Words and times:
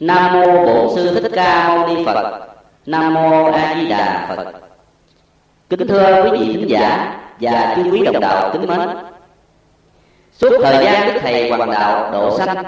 nam 0.00 0.32
mô 0.32 0.66
bổn 0.66 0.94
sư 0.94 1.20
thích 1.20 1.32
ca 1.34 1.68
mâu 1.68 1.88
ni 1.88 2.04
phật. 2.04 2.48
Nam 2.86 3.14
mô 3.14 3.44
a 3.44 3.74
di 3.74 3.88
đà 3.88 4.26
phật. 4.28 4.52
Kính 5.70 5.88
thưa 5.88 6.24
quý 6.24 6.38
vị 6.38 6.52
thính 6.54 6.70
giả 6.70 7.16
và 7.40 7.74
chư 7.76 7.90
quý 7.90 8.04
đồng 8.04 8.20
đạo 8.20 8.50
kính 8.52 8.66
mến. 8.66 8.88
Suốt 10.32 10.60
thời 10.62 10.84
gian 10.84 11.06
đức 11.06 11.20
thầy 11.22 11.50
hoàng 11.50 11.70
đạo 11.70 12.10
độ 12.12 12.38
sanh, 12.38 12.64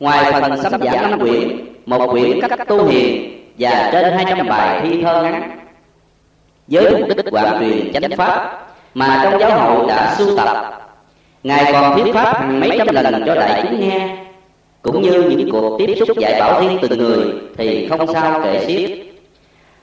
ngoài 0.00 0.32
phần 0.32 0.62
sắp 0.62 0.80
giảng 0.84 1.10
năm 1.10 1.20
quyển, 1.20 1.66
một 1.86 2.10
quyển 2.10 2.40
cách 2.40 2.68
tu 2.68 2.84
hiền 2.84 3.36
và 3.58 3.90
trên 3.92 4.12
hai 4.12 4.24
trăm 4.28 4.48
bài 4.48 4.80
thi 4.82 5.02
thơ 5.02 5.22
ngắn. 5.22 5.58
Với 6.66 6.96
mục 6.98 7.08
đích 7.08 7.26
quảng 7.30 7.56
truyền 7.60 7.92
chánh 7.92 8.16
pháp 8.16 8.66
mà 8.94 9.20
trong 9.22 9.40
giáo 9.40 9.58
hội 9.58 9.88
đã 9.88 10.14
sưu 10.18 10.36
tập, 10.36 10.80
ngài 11.42 11.72
còn 11.72 11.94
thuyết 11.94 12.14
pháp 12.14 12.40
hàng 12.40 12.60
mấy 12.60 12.78
trăm 12.78 12.94
lần 12.94 13.22
cho 13.26 13.34
đại 13.34 13.62
chúng 13.62 13.80
nghe 13.80 14.16
cũng 14.82 15.02
như 15.02 15.22
những 15.22 15.50
cuộc 15.50 15.78
tiếp 15.78 15.94
xúc 15.98 16.18
dạy 16.18 16.40
bảo 16.40 16.60
riêng 16.60 16.78
từng 16.82 16.98
người, 16.98 17.26
thì 17.56 17.88
không 17.88 18.12
sao 18.12 18.40
kể 18.44 18.64
xiết. 18.66 18.90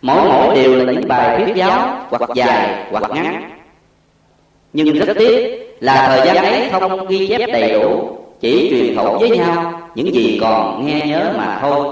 Mỗi 0.02 0.30
mỗi 0.30 0.56
đều 0.56 0.76
là 0.76 0.94
những 0.94 1.08
bài 1.08 1.38
thuyết 1.38 1.56
giáo, 1.56 2.06
hoặc 2.10 2.22
dài, 2.36 2.86
hoặc 2.92 3.12
ngắn. 3.14 3.52
Nhưng 4.74 5.00
rất 5.00 5.18
tiếc 5.20 5.68
là 5.80 6.08
thời 6.08 6.28
gian 6.28 6.46
ấy 6.46 6.70
không 6.72 7.08
ghi 7.08 7.28
chép 7.28 7.48
đầy 7.54 7.74
đủ, 7.74 8.18
chỉ 8.40 8.68
truyền 8.70 8.96
khẩu 8.96 9.18
với 9.18 9.30
nhau 9.30 9.82
những 9.96 10.14
gì 10.14 10.38
còn 10.42 10.86
nghe 10.86 11.02
nhớ 11.06 11.34
mà 11.38 11.58
thôi. 11.62 11.86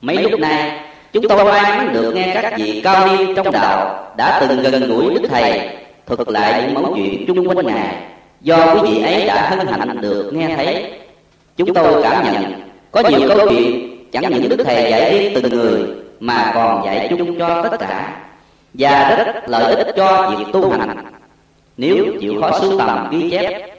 Mấy 0.00 0.16
lúc 0.16 0.40
nay, 0.40 0.80
chúng 1.12 1.28
tôi 1.28 1.44
may 1.44 1.62
mắn 1.62 1.92
được 1.92 2.12
nghe 2.14 2.30
các 2.42 2.54
vị 2.56 2.80
cao 2.84 3.06
niên 3.06 3.34
trong 3.34 3.52
đạo 3.52 4.06
đã 4.16 4.46
từng 4.48 4.62
gần 4.62 4.88
gũi 4.88 5.14
đức 5.14 5.28
thầy 5.30 5.60
thuật 6.06 6.28
lại 6.28 6.62
những 6.62 6.74
mẫu 6.74 6.94
chuyện 6.96 7.26
chung 7.26 7.48
quanh 7.48 7.66
ngài. 7.66 7.96
Do 8.40 8.74
quý 8.74 8.90
vị 8.90 9.02
ấy 9.02 9.26
đã 9.26 9.50
hân 9.50 9.66
hạnh 9.66 10.00
được 10.00 10.30
nghe 10.34 10.56
thấy 10.56 10.99
chúng 11.66 11.74
tôi 11.74 12.02
cảm 12.02 12.24
nhận. 12.24 12.52
có 12.90 13.02
nhiều 13.08 13.28
câu 13.28 13.48
chuyện 13.48 13.96
chẳng 14.12 14.30
những 14.30 14.48
đức 14.48 14.64
thầy 14.64 14.90
dạy 14.90 15.18
riêng 15.18 15.32
từng 15.34 15.52
người 15.52 15.82
mà 16.20 16.52
còn 16.54 16.84
dạy 16.84 17.06
chung 17.10 17.38
cho 17.38 17.62
tất 17.62 17.76
cả. 17.80 18.16
Và 18.74 19.14
rất 19.24 19.48
lợi 19.48 19.74
ích 19.74 19.94
cho 19.96 20.34
việc 20.38 20.44
tu 20.52 20.70
hành. 20.70 21.04
Nếu 21.76 22.04
chịu 22.20 22.34
khó 22.40 22.58
sưu 22.60 22.78
tầm 22.78 23.08
ghi 23.10 23.30
chép 23.30 23.70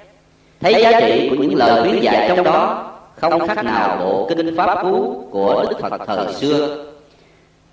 thấy 0.61 0.81
giá 0.81 0.99
trị 0.99 1.27
của 1.29 1.35
những 1.35 1.55
lời 1.55 1.81
khuyến 1.81 2.01
dạy 2.01 2.25
trong 2.27 2.43
đó 2.43 2.87
không 3.15 3.47
khác 3.47 3.63
nào 3.63 3.97
bộ 3.99 4.29
kinh 4.29 4.57
pháp 4.57 4.81
cú 4.81 5.25
của 5.31 5.65
đức 5.69 5.79
phật 5.81 6.01
thời 6.07 6.33
xưa. 6.33 6.85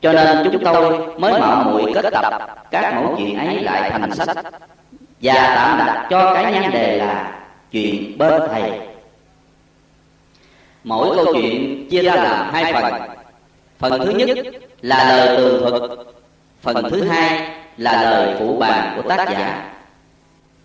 Cho 0.03 0.13
nên 0.13 0.51
chúng 0.53 0.65
tôi 0.65 0.99
mới 1.19 1.41
mạo 1.41 1.65
muội 1.65 1.93
kết 1.95 2.05
tập 2.13 2.49
các 2.71 2.95
mẫu 2.95 3.15
chuyện 3.19 3.39
ấy 3.39 3.61
lại 3.61 3.91
thành 3.91 4.15
sách. 4.15 4.37
Và 5.23 5.55
tạm 5.57 5.79
đặt 5.79 6.07
cho 6.11 6.35
cái 6.35 6.53
nhan 6.53 6.71
đề 6.73 6.97
là 6.97 7.33
chuyện 7.73 8.19
bên 8.19 8.43
thầy 8.51 8.71
mỗi 10.89 11.17
câu 11.17 11.27
chuyện 11.33 11.87
chia 11.91 12.03
ra 12.03 12.15
làm 12.15 12.51
hai 12.53 12.73
phần. 12.73 12.93
Phần 13.79 14.01
thứ 14.05 14.11
nhất 14.11 14.39
là 14.83 15.17
lời 15.17 15.37
tường 15.37 15.61
thuật. 15.61 15.91
Phần 16.63 16.91
thứ 16.91 17.03
hai 17.03 17.51
là 17.77 18.03
lời 18.11 18.35
phụ 18.39 18.57
bàn 18.57 18.93
của 18.97 19.09
tác 19.09 19.29
giả. 19.31 19.73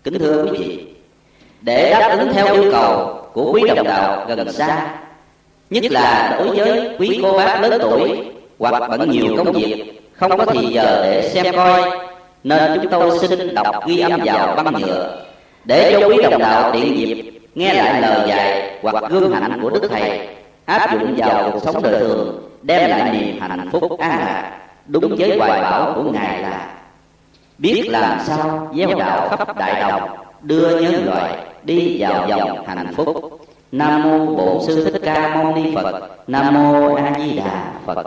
Kính 0.04 0.18
thưa 0.18 0.44
quý 0.44 0.58
vị, 0.58 0.86
để 1.60 1.90
đáp 1.90 2.16
ứng 2.18 2.32
theo 2.32 2.54
yêu 2.54 2.72
cầu 2.72 3.20
của 3.32 3.52
quý 3.52 3.62
đồng 3.68 3.84
đạo 3.84 4.24
gần 4.28 4.52
xa, 4.52 4.94
nhất 5.70 5.84
là 5.92 6.36
đối 6.38 6.56
với 6.56 6.96
quý 6.98 7.20
cô 7.22 7.38
bác 7.38 7.60
lớn 7.60 7.78
tuổi 7.82 8.24
hoặc 8.58 8.88
bận 8.90 9.10
nhiều 9.10 9.34
công 9.36 9.52
việc 9.52 10.02
không 10.12 10.38
có 10.38 10.46
thì 10.46 10.66
giờ 10.66 11.00
để 11.04 11.30
xem 11.34 11.54
coi, 11.56 11.82
nên 12.44 12.80
chúng 12.82 12.90
tôi 12.90 13.18
xin 13.18 13.54
đọc 13.54 13.86
ghi 13.86 13.98
âm 13.98 14.20
vào 14.24 14.56
băng 14.56 14.74
nhựa 14.80 15.24
để 15.64 15.96
cho 16.00 16.08
quý 16.08 16.16
đồng 16.22 16.38
đạo 16.38 16.70
tiện 16.72 16.98
dịp 16.98 17.33
nghe 17.54 17.74
lại 17.74 18.00
lời 18.02 18.28
dạy 18.28 18.78
hoặc 18.82 19.04
gương 19.10 19.32
hạnh 19.32 19.58
của 19.62 19.70
đức 19.70 19.88
thầy 19.90 20.28
áp 20.64 20.92
dụng 20.92 21.14
vào 21.16 21.50
cuộc 21.52 21.58
sống 21.62 21.82
đời 21.82 22.00
thường 22.00 22.50
đem 22.62 22.90
lại 22.90 23.12
niềm 23.12 23.40
hạnh 23.40 23.68
phúc 23.72 23.98
an 23.98 24.10
lạc. 24.10 24.58
đúng 24.86 25.16
với 25.18 25.38
hoài 25.38 25.62
bão 25.62 25.92
của 25.94 26.02
ngài 26.02 26.42
là 26.42 26.74
biết 27.58 27.86
làm 27.88 28.18
sao 28.26 28.72
gieo 28.76 28.98
đạo 28.98 29.28
khắp 29.28 29.58
đại 29.58 29.80
đồng 29.80 30.16
đưa 30.42 30.80
nhân 30.80 31.04
loại 31.06 31.38
đi 31.62 31.96
vào 31.98 32.28
dòng 32.28 32.66
hạnh 32.66 32.94
phúc. 32.96 33.40
nam 33.72 34.02
mô 34.02 34.26
bổn 34.26 34.66
sư 34.66 34.84
thích 34.84 35.02
ca 35.04 35.34
mâu 35.34 35.56
ni 35.56 35.74
phật. 35.74 36.10
Nam 36.26 36.54
mô 36.54 36.94
a 36.94 37.14
di 37.18 37.36
đà 37.36 37.72
phật. 37.86 38.06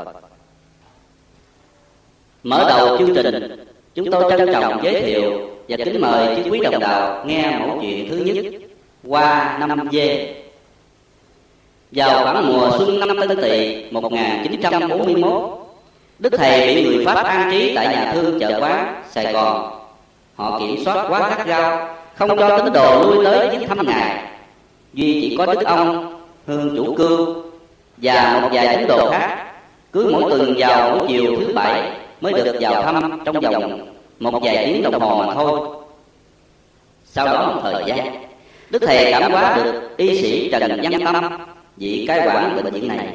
Mở 2.44 2.66
đầu 2.70 2.98
chương 2.98 3.16
trình 3.16 3.66
chúng 3.96 4.12
tôi 4.12 4.32
trân 4.38 4.54
trọng 4.54 4.84
giới 4.84 5.02
thiệu 5.02 5.50
và 5.70 5.78
kính 5.78 6.02
mời 6.02 6.44
quý 6.52 6.60
đồng 6.60 6.80
đạo 6.80 7.26
nghe 7.26 7.60
mẫu 7.60 7.78
chuyện 7.82 8.10
thứ 8.10 8.18
nhất 8.18 8.67
qua 9.08 9.58
năm 9.60 9.90
dê 9.92 10.36
vào 11.92 12.24
khoảng 12.24 12.48
mùa 12.48 12.78
xuân 12.78 13.00
năm 13.00 13.18
Tân 13.20 13.42
Tỵ 13.42 13.86
1941, 13.92 15.68
Đức 16.20 16.34
Thầy 16.38 16.76
bị 16.76 16.84
người 16.84 17.06
Pháp 17.06 17.26
an 17.26 17.52
trí 17.52 17.76
tại 17.76 17.88
nhà 17.88 18.12
thương 18.14 18.40
chợ 18.40 18.60
quán 18.62 19.02
Sài 19.10 19.34
Gòn. 19.34 19.80
Họ 20.36 20.60
kiểm 20.60 20.84
soát 20.86 21.06
quá 21.10 21.30
gắt 21.30 21.48
gao, 21.48 21.96
không 22.16 22.38
cho 22.38 22.58
tín 22.58 22.74
đồ 22.74 23.02
lui 23.02 23.26
tới 23.26 23.50
viếng 23.50 23.68
thăm 23.68 23.88
Ngài. 23.88 24.24
Duy 24.94 25.22
chỉ 25.22 25.36
có 25.38 25.46
Đức 25.46 25.66
ông, 25.66 26.20
Hương 26.48 26.76
Chủ 26.76 26.96
Cưu 26.96 27.36
và 27.98 28.40
một 28.42 28.50
vài 28.52 28.78
tín 28.78 28.88
đồ 28.88 29.12
khác 29.12 29.44
cứ 29.94 30.10
mỗi 30.14 30.32
tuần 30.32 30.54
vào 30.58 30.92
mỗi 30.92 31.08
chiều 31.08 31.36
thứ 31.40 31.54
bảy 31.54 31.92
mới 32.22 32.34
được 32.34 32.56
vào 32.60 32.84
thăm 32.84 33.20
trong 33.26 33.40
vòng 33.40 33.80
một 34.20 34.40
vài 34.44 34.66
tiếng 34.66 34.84
đồng 34.84 35.02
hồ 35.02 35.24
mà 35.28 35.34
thôi. 35.34 35.60
Sau 37.06 37.26
đó 37.26 37.52
một 37.56 37.62
thời 37.64 37.84
gian, 37.86 38.27
Đức 38.70 38.80
Thầy 38.86 39.12
cảm 39.12 39.32
hóa 39.32 39.58
được 39.58 39.98
y 39.98 40.22
sĩ 40.22 40.50
Trần 40.52 40.82
Văn 40.84 40.94
Tâm, 41.06 41.48
vị 41.78 42.06
cai 42.08 42.28
quản 42.28 42.56
bệnh 42.64 42.74
viện 42.74 42.88
này, 42.88 43.08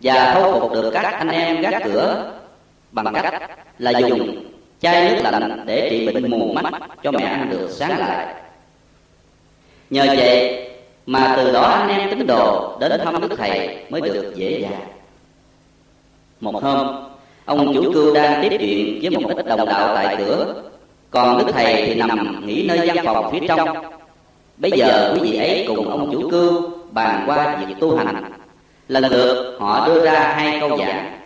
và 0.00 0.34
thâu 0.34 0.60
phục 0.60 0.72
được 0.72 0.90
các 0.90 1.00
anh 1.02 1.28
em 1.28 1.60
gác 1.60 1.82
cửa. 1.84 2.32
Bằng 2.92 3.14
cách 3.14 3.50
là 3.78 3.98
dùng 3.98 4.44
chai 4.80 5.10
nước 5.10 5.20
lạnh 5.22 5.62
để 5.66 5.88
trị 5.90 6.06
bệnh 6.06 6.30
mù 6.30 6.52
mắt 6.52 6.72
cho 7.02 7.10
mẹ 7.10 7.22
ăn 7.22 7.50
được 7.50 7.68
sáng 7.70 7.98
lại. 7.98 8.34
Nhờ 9.90 10.06
vậy 10.16 10.68
mà 11.06 11.34
từ 11.36 11.52
đó 11.52 11.62
anh 11.62 11.88
em 11.88 12.10
tín 12.10 12.26
đồ 12.26 12.76
đến 12.80 13.00
thăm 13.04 13.20
đức 13.20 13.36
thầy 13.38 13.84
mới 13.90 14.00
được 14.00 14.32
dễ 14.36 14.60
dàng. 14.60 14.86
Một 16.40 16.62
hôm, 16.62 17.10
ông 17.44 17.74
chủ 17.74 17.92
cưu 17.92 18.14
đang 18.14 18.42
tiếp 18.42 18.56
chuyện 18.60 18.98
với 19.02 19.10
một 19.10 19.36
ít 19.36 19.46
đồng 19.46 19.66
đạo 19.66 19.94
tại 19.94 20.16
cửa. 20.18 20.62
Còn 21.10 21.38
đức 21.38 21.52
thầy 21.52 21.86
thì 21.86 21.94
nằm 21.94 22.46
nghỉ 22.46 22.66
nơi 22.68 22.90
văn 22.94 23.04
phòng 23.04 23.32
phía 23.32 23.46
trong 23.48 23.68
bây 24.60 24.70
giờ 24.70 25.12
quý 25.14 25.20
vị 25.30 25.38
ấy 25.38 25.64
cùng 25.68 25.90
ông 25.90 26.12
chủ 26.12 26.30
cưu 26.30 26.70
bàn 26.90 27.24
qua 27.26 27.56
việc 27.56 27.74
tu 27.80 27.96
hành. 27.96 28.32
Lần 28.88 29.04
lượt 29.04 29.56
họ 29.60 29.86
đưa 29.86 30.04
ra 30.04 30.34
hai 30.36 30.60
câu 30.60 30.78
giảng. 30.78 31.20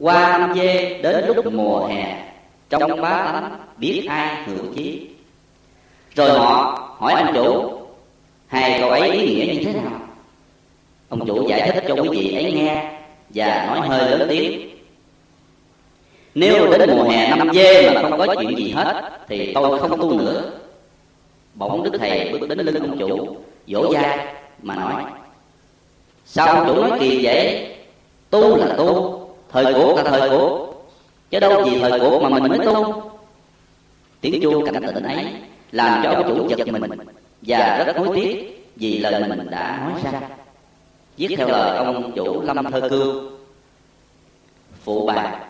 Qua 0.00 0.38
năm 0.38 0.54
dê 0.54 0.98
đến 1.02 1.24
lúc 1.26 1.52
mùa 1.52 1.86
hè, 1.86 2.32
trong 2.70 3.00
bá 3.00 3.30
tánh 3.32 3.58
biết 3.76 4.06
ai 4.08 4.36
hữu 4.46 4.72
chí? 4.74 5.08
Rồi 6.14 6.30
họ 6.30 6.78
hỏi 6.98 7.12
ông 7.12 7.34
chủ, 7.34 7.72
hai 8.46 8.80
câu 8.80 8.90
ấy 8.90 9.10
ý 9.10 9.26
nghĩa 9.26 9.54
như 9.54 9.64
thế 9.64 9.72
nào? 9.72 10.00
Ông 11.08 11.26
chủ 11.26 11.48
giải 11.48 11.70
thích 11.74 11.84
cho 11.88 11.94
quý 11.94 12.08
vị 12.12 12.34
ấy 12.34 12.52
nghe 12.52 12.92
và 13.34 13.64
nói 13.66 13.88
hơi 13.88 14.10
lớn 14.10 14.26
tiếng. 14.28 14.70
Nếu 16.34 16.78
đến 16.78 16.90
mùa 16.96 17.04
hè 17.04 17.36
năm 17.36 17.50
dê 17.54 17.90
mà 17.90 18.02
không 18.02 18.18
có 18.18 18.34
chuyện 18.34 18.56
gì 18.56 18.70
hết, 18.70 19.10
thì 19.28 19.52
tôi 19.54 19.78
không 19.78 20.00
tu 20.00 20.18
nữa 20.18 20.50
bỗng 21.56 21.82
đức 21.82 21.98
thầy 21.98 22.32
bước 22.32 22.48
đến 22.48 22.58
lưng 22.58 22.82
ông 22.82 22.98
chủ, 22.98 23.36
vỗ 23.66 23.92
vai 23.92 24.34
mà 24.62 24.74
nói, 24.74 25.04
sao 26.24 26.46
ông 26.46 26.66
chủ 26.66 26.82
nói 26.82 26.98
kỳ 27.00 27.24
vậy? 27.24 27.72
Tu 28.30 28.56
là 28.56 28.74
tu, 28.76 29.20
thời 29.52 29.74
cổ 29.74 29.96
là 29.96 30.02
thời 30.02 30.30
cổ 30.30 30.68
chứ 31.30 31.40
đâu 31.40 31.64
gì 31.64 31.78
thời 31.80 32.00
cổ 32.00 32.20
mà 32.20 32.28
mình 32.28 32.48
mới 32.48 32.58
tu. 32.66 33.02
Tiếng 34.20 34.42
chuông 34.42 34.64
cảnh 34.66 34.82
tỉnh 34.94 35.04
ấy 35.04 35.26
làm 35.72 36.02
cho 36.02 36.10
ông 36.10 36.28
chủ 36.28 36.48
giật 36.48 36.68
mình 36.72 36.90
và 37.42 37.84
rất 37.86 37.96
hối 37.96 38.08
tiếc 38.14 38.64
vì 38.76 38.98
lời 38.98 39.24
mình 39.28 39.50
đã 39.50 39.88
nói 39.90 40.02
ra. 40.04 40.20
Viết 41.16 41.34
theo 41.36 41.48
lời 41.48 41.76
ông 41.76 42.12
chủ 42.12 42.42
lâm 42.42 42.72
thơ 42.72 42.88
cương. 42.90 43.38
Phụ 44.84 45.06
bà, 45.06 45.40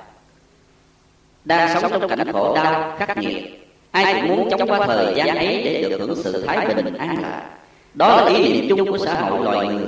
đang 1.44 1.80
sống 1.80 1.92
trong 1.92 2.08
cảnh 2.08 2.32
khổ 2.32 2.54
đau 2.54 2.96
khắc 2.98 3.18
nghiệt 3.18 3.65
ai 4.04 4.14
cũng 4.14 4.36
muốn 4.36 4.48
chống 4.50 4.70
qua 4.70 4.86
thời 4.86 5.14
gian 5.16 5.36
ấy 5.36 5.62
để 5.64 5.88
được 5.90 6.00
hưởng 6.00 6.16
sự 6.16 6.44
thái 6.46 6.74
bình 6.74 6.94
an 6.94 7.22
lạc. 7.22 7.42
đó 7.94 8.16
là 8.16 8.30
ý 8.30 8.52
niệm 8.52 8.66
chung 8.68 8.90
của 8.90 8.98
xã 8.98 9.14
hội 9.14 9.44
loài 9.44 9.66
người. 9.66 9.86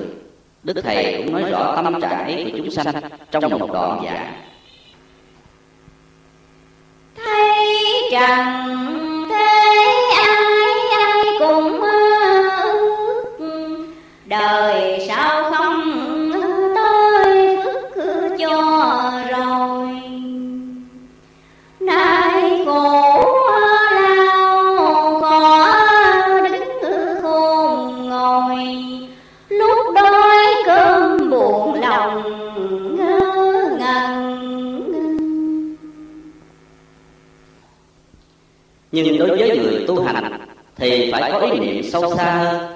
đức 0.63 0.77
thầy 0.83 1.15
cũng 1.17 1.33
nói 1.33 1.51
rõ 1.51 1.81
tâm 1.85 2.01
trạng 2.01 2.25
ấy 2.25 2.51
của 2.53 2.59
chúng 2.59 2.71
sanh 2.71 2.95
trong 3.31 3.51
một 3.51 3.73
đoạn 3.73 4.01
giảng. 4.05 4.33
thấy 7.17 7.67
trần 8.13 8.39
thế 9.29 9.77
ai 10.17 10.75
ai 10.99 11.25
cũng 11.39 11.81
ước. 11.81 13.39
Đời 14.27 15.05
sao 15.09 15.53
không 15.53 15.83
tới 16.75 17.57
phước 17.65 18.39
cho 18.39 19.13
rồi 19.31 19.98
nhưng 38.93 39.19
đối 39.19 39.29
với 39.29 39.59
người 39.59 39.85
tu 39.87 40.03
hành 40.03 40.39
thì 40.77 41.13
phải 41.13 41.33
có 41.33 41.39
ý 41.39 41.59
niệm 41.59 41.83
sâu 41.83 42.17
xa 42.17 42.33
hơn. 42.33 42.73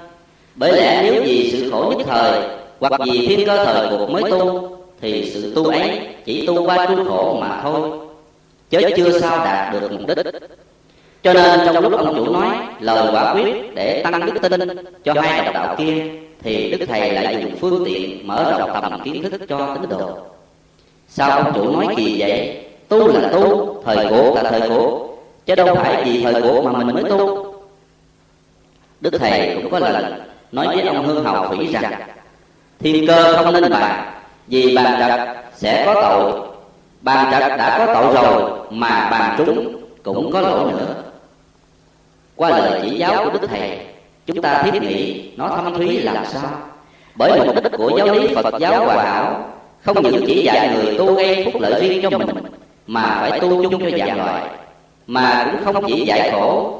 bởi 0.55 0.71
lẽ 0.71 1.01
nếu 1.03 1.23
vì 1.23 1.51
sự 1.51 1.71
khổ 1.71 1.93
nhất 1.97 2.07
thời 2.09 2.41
hoặc 2.79 2.93
vì 3.05 3.27
thiên 3.27 3.47
cơ 3.47 3.65
thời 3.65 3.87
cuộc 3.89 4.09
mới 4.09 4.31
tu 4.31 4.69
thì 5.01 5.31
sự 5.33 5.53
tu 5.55 5.65
ấy 5.65 5.99
chỉ 6.25 6.47
tu 6.47 6.65
qua 6.65 6.85
trung 6.85 7.05
khổ 7.07 7.37
mà 7.41 7.59
thôi. 7.63 7.89
chớ 8.69 8.81
chưa 8.95 9.19
sao 9.19 9.45
đạt 9.45 9.73
được 9.73 9.91
mục 9.91 10.07
đích. 10.07 10.25
cho 11.23 11.33
nên 11.33 11.59
trong 11.65 11.83
lúc 11.83 11.93
ông 11.93 12.15
chủ 12.15 12.33
nói 12.33 12.47
lời 12.79 13.09
quả 13.13 13.33
quyết 13.33 13.75
để 13.75 14.01
tăng 14.03 14.25
đức 14.25 14.49
tin 14.49 14.69
cho 15.03 15.13
hai 15.21 15.45
đồng 15.45 15.53
đạo 15.53 15.75
kia 15.77 16.03
thì 16.43 16.71
đức 16.71 16.85
thầy 16.85 17.11
lại 17.13 17.37
dùng 17.41 17.55
phương 17.61 17.85
tiện 17.85 18.27
mở 18.27 18.55
rộng 18.59 18.69
tầm 18.81 19.01
kiến 19.03 19.23
thức 19.23 19.41
cho 19.49 19.77
tín 19.81 19.89
đồ. 19.89 20.17
sao 21.07 21.37
ông 21.37 21.53
chủ 21.55 21.71
nói 21.71 21.93
kỳ 21.97 22.15
vậy 22.19 22.59
tu 22.87 23.07
là 23.07 23.29
tu 23.33 23.75
thời 23.85 24.07
cuộc 24.09 24.35
là 24.35 24.43
thời 24.43 24.69
cuộc 24.69 25.12
chứ 25.45 25.55
đâu 25.55 25.75
phải 25.75 26.03
vì 26.05 26.23
thời 26.23 26.41
cuộc 26.41 26.61
mà 26.65 26.71
mình 26.71 26.95
mới 26.95 27.03
tu. 27.03 27.53
Đức 29.01 29.13
thầy 29.19 29.55
cũng 29.55 29.71
có 29.71 29.79
lần 29.79 30.21
nói 30.51 30.67
với 30.67 30.81
ông 30.81 31.05
hương 31.05 31.23
hầu 31.23 31.47
thủy 31.47 31.69
rằng, 31.73 31.93
thiên 32.79 33.07
cơ 33.07 33.33
không 33.43 33.53
nên 33.53 33.71
bàn, 33.71 34.13
vì 34.47 34.75
bàn 34.75 34.95
trật 34.99 35.37
sẽ 35.55 35.83
có 35.85 35.93
tội. 35.93 36.41
Bàn 37.01 37.31
trật 37.31 37.57
đã 37.57 37.85
có 37.85 37.93
tội 37.93 38.13
rồi 38.13 38.51
mà 38.69 39.09
bàn 39.11 39.35
trúng 39.37 39.81
cũng 40.03 40.31
có 40.31 40.41
lỗi 40.41 40.71
nữa. 40.71 40.95
Qua 42.35 42.49
lời 42.49 42.79
chỉ 42.83 42.97
giáo 42.97 43.23
của 43.23 43.39
đức 43.39 43.47
thầy, 43.47 43.79
chúng 44.25 44.41
ta 44.41 44.63
thiết 44.63 44.81
nghĩ 44.81 45.31
nó 45.37 45.47
thâm 45.47 45.73
thúy 45.73 45.99
làm 45.99 46.25
sao? 46.25 46.51
Bởi 47.15 47.39
mục 47.45 47.63
đích 47.63 47.71
của 47.77 47.91
giáo 47.97 48.07
lý 48.07 48.35
phật 48.35 48.53
giáo 48.59 48.85
hòa 48.85 49.03
hảo 49.03 49.49
không 49.81 50.03
những 50.03 50.23
chỉ 50.27 50.43
dạy 50.43 50.69
người 50.75 50.97
tu 50.97 51.13
gây 51.13 51.45
phúc 51.45 51.61
lợi 51.61 51.81
riêng 51.81 52.01
cho 52.01 52.17
mình, 52.17 52.29
mà 52.87 53.17
phải 53.19 53.39
tu 53.39 53.69
chung 53.69 53.91
cho 53.91 53.97
dạng 53.97 54.17
loại 54.17 54.43
mà 55.07 55.49
cũng 55.51 55.73
không 55.73 55.83
chỉ 55.87 56.05
giải 56.05 56.31
khổ. 56.31 56.79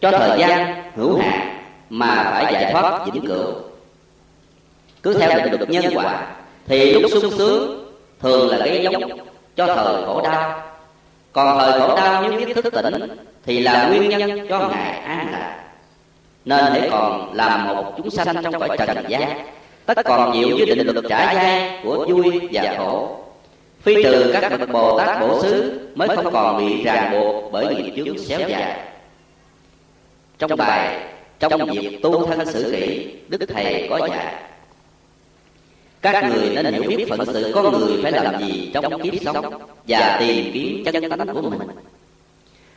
Cho 0.00 0.10
thời 0.10 0.38
gian, 0.38 0.82
hữu 0.96 1.18
hạn, 1.18 1.64
mà 1.90 2.30
phải 2.30 2.52
giải 2.52 2.72
thoát 2.72 3.06
vĩnh 3.06 3.26
cửu. 3.26 3.52
Cứ 5.02 5.14
theo 5.14 5.30
định 5.36 5.52
luật 5.52 5.70
nhân 5.70 5.84
quả, 5.94 6.26
thì 6.66 6.92
lúc 6.92 7.10
sung 7.10 7.30
sướng 7.38 7.84
thường 8.20 8.48
là 8.48 8.56
gây 8.66 8.82
giống 8.82 9.02
cho 9.56 9.66
thời 9.66 10.04
khổ 10.06 10.20
đau. 10.24 10.62
Còn 11.32 11.58
thời 11.58 11.80
khổ 11.80 11.96
đau 11.96 12.22
nếu 12.22 12.40
biết 12.40 12.54
thức 12.54 12.74
tỉnh 12.74 13.16
thì 13.44 13.60
là 13.60 13.88
nguyên 13.88 14.08
nhân 14.08 14.46
cho 14.48 14.58
ngài 14.68 14.98
an 14.98 15.28
lạc. 15.32 15.58
Nên 16.44 16.64
hãy 16.72 16.88
còn 16.90 17.34
làm 17.34 17.68
một 17.68 17.92
chúng 17.96 18.10
sanh 18.10 18.42
trong 18.42 18.60
cõi 18.60 18.76
trần 18.78 19.04
gian. 19.08 19.46
Tất 19.86 19.98
còn 20.04 20.32
chịu 20.32 20.48
với 20.56 20.66
định 20.66 20.86
luật 20.86 21.04
trả 21.08 21.34
dai 21.34 21.80
của 21.84 22.06
vui 22.08 22.48
và 22.52 22.74
khổ 22.78 23.21
phi 23.82 24.02
trừ 24.02 24.30
các 24.32 24.58
bậc 24.58 24.68
bồ 24.72 24.98
tát 24.98 25.20
bổ 25.20 25.42
xứ 25.42 25.80
mới 25.94 26.08
không 26.08 26.32
còn 26.32 26.58
bị 26.58 26.82
ràng 26.82 27.12
buộc 27.12 27.52
bởi 27.52 27.74
nghiệp 27.74 27.92
chướng 27.96 28.18
xéo 28.18 28.48
dài. 28.48 28.80
Trong 30.38 30.56
bài 30.56 31.08
trong 31.38 31.70
việc 31.70 31.98
tu 32.02 32.26
thân 32.26 32.46
xử 32.46 32.72
kỷ, 32.72 33.14
đức 33.28 33.46
thầy 33.48 33.86
có 33.90 34.08
dạy, 34.08 34.34
các 36.02 36.24
người 36.24 36.50
nên 36.54 36.74
hiểu 36.74 36.82
biết 36.88 37.06
phận 37.08 37.26
sự 37.26 37.52
con 37.54 37.78
người 37.78 38.02
phải 38.02 38.12
làm 38.12 38.40
gì 38.40 38.70
trong 38.74 39.02
kiếp 39.02 39.14
sống 39.24 39.62
và 39.88 40.16
tìm 40.20 40.50
kiếm 40.54 40.84
chân 40.84 41.10
tánh 41.10 41.34
của 41.34 41.42
mình. 41.42 41.68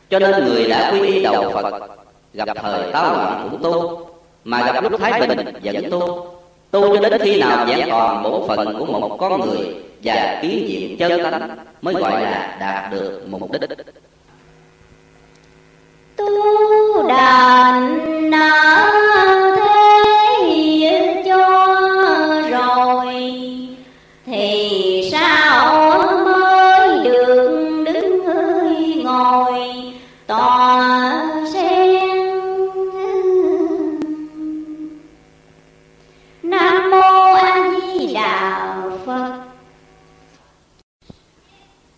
Cho 0.10 0.20
nên 0.20 0.46
người 0.46 0.68
đã 0.68 0.92
quy 0.92 1.08
y 1.08 1.24
đầu 1.24 1.52
phật, 1.52 1.90
gặp 2.34 2.48
thời 2.62 2.92
táo 2.92 3.14
loạn 3.14 3.48
cũng 3.52 3.64
tu 3.64 4.08
mà 4.44 4.72
gặp 4.72 4.84
lúc 4.84 5.02
thái 5.02 5.28
bình 5.28 5.54
vẫn 5.64 5.92
tu 5.92 6.35
tu 6.72 6.98
cho 6.98 7.10
đến 7.10 7.22
khi 7.22 7.40
nào 7.40 7.66
vẫn 7.66 7.90
còn 7.90 8.24
bổn 8.24 8.48
phận 8.48 8.80
của 8.80 8.86
một 8.86 9.18
con 9.20 9.42
người 9.42 9.76
và 10.04 10.40
kiến 10.42 10.66
diện 10.68 10.98
chân 10.98 11.24
tánh 11.24 11.58
mới 11.82 11.94
gọi 11.94 12.22
là 12.22 12.58
đạt 12.60 12.92
được 12.92 13.22
mục 13.30 13.52
đích. 13.52 13.62
Tu 16.16 17.08
đàn 17.08 18.30
na 18.30 19.45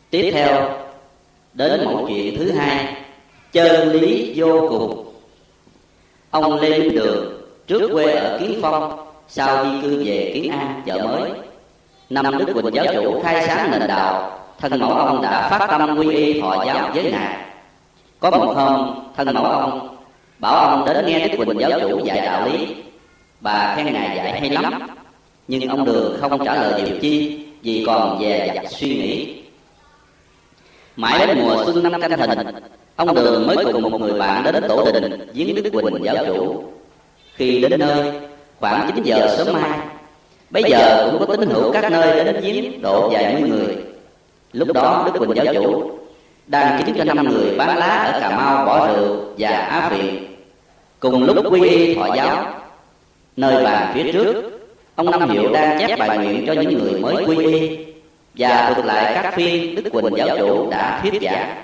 tiếp 0.10 0.32
theo, 0.34 0.70
đến 1.54 1.86
một 1.86 2.06
chuyện 2.08 2.38
thứ 2.38 2.52
hai, 2.52 2.96
chân 3.52 3.92
lý 3.92 4.34
vô 4.36 4.68
cùng. 4.70 5.14
Ông 6.32 6.60
lê 6.60 6.80
minh 6.80 6.96
đường, 6.96 7.42
trước 7.68 7.90
quê 7.94 8.14
ở 8.14 8.38
kiến 8.40 8.60
phong, 8.62 9.08
sau 9.28 9.66
di 9.66 9.82
cư 9.82 10.04
về 10.06 10.32
kiến 10.34 10.52
an, 10.52 10.82
chợ 10.86 11.08
mới. 11.08 11.32
Năm 12.10 12.38
đức 12.38 12.54
quỳnh 12.54 12.74
giáo 12.74 12.86
chủ 12.94 13.22
khai 13.24 13.48
sáng 13.48 13.72
nền 13.72 13.88
đạo 13.88 14.40
thân 14.60 14.80
mẫu 14.80 14.92
ông 14.92 15.22
đã 15.22 15.50
phát 15.50 15.68
tâm 15.70 15.98
quy 15.98 16.16
y 16.16 16.42
thọ 16.42 16.64
giáo 16.66 16.92
với 16.94 17.12
ngài 17.12 17.46
có 18.20 18.30
một 18.32 18.54
hôm 18.56 19.00
thân 19.18 19.34
mẫu 19.34 19.44
ông 19.44 19.98
bảo 20.40 20.56
ông 20.56 20.86
đến 20.86 21.06
nghe 21.06 21.28
đức 21.28 21.46
quỳnh 21.46 21.60
giáo 21.60 21.80
chủ 21.80 22.06
dạy 22.06 22.22
đạo 22.22 22.48
lý. 22.48 22.76
Bà 23.42 23.74
khen 23.76 23.94
ngài 23.94 24.18
dạy 24.18 24.40
hay 24.40 24.50
lắm, 24.50 24.88
nhưng 25.48 25.70
ông 25.70 25.86
đường 25.86 26.18
không 26.22 26.46
trả 26.46 26.56
lời 26.56 26.82
điều 26.82 27.00
chi, 27.02 27.46
vì 27.62 27.84
còn 27.88 28.20
về 28.20 28.52
dặt 28.56 28.66
suy 28.70 28.88
nghĩ 28.88 29.44
mãi 30.98 31.28
đến 31.28 31.40
mùa 31.40 31.64
xuân 31.66 31.84
năm 31.84 32.02
canh 32.02 32.20
thìn 32.20 32.30
ông 32.96 33.16
đường 33.16 33.48
mới 33.48 33.58
cùng 33.74 33.82
một 33.82 34.02
người 34.02 34.20
bạn 34.20 34.44
đến 34.44 34.64
tổ 34.68 34.92
đình 34.92 35.30
viếng 35.34 35.56
đức 35.64 35.70
quỳnh 35.70 36.04
giáo 36.04 36.16
chủ. 36.26 36.64
Khi 37.36 37.60
đến 37.60 37.80
nơi, 37.80 38.12
khoảng 38.60 38.92
chín 38.96 39.04
giờ 39.04 39.36
sớm 39.38 39.54
mai 39.54 39.80
bây 40.50 40.64
giờ 40.64 41.10
cũng 41.12 41.28
có 41.28 41.36
tín 41.36 41.50
hữu 41.50 41.72
các 41.72 41.92
nơi 41.92 42.26
đến 42.26 42.42
viếng 42.42 42.82
độ 42.82 43.10
vài 43.10 43.34
mươi 43.34 43.50
người. 43.50 43.76
Lúc 44.54 44.74
đó, 44.74 45.10
đức 45.14 45.20
quỳnh 45.20 45.36
giáo 45.36 45.54
chủ 45.54 45.92
đang 46.48 46.84
chính 46.86 46.96
cho 46.98 47.04
năm 47.04 47.30
người 47.30 47.58
bán 47.58 47.78
lá 47.78 48.12
ở 48.14 48.20
cà 48.20 48.38
mau 48.38 48.66
bỏ 48.66 48.88
rượu 48.88 49.16
và 49.38 49.50
á 49.50 49.90
phiện 49.90 50.26
cùng 51.00 51.24
lúc 51.24 51.38
quy 51.52 51.70
y 51.70 51.96
thọ 51.96 52.16
giáo, 52.16 52.46
nơi 53.38 53.64
bàn 53.64 53.92
phía 53.94 54.12
trước, 54.12 54.44
ông 54.96 55.12
năm 55.12 55.30
hiệu 55.30 55.52
đang 55.54 55.80
chép 55.80 56.00
bài 56.00 56.18
nguyện 56.18 56.44
cho 56.48 56.54
những 56.54 56.74
người 56.74 57.02
mới 57.02 57.26
quy 57.26 57.46
y 57.46 57.78
và 58.38 58.72
thuật 58.74 58.86
lại 58.86 59.12
các 59.14 59.34
phiên 59.36 59.76
đức 59.76 59.90
quỳnh 59.92 60.18
giáo 60.18 60.38
chủ 60.38 60.70
đã 60.72 61.00
thuyết 61.02 61.22
giảng. 61.22 61.64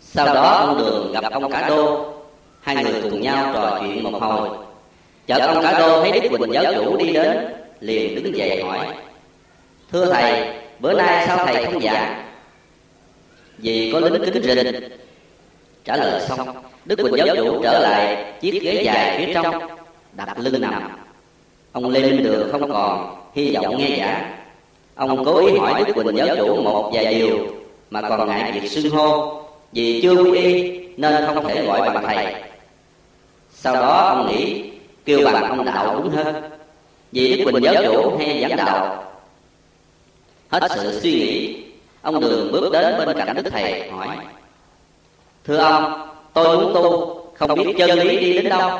Sau 0.00 0.34
đó 0.34 0.64
ông 0.66 0.78
đường 0.78 1.12
gặp 1.12 1.32
ông 1.32 1.52
cả 1.52 1.68
đô. 1.68 2.12
Hai 2.60 2.84
người 2.84 3.02
cùng 3.02 3.20
nhau 3.20 3.50
trò 3.54 3.78
chuyện 3.80 4.02
một 4.02 4.22
hồi. 4.22 4.48
Chợt 5.26 5.38
ông 5.38 5.62
cả 5.62 5.78
đô 5.78 6.02
thấy 6.02 6.20
đức 6.20 6.28
quỳnh 6.38 6.52
giáo 6.52 6.74
chủ 6.74 6.96
đi 6.96 7.12
đến, 7.12 7.54
liền 7.80 8.22
đứng 8.22 8.36
dậy 8.36 8.62
hỏi, 8.62 8.78
thưa 9.92 10.12
thầy, 10.12 10.48
bữa 10.78 10.92
nay 10.92 11.26
sao 11.26 11.46
thầy 11.46 11.64
không 11.64 11.80
giảng? 11.80 12.24
Vì 13.58 13.92
có 13.92 14.00
lính 14.00 14.32
kính 14.32 14.42
rình. 14.42 14.90
Trả 15.84 15.96
lời 15.96 16.20
xong, 16.28 16.48
đức 16.84 16.96
quỳnh 16.96 17.16
giáo 17.26 17.36
chủ 17.36 17.62
trở 17.62 17.78
lại 17.78 18.32
chiếc 18.40 18.62
ghế 18.62 18.82
dài 18.82 19.18
phía 19.18 19.34
trong, 19.34 19.76
đặt 20.12 20.38
lưng 20.38 20.60
nằm. 20.60 20.90
Ông 21.72 21.90
lê 21.90 22.00
minh 22.00 22.22
đường 22.22 22.48
không 22.52 22.72
còn, 22.72 23.16
hy 23.34 23.54
vọng 23.54 23.78
nghe 23.78 23.96
giảng 23.98 24.32
ông 24.96 25.24
cố 25.24 25.46
ý 25.46 25.58
hỏi 25.58 25.84
đức 25.86 25.92
quỳnh 25.92 26.16
giáo 26.16 26.36
chủ 26.36 26.62
một 26.62 26.90
vài 26.94 27.14
điều 27.14 27.38
mà 27.90 28.00
còn 28.00 28.28
ngại 28.28 28.52
việc 28.52 28.68
xưng 28.70 28.90
hô, 28.90 29.42
vì 29.72 30.00
chưa 30.02 30.22
quy 30.22 30.42
y 30.42 30.80
nên 30.96 31.26
không 31.26 31.48
thể 31.48 31.66
gọi 31.66 31.80
bằng 31.80 32.04
thầy. 32.06 32.34
Sau 33.50 33.74
đó 33.74 34.14
ông 34.16 34.28
nghĩ, 34.28 34.70
kêu 35.04 35.20
bằng 35.24 35.44
ông 35.44 35.64
đạo 35.64 35.94
đúng 35.96 36.10
hơn, 36.10 36.34
vì 37.12 37.36
đức 37.36 37.44
quỳnh 37.44 37.64
giáo 37.64 37.74
chủ 37.84 38.16
hay 38.18 38.40
giảng 38.40 38.56
đạo. 38.56 39.04
Hết 40.48 40.62
sự 40.74 41.00
suy 41.00 41.12
nghĩ, 41.12 41.64
ông 42.02 42.20
đường 42.20 42.52
bước 42.52 42.72
đến 42.72 42.94
bên 43.06 43.18
cạnh 43.18 43.36
đức 43.36 43.50
thầy, 43.50 43.90
hỏi, 43.90 44.08
thưa 45.44 45.56
ông, 45.56 46.08
tôi 46.32 46.58
muốn 46.58 46.74
tu, 46.74 47.16
không 47.34 47.54
biết 47.54 47.74
chân 47.78 47.98
lý 47.98 48.16
đi 48.16 48.32
đến 48.32 48.48
đâu? 48.48 48.78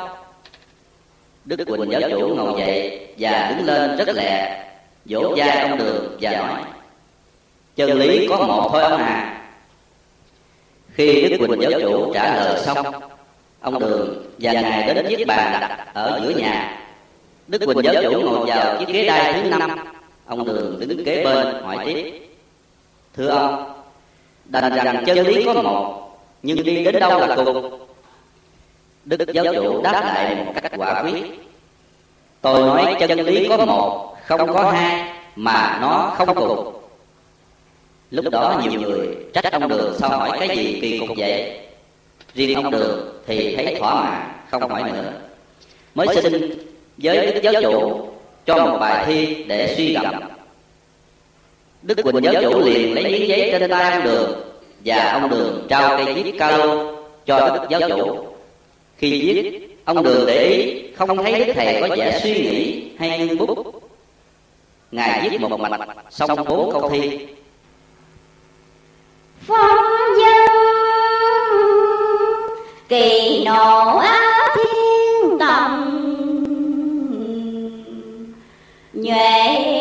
Đức 1.45 1.65
quỳnh 1.67 1.91
giáo 1.91 2.01
chủ 2.09 2.35
ngồi 2.35 2.59
dậy 2.59 3.07
và 3.17 3.53
đứng 3.57 3.65
lên 3.65 3.97
rất 3.97 4.07
lẹ 4.15 4.66
vỗ 5.09 5.33
vai 5.37 5.59
ông 5.59 5.77
đường 5.77 6.17
và 6.21 6.31
nói, 6.31 6.61
chân 7.75 7.99
lý 7.99 8.27
có 8.27 8.37
một 8.37 8.69
thôi 8.71 8.81
ông 8.81 8.97
à. 8.97 9.33
Khi 10.93 11.29
đức 11.29 11.47
quỳnh 11.47 11.61
giáo 11.61 11.79
chủ 11.81 12.13
trả 12.13 12.35
lời 12.35 12.61
xong, 12.65 12.85
ông 13.61 13.79
đường 13.79 14.25
và 14.39 14.51
ngài 14.51 14.93
đến 14.93 15.05
chiếc 15.09 15.27
bàn 15.27 15.57
đặt 15.61 15.87
ở 15.93 16.21
giữa 16.23 16.29
nhà. 16.29 16.83
Đức 17.47 17.61
quỳnh 17.65 17.83
giáo 17.83 18.03
chủ 18.03 18.21
ngồi 18.21 18.45
vào 18.45 18.77
chiếc 18.79 18.87
ghế 18.87 19.05
đai 19.05 19.33
thứ 19.33 19.49
năm, 19.49 19.71
ông 20.25 20.45
đường 20.45 20.79
đứng 20.79 21.05
kế 21.05 21.23
bên 21.23 21.63
hỏi 21.63 21.77
tiếp, 21.85 22.27
thưa 23.15 23.27
ông, 23.27 23.73
đành 24.45 24.75
rằng 24.75 25.03
chân 25.05 25.27
lý 25.27 25.45
có 25.45 25.53
một, 25.53 26.09
nhưng 26.41 26.63
đi 26.63 26.83
đến 26.83 26.99
đâu 26.99 27.19
là 27.19 27.35
cùng? 27.35 27.79
Đức 29.05 29.19
giáo 29.33 29.45
chủ 29.55 29.81
đáp 29.81 30.01
lại 30.05 30.35
một 30.45 30.53
cách 30.61 30.71
quả 30.77 31.03
quyết, 31.03 31.23
tôi 32.41 32.61
nói 32.61 32.95
chân 32.99 33.19
lý 33.19 33.47
có 33.49 33.65
một 33.65 34.16
không 34.27 34.53
có 34.53 34.71
hai, 34.71 35.13
mà 35.35 35.77
nó 35.81 36.13
không 36.17 36.35
cùng. 36.35 36.73
Lúc 38.11 38.25
đó 38.31 38.61
nhiều 38.63 38.81
người 38.81 39.07
trách 39.33 39.53
ông 39.53 39.67
đường 39.67 39.95
sao 39.99 40.09
hỏi 40.09 40.37
cái 40.39 40.57
gì 40.57 40.79
kỳ 40.81 40.99
cục 40.99 41.17
vậy? 41.17 41.59
Riêng 42.33 42.55
ông 42.55 42.71
đường 42.71 43.21
thì 43.27 43.55
thấy 43.55 43.75
thỏa 43.79 43.93
mãn, 43.93 44.21
không 44.49 44.69
hỏi 44.69 44.91
nữa. 44.91 45.13
Mới 45.95 46.07
xin 46.21 46.59
với 46.97 47.31
đức 47.31 47.41
giáo 47.43 47.53
chủ 47.61 48.07
cho 48.45 48.65
một 48.65 48.77
bài 48.79 49.05
thi 49.07 49.43
để 49.47 49.73
suy 49.77 49.93
gẫm. 49.93 50.13
Đức 51.81 51.97
quỳnh 52.03 52.23
giáo 52.23 52.33
chủ 52.41 52.61
liền 52.61 52.95
lấy 52.95 53.03
miếng 53.03 53.27
giấy 53.27 53.49
trên 53.51 53.71
tay 53.71 53.93
ông 53.93 54.03
đường 54.03 54.31
và 54.85 55.11
ông 55.11 55.29
đường 55.29 55.65
trao 55.69 55.97
cây 55.97 56.13
viết 56.13 56.33
cao 56.39 56.57
lô 56.57 56.95
cho 57.25 57.49
đức 57.49 57.69
giáo 57.69 57.89
chủ. 57.89 58.25
Khi 58.97 59.21
viết, 59.21 59.67
ông 59.85 60.03
đường 60.03 60.25
để 60.27 60.43
ý, 60.43 60.83
không 60.95 61.17
thấy 61.17 61.45
đức 61.45 61.53
thầy 61.55 61.81
có 61.81 61.95
vẻ 61.95 62.19
suy 62.23 62.33
nghĩ 62.33 62.83
hay 62.99 63.19
ngưng 63.19 63.37
bút 63.37 63.76
ngài 64.91 65.29
viết 65.29 65.41
một 65.41 65.59
mạch, 65.59 65.71
xong 66.09 66.45
bốn 66.47 66.71
câu 66.71 66.89
thi. 66.89 67.27
Phong 69.47 69.77
dân 70.19 70.47
kỳ 72.89 73.43
nộ 73.45 73.97
á 73.97 74.47
thiên 74.55 75.39
tầm, 75.39 75.93
nhuệ 78.93 79.76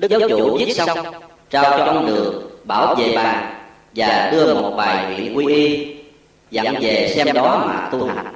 đức 0.00 0.10
giáo 0.10 0.28
chủ 0.28 0.56
viết 0.58 0.72
xong, 0.72 0.98
trao 1.50 1.78
cho 1.78 1.84
ông 1.84 2.06
đường 2.06 2.50
bảo 2.64 2.94
vệ 2.94 3.12
bàn, 3.16 3.54
và 3.94 4.28
đưa 4.32 4.54
một 4.54 4.74
bài 4.76 5.04
nguyện 5.08 5.36
quy 5.36 5.46
y 5.54 5.96
dặn 6.50 6.74
về 6.80 7.12
xem 7.16 7.32
đó 7.34 7.64
mà 7.66 7.88
tu 7.92 8.06
hành. 8.06 8.34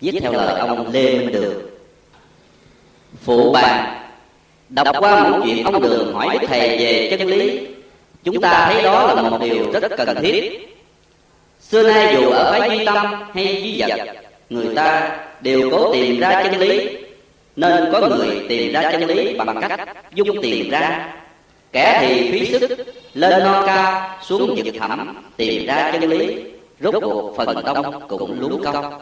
Viết 0.00 0.12
theo 0.20 0.32
lời 0.32 0.60
ông 0.60 0.90
lê 0.92 1.14
minh 1.14 1.32
đường 1.32 1.62
phụ 3.24 3.52
bàn, 3.52 4.02
đọc 4.68 4.86
qua 4.98 5.28
một 5.28 5.40
chuyện 5.44 5.64
ông 5.64 5.82
đường 5.82 6.14
hỏi 6.14 6.38
đức 6.40 6.46
thầy 6.48 6.68
về 6.78 7.16
chân 7.18 7.28
lý. 7.28 7.66
Chúng 8.24 8.40
ta 8.40 8.70
thấy 8.72 8.82
đó 8.82 9.14
là 9.14 9.22
một 9.22 9.38
điều 9.40 9.72
rất 9.72 9.92
cần 9.96 10.22
thiết. 10.22 10.66
Xưa 11.60 11.92
nay 11.92 12.16
dù 12.16 12.30
ở 12.30 12.58
phái 12.58 12.70
duy 12.70 12.84
tâm 12.84 13.06
hay 13.34 13.62
duy 13.62 13.80
vật, 13.80 14.06
người 14.50 14.74
ta 14.74 15.18
đều 15.40 15.70
cố 15.70 15.92
tìm 15.92 16.20
ra 16.20 16.42
chân 16.42 16.60
lý 16.60 16.96
nên 17.60 17.92
có 17.92 18.08
người 18.08 18.44
tìm 18.48 18.72
ra 18.72 18.92
chân 18.92 19.04
lý 19.06 19.34
bằng 19.34 19.60
cách 19.68 19.80
dung 20.14 20.42
tiền 20.42 20.70
ra. 20.70 21.14
Kẻ 21.72 21.98
thì 22.00 22.30
phí 22.32 22.46
sức, 22.46 22.70
lên 23.14 23.44
non 23.44 23.62
cao, 23.66 24.18
xuống 24.22 24.54
vực 24.56 24.74
thẳm, 24.78 25.22
tìm 25.36 25.66
ra 25.66 25.90
chân 25.92 26.10
lý, 26.10 26.36
rốt 26.80 26.94
cuộc 27.02 27.34
phần 27.36 27.62
tông 27.64 28.08
cũng 28.08 28.40
lún 28.40 28.64
công. 28.64 29.00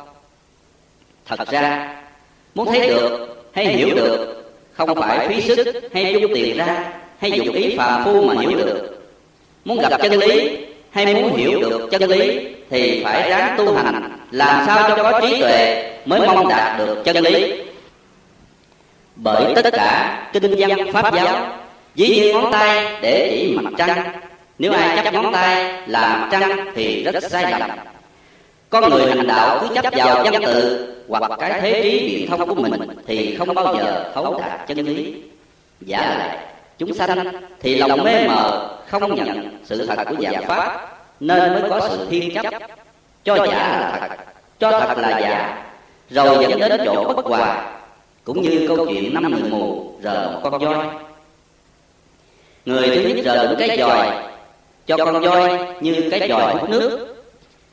Thật 1.27 1.49
ra, 1.51 1.97
muốn 2.55 2.67
thấy 2.67 2.89
được, 2.89 3.29
hay 3.53 3.67
hiểu 3.67 3.89
được, 3.97 4.45
không 4.73 4.95
phải 5.01 5.29
phí 5.29 5.41
sức 5.41 5.67
hay 5.93 6.13
dung 6.13 6.35
tiền 6.35 6.57
ra, 6.57 6.85
hay 7.19 7.33
dùng 7.33 7.53
ý 7.53 7.77
phàm 7.77 8.05
phu 8.05 8.23
mà 8.23 8.35
hiểu 8.41 8.59
được. 8.59 8.99
Muốn 9.65 9.79
gặp 9.79 10.03
chân 10.03 10.13
lý 10.13 10.59
hay 10.91 11.15
muốn 11.15 11.37
hiểu 11.37 11.61
được 11.61 11.89
chân 11.91 12.03
lý 12.03 12.41
thì 12.71 13.05
phải 13.05 13.31
ráng 13.31 13.55
tu 13.59 13.75
hành, 13.75 14.19
làm 14.31 14.67
sao 14.67 14.89
cho 14.89 15.03
có 15.03 15.21
trí 15.21 15.41
tuệ 15.41 15.93
mới 16.05 16.21
mong 16.27 16.49
đạt 16.49 16.79
được 16.79 17.03
chân 17.05 17.17
lý 17.17 17.68
bởi 19.23 19.55
tất 19.55 19.71
cả 19.73 20.19
kinh 20.33 20.55
văn 20.59 20.93
pháp 20.93 21.15
giáo, 21.15 21.47
ví 21.95 22.09
như 22.09 22.33
ngón 22.33 22.53
tay 22.53 22.99
để 23.03 23.29
chỉ 23.31 23.57
mặt 23.57 23.71
trăng. 23.79 24.13
Nếu 24.59 24.73
ai 24.73 25.05
chấp 25.05 25.15
ngón 25.15 25.33
tay 25.33 25.83
là 25.87 26.17
mặt 26.17 26.29
trăng 26.31 26.73
thì 26.75 27.05
rất 27.05 27.25
sai 27.31 27.53
lầm. 27.61 27.71
Con 28.71 28.91
người 28.91 29.09
hành 29.09 29.27
đạo 29.27 29.59
cứ 29.61 29.75
chấp 29.75 29.95
vào 29.97 30.25
văn 30.25 30.43
tự 30.47 30.95
hoặc 31.09 31.31
cái 31.39 31.61
thế 31.61 31.83
trí 31.83 32.17
biện 32.17 32.31
thông 32.31 32.49
của 32.49 32.55
mình 32.55 32.81
thì 33.07 33.37
không 33.37 33.55
bao 33.55 33.77
giờ 33.77 34.11
thấu 34.15 34.41
đạt 34.41 34.69
chân 34.69 34.79
lý. 34.79 35.23
Giả 35.81 36.17
lại, 36.19 36.39
chúng 36.79 36.95
sanh 36.95 37.33
thì 37.61 37.75
lòng 37.75 38.05
mê 38.05 38.29
mờ, 38.29 38.77
không 38.89 39.15
nhận 39.15 39.59
sự 39.65 39.87
thật 39.87 40.05
của 40.09 40.17
giả 40.19 40.31
pháp, 40.47 40.89
nên 41.21 41.53
mới 41.53 41.71
có 41.71 41.89
sự 41.89 42.07
thiên 42.11 42.35
chấp. 42.35 42.55
Cho 43.25 43.37
giả 43.37 43.53
là 43.53 43.99
thật, 44.01 44.17
cho 44.59 44.81
thật 44.81 44.99
là 44.99 45.19
giả, 45.21 45.65
rồi 46.11 46.47
dẫn 46.49 46.61
đến 46.61 46.81
chỗ 46.85 47.13
bất 47.17 47.25
hòa 47.25 47.78
cũng 48.29 48.43
như 48.43 48.65
câu 48.69 48.87
chuyện 48.87 49.15
năm 49.15 49.33
người 49.33 49.51
mù 49.51 49.93
rờ 50.03 50.31
một 50.31 50.41
con 50.51 50.59
voi. 50.65 50.87
người 52.65 52.89
thứ 52.89 53.09
nhất 53.09 53.25
rờ 53.25 53.47
đúng 53.47 53.59
cái 53.59 53.79
dòi. 53.79 54.09
cho 54.87 54.97
con 54.97 55.21
voi 55.21 55.59
như 55.81 56.09
cái 56.11 56.29
dòi 56.29 56.55
hút 56.55 56.71
nước. 56.71 57.17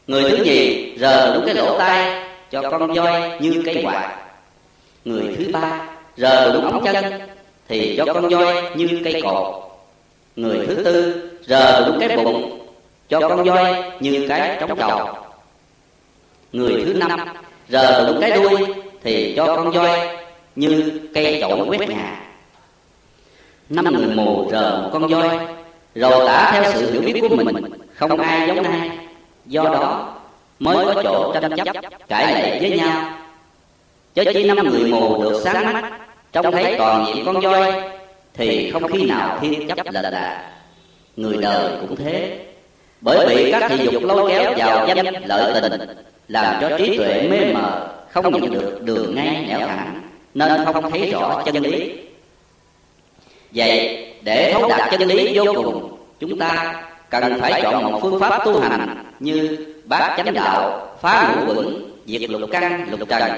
người 0.07 0.31
thứ 0.31 0.38
nhì 0.43 0.93
rờ 0.97 1.35
đúng 1.35 1.45
cái 1.45 1.55
lỗ 1.55 1.77
tai. 1.77 2.24
cho 2.51 2.69
con 2.71 2.93
voi 2.93 3.39
như 3.39 3.62
cái 3.65 3.83
quạt. 3.83 4.15
người 5.05 5.35
thứ 5.38 5.45
ba 5.53 5.88
rờ 6.17 6.53
đúng 6.53 6.71
ống 6.71 6.83
chân. 6.85 7.05
thì 7.67 7.97
cho 7.97 8.13
con 8.13 8.29
voi 8.29 8.55
như 8.75 9.01
cây 9.03 9.21
cột. 9.21 9.55
người 10.35 10.67
thứ 10.67 10.83
tư 10.83 11.29
rờ 11.47 11.85
đúng 11.88 12.00
cái 12.00 12.17
bụng. 12.17 12.67
cho 13.09 13.29
con 13.29 13.43
voi 13.43 13.83
như 14.00 14.25
cái 14.29 14.57
trống 14.59 14.77
trầu 14.77 15.15
người 16.53 16.83
thứ 16.85 16.93
năm 16.93 17.19
rờ 17.69 18.07
đúng 18.07 18.21
cái 18.21 18.31
đuôi. 18.31 18.57
thì 19.03 19.33
cho 19.35 19.45
con 19.45 19.71
voi 19.71 20.25
như 20.55 21.01
cây 21.13 21.38
chổi 21.41 21.67
quét 21.67 21.89
nhà. 21.89 22.21
Năm 23.69 23.85
người 23.85 24.15
mù 24.15 24.50
rờ 24.51 24.81
một 24.83 24.89
con 24.93 25.07
voi, 25.07 25.29
rồi 25.95 26.27
tả 26.27 26.51
theo 26.53 26.71
sự 26.74 26.91
hiểu 26.91 27.01
biết 27.01 27.21
của 27.29 27.35
mình, 27.35 27.55
không 27.95 28.19
ai 28.19 28.47
giống 28.47 28.63
ai. 28.63 28.91
Do 29.45 29.63
đó, 29.63 30.15
mới 30.59 30.85
có 30.85 31.03
chỗ 31.03 31.33
tranh 31.33 31.55
chấp 31.55 31.75
cãi 32.07 32.33
lệ 32.33 32.59
với 32.62 32.77
nhau. 32.77 33.12
Chớ 34.13 34.24
chỉ 34.33 34.43
năm 34.43 34.69
người 34.69 34.91
mù 34.91 35.24
được 35.24 35.41
sáng 35.43 35.74
mắt, 35.74 35.91
trông 36.31 36.51
thấy 36.51 36.75
toàn 36.77 37.05
diện 37.07 37.25
con 37.25 37.39
voi, 37.39 37.74
thì 38.33 38.71
không 38.71 38.88
khi 38.88 39.05
nào 39.05 39.39
thiên 39.41 39.67
chấp 39.67 39.77
là 39.91 40.01
đà 40.01 40.51
người 41.15 41.38
đời 41.41 41.71
cũng 41.81 41.95
thế. 41.95 42.45
Bởi 43.01 43.25
vì 43.29 43.51
các 43.51 43.71
thị 43.71 43.88
dục 43.91 44.03
lôi 44.03 44.29
kéo 44.29 44.53
vào 44.57 44.88
danh, 44.88 45.05
lợi 45.25 45.62
tình, 45.62 45.81
làm 46.27 46.62
cho 46.62 46.77
trí 46.77 46.97
tuệ 46.97 47.27
mê 47.29 47.53
mờ, 47.53 47.89
không 48.12 48.31
nhận 48.31 48.51
được 48.51 48.81
đường 48.83 49.15
ngay 49.15 49.45
nẻo 49.47 49.59
thẳng 49.59 50.01
nên 50.36 50.65
không 50.65 50.92
thấy 50.92 51.12
rõ 51.12 51.42
chân 51.46 51.56
lý. 51.56 51.92
Vậy 53.51 54.06
để 54.22 54.54
thấu 54.54 54.70
đạt 54.70 54.92
chân 54.92 55.01
lý 55.01 55.38
vô 55.38 55.54
cùng, 55.56 55.98
chúng 56.20 56.39
ta 56.39 56.84
cần 57.10 57.39
phải 57.42 57.62
chọn 57.62 57.92
một 57.92 58.00
phương 58.01 58.20
pháp 58.20 58.46
tu 58.46 58.60
hành 58.60 59.06
như 59.20 59.58
bát 59.86 60.13
chánh 60.18 60.34
đạo, 60.34 60.88
phá 61.01 61.36
ngũ 61.36 61.54
quẩn, 61.54 61.92
diệt 62.06 62.30
lục 62.30 62.50
căn, 62.51 62.88
lục 62.92 63.00
trần, 63.10 63.32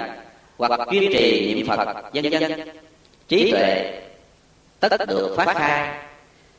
hoặc 0.58 0.72
duy 0.92 1.10
trì 1.14 1.54
niệm 1.54 1.68
phật, 1.68 1.86
vân 2.14 2.30
vân. 2.32 2.70
Trí 3.28 3.52
tuệ 3.52 4.02
tất 4.80 5.08
được 5.08 5.34
phát 5.38 5.58
khai 5.58 5.90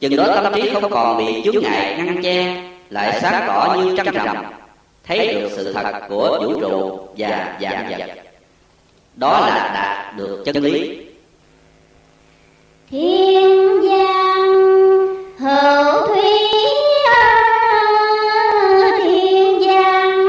chừng 0.01 0.17
đó 0.17 0.41
tâm 0.43 0.53
trí 0.55 0.71
không 0.71 0.91
còn 0.91 1.19
bị 1.19 1.43
chướng 1.45 1.63
ngại, 1.63 1.95
ngăn 1.97 2.23
che, 2.23 2.63
lại 2.91 3.19
sáng 3.23 3.45
tỏ 3.47 3.77
như 3.79 3.97
trăng 3.97 4.15
rằm 4.15 4.45
thấy 5.05 5.35
được 5.35 5.49
sự 5.57 5.73
thật 5.73 6.01
của 6.09 6.41
vũ 6.43 6.61
trụ 6.61 7.09
và 7.17 7.59
dạng 7.61 7.89
vật 7.91 8.28
đó 9.19 9.41
là 9.41 9.71
đạt 9.75 10.17
được 10.17 10.43
chân 10.45 10.65
lý. 10.65 10.99
Thiên 12.91 13.83
giang 13.83 14.53
hữu 15.39 16.07
thủy 16.07 16.23
thiên 18.99 19.61
giang 19.67 20.27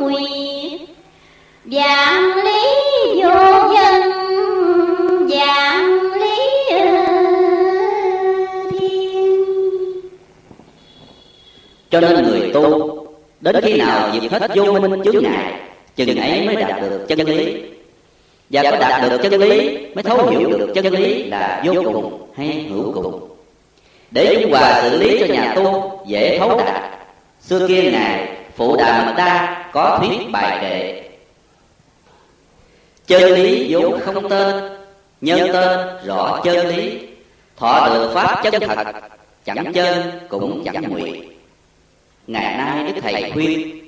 nguyệt. 0.00 0.80
Dạng 1.64 2.36
lý 2.44 2.62
vô 3.22 3.74
dân 3.74 4.12
dạng 5.28 6.12
lý 6.12 6.36
thiên. 6.68 7.04
Cho 11.90 12.00
nên 12.00 12.24
người 12.24 12.50
tu 12.54 13.06
đến 13.40 13.56
khi 13.62 13.76
nào 13.76 14.10
diệt 14.12 14.32
hết 14.32 14.50
vô 14.54 14.72
minh 14.72 15.02
chướng 15.04 15.22
ngại 15.22 15.65
chừng 15.96 16.16
ấy 16.16 16.46
mới 16.46 16.56
đạt 16.56 16.80
được 16.80 17.04
chân 17.08 17.18
lý. 17.18 17.62
và 18.50 18.62
có 18.62 18.76
đạt 18.78 19.10
được 19.10 19.18
chân 19.22 19.40
lý 19.40 19.78
mới 19.94 20.02
thấu 20.02 20.26
hiểu 20.26 20.50
được 20.50 20.72
chân 20.74 20.86
lý 20.86 21.24
là 21.24 21.62
vô 21.64 21.82
cùng 21.84 22.32
hay 22.36 22.66
hữu 22.70 22.92
cùng. 22.92 23.28
để 24.10 24.38
dung 24.40 24.50
hòa 24.50 24.82
xử 24.82 24.98
lý 24.98 25.18
cho 25.20 25.34
nhà 25.34 25.52
tu 25.56 26.00
dễ 26.06 26.38
thấu 26.38 26.58
đạt. 26.58 26.82
xưa 27.40 27.68
kia 27.68 27.90
ngài 27.92 28.28
phụ 28.56 28.76
đà 28.76 29.04
mật 29.06 29.14
đa 29.16 29.64
có 29.72 29.98
thuyết 30.00 30.30
bài 30.32 30.58
kệ 30.60 31.02
chân 33.06 33.32
lý 33.32 33.66
vốn 33.74 34.00
không 34.00 34.28
tên. 34.28 34.54
nhân 35.20 35.48
tên 35.52 35.88
rõ 36.06 36.40
chân 36.44 36.66
lý. 36.68 36.98
thọ 37.56 37.88
được 37.88 38.10
pháp 38.14 38.40
chân 38.42 38.62
thật. 38.62 38.92
chẳng 39.44 39.72
chân 39.72 40.10
cũng 40.28 40.64
chẳng 40.64 40.82
nguyện. 40.88 41.32
Ngày 42.26 42.56
nay 42.56 42.92
đức 42.92 43.00
thầy 43.02 43.30
khuyên 43.32 43.85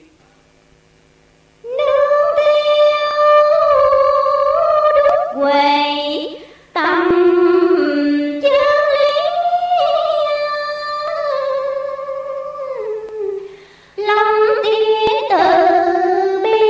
huệ 5.38 6.28
tâm 6.72 7.08
chân 8.42 8.52
lý 8.94 9.10
lòng 13.96 14.34
tiến 14.64 14.88
từ 15.30 15.44
bi, 16.42 16.60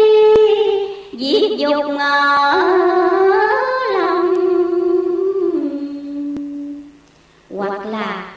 diệt 1.18 1.58
dục 1.58 1.84
ở 1.98 2.56
lòng. 3.92 4.34
Hoặc 7.56 7.87
là 7.87 8.32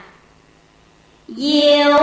diệu 1.28 2.01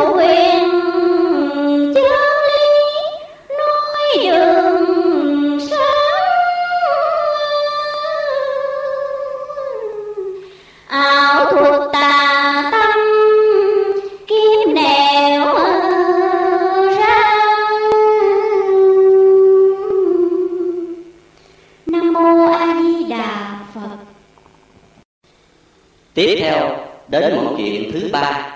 tiếp 26.20 26.36
theo, 26.40 26.78
đến 27.08 27.36
một 27.36 27.54
chuyện 27.58 27.92
thứ 27.94 28.10
ba, 28.12 28.52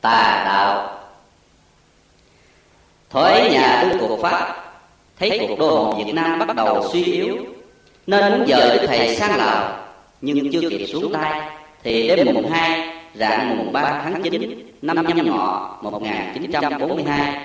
tà 0.00 0.42
đạo. 0.44 0.98
Thuế 3.10 3.50
nhà 3.52 3.82
Đức 3.82 3.96
cuộc 4.00 4.22
Pháp, 4.22 4.56
Thấy 5.18 5.46
cuộc 5.48 5.58
đô 5.58 5.70
hồn 5.70 6.04
Việt 6.04 6.12
Nam 6.12 6.38
bắt 6.38 6.56
đầu 6.56 6.88
suy 6.92 7.04
yếu, 7.04 7.36
Nên 8.06 8.32
muốn 8.32 8.46
dời 8.46 8.78
Đức 8.78 8.86
Thầy 8.86 9.16
sang 9.16 9.36
Lào, 9.36 9.78
Nhưng 10.20 10.52
chưa 10.52 10.70
kịp 10.70 10.86
xuống 10.86 11.12
tay, 11.12 11.40
Thì 11.82 12.08
đêm 12.08 12.34
mùng 12.34 12.50
2 12.50 12.88
rạng 13.14 13.58
mùng 13.58 13.72
3 13.72 14.00
tháng 14.04 14.22
9 14.22 14.70
Năm 14.82 15.06
nhâm 15.06 15.26
ngọ 15.26 15.78
1942 15.82 17.44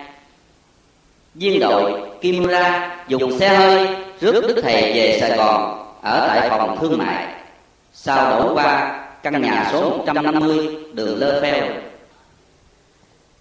Viên 1.35 1.59
đội 1.59 2.01
Kimura 2.21 2.95
dùng 3.07 3.39
xe 3.39 3.50
hơi 3.50 3.88
rước 4.19 4.45
Đức 4.47 4.62
Thầy 4.63 4.93
về 4.93 5.17
Sài 5.21 5.38
Gòn, 5.38 5.85
Ở 6.01 6.27
tại 6.27 6.50
phòng 6.50 6.77
thương 6.81 6.97
mại. 6.97 7.27
Sau 7.93 8.39
đổ 8.39 8.53
qua 8.53 9.04
căn 9.25 9.41
nhà 9.41 9.70
số 9.72 9.89
150 9.89 10.70
đường 10.94 11.20
Lơ 11.20 11.41
phèo. 11.41 11.65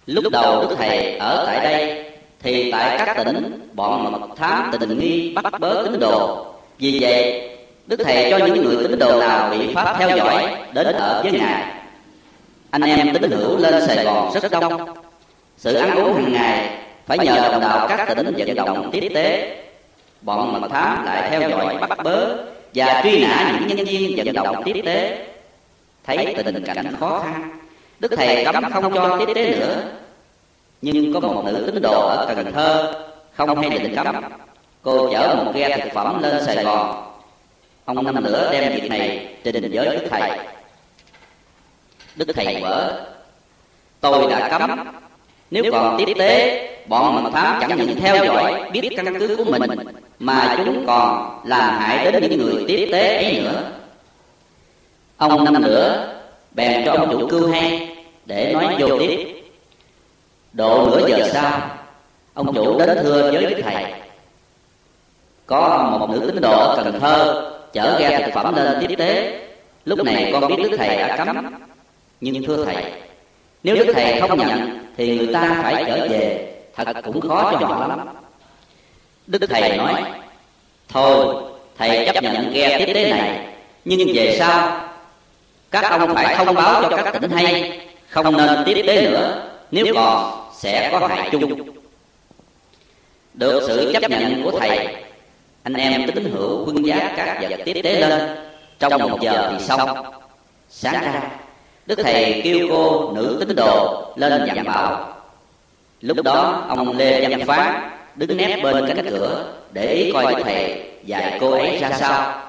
Lúc 0.05 0.23
đầu 0.31 0.61
Đức 0.61 0.75
Thầy 0.77 1.17
ở 1.17 1.43
tại 1.45 1.59
đây, 1.59 2.05
Thì 2.39 2.71
tại 2.71 2.97
các 3.05 3.17
tỉnh, 3.25 3.69
bọn 3.73 4.11
mật 4.11 4.27
thám 4.37 4.71
tình 4.79 4.99
nghi 4.99 5.33
bắt 5.33 5.59
bớ, 5.59 5.83
tín 5.83 5.99
đồ. 5.99 6.45
Vì 6.77 6.97
vậy, 7.01 7.49
Đức 7.87 7.99
Thầy 8.03 8.31
cho 8.31 8.37
những 8.37 8.65
người 8.65 8.87
tín 8.87 8.99
đồ 8.99 9.19
nào 9.19 9.49
bị 9.49 9.73
Pháp 9.73 9.95
theo 9.99 10.17
dõi, 10.17 10.55
đến 10.73 10.87
ở 10.87 11.21
với 11.23 11.31
Ngài. 11.31 11.63
Anh 12.71 12.81
em 12.81 13.13
tín 13.13 13.31
hữu 13.31 13.57
lên 13.57 13.87
Sài 13.87 14.05
Gòn 14.05 14.33
rất 14.33 14.51
đông. 14.51 14.93
Sự 15.57 15.75
ăn 15.75 15.95
uống 15.95 16.13
hàng 16.13 16.33
ngày 16.33 16.69
phải 17.05 17.17
nhờ 17.17 17.49
đồng 17.51 17.61
đạo 17.61 17.87
các 17.87 18.15
tỉnh 18.15 18.33
vận 18.37 18.55
động 18.55 18.89
tiếp 18.91 19.11
tế. 19.15 19.57
Bọn 20.21 20.61
mật 20.61 20.67
thám 20.71 21.05
lại 21.05 21.29
theo 21.29 21.49
dõi 21.49 21.75
bắt 21.89 22.03
bớ 22.03 22.27
Và 22.75 23.01
truy 23.03 23.25
nã 23.25 23.59
những 23.59 23.77
nhân 23.77 23.85
viên 23.85 24.15
vận 24.25 24.33
động 24.33 24.63
tiếp 24.65 24.81
tế. 24.85 25.25
Thấy 26.05 26.35
tình 26.45 26.63
cảnh 26.63 26.95
khó 26.99 27.19
khăn. 27.19 27.59
Đức 27.99 28.11
Thầy 28.17 28.45
cấm 28.45 28.71
không 28.71 28.93
cho 28.93 29.17
tiếp 29.19 29.33
tế 29.35 29.59
nữa. 29.59 29.83
Nhưng 30.81 31.13
có 31.13 31.19
một 31.19 31.43
nữ 31.45 31.63
tín 31.73 31.81
đồ 31.81 32.07
ở 32.07 32.33
Cần 32.35 32.53
Thơ 32.53 32.93
Không 33.35 33.57
hay 33.57 33.69
định 33.69 33.95
cấm. 33.95 34.15
Cô 34.81 35.09
chở 35.11 35.43
một 35.45 35.51
ghe 35.55 35.77
thực 35.77 35.93
phẩm 35.93 36.21
lên 36.23 36.45
Sài 36.45 36.63
Gòn. 36.63 37.11
Ông 37.85 38.03
năm 38.03 38.23
nữa 38.23 38.49
đem 38.51 38.73
việc 38.73 38.89
này 38.89 39.35
trình 39.43 39.71
với 39.73 39.85
Đức 39.85 40.07
Thầy. 40.09 40.39
Đức 42.15 42.27
Thầy 42.35 42.61
vỡ 42.61 43.05
Tôi 44.01 44.31
đã 44.31 44.49
cấm. 44.49 44.93
Nếu 45.51 45.63
còn 45.71 45.97
tiếp 45.97 46.13
tế 46.17 46.61
Bọn 46.87 47.23
mật 47.23 47.29
thám 47.33 47.61
chẳng 47.61 47.77
những 47.77 47.99
theo 47.99 48.25
dõi 48.25 48.69
Biết 48.71 48.89
căn 48.97 49.19
cứ 49.19 49.35
của 49.37 49.43
mình 49.43 49.61
Mà 50.19 50.55
chúng 50.65 50.83
còn 50.87 51.39
làm 51.45 51.79
hại 51.79 52.11
đến 52.11 52.23
những 52.23 52.37
người 52.37 52.65
tiếp 52.67 52.89
tế 52.91 53.15
ấy 53.15 53.41
nữa 53.43 53.71
Ông 55.17 55.43
năm 55.43 55.61
nữa, 55.61 56.13
bèn 56.51 56.85
cho 56.85 56.91
ông 56.91 57.11
chủ 57.11 57.27
cưu 57.27 57.51
hay 57.51 57.95
để 58.25 58.53
nói 58.53 58.75
vô 58.79 58.99
tiếp 58.99 59.41
độ 60.53 60.87
nửa 60.89 61.07
giờ 61.07 61.29
sau, 61.33 61.61
ông 62.33 62.53
chủ 62.55 62.79
đến 62.79 62.97
thưa 63.03 63.31
với 63.31 63.45
đức 63.45 63.61
thầy. 63.63 63.93
Có 65.45 65.97
một 65.99 66.09
nữ 66.09 66.31
tín 66.33 66.41
đồ 66.41 66.51
ở 66.51 66.83
cần 66.83 66.99
thơ 66.99 67.51
chở 67.73 67.97
ghe 67.99 68.21
thực 68.25 68.33
phẩm 68.33 68.55
lên 68.55 68.77
tiếp 68.87 68.95
tế. 68.97 69.41
Lúc 69.85 70.03
này 70.05 70.29
con 70.33 70.47
biết 70.47 70.55
đức 70.57 70.77
thầy 70.77 70.95
đã 70.95 71.17
cấm. 71.17 71.59
Nhưng 72.21 72.45
thưa 72.45 72.65
thầy, 72.65 72.83
nếu 73.63 73.75
đức 73.75 73.93
thầy 73.93 74.21
không 74.21 74.37
nhận 74.37 74.79
thì 74.97 75.17
người 75.17 75.33
ta 75.33 75.59
phải 75.63 75.83
trở 75.87 76.07
về. 76.09 76.51
Thật 76.75 76.87
cũng 77.03 77.21
khó 77.21 77.51
cho 77.59 77.67
họ 77.67 77.87
lắm. 77.87 78.07
Đức 79.27 79.41
thầy 79.49 79.77
nói, 79.77 80.03
thôi, 80.89 81.43
thầy 81.77 82.09
chấp 82.13 82.23
nhận 82.23 82.53
ghe 82.53 82.79
tiếp 82.79 82.93
tế 82.93 83.09
này. 83.09 83.47
Nhưng 83.85 84.07
về 84.13 84.35
sau 84.39 84.81
các 85.81 85.91
ông 85.91 86.15
phải 86.15 86.35
thông 86.35 86.55
báo 86.55 86.81
cho 86.81 86.97
các 86.97 87.21
tỉnh 87.21 87.31
hay. 87.31 87.79
Không 88.09 88.37
nên 88.37 88.63
tiếp 88.65 88.83
tế 88.87 89.01
nữa. 89.01 89.49
Nếu 89.71 89.85
còn 89.95 90.47
sẽ 90.53 90.89
có 90.91 91.07
hại 91.07 91.29
chung. 91.31 91.75
được 93.33 93.63
sự 93.67 93.93
chấp 93.93 94.11
nhận 94.11 94.43
của 94.43 94.59
thầy 94.59 94.87
anh 95.63 95.73
em 95.73 96.11
tín 96.11 96.31
hữu 96.33 96.65
quân 96.65 96.85
giá 96.85 97.13
các 97.15 97.37
vật 97.41 97.59
tiếp 97.65 97.81
tế 97.83 97.99
lên. 97.99 98.37
Trong 98.79 99.01
một 99.01 99.21
giờ 99.21 99.51
thì 99.51 99.65
xong. 99.65 99.89
Sáng 100.69 100.93
ra 100.93 101.21
đức 101.85 101.99
thầy 102.03 102.41
kêu 102.43 102.67
cô 102.69 103.11
nữ 103.15 103.37
tín 103.39 103.55
đồ 103.55 104.05
lên 104.15 104.45
dặn 104.47 104.63
bảo. 104.63 105.13
Lúc 106.01 106.17
đó 106.23 106.65
ông 106.69 106.97
lê 106.97 107.29
văn 107.29 107.45
phán 107.47 107.89
đứng 108.15 108.37
nép 108.37 108.63
bên 108.63 108.87
cánh 108.87 109.09
cửa 109.09 109.53
để 109.71 109.93
ý 109.93 110.11
coi 110.11 110.35
đức 110.35 110.43
thầy 110.43 110.83
dạy 111.03 111.37
cô 111.41 111.51
ấy 111.51 111.77
ra 111.77 111.91
sao. 111.99 112.41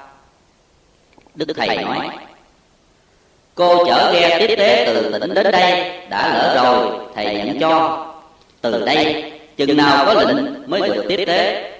Đức 1.35 1.47
thầy 1.55 1.77
nói 1.77 2.09
Cô 3.57 3.85
chở 3.85 4.11
ghe 4.13 4.39
tiếp 4.39 4.55
tế 4.57 4.83
từ 4.85 5.19
tỉnh 5.19 5.33
đến 5.33 5.51
đây, 5.51 5.91
Đã 6.09 6.33
lỡ 6.33 6.63
rồi, 6.63 6.99
thầy 7.15 7.35
nhận 7.35 7.59
cho. 7.59 8.05
Từ 8.61 8.85
đây, 8.85 9.31
chừng 9.57 9.77
nào 9.77 10.05
có 10.05 10.13
lệnh 10.13 10.69
mới 10.69 10.81
được 10.81 11.05
tiếp 11.09 11.23
tế. 11.27 11.71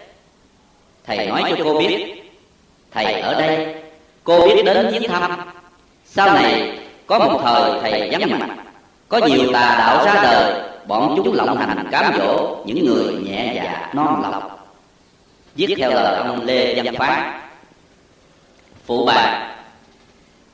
Thầy 1.05 1.25
nói 1.25 1.43
cho 1.49 1.63
cô 1.63 1.79
biết, 1.79 2.23
Thầy 2.93 3.13
ở 3.13 3.41
đây, 3.41 3.75
Cô 4.23 4.47
biết 4.47 4.63
đến 4.65 4.89
viếng 4.91 5.09
thăm. 5.09 5.31
Sau 6.05 6.33
này, 6.33 6.79
có 7.07 7.19
một 7.19 7.39
thời 7.43 7.81
thầy 7.81 8.09
vắng 8.11 8.39
mặt. 8.39 8.47
Có 9.09 9.17
nhiều 9.17 9.53
tà 9.53 9.75
đạo 9.79 10.05
ra 10.05 10.23
đời, 10.23 10.61
Bọn 10.87 11.21
chúng 11.23 11.33
lộng 11.33 11.57
hành 11.57 11.87
cám 11.91 12.13
dỗ 12.17 12.57
Những 12.65 12.85
người 12.85 13.13
nhẹ 13.13 13.51
dạ 13.55 13.89
non 13.93 14.23
lọc. 14.31 14.75
Viết 15.55 15.75
theo 15.77 15.89
lời 15.89 16.17
ông 16.17 16.45
Lê 16.45 16.81
Văn 16.81 16.95
Phát 16.95 17.41
Phụ 18.85 19.05
bà, 19.05 19.49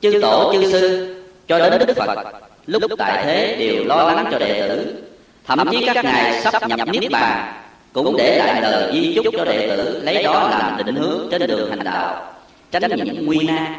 Chư 0.00 0.18
tổ, 0.22 0.52
chư 0.52 0.72
sư 0.72 1.13
cho 1.48 1.58
đến 1.58 1.86
Đức 1.86 1.96
Phật. 1.96 2.18
Lúc 2.66 2.82
tại 2.98 3.24
thế 3.24 3.56
đều 3.58 3.84
lo 3.84 4.12
lắng 4.12 4.28
cho 4.30 4.38
đệ 4.38 4.68
tử. 4.68 5.02
Thậm 5.46 5.68
chí 5.70 5.86
các 5.94 6.04
ngài 6.04 6.40
sắp 6.40 6.68
nhập 6.68 6.88
niết 6.88 7.10
bàn 7.10 7.52
cũng 7.92 8.16
để 8.16 8.38
lại 8.38 8.62
lời 8.62 8.92
di 8.92 9.14
chúc 9.14 9.34
cho 9.38 9.44
đệ 9.44 9.68
tử, 9.68 10.00
lấy 10.02 10.22
đó 10.22 10.48
làm 10.50 10.76
định 10.84 10.96
hướng 10.96 11.28
trên 11.30 11.46
đường 11.46 11.70
hành 11.70 11.84
đạo, 11.84 12.32
tránh 12.70 12.90
những 12.96 13.26
nguy 13.26 13.38
nan. 13.46 13.74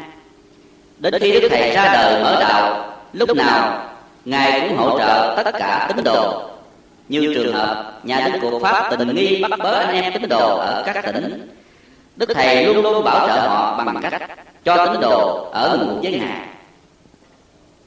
Đến 0.98 1.14
khi 1.20 1.40
đức 1.40 1.48
thầy 1.48 1.72
ra 1.72 1.92
đời 1.92 2.22
mở 2.22 2.36
đạo, 2.40 2.92
lúc 3.12 3.36
nào 3.36 3.88
ngài 4.24 4.60
cũng 4.60 4.76
hỗ 4.76 4.98
trợ 4.98 5.42
tất 5.44 5.54
cả 5.58 5.90
tín 5.96 6.04
đồ. 6.04 6.42
Như 7.08 7.34
trường 7.34 7.54
hợp 7.54 8.00
nhà 8.02 8.28
đức 8.32 8.38
của 8.42 8.58
pháp 8.58 8.90
tình 8.90 9.14
nghi 9.14 9.42
bắt 9.42 9.58
bớ 9.58 9.72
anh 9.72 10.02
em 10.02 10.12
tín 10.12 10.28
đồ 10.28 10.56
ở 10.58 10.82
các 10.86 11.04
tỉnh, 11.06 11.48
đức 12.16 12.28
thầy 12.34 12.64
luôn 12.64 12.82
luôn 12.82 13.04
bảo 13.04 13.28
trợ 13.28 13.48
họ 13.48 13.84
bằng 13.84 13.96
cách 14.02 14.30
cho 14.64 14.86
tín 14.86 15.00
đồ 15.00 15.48
ở 15.52 15.76
một 15.76 15.94
với 16.02 16.12
ngài 16.12 16.40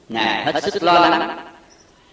ngài 0.09 0.45
hết 0.45 0.63
sức 0.63 0.83
lo 0.83 0.93
lắng. 0.93 1.37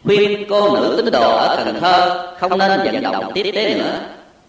khuyên 0.05 0.47
cô 0.49 0.77
nữ 0.77 0.95
tín 0.97 1.13
đồ 1.13 1.37
ở 1.37 1.63
cần 1.65 1.81
thơ 1.81 2.27
không 2.39 2.59
nên 2.59 2.81
vận 2.85 3.03
động 3.03 3.33
tiếp 3.35 3.51
tế 3.55 3.75
nữa. 3.75 4.01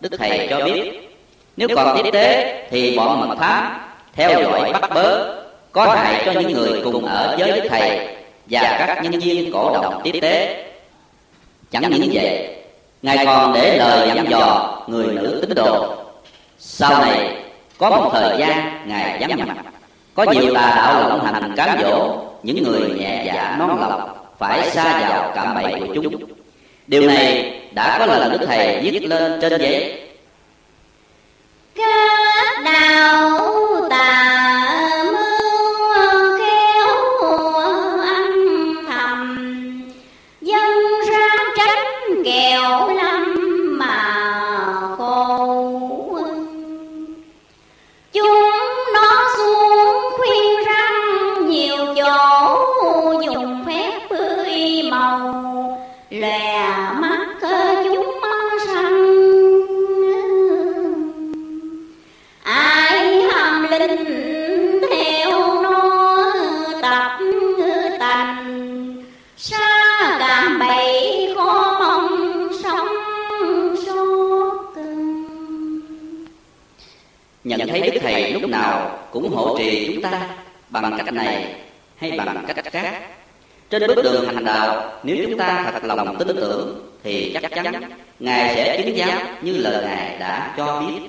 Đức 0.02 0.10
thầy 0.18 0.48
cho 0.50 0.66
biết 0.66 1.10
nếu 1.58 1.68
còn 1.76 2.04
tiếp 2.04 2.10
tế 2.14 2.68
thì 2.72 2.98
bọn 2.98 3.30
mật 3.30 3.36
thám 3.40 3.80
theo 4.14 4.42
dõi 4.42 4.74
bắt 4.74 4.90
bớ 4.94 5.36
có 5.72 5.96
hại 5.96 6.22
cho 6.26 6.32
những 6.32 6.52
người 6.54 6.82
cùng 6.84 7.06
ở 7.06 7.36
với 7.40 7.52
đức 7.52 7.68
thầy 7.70 8.08
và 8.50 8.76
các 8.88 9.04
nhân 9.04 9.20
viên 9.20 9.52
cổ 9.54 9.74
động 9.74 10.02
tiếp 10.04 10.20
tế. 10.22 10.64
Chẳng 11.72 11.90
những 11.90 12.10
vậy 12.14 12.56
ngài 13.02 13.26
còn 13.26 13.54
để 13.54 13.78
lời 13.78 14.12
dặn 14.16 14.30
dò 14.30 14.78
người 14.88 15.06
nữ 15.06 15.40
tín 15.42 15.56
đồ. 15.56 15.96
Sau 16.60 17.02
này 17.02 17.38
có 17.78 17.90
một 17.90 18.10
thời 18.14 18.38
gian 18.40 18.82
ngài 18.88 19.18
vắng 19.20 19.48
mặt. 19.48 19.56
Có 20.16 20.24
nhiều 20.24 20.54
tà 20.56 20.74
đạo 20.76 21.10
lộng 21.10 21.26
hành 21.26 21.54
cám 21.56 21.82
dỗ 21.82 22.27
những 22.44 22.64
người 22.64 22.90
nhẹ 23.00 23.24
dạ 23.26 23.56
non 23.60 23.80
lòng 23.80 24.10
phải 24.40 24.70
xa 24.70 25.10
vào 25.10 25.32
cạm 25.36 25.56
bẫy 25.56 25.80
của 25.80 25.94
chúng. 25.96 26.16
Điều 26.88 27.02
này 27.02 27.54
đã 27.72 28.00
có 28.00 28.06
lần 28.06 28.32
đức 28.32 28.46
thầy 28.48 28.80
viết 28.82 29.04
lên 29.04 29.40
trên 29.42 29.62
giấy. 29.62 30.02
Đạo 32.64 33.40
tà 33.90 34.37
nhận 77.48 77.68
thấy 77.68 77.82
đức 77.82 78.00
thầy 78.02 78.34
lúc 78.34 78.50
nào 78.50 79.00
cũng 79.12 79.30
hộ 79.30 79.58
trì 79.58 79.92
chúng 79.94 80.02
ta 80.02 80.30
bằng 80.70 80.98
cách 80.98 81.14
này 81.14 81.56
hay 81.98 82.12
bằng 82.12 82.46
cách 82.48 82.66
khác. 82.72 83.02
Trên 83.70 83.88
bước 83.88 84.04
đường 84.04 84.26
hành 84.26 84.46
đạo, 84.46 84.92
nếu 85.04 85.18
chúng 85.30 85.38
ta 85.38 85.72
thật 85.74 85.84
lòng 85.84 86.18
tin 86.18 86.28
tưởng, 86.28 86.92
thì 87.04 87.38
chắc 87.42 87.52
chắn 87.52 87.90
ngài 88.20 88.56
sẽ 88.56 88.82
chứng 88.82 88.98
giáo 88.98 89.20
như 89.42 89.58
lời 89.58 89.86
ngài 89.86 90.18
đã 90.20 90.54
cho 90.58 90.82
biết. 90.82 91.00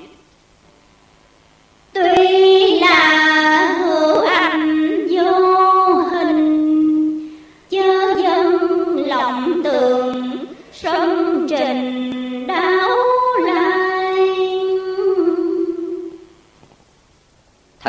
Tuy 1.93 2.81
là 2.81 3.77
hữu 3.79 4.27
ảnh 4.27 4.78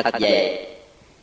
thật 0.03 0.13
về 0.19 0.65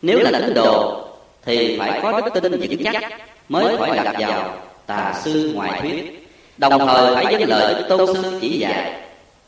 nếu 0.03 0.19
là 0.19 0.31
tín 0.31 0.55
đồ, 0.55 1.03
thì 1.45 1.79
phải 1.79 2.01
có 2.03 2.21
đức 2.21 2.41
tin 2.43 2.61
vững 2.61 2.85
chắc 2.85 3.13
mới 3.49 3.77
khỏi 3.77 3.97
đặt 4.05 4.17
vào 4.19 4.55
tà 4.87 5.15
sư 5.25 5.53
ngoại 5.55 5.81
thuyết. 5.81 6.29
Đồng 6.59 6.87
thời 6.87 7.15
phải 7.15 7.27
dâng 7.31 7.49
lời 7.49 7.75
đức 7.75 7.85
tôn 7.89 8.15
sư 8.15 8.39
chỉ 8.41 8.59
dạy, 8.59 8.93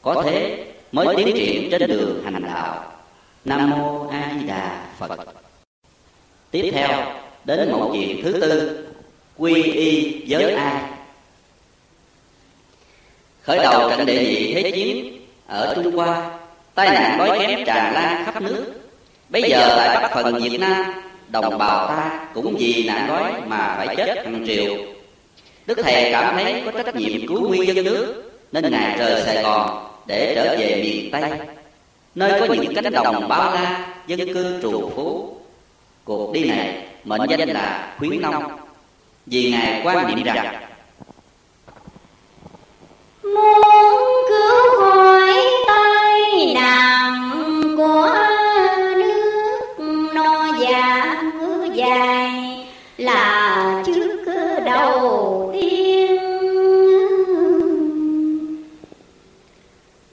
có 0.02 0.22
thế 0.22 0.64
mới 0.92 1.16
tiến 1.16 1.36
triển 1.36 1.70
trên 1.70 1.86
đường 1.88 2.22
hành 2.24 2.42
đạo. 2.46 2.92
Nam 3.44 3.70
mô 3.70 4.08
a 4.08 4.32
di 4.40 4.46
đà 4.46 4.86
phật. 4.98 5.10
Tiếp 6.50 6.70
theo, 6.72 6.88
đến 7.44 7.72
một 7.72 7.90
chuyện 7.92 8.22
thứ 8.22 8.32
tư, 8.32 8.86
quy 9.36 9.62
y 9.62 10.24
với 10.28 10.54
ai 10.54 10.82
khởi 13.42 13.58
đầu 13.58 13.90
trận 13.90 14.06
địa 14.06 14.22
nhị 14.22 14.54
thế 14.54 14.70
chiến, 14.70 15.20
ở 15.46 15.74
trung 15.74 15.96
hoa, 15.96 16.30
tai 16.74 16.88
nạn 16.90 17.18
đói 17.18 17.38
kém 17.38 17.64
tràn 17.66 17.94
lan 17.94 18.24
khắp 18.24 18.42
nước 18.42 18.77
bây 19.28 19.42
giờ 19.42 19.74
tại 19.76 19.98
bắc 20.02 20.10
phần 20.14 20.42
việt 20.42 20.58
nam. 20.60 20.84
Đồng 21.28 21.58
bào 21.58 21.88
ta 21.88 22.26
cũng 22.34 22.56
vì 22.58 22.84
nạn 22.86 23.08
đói 23.08 23.32
mà 23.46 23.74
phải 23.76 23.96
chết 23.96 24.16
hàng 24.16 24.44
triệu. 24.46 24.74
Đức 25.66 25.78
thầy 25.82 26.12
cảm 26.12 26.36
thấy 26.36 26.62
có 26.64 26.82
trách 26.82 26.96
nhiệm 26.96 27.28
cứu 27.28 27.48
nguyên 27.48 27.66
dân 27.66 27.84
nước, 27.84 28.32
nên 28.52 28.70
ngài 28.70 28.98
rời 28.98 29.22
sài 29.24 29.42
gòn 29.42 29.88
để 30.06 30.32
trở 30.34 30.56
về 30.58 30.80
miền 30.82 31.10
tây. 31.10 31.30
Nơi 32.14 32.40
có 32.40 32.54
những 32.54 32.74
cánh 32.74 32.92
đồng 32.92 33.28
bao 33.28 33.54
la, 33.54 33.94
dân 34.06 34.34
cư 34.34 34.62
trù 34.62 34.90
phú. 34.96 35.36
Cuộc 36.04 36.32
đi 36.32 36.44
này 36.44 36.86
mệnh 37.04 37.20
danh 37.30 37.48
là 37.48 37.94
khuyến 37.98 38.22
nông. 38.22 38.44
Vì 39.26 39.50
ngài 39.50 39.80
quan 39.84 40.06
niệm 40.06 40.22
rằng, 40.24 40.54
muốn 43.22 43.62
cứu 44.28 44.80
khỏi 44.80 45.32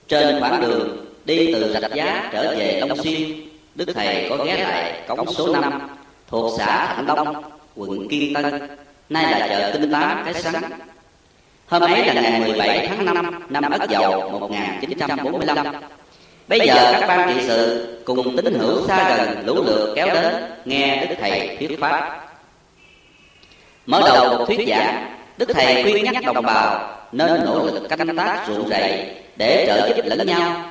trên 0.08 0.40
quãng 0.40 0.62
đường, 0.62 1.06
đi 1.26 1.54
từ 1.54 1.74
rạch 1.74 1.94
giá 1.94 2.30
trở 2.34 2.56
về 2.58 2.82
long 2.88 3.04
xuyên, 3.04 3.32
đức 3.76 3.86
thầy 3.94 4.28
có 4.30 4.38
ghé 4.46 4.58
lại 4.58 5.02
cổng 5.08 5.34
số 5.34 5.54
5 5.54 5.82
thuộc 6.28 6.54
xã 6.58 6.94
thạnh 6.96 7.06
đông, 7.06 7.44
quận 7.76 8.08
kiên 8.08 8.34
tân. 8.34 8.60
Nay 9.10 9.40
là 9.40 9.48
chợ 9.48 9.72
tinh 9.74 9.92
tám 9.92 10.22
cái 10.26 10.34
sắn 10.34 10.64
hôm 11.68 11.82
ấy 11.82 12.06
là 12.06 12.14
ngày 12.14 12.40
17 12.40 12.88
tháng 12.88 13.06
5 13.06 13.46
năm 13.50 13.72
ất 13.72 13.90
dậu 13.90 14.30
1945 14.30 15.66
bây 16.48 16.60
giờ 16.68 16.92
các 17.00 17.08
ban 17.08 17.34
trị 17.34 17.44
sự 17.48 17.88
cùng 18.06 18.38
tín 18.38 18.54
hữu 18.60 18.88
xa 18.88 19.16
gần 19.18 19.46
lũ 19.46 19.64
lượt 19.66 19.94
kéo 19.96 20.08
đến 20.08 20.36
nghe 20.66 21.06
đức 21.06 21.16
thầy 21.22 21.58
thuyết 21.60 21.80
pháp. 21.80 22.22
Mở 23.86 24.02
đầu 24.06 24.38
một 24.38 24.46
thuyết 24.46 24.68
giảng, 24.68 25.16
đức 25.38 25.50
thầy 25.54 25.84
khuyên 25.84 26.04
nhắc 26.04 26.24
đồng 26.34 26.46
bào 26.46 26.98
nên 27.16 27.46
nỗ 27.46 27.66
lực 27.66 27.90
canh 27.90 28.16
tác 28.16 28.46
ruộng 28.48 28.70
rẫy 28.70 29.12
để 29.36 29.66
trợ 29.68 29.88
giúp 29.88 30.02
lẫn 30.06 30.28
nhau, 30.28 30.64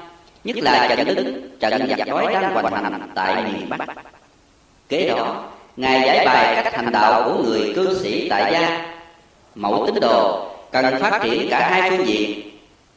nhất 0.45 0.57
là 0.57 0.89
trận 0.89 1.07
đứng 1.07 1.59
trận 1.61 1.89
giặc 1.89 2.09
đói 2.09 2.33
đang 2.33 2.55
hoành 2.55 2.73
hành 2.73 3.11
tại 3.15 3.43
miền 3.45 3.69
bắc. 3.69 3.79
Kế 4.89 5.09
đó, 5.09 5.45
ngài 5.77 6.07
giải 6.07 6.27
bài 6.27 6.65
cách 6.65 6.75
hành 6.75 6.93
đạo 6.93 7.23
của 7.25 7.43
người 7.43 7.73
cư 7.77 7.99
sĩ 8.03 8.29
tại 8.29 8.53
gia. 8.53 8.87
Mẫu 9.55 9.87
tín 9.87 10.01
đồ 10.01 10.51
cần 10.73 10.99
phát 11.01 11.21
triển 11.23 11.49
cả 11.51 11.69
hai 11.71 11.91
phương 11.91 12.07
diện, 12.07 12.51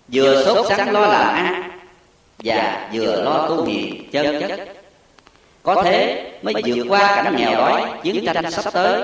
vừa 0.07 0.45
sốt 0.45 0.65
sắng 0.67 0.91
lo 0.91 1.01
làm 1.01 1.35
ăn 1.35 1.71
và 2.43 2.89
vừa 2.93 3.21
lo 3.21 3.47
tu 3.47 3.65
hiền 3.65 4.09
chân 4.11 4.41
chất. 4.47 4.59
Có 5.63 5.83
thế 5.83 6.31
mới 6.41 6.53
vượt 6.65 6.85
qua 6.89 7.15
cảnh 7.15 7.35
nghèo 7.35 7.55
đói, 7.55 7.81
chiến 8.03 8.25
tranh 8.25 8.51
sắp 8.51 8.73
tới 8.73 9.03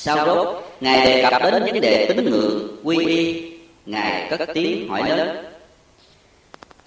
sau 0.00 0.26
đó 0.26 0.62
ngài 0.80 1.06
đề 1.06 1.22
cập 1.30 1.42
đến 1.42 1.64
vấn 1.64 1.80
đề 1.80 2.06
tín 2.06 2.30
ngưỡng, 2.30 2.76
quy 2.84 3.06
y, 3.06 3.52
ngài 3.86 4.30
cất 4.30 4.48
tiếng 4.54 4.88
hỏi 4.88 5.08
lớn, 5.08 5.44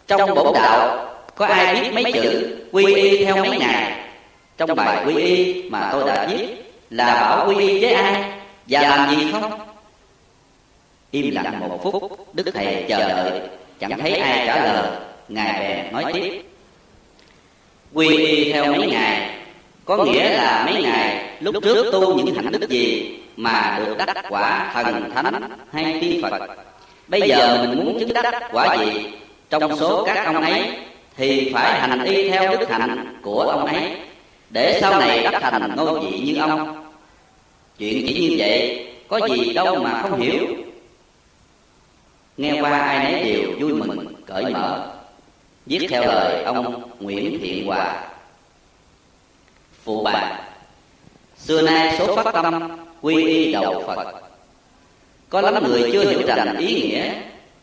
trong 0.08 0.36
bổn 0.36 0.54
đạo, 0.54 1.10
có 1.36 1.46
ai 1.46 1.76
biết 1.76 1.92
mấy 1.94 2.12
chữ 2.14 2.58
quy 2.72 2.96
y 2.96 3.26
theo 3.26 3.46
mấy 3.46 3.58
ngài? 3.58 3.92
Trong 4.58 4.76
bài 4.76 5.06
quy 5.06 5.16
y 5.16 5.70
mà 5.70 5.90
tôi 5.92 6.08
đã 6.08 6.28
viết 6.32 6.48
là 6.90 7.06
bảo 7.06 7.50
quy 7.50 7.68
y 7.68 7.82
với 7.82 7.94
ai? 7.94 8.24
Và 8.68 8.82
làm 8.82 9.16
gì 9.16 9.32
không? 9.32 9.60
Im 11.12 11.36
lặng 11.36 11.60
một 11.60 11.80
phút, 11.84 12.34
đức 12.34 12.52
thầy 12.54 12.86
chờ 12.90 13.10
đợi, 13.10 13.42
chẳng 13.80 14.00
thấy 14.00 14.16
ai 14.16 14.44
trả 14.48 14.64
lời. 14.66 14.92
Ngài 15.28 15.60
bèn 15.60 15.94
nói 15.94 16.14
tiếp, 16.14 16.42
quy 17.94 18.18
y 18.18 18.52
theo 18.52 18.66
mấy 18.66 18.88
ngài? 18.88 19.41
Có 19.86 20.06
nghĩa 20.06 20.30
là 20.30 20.64
mấy 20.66 20.84
ngày, 20.84 21.38
lúc 21.40 21.56
trước 21.64 21.92
tu 21.92 22.16
những 22.16 22.36
hạnh 22.36 22.52
đức 22.52 22.70
gì 22.70 23.18
mà 23.38 23.80
được 23.86 23.98
đắc 23.98 24.26
quả 24.30 24.72
thần 24.74 25.12
thánh 25.16 25.50
hay 25.72 25.98
tiên 26.02 26.22
phật? 26.22 26.40
Bây 27.08 27.22
giờ 27.30 27.66
mình 27.70 27.86
muốn 27.86 28.00
chứng 28.00 28.14
đắc 28.14 28.44
quả 28.52 28.78
gì? 28.78 29.06
Trong 29.50 29.78
số 29.78 30.04
các 30.06 30.26
ông 30.26 30.42
ấy 30.42 30.72
thì 31.18 31.52
phải 31.54 31.80
hành 31.80 32.04
y 32.04 32.30
theo 32.30 32.58
đức 32.58 32.70
hạnh 32.70 33.20
của 33.22 33.42
ông 33.42 33.66
ấy. 33.66 33.98
Để 34.50 34.78
sau 34.82 35.00
này 35.00 35.24
đắc 35.24 35.40
thành 35.42 35.76
ngôi 35.76 36.00
vị 36.00 36.20
như 36.20 36.42
ông. 36.42 36.86
Chuyện 37.78 38.06
chỉ 38.08 38.30
như 38.30 38.36
vậy, 38.38 38.88
có 39.08 39.28
gì 39.28 39.54
đâu 39.54 39.76
mà 39.76 40.02
không 40.02 40.20
hiểu. 40.20 40.48
Nghe 42.38 42.62
qua 42.62 42.80
ai 42.80 43.12
nấy 43.12 43.24
đều 43.24 43.52
vui 43.60 43.74
mừng, 43.74 44.14
cởi 44.26 44.44
mở. 44.54 44.88
Viết 45.66 45.88
theo 45.90 46.02
lời 46.02 46.44
ông 46.44 46.82
nguyễn 47.00 47.40
thiện 47.42 47.66
hòa 47.66 48.04
phụ 49.84 50.04
bạc 50.04 50.40
xưa 51.38 51.62
nay 51.62 51.96
số 52.00 52.16
phát 52.16 52.34
tâm, 52.34 52.78
quy 53.02 53.26
y 53.26 53.52
đầu 53.52 53.84
phật. 53.88 54.14
Có 55.30 55.42
lắm 55.42 55.64
người 55.68 55.90
chưa 55.94 56.10
hiểu 56.10 56.22
rằng 56.28 56.58
ý 56.58 56.82
nghĩa 56.82 57.14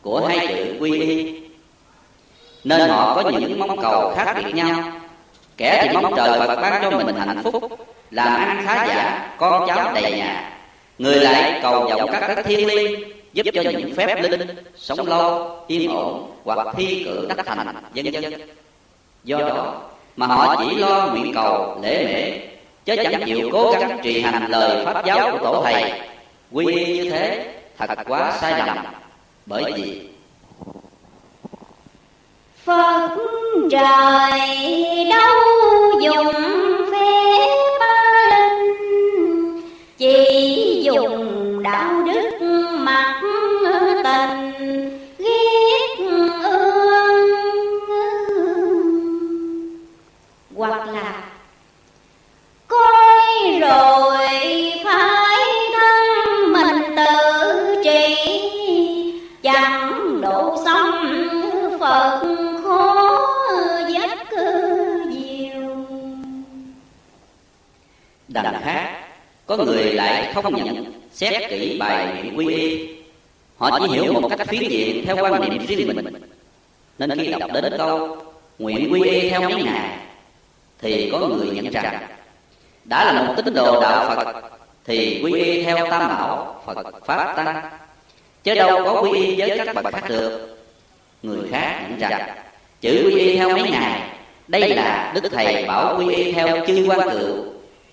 của 0.02 0.26
hai 0.26 0.46
chữ 0.48 0.76
quy 0.81 1.00
y. 1.00 1.40
Nên 2.64 2.90
họ 2.90 3.22
có 3.22 3.31
những 3.31 3.59
mong 3.59 3.81
cầu 3.83 4.14
khác 4.16 4.37
biệt 4.44 4.54
nhau. 4.54 4.92
Kẻ 5.57 5.81
thì 5.83 5.96
mong 5.96 6.14
trời 6.16 6.38
phật 6.38 6.61
ban 6.61 6.83
cho 6.83 6.90
mình 6.90 7.16
hạnh 7.16 7.42
phúc, 7.42 7.62
làm 8.11 8.26
ăn 8.26 8.62
khá 8.66 8.87
giả, 8.87 9.35
con 9.38 9.68
cháu 9.68 9.92
đầy 9.94 10.12
nhà. 10.12 10.59
Người 10.98 11.20
lại 11.20 11.59
cầu 11.62 11.85
vọng 11.88 12.11
các 12.12 12.28
đất 12.28 12.42
thiên 12.44 12.66
liêng, 12.66 13.00
giúp 13.33 13.46
cho 13.54 13.62
những 13.62 13.94
phép 13.94 14.22
linh 14.22 14.48
sống 14.76 15.07
lâu, 15.07 15.57
yên 15.66 15.90
ổn 15.90 16.33
hoặc 16.44 16.66
thi 16.76 17.02
cử 17.04 17.26
đắc 17.28 17.46
thành, 17.46 17.66
vân 17.94 18.12
vân. 18.12 18.40
Do 19.24 19.38
đó 19.38 19.83
mà 20.18 20.26
họ 20.26 20.57
chỉ 20.59 20.74
lo 20.74 21.07
nguyện 21.07 21.33
cầu, 21.35 21.78
lễ 21.83 22.04
mễ, 22.04 22.38
chứ 22.85 23.02
chẳng 23.02 23.22
chịu 23.26 23.48
cố 23.52 23.74
gắng 23.81 23.98
trì 24.02 24.20
hành 24.20 24.46
lời 24.48 24.85
pháp 24.85 25.04
giáo 25.04 25.31
của 25.33 25.38
tổ 25.44 25.62
thầy. 25.64 25.92
Quy 26.52 26.74
y 26.74 26.98
như 26.98 27.11
thế, 27.11 27.54
thật 27.78 27.98
quá 28.07 28.33
sai 28.40 28.66
lầm. 28.66 28.78
Bởi 29.46 29.72
vì 29.76 30.00
Phật 32.64 33.09
trời 33.70 35.04
đâu 35.11 35.37
dùng 36.00 36.35
đằng 68.42 68.62
khác 68.64 69.05
có 69.46 69.57
người 69.57 69.92
lại 69.92 70.33
không 70.35 70.55
nhận 70.55 70.92
xét 71.12 71.51
kỹ 71.51 71.77
bài 71.81 72.07
nguyện 72.14 72.38
quy 72.38 72.55
y. 72.55 72.88
Họ 73.57 73.79
chỉ 73.81 73.94
hiểu 73.94 74.12
một 74.12 74.29
cách 74.29 74.48
phiến 74.48 74.62
diện 74.68 75.07
theo 75.07 75.16
quan 75.20 75.40
niệm 75.40 75.66
riêng 75.66 75.92
mình. 75.96 76.07
Nên 76.98 77.18
khi 77.18 77.35
đọc 77.40 77.51
đến 77.55 77.74
câu 77.79 78.16
nguyện 78.59 78.92
quy 78.92 79.11
y 79.11 79.31
theo 79.31 79.40
mấy 79.40 79.62
ngày 79.62 79.98
thì 80.83 81.09
có 81.12 81.18
người 81.18 81.46
nhận 81.46 81.70
rằng, 81.70 81.98
đã 82.85 83.12
là 83.12 83.22
một 83.22 83.35
tín 83.37 83.55
đồ 83.55 83.81
đạo 83.81 84.14
phật, 84.16 84.35
thì 84.85 85.20
quy 85.24 85.33
y 85.33 85.62
theo 85.62 85.77
tam 85.90 86.09
bảo 86.09 86.62
phật 86.66 87.07
pháp 87.07 87.37
tăng. 87.37 87.70
Chứ 88.44 88.55
đâu 88.55 88.85
có 88.85 89.03
quy 89.03 89.20
y 89.20 89.37
với 89.37 89.61
các 89.66 89.74
bậc 89.74 89.94
khác 89.94 90.09
được. 90.09 90.59
Người 91.22 91.48
khác 91.51 91.87
nhận 91.88 91.98
rằng, 91.98 92.29
chữ 92.81 93.03
quy 93.07 93.20
y 93.20 93.37
theo 93.37 93.48
mấy 93.48 93.70
ngày 93.70 94.01
đây 94.48 94.68
là 94.68 95.12
đức 95.14 95.29
thầy 95.33 95.64
bảo 95.64 95.96
quy 95.98 96.14
y 96.14 96.33
theo 96.33 96.66
chư 96.66 96.87
quan 96.88 97.11
cựu 97.11 97.44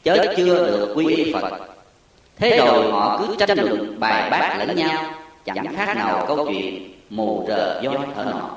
chớ 0.05 0.33
chưa 0.37 0.67
được 0.67 0.93
quy 0.95 1.15
y 1.15 1.33
phật. 1.33 1.51
Thế 2.37 2.57
rồi 2.57 2.91
họ 2.91 3.17
cứ 3.19 3.35
tranh 3.45 3.57
luận 3.57 3.99
bài 3.99 4.29
bác 4.29 4.55
lẫn 4.59 4.75
nhau 4.75 5.13
chẳng 5.45 5.75
khác 5.75 5.93
nào 5.97 6.25
câu 6.27 6.45
chuyện 6.47 6.91
mù 7.09 7.45
rờ 7.47 7.81
voi 7.83 7.97
thở 8.15 8.23
nọ 8.23 8.49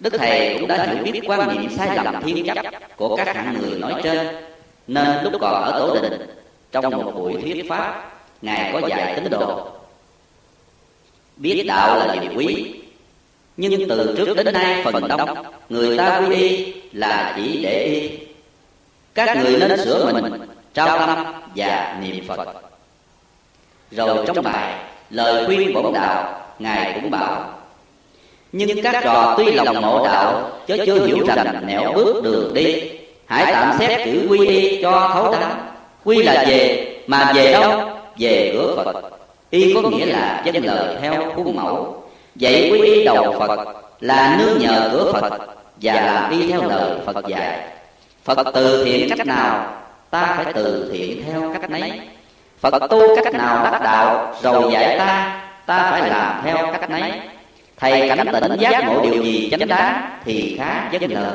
đức 0.00 0.12
thầy 0.18 0.56
cũng 0.58 0.68
đã 0.68 0.86
hiểu 0.86 1.12
biết 1.12 1.20
quan 1.26 1.48
niệm 1.48 1.70
sai 1.70 1.96
lầm 2.04 2.22
thiên 2.22 2.46
chấp 2.46 2.56
của 2.96 3.16
các 3.16 3.36
hạng 3.36 3.58
người 3.60 3.78
nói 3.78 3.94
trên. 4.02 4.26
nên 4.86 5.24
lúc 5.24 5.32
còn 5.40 5.62
ở 5.62 5.78
tổ 5.78 6.00
đình 6.02 6.20
trong 6.72 6.90
một 6.90 7.12
buổi 7.14 7.42
thuyết 7.42 7.64
pháp 7.68 8.12
ngài 8.42 8.72
có 8.72 8.88
dạy 8.88 9.14
tín 9.16 9.30
đồ. 9.30 9.68
biết 11.36 11.64
đạo 11.66 11.98
là 11.98 12.16
điều 12.16 12.30
quý. 12.36 12.74
nhưng 13.56 13.88
từ 13.88 14.14
trước 14.16 14.36
đến 14.44 14.54
nay 14.54 14.82
phần 14.84 15.08
đông 15.08 15.44
người 15.68 15.98
ta 15.98 16.22
quy 16.28 16.36
y 16.36 16.74
là 16.92 17.32
chỉ 17.36 17.60
để 17.62 17.84
y 17.84 18.31
các 19.14 19.36
người 19.36 19.58
nên 19.60 19.84
sửa 19.84 20.12
mình 20.12 20.32
trao 20.74 20.98
tâm 20.98 21.24
và 21.56 21.96
niệm 22.00 22.24
phật. 22.28 22.48
Rồi 23.90 24.26
trong 24.26 24.42
bài 24.44 24.74
lời 25.10 25.46
khuyên 25.46 25.74
bổn 25.74 25.92
đạo 25.92 26.40
ngài 26.58 26.92
cũng 26.94 27.10
bảo. 27.10 27.44
nhưng 28.52 28.82
các 28.82 29.00
trò 29.04 29.34
tuy 29.36 29.52
lòng 29.52 29.80
ngộ 29.80 30.04
đạo 30.04 30.50
chớ 30.66 30.76
chưa 30.86 31.06
hiểu 31.06 31.26
rằng 31.26 31.66
nẻo 31.66 31.92
bước 31.94 32.24
đường 32.24 32.54
đi. 32.54 32.90
hãy 33.26 33.52
tạm 33.52 33.78
xét 33.78 34.04
chữ 34.04 34.26
quy 34.30 34.46
y 34.46 34.82
cho 34.82 35.10
thấu 35.14 35.32
đáo. 35.32 35.50
quy 36.04 36.22
là 36.22 36.44
về 36.48 36.88
mà 37.06 37.32
về 37.34 37.52
đâu? 37.52 37.80
về 38.18 38.50
cửa 38.52 38.76
phật. 38.76 39.10
Y 39.50 39.74
có 39.74 39.80
nghĩa 39.80 40.06
là 40.06 40.42
dân 40.44 40.64
lời 40.64 40.96
theo 41.00 41.32
khuôn 41.36 41.56
mẫu. 41.56 42.02
vậy 42.34 42.70
quy 42.72 42.78
y 42.78 43.04
đầu 43.04 43.36
phật 43.38 43.76
là 44.00 44.36
nương 44.38 44.58
nhờ 44.58 44.88
cửa 44.92 45.12
phật 45.12 45.32
và 45.82 45.92
làm 45.92 46.40
y 46.40 46.48
theo 46.48 46.68
lời 46.68 46.98
phật 47.06 47.26
dạy 47.26 47.60
phật 48.24 48.46
từ 48.54 48.84
thiện 48.84 49.08
cách 49.08 49.26
nào? 49.26 49.78
Ta 50.10 50.34
phải 50.44 50.52
từ 50.52 50.90
thiện 50.92 51.24
theo 51.26 51.54
cách 51.60 51.70
nấy 51.70 52.00
phật 52.60 52.78
tu 52.90 53.16
cách 53.24 53.34
nào 53.34 53.64
đắc 53.64 53.82
đạo, 53.82 54.34
rồi 54.42 54.72
dạy 54.72 54.98
ta 54.98 55.40
ta 55.66 55.90
phải 55.90 56.10
làm 56.10 56.42
theo 56.44 56.72
cách 56.72 56.90
nấy 56.90 57.12
thầy 57.76 58.08
cảnh 58.08 58.26
tỉnh 58.40 58.56
giác 58.58 58.84
ngộ 58.84 59.02
điều 59.02 59.22
gì 59.22 59.48
chánh 59.50 59.68
đáng 59.68 60.20
thì 60.24 60.56
khá 60.58 60.88
dân 60.92 61.12
lời. 61.12 61.32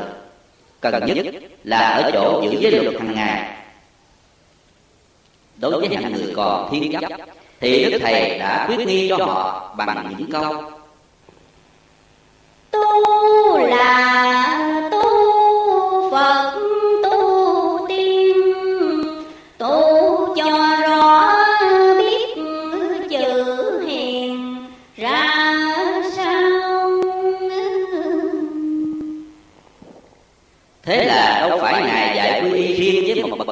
Cần 0.82 1.06
nhất 1.06 1.18
là 1.64 1.80
ở 1.80 2.12
chỗ 2.14 2.42
giữ 2.44 2.60
giới 2.60 2.72
luật 2.72 2.96
hàng 2.96 3.16
ngày. 3.16 3.58
Đối 5.58 5.72
với 5.72 5.90
những 5.90 6.14
người 6.14 6.34
còn 6.36 6.70
thiên 6.72 6.92
chấp 6.92 7.12
thì 7.60 7.92
đức 7.92 8.00
thầy 8.02 8.40
đã 8.40 8.66
quyết 8.68 8.88
nghi 8.88 9.10
cho 9.10 9.26
họ 9.26 9.72
bằng 9.78 10.16
những 10.18 10.32
câu. 10.32 10.64
Tu 12.72 13.58
là 13.58 14.90
tu 14.92 14.97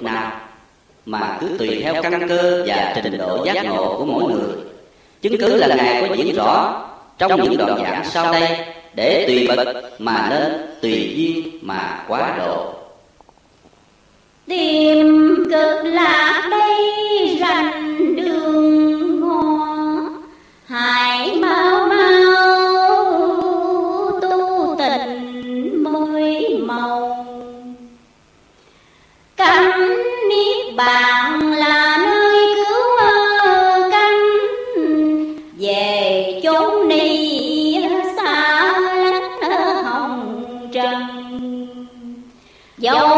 nào 0.05 0.31
mà 1.05 1.37
cứ 1.41 1.55
tùy 1.59 1.79
theo 1.83 2.01
căn 2.01 2.27
cơ 2.29 2.63
và 2.67 2.93
trình 3.03 3.17
độ 3.17 3.45
giác 3.45 3.65
ngộ 3.65 3.95
của 3.97 4.05
mỗi 4.05 4.33
người. 4.33 4.55
chứng 5.21 5.37
cứ 5.39 5.55
là 5.55 5.75
ngài 5.75 6.09
có 6.09 6.15
diễn 6.15 6.35
rõ 6.35 6.81
trong 7.17 7.43
những 7.43 7.57
đoạn 7.57 7.79
giảng 7.83 8.05
sau 8.05 8.33
đây 8.33 8.57
để 8.95 9.25
tùy 9.27 9.47
bậc 9.55 9.67
mà 9.99 10.27
nên 10.29 10.67
tùy 10.81 11.13
duyên 11.15 11.59
mà 11.61 12.03
quá 12.07 12.35
độ. 12.37 12.73
tìm 14.47 15.35
cực 15.51 15.83
lạc 15.83 16.47
đây 16.51 17.37
rành 17.39 18.15
đường 18.15 19.21
ngò 19.21 19.67
hãy 20.65 21.04
bạn 30.75 31.51
là 31.51 31.97
nơi 31.97 32.45
cứu 32.55 32.83
cánh 33.91 34.23
về 35.59 36.39
chốn 36.43 36.87
ni 36.87 37.83
xa 38.17 38.73
lánh 39.41 39.83
hồng 39.83 40.43
trần. 40.73 40.95
Dẫu 42.77 43.14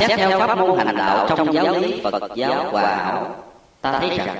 xét 0.00 0.18
theo 0.18 0.38
pháp 0.38 0.58
môn 0.58 0.78
hành 0.78 0.96
đạo 0.96 1.26
trong 1.36 1.54
giáo 1.54 1.78
lý 1.78 2.00
phật 2.04 2.22
giáo 2.34 2.64
hòa 2.70 2.96
hảo 2.96 3.36
ta 3.80 3.98
thấy 3.98 4.18
rằng 4.18 4.36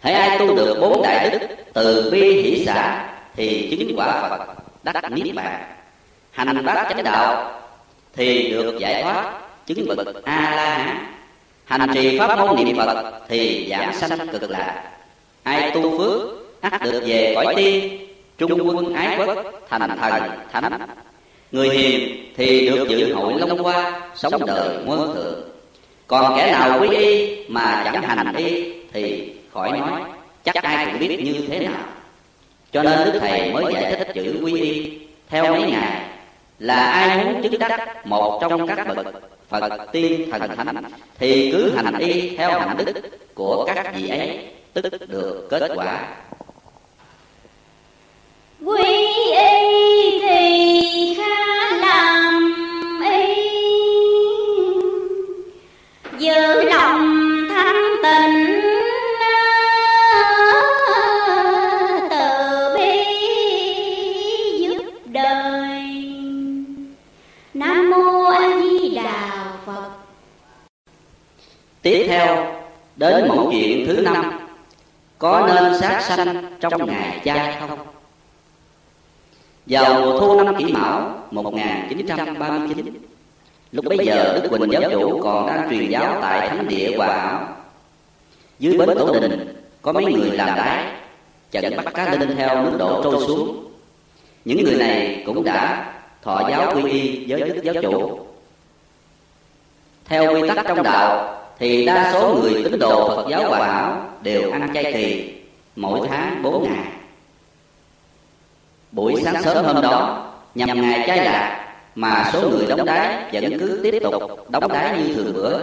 hãy 0.00 0.14
ai 0.14 0.38
tu 0.38 0.56
được 0.56 0.78
bốn 0.80 1.02
đại 1.02 1.30
đức 1.30 1.38
từ 1.72 2.10
bi 2.12 2.42
hỷ 2.42 2.64
xã 2.66 3.08
thì 3.36 3.76
chứng 3.80 3.98
quả 3.98 4.28
phật 4.28 4.56
đắc 4.82 5.12
niết 5.12 5.34
bàn. 5.34 5.62
Hành 6.30 6.64
bát 6.66 6.86
chánh 6.88 7.04
đạo 7.04 7.60
thì 8.12 8.50
được 8.50 8.78
giải 8.78 9.02
thoát 9.02 9.32
chứng 9.66 9.88
bậc 9.88 10.24
a 10.24 10.52
la 10.56 10.98
hán 11.64 11.80
hành 11.80 11.90
trì 11.94 12.18
pháp 12.18 12.38
môn 12.38 12.64
niệm 12.64 12.76
phật 12.76 13.20
thì 13.28 13.66
giảng 13.70 13.94
sanh 13.94 14.28
cực 14.28 14.50
lạc. 14.50 14.82
Ai 15.42 15.70
tu 15.70 15.98
phước 15.98 16.20
ắt 16.60 16.82
được 16.82 17.02
về 17.06 17.32
cõi 17.34 17.54
tiên 17.56 18.06
trung 18.38 18.68
quân 18.68 18.94
ái 18.94 19.18
quốc 19.18 19.36
thành 19.68 19.80
thần 19.80 19.98
thánh 20.52 20.80
người 21.52 21.68
hiền 21.68 22.24
thì 22.36 22.70
được 22.70 22.88
dự 22.88 23.14
hội 23.14 23.34
long 23.38 23.58
hoa, 23.58 24.00
sống 24.14 24.46
đời 24.46 24.78
muôn 24.86 25.14
thượng 25.14 25.42
còn 26.06 26.36
kẻ 26.36 26.52
nào 26.52 26.80
quý 26.80 26.88
y 26.96 27.36
mà 27.48 27.90
chẳng 27.92 28.02
hành 28.02 28.34
y 28.34 28.72
thì 28.92 29.32
khỏi 29.52 29.78
nói, 29.78 30.02
chắc 30.44 30.54
ai 30.54 30.86
cũng 30.86 30.98
biết 30.98 31.20
như 31.24 31.34
thế 31.48 31.58
nào. 31.58 31.84
Cho 32.72 32.82
nên 32.82 33.12
đức 33.12 33.18
thầy 33.20 33.52
mới 33.52 33.74
giải 33.74 33.94
thích 33.96 34.08
chữ 34.14 34.40
quy 34.42 34.60
y. 34.60 34.98
Theo 35.28 35.52
mấy 35.52 35.70
ngài, 35.70 36.02
là 36.58 36.74
ai 36.74 37.24
muốn 37.24 37.42
chứng 37.42 37.58
đắc 37.58 38.06
một 38.06 38.38
trong 38.40 38.66
các 38.66 38.88
bậc 38.88 39.06
phật 39.48 39.92
tiên 39.92 40.30
thần 40.30 40.56
thánh, 40.56 40.84
thì 41.18 41.50
cứ 41.52 41.72
hành 41.76 41.98
y 41.98 42.36
theo 42.36 42.50
hành 42.50 42.76
đức 42.76 42.92
của 43.34 43.64
các 43.74 43.94
vị 43.94 44.08
ấy, 44.08 44.46
tức 44.72 44.84
được 45.08 45.46
kết 45.50 45.70
quả 45.74 46.16
tiếp 71.86 72.06
theo, 72.08 72.46
đến 72.96 73.28
mẫu 73.28 73.48
chuyện 73.50 73.86
thứ 73.86 73.92
năm. 73.92 74.38
Có 75.18 75.48
nên 75.54 75.80
sát 75.80 76.00
sanh 76.02 76.56
trong 76.60 76.86
ngày 76.86 77.20
chay 77.24 77.56
không? 77.60 77.95
Vào 79.66 80.00
mùa 80.00 80.20
thu 80.20 80.44
năm 80.44 80.56
kỷ 80.56 80.72
mão 80.72 81.24
1939 81.30 83.06
Lúc 83.72 83.84
bấy 83.84 83.98
giờ 84.06 84.40
Đức 84.42 84.48
Quỳnh 84.48 84.72
giáo 84.72 84.90
chủ 84.90 85.20
còn 85.22 85.46
đang 85.46 85.70
truyền 85.70 85.90
giáo 85.90 86.18
tại 86.22 86.48
thánh 86.48 86.68
địa 86.68 86.96
Hòa 86.96 87.06
Hảo. 87.06 87.48
Dưới 88.58 88.78
bến 88.78 88.88
tổ 88.98 89.20
đình, 89.20 89.62
có 89.82 89.92
mấy 89.92 90.04
người 90.04 90.30
làm 90.30 90.56
đái 90.56 90.84
Chặn 91.50 91.76
bắt 91.76 91.94
cá 91.94 92.14
linh 92.14 92.36
theo 92.36 92.64
nước 92.64 92.76
đổ 92.78 93.02
trôi 93.02 93.26
xuống. 93.26 93.64
Những 94.44 94.64
người 94.64 94.74
này 94.74 95.22
cũng 95.26 95.44
đã 95.44 95.92
thọ 96.22 96.48
giáo 96.50 96.72
quy 96.74 96.90
y 96.90 97.24
với 97.28 97.40
Đức 97.40 97.62
giáo 97.62 97.74
chủ. 97.82 98.20
Theo 100.04 100.34
quy 100.34 100.48
tắc 100.48 100.66
trong 100.68 100.82
đạo, 100.82 101.32
Thì 101.58 101.86
đa 101.86 102.12
số 102.12 102.34
người 102.34 102.64
tín 102.64 102.78
đồ 102.78 103.08
Phật 103.08 103.26
giáo 103.30 103.48
Hòa 103.48 103.66
Hảo 103.66 104.10
đều 104.22 104.50
ăn 104.52 104.70
chay 104.74 104.92
kỳ 104.92 105.34
Mỗi 105.76 106.08
tháng 106.08 106.42
bốn 106.42 106.62
ngày. 106.62 106.84
Buổi 108.92 109.22
sáng 109.24 109.42
sớm 109.42 109.64
hôm 109.64 109.82
đó, 109.82 110.22
Nhằm 110.54 110.80
ngày 110.80 111.04
trái 111.06 111.16
lạc, 111.24 111.74
Mà 111.94 112.30
số 112.32 112.50
người 112.50 112.66
đóng 112.66 112.84
đái 112.84 113.30
vẫn 113.32 113.58
cứ 113.58 113.80
tiếp 113.82 113.98
tục 114.02 114.50
đóng 114.50 114.68
đái 114.68 114.98
như 114.98 115.14
thường 115.14 115.32
bữa. 115.34 115.60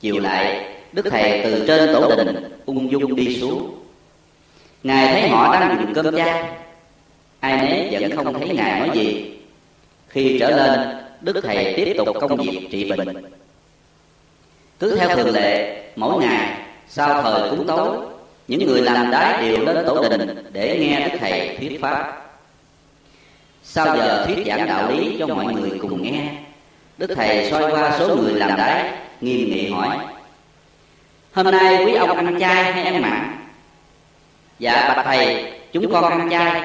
Chiều 0.00 0.18
lại, 0.18 0.74
Đức 0.92 1.06
Thầy 1.10 1.40
từ 1.44 1.64
trên 1.66 1.92
tổ 1.92 2.16
đình 2.16 2.58
ung 2.66 2.90
dung 2.90 3.16
đi 3.16 3.40
xuống. 3.40 3.74
Ngài 4.82 5.12
thấy 5.12 5.28
họ 5.28 5.60
đang 5.60 5.76
dùng 5.80 5.94
cơm 5.94 6.16
chay. 6.16 6.44
Ai 7.40 7.56
nấy 7.56 7.88
vẫn 8.00 8.16
không 8.16 8.38
thấy 8.38 8.48
Ngài 8.48 8.80
nói 8.80 8.90
gì. 8.94 9.38
Khi 10.08 10.38
trở 10.40 10.50
lên, 10.50 10.80
Đức 11.20 11.40
Thầy 11.42 11.74
tiếp 11.76 11.94
tục 11.98 12.16
công 12.20 12.36
việc 12.36 12.68
trị 12.70 12.90
bệnh. 12.90 13.24
Cứ 14.78 14.96
theo 14.96 15.16
thường 15.16 15.34
lệ, 15.34 15.82
Mỗi 15.96 16.22
ngày, 16.22 16.56
sau 16.88 17.22
thời 17.22 17.50
cúng 17.50 17.66
tối 17.66 18.11
những 18.48 18.66
người 18.66 18.82
làm 18.82 19.10
đái 19.10 19.42
đều 19.42 19.66
đến 19.66 19.84
tổ 19.86 20.08
đình 20.08 20.44
để 20.52 20.78
nghe 20.80 21.08
đức 21.08 21.18
thầy 21.20 21.56
thuyết 21.56 21.80
pháp. 21.80 22.18
Sau 23.62 23.96
giờ 23.96 24.24
thuyết 24.26 24.46
giảng 24.46 24.66
đạo 24.66 24.90
lý 24.90 25.16
cho 25.18 25.26
mọi 25.26 25.54
người 25.54 25.78
cùng 25.82 26.02
nghe, 26.02 26.28
đức 26.98 27.14
thầy 27.16 27.50
soi 27.50 27.72
qua 27.72 27.98
số 27.98 28.16
người 28.16 28.32
làm 28.34 28.56
đái, 28.56 28.90
nghiêm 29.20 29.50
nghị 29.50 29.70
hỏi, 29.70 29.98
hôm 31.32 31.46
nay 31.46 31.84
quý 31.86 31.94
ông 31.94 32.16
ăn 32.16 32.40
chay 32.40 32.72
hay 32.72 32.82
ăn 32.82 33.02
mặn? 33.02 33.36
Dạ 34.58 34.94
bạch 34.96 35.04
thầy, 35.04 35.52
chúng 35.72 35.92
con 35.92 36.04
ăn 36.04 36.30
chay. 36.30 36.62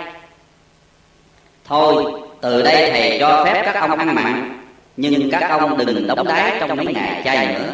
Thôi, 1.66 2.22
từ 2.42 2.62
đây 2.62 2.92
thầy 2.92 3.18
cho 3.20 3.46
phép 3.46 3.62
các 3.66 3.76
ông 3.76 3.92
ăn 4.00 4.16
mặn, 4.16 4.62
nhưng 4.98 5.32
các 5.32 5.50
ông 5.50 5.78
đừng 5.78 6.08
đóng 6.08 6.28
đái 6.28 6.58
trong 6.60 6.78
mấy 6.78 6.86
ngày 6.86 7.22
chay 7.26 7.48
nữa. 7.48 7.74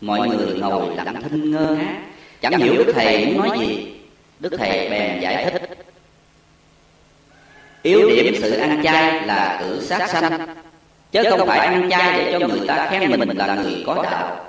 Mọi 0.00 0.28
người 0.28 0.54
ngồi 0.60 0.96
lặng 0.96 1.22
thinh 1.22 1.50
ngơ 1.50 1.76
ngác 1.78 1.94
chẳng 2.40 2.58
hiểu 2.58 2.74
đức 2.76 2.92
thầy 2.94 3.26
muốn 3.26 3.38
nói 3.38 3.58
gì. 3.58 3.94
Đức 4.40 4.52
thầy 4.58 4.88
bèn 4.90 5.20
giải 5.20 5.50
thích. 5.50 5.62
Yếu 7.82 8.10
điểm 8.10 8.34
sự 8.40 8.56
ăn 8.56 8.82
chay 8.84 9.26
là 9.26 9.58
cử 9.60 9.80
sát 9.82 10.08
sanh. 10.08 10.46
Chứ 11.12 11.22
không 11.30 11.48
phải 11.48 11.58
ăn 11.58 11.90
chay 11.90 12.18
để 12.18 12.38
cho 12.40 12.46
người 12.46 12.68
ta 12.68 12.88
khen 12.90 13.10
mình 13.10 13.36
là 13.36 13.54
người 13.54 13.82
có 13.86 14.02
đạo. 14.02 14.44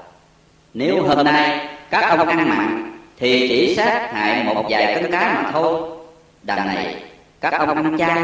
Nếu 0.74 1.04
hôm 1.04 1.26
nay 1.26 1.68
các 1.90 2.18
ông 2.18 2.28
ăn 2.28 2.50
mặn, 2.50 2.98
thì 3.18 3.48
chỉ 3.48 3.76
sát 3.76 4.10
hại 4.14 4.44
một 4.44 4.66
vài 4.70 4.96
cân 4.96 5.12
cá 5.12 5.42
mà 5.44 5.52
thôi. 5.52 5.98
Đằng 6.44 6.68
này, 6.68 6.96
các 7.42 7.54
ông 7.54 7.70
ăn 7.70 7.98
chay 7.98 8.24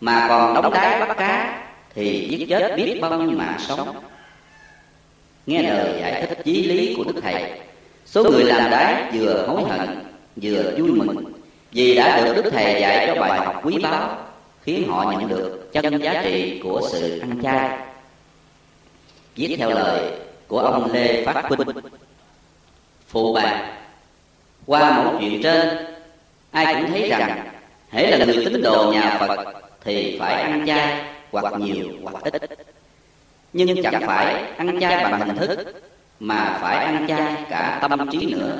mà 0.00 0.26
còn 0.28 0.54
đóng 0.54 0.72
đáy 0.72 1.00
bắt 1.00 1.16
cá, 1.18 1.62
thì 1.94 2.28
giết 2.30 2.46
chết 2.48 2.76
biết 2.76 2.98
bao 3.00 3.20
nhiêu 3.22 3.38
mạng 3.38 3.56
sống. 3.58 3.96
Nghe 5.46 5.62
lời 5.62 6.00
giải 6.00 6.26
thích 6.26 6.38
chí 6.44 6.64
lý 6.64 6.94
của 6.96 7.04
đức 7.04 7.20
thầy 7.22 7.50
số 8.10 8.24
người 8.24 8.44
làm 8.44 8.70
đái 8.70 9.04
vừa 9.12 9.46
hối 9.46 9.62
hận 9.62 9.88
vừa 10.36 10.72
vui 10.78 10.90
mừng. 10.90 11.32
vì 11.72 11.94
đã 11.94 12.20
được 12.20 12.32
đức 12.36 12.50
thầy 12.50 12.80
dạy 12.80 13.06
cho 13.06 13.20
bài 13.20 13.40
học 13.40 13.60
quý 13.64 13.78
báu 13.82 14.18
khiến 14.62 14.88
họ 14.88 15.12
nhận 15.12 15.28
được 15.28 15.68
chân 15.72 16.02
giá 16.02 16.22
trị 16.24 16.60
của 16.62 16.88
sự 16.92 17.18
ăn 17.18 17.42
chay. 17.42 17.78
viết 19.36 19.56
theo 19.58 19.70
lời 19.70 20.12
của 20.46 20.58
ông 20.58 20.92
lê 20.92 21.24
phát 21.24 21.44
huynh 21.48 21.68
phụ 23.08 23.32
bàn 23.32 23.74
qua 24.66 25.02
một 25.02 25.18
chuyện 25.20 25.42
trên 25.42 25.68
ai 26.50 26.74
cũng 26.74 26.90
thấy 26.90 27.08
rằng 27.08 27.48
hễ 27.90 28.10
là 28.10 28.24
người 28.24 28.44
tín 28.44 28.62
đồ 28.62 28.92
nhà 28.92 29.16
phật 29.20 29.44
thì 29.84 30.16
phải 30.20 30.42
ăn 30.42 30.66
chay 30.66 31.04
hoặc 31.30 31.54
nhiều 31.58 31.86
hoặc 32.02 32.24
ít. 32.24 32.42
Nhưng 33.52 33.82
chẳng 33.82 34.02
phải 34.06 34.42
ăn 34.56 34.80
chay 34.80 35.04
bằng 35.04 35.20
hình 35.20 35.36
thức 35.36 35.58
mà 36.20 36.58
phải 36.62 36.76
ăn 36.76 37.06
chay 37.08 37.44
cả 37.50 37.78
tâm 37.80 38.08
trí 38.10 38.34
nữa. 38.34 38.58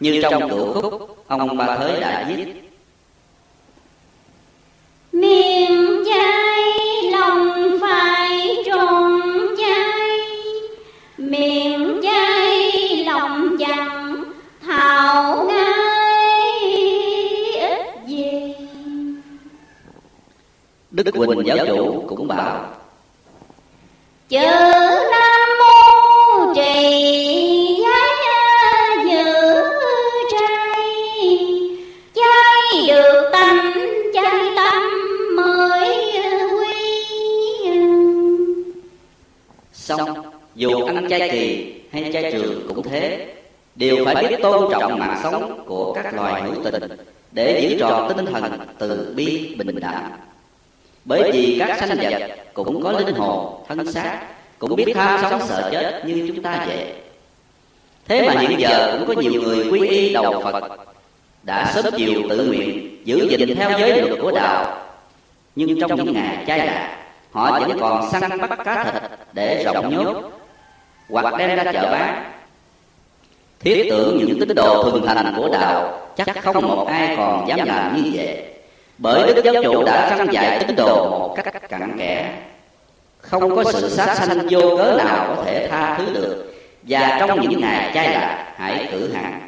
Như 0.00 0.22
trong 0.22 0.50
cửu 0.50 0.72
khúc 0.72 1.24
ông 1.26 1.56
ba 1.56 1.76
thới 1.76 2.00
đã 2.00 2.26
viết. 2.28 2.46
Miệng 5.12 6.04
chay 6.06 7.12
lòng 7.12 7.78
phải 7.80 8.56
tròn 8.66 9.20
chay. 9.58 10.18
Miệng 11.18 12.00
chay 12.02 13.04
lòng 13.04 13.56
chẳng 13.58 14.24
thảo 14.66 15.44
ngay 15.44 16.50
ít 17.54 18.06
gì. 18.06 18.54
Đức 20.90 21.10
quỳnh 21.12 21.46
giáo 21.46 21.56
chủ 21.66 22.04
cũng 22.08 22.28
bảo 22.28 22.64
chữ 24.28 24.38
dù 40.58 40.84
ăn 40.84 41.06
chay 41.10 41.28
kỳ 41.32 41.74
hay 41.92 42.10
chay 42.12 42.32
trường 42.32 42.68
cũng 42.68 42.82
thế, 42.82 43.34
đều 43.74 44.04
phải 44.04 44.14
biết 44.14 44.36
tôn 44.42 44.72
trọng 44.72 44.98
mạng 44.98 45.20
sống 45.22 45.64
của 45.66 45.92
các 45.92 46.14
loài 46.14 46.42
hữu 46.42 46.54
tình 46.64 46.82
để 47.32 47.68
giữ 47.70 47.78
tròn 47.78 48.12
tinh 48.16 48.26
thần 48.26 48.52
từ 48.78 49.12
bi 49.16 49.54
bình 49.58 49.80
đẳng. 49.80 50.10
Bởi 51.04 51.30
vì 51.32 51.56
các 51.58 51.78
sanh 51.80 51.98
vật 51.98 52.30
cũng 52.54 52.82
có 52.82 52.92
linh 52.92 53.14
hồn 53.14 53.64
thân 53.68 53.92
xác 53.92 54.20
cũng 54.58 54.76
biết 54.76 54.92
tham 54.94 55.20
sống 55.30 55.40
sợ 55.48 55.68
chết 55.72 56.02
như 56.04 56.30
chúng 56.34 56.42
ta 56.42 56.64
vậy. 56.66 56.92
Thế 58.08 58.26
mà 58.26 58.40
hiện 58.40 58.60
giờ 58.60 58.96
cũng 58.98 59.08
có 59.08 59.22
nhiều 59.22 59.42
người 59.42 59.68
quy 59.70 59.88
y 59.88 60.12
đầu 60.12 60.40
phật, 60.44 60.78
đã 61.42 61.72
sớm 61.74 61.94
chiều 61.96 62.22
tự 62.30 62.46
nguyện 62.46 62.98
giữ 63.04 63.28
gìn 63.30 63.56
theo 63.56 63.78
giới 63.78 64.02
luật 64.02 64.20
của 64.22 64.30
đạo. 64.30 64.84
Nhưng 65.56 65.80
trong 65.80 65.96
những 65.96 66.12
ngày 66.12 66.44
chai 66.46 66.58
lạc, 66.58 66.96
họ 67.32 67.60
vẫn 67.60 67.78
còn 67.80 68.10
săn 68.10 68.40
bắt 68.40 68.58
cá 68.64 68.84
thịt 68.84 69.02
để 69.32 69.64
rộng 69.64 69.90
nhốt, 69.90 70.16
hoặc 71.08 71.34
đem 71.38 71.56
ra 71.56 71.72
chợ 71.72 71.88
bán. 71.92 72.32
Thiết 73.60 73.86
tưởng 73.90 74.16
những 74.18 74.40
tín 74.40 74.54
đồ 74.54 74.90
thường 74.90 75.06
thành 75.06 75.34
của 75.36 75.48
đạo 75.52 76.00
chắc 76.16 76.44
không 76.44 76.68
một 76.68 76.86
ai 76.88 77.16
còn 77.16 77.48
dám 77.48 77.58
làm 77.64 78.02
như 78.02 78.10
vậy, 78.14 78.44
bởi 78.98 79.34
đức 79.34 79.44
giáo 79.44 79.54
chủ 79.62 79.84
đã 79.84 80.16
răng 80.16 80.32
dạy 80.32 80.64
tín 80.66 80.76
đồ 80.76 81.10
một 81.10 81.36
cách 81.36 81.68
cặn 81.68 81.98
kẽ 81.98 82.34
không 83.30 83.56
có 83.56 83.72
sự 83.72 83.88
sát 83.88 84.14
sanh 84.14 84.46
vô 84.50 84.76
cớ 84.76 84.94
nào 84.98 85.34
có 85.36 85.44
thể 85.44 85.68
tha 85.70 85.98
thứ 85.98 86.12
được. 86.14 86.54
Và 86.82 87.16
trong 87.20 87.40
những 87.40 87.60
ngày 87.60 87.90
chay 87.94 88.12
lạc 88.12 88.54
hãy 88.56 88.88
cử 88.92 89.12
hẳn 89.12 89.40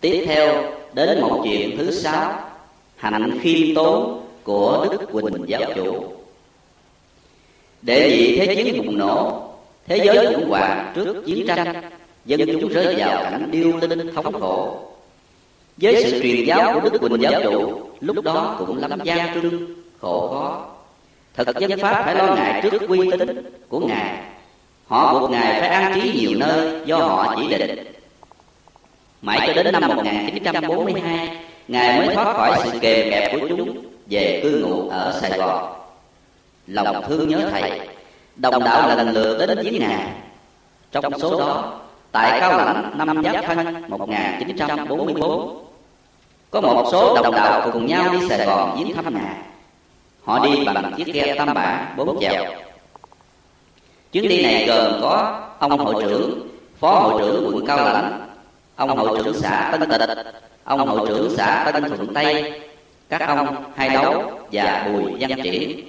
tiếp 0.00 0.24
theo 0.26 0.62
đến 0.92 1.20
một 1.20 1.40
chuyện 1.44 1.78
thứ 1.78 1.90
sáu 1.90 2.34
hạnh 2.96 3.38
khiêm 3.42 3.74
tốn 3.74 4.24
của 4.42 4.86
đức 4.90 5.12
quỳnh 5.12 5.44
giáo 5.46 5.62
chủ. 5.74 6.04
Để 7.82 8.08
vị 8.08 8.38
thế 8.38 8.54
chiến 8.54 8.86
bùng 8.86 8.98
nổ 8.98 9.42
thế 9.86 10.00
giới 10.04 10.34
khủng 10.34 10.48
hoảng 10.48 10.92
trước 10.94 11.22
chiến 11.26 11.46
tranh 11.46 11.90
dân 12.24 12.40
chúng 12.60 12.68
rơi 12.68 12.94
vào 12.98 13.22
cảnh 13.22 13.48
điêu 13.50 13.76
linh 13.76 14.14
thống 14.14 14.40
khổ. 14.40 14.78
Với 15.76 16.02
sự 16.04 16.20
truyền 16.22 16.44
giáo 16.44 16.80
của 16.80 16.88
đức 16.88 16.98
quỳnh 16.98 17.22
giáo 17.22 17.42
chủ 17.42 17.80
lúc 18.00 18.24
đó 18.24 18.56
cũng 18.58 18.78
lắm 18.78 18.98
gian 19.04 19.34
trưng 19.34 19.74
khổ 20.00 20.28
khó 20.28 20.77
thực 21.44 21.58
dân 21.58 21.78
pháp 21.80 22.02
phải 22.04 22.14
lo 22.14 22.34
ngại 22.34 22.60
trước 22.62 22.88
uy 22.88 23.10
tín 23.10 23.52
của 23.68 23.80
ngài. 23.80 24.14
Họ 24.86 25.20
buộc 25.20 25.30
ngài 25.30 25.60
phải 25.60 25.68
an 25.68 26.00
trí 26.00 26.12
nhiều 26.12 26.38
nơi 26.38 26.80
do 26.84 26.98
họ 26.98 27.34
chỉ 27.36 27.48
định. 27.48 27.92
Mãi 29.22 29.40
cho 29.46 29.62
đến 29.62 29.72
năm 29.72 29.88
1942 29.88 31.38
ngài 31.68 31.98
mới 31.98 32.14
thoát 32.14 32.32
khỏi 32.36 32.58
sự 32.64 32.78
kề 32.78 33.10
kẹp 33.10 33.32
của 33.32 33.48
chúng 33.48 33.84
về 34.10 34.40
cư 34.42 34.64
ngụ 34.64 34.88
ở 34.88 35.18
sài 35.20 35.38
gòn. 35.38 35.74
Lòng 36.66 37.04
thương 37.08 37.28
nhớ 37.28 37.48
thầy, 37.50 37.80
đồng 38.36 38.64
đạo 38.64 38.96
lần 38.96 39.08
lượt 39.08 39.46
đến 39.46 39.58
viếng 39.64 39.78
ngài. 39.78 40.06
Trong 40.92 41.18
số 41.18 41.40
đó, 41.40 41.80
tại 42.12 42.40
cao 42.40 42.58
lãnh, 42.58 42.92
năm 42.98 43.22
giáp 43.24 43.44
thân 43.44 43.88
1944 43.88 45.64
có 46.50 46.60
một 46.60 46.88
số 46.92 47.22
đồng 47.22 47.34
đạo 47.34 47.70
cùng 47.72 47.86
nhau 47.86 48.12
đi 48.12 48.28
sài 48.28 48.46
gòn 48.46 48.76
viếng 48.78 48.96
thăm 48.96 49.14
ngài 49.14 49.34
họ 50.28 50.38
đi 50.46 50.64
bằng 50.64 50.92
chiếc 50.96 51.06
ghe 51.06 51.34
tam 51.38 51.54
bả, 51.54 51.88
bốn 51.96 52.20
chèo. 52.20 52.44
Chuyến 54.12 54.28
đi 54.28 54.42
này 54.42 54.66
gồm 54.66 55.00
có 55.02 55.40
ông 55.58 55.78
hội 55.78 56.02
trưởng, 56.02 56.48
phó 56.80 56.90
hội 57.00 57.22
trưởng 57.22 57.46
quận 57.46 57.66
cao 57.66 57.76
lãnh, 57.76 58.20
ông 58.76 58.96
hội 58.96 59.18
trưởng 59.18 59.34
xã 59.34 59.68
tân 59.72 59.90
tịch, 59.90 60.00
ông 60.64 60.88
hội 60.88 61.08
trưởng 61.08 61.34
xã 61.36 61.70
tân 61.72 61.88
thuận 61.88 62.14
tây, 62.14 62.60
các 63.08 63.20
ông 63.20 63.64
hai 63.76 63.88
đấu 63.88 64.32
và 64.52 64.88
bùi 64.92 65.12
văn 65.20 65.42
triển 65.42 65.80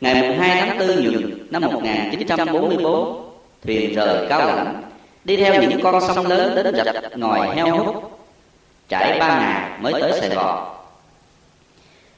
ngày 0.00 0.36
2 0.36 0.60
tháng 0.60 0.78
4 0.78 0.88
nhuận 0.88 1.46
năm 1.50 1.62
1944 1.62 3.30
thuyền 3.64 3.94
rời 3.94 4.26
cao 4.28 4.46
lãnh, 4.46 4.82
đi 5.24 5.36
theo 5.36 5.62
những 5.62 5.80
con 5.82 6.00
sông 6.00 6.26
lớn 6.26 6.54
đến 6.54 6.74
rạch 6.84 7.16
ngòi 7.16 7.56
heo 7.56 7.76
hút, 7.76 8.20
trải 8.88 9.18
ba 9.20 9.38
ngày 9.40 9.78
mới 9.80 10.02
tới 10.02 10.20
sài 10.20 10.28
gòn 10.28 10.75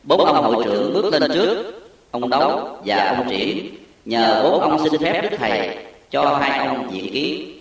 bốn 0.09 0.25
ông 0.25 0.45
hội 0.45 0.65
trưởng 0.65 0.93
bước 0.95 1.13
lên 1.13 1.31
trước. 1.35 1.75
Ông 2.11 2.31
đấu 2.31 2.79
và 2.85 3.15
ông 3.17 3.31
triển, 3.31 3.75
nhờ 4.05 4.41
bốn 4.43 4.61
ông 4.61 4.89
xin 4.91 5.01
phép 5.03 5.21
đức 5.23 5.37
thầy 5.39 5.77
cho 6.11 6.37
hai 6.37 6.67
ông 6.67 6.89
diện 6.93 7.13
kiến 7.13 7.55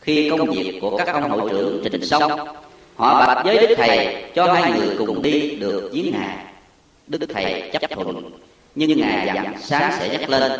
khi 0.00 0.30
công 0.30 0.50
việc 0.50 0.78
của 0.80 0.96
các 0.96 1.08
ông 1.12 1.30
hội 1.30 1.50
trưởng 1.50 1.84
trình 1.92 2.06
xong, 2.06 2.32
họ 2.96 3.26
bạch 3.26 3.44
với 3.44 3.66
đức 3.66 3.74
thầy 3.78 4.24
cho 4.34 4.52
hai 4.52 4.72
người 4.72 4.96
cùng 4.98 5.22
đi 5.22 5.56
được 5.56 5.90
viếng 5.92 6.12
ngài 6.12 6.36
đức 7.06 7.20
thầy 7.34 7.70
chấp 7.72 7.90
thuận, 7.90 8.30
nhưng 8.74 9.00
ngài 9.00 9.26
dặn 9.26 9.54
sáng 9.60 9.92
sẽ 9.98 10.08
dắt 10.08 10.30
lên. 10.30 10.52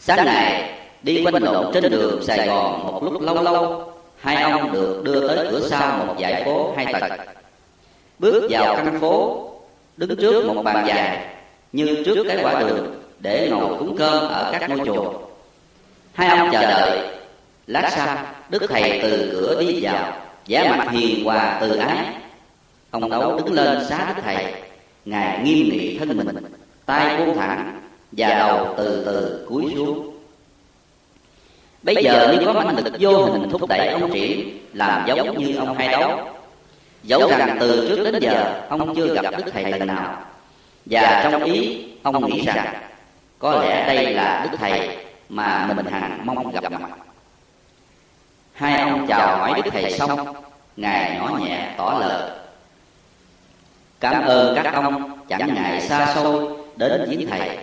Sáng 0.00 0.24
ngày 0.24 0.70
đi 1.02 1.24
quanh 1.24 1.42
lộn 1.42 1.74
trên 1.74 1.90
đường 1.90 2.22
sài 2.22 2.46
gòn 2.46 2.86
một 2.86 3.02
lúc 3.02 3.22
lâu 3.22 3.42
lâu, 3.42 3.92
hai 4.18 4.42
ông 4.42 4.72
được 4.72 5.02
đưa 5.04 5.28
tới 5.28 5.48
cửa 5.50 5.68
sau 5.68 6.04
một 6.06 6.14
dãy 6.20 6.42
phố 6.44 6.74
hai 6.76 6.86
tầng 6.92 7.37
bước 8.18 8.46
vào 8.50 8.76
căn 8.76 9.00
phố, 9.00 9.48
đứng 9.96 10.16
trước 10.16 10.46
một 10.46 10.62
bàn 10.62 10.84
dài, 10.86 11.26
như 11.72 12.02
trước 12.04 12.24
cái 12.28 12.38
quả 12.42 12.60
đường, 12.60 13.02
để 13.18 13.48
ngồi 13.50 13.78
cúng 13.78 13.96
cơm 13.98 14.28
ở 14.28 14.52
các 14.52 14.70
ngôi 14.70 14.86
chùa. 14.86 15.12
Hai 16.12 16.38
ông 16.38 16.48
chờ 16.52 16.62
đợi. 16.62 16.98
Lát 17.66 17.90
sau, 17.96 18.16
đức 18.48 18.62
thầy 18.68 19.00
từ 19.02 19.28
cửa 19.32 19.60
đi 19.60 19.78
vào, 19.82 20.12
vẻ 20.46 20.68
mặt 20.68 20.90
hiền 20.90 21.24
hòa 21.24 21.58
từ 21.60 21.76
ái. 21.76 22.06
Ông 22.90 23.10
đấu 23.10 23.36
đứng 23.36 23.52
lên 23.52 23.86
xá 23.88 24.12
đức 24.16 24.22
thầy. 24.24 24.54
Ngài 25.04 25.38
nghiêm 25.44 25.68
nghị 25.68 25.98
thân 25.98 26.16
mình, 26.16 26.36
tay 26.86 27.16
buông 27.18 27.36
thẳng 27.36 27.80
và 28.12 28.28
đầu 28.28 28.74
từ 28.76 29.02
từ 29.06 29.46
cúi 29.48 29.72
xuống. 29.74 30.14
Bây 31.82 32.04
giờ 32.04 32.32
như 32.32 32.46
có 32.46 32.52
mãnh 32.52 32.76
lực 32.76 32.94
vô 33.00 33.24
hình 33.24 33.50
thúc 33.50 33.68
đẩy 33.68 33.88
ông 33.88 34.12
triển, 34.12 34.58
làm 34.72 35.04
giống 35.06 35.38
như 35.38 35.56
ông 35.56 35.74
hai 35.74 35.88
đấu 35.88 36.20
dẫu 37.02 37.28
rằng 37.28 37.56
từ 37.60 37.88
trước 37.88 38.10
đến 38.10 38.22
giờ 38.22 38.62
ông 38.68 38.94
chưa 38.94 39.14
gặp 39.14 39.24
đức 39.36 39.52
thầy 39.52 39.64
lần 39.64 39.86
nào. 39.86 40.22
Và 40.86 41.20
trong 41.22 41.44
ý 41.44 41.84
ông 42.02 42.26
nghĩ 42.26 42.44
rằng 42.46 42.74
có 43.38 43.62
lẽ 43.62 43.86
đây 43.86 44.14
là 44.14 44.46
đức 44.50 44.58
thầy 44.60 44.96
mà 45.28 45.72
mình 45.76 45.86
hằng 45.86 46.20
mong 46.24 46.50
gặp 46.52 46.72
mặt. 46.72 46.90
Hai 48.52 48.80
ông 48.80 49.06
chào 49.08 49.36
hỏi 49.38 49.52
đức 49.64 49.70
thầy 49.72 49.92
xong 49.92 50.34
ngài 50.76 51.16
nhỏ 51.16 51.38
nhẹ 51.40 51.74
tỏ 51.76 51.98
lời. 52.00 52.30
Cảm 54.00 54.24
ơn 54.24 54.54
các 54.54 54.74
ông 54.74 55.18
chẳng 55.28 55.54
ngại 55.54 55.80
xa 55.80 56.14
xôi 56.14 56.56
đến 56.76 57.06
viếng 57.08 57.30
thầy. 57.30 57.58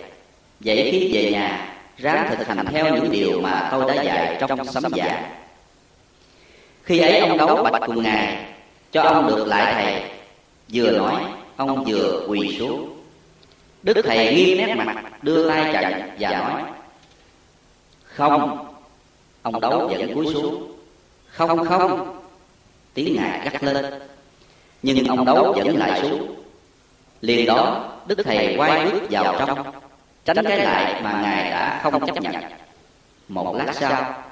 Vậy 0.60 0.90
khi 0.92 1.10
về 1.14 1.32
nhà 1.32 1.76
ráng 1.98 2.36
thực 2.38 2.48
hành 2.48 2.66
theo 2.72 2.96
những 2.96 3.12
điều 3.12 3.42
mà 3.42 3.68
tôi 3.72 3.96
đã 3.96 4.04
dạy 4.04 4.38
trong 4.40 4.66
sấm 4.66 4.84
giảng. 4.98 5.24
Khi 6.84 7.00
ấy 7.00 7.20
ông 7.20 7.38
đấu 7.38 7.64
bạch 7.64 7.82
cùng 7.86 8.04
ngài 8.04 8.46
cho 8.92 9.02
ông 9.02 9.28
được 9.28 9.46
lại 9.48 9.74
thầy. 9.74 10.04
Vừa 10.74 10.92
nói, 10.92 11.22
ông 11.58 11.84
vừa 11.88 12.26
quỳ 12.28 12.56
xuống. 12.60 12.90
Đức 13.84 14.02
thầy 14.04 14.36
nghiêm 14.36 14.58
nét 14.58 14.76
mặt, 14.76 15.04
đưa 15.22 15.50
tay 15.50 15.74
chặn 15.74 16.16
và 16.20 16.30
nói, 16.30 16.62
không, 18.04 18.68
ông 19.42 19.60
đấu 19.60 19.88
vẫn 19.88 20.14
cúi 20.14 20.34
xuống. 20.34 20.72
Không 21.30 21.66
không. 21.66 22.20
Tiếng 22.94 23.16
ngài 23.16 23.50
gắt 23.50 23.64
lên. 23.64 23.86
Nhưng 24.84 25.08
ông 25.08 25.26
đấu 25.26 25.54
vẫn 25.58 25.78
lại 25.78 26.02
xuống. 26.02 26.36
Liền 27.22 27.46
đó, 27.46 27.92
đức 28.08 28.20
thầy 28.24 28.56
quay 28.58 28.86
bước 28.86 29.02
vào 29.10 29.36
trong, 29.40 29.74
tránh 30.26 30.46
cái 30.46 30.60
lại 30.60 31.02
mà 31.04 31.22
ngài 31.22 31.50
đã 31.52 31.80
không 31.84 32.06
chấp 32.06 32.22
nhận. 32.22 32.36
Một 33.28 33.56
lát 33.56 33.74
sau, 33.76 34.24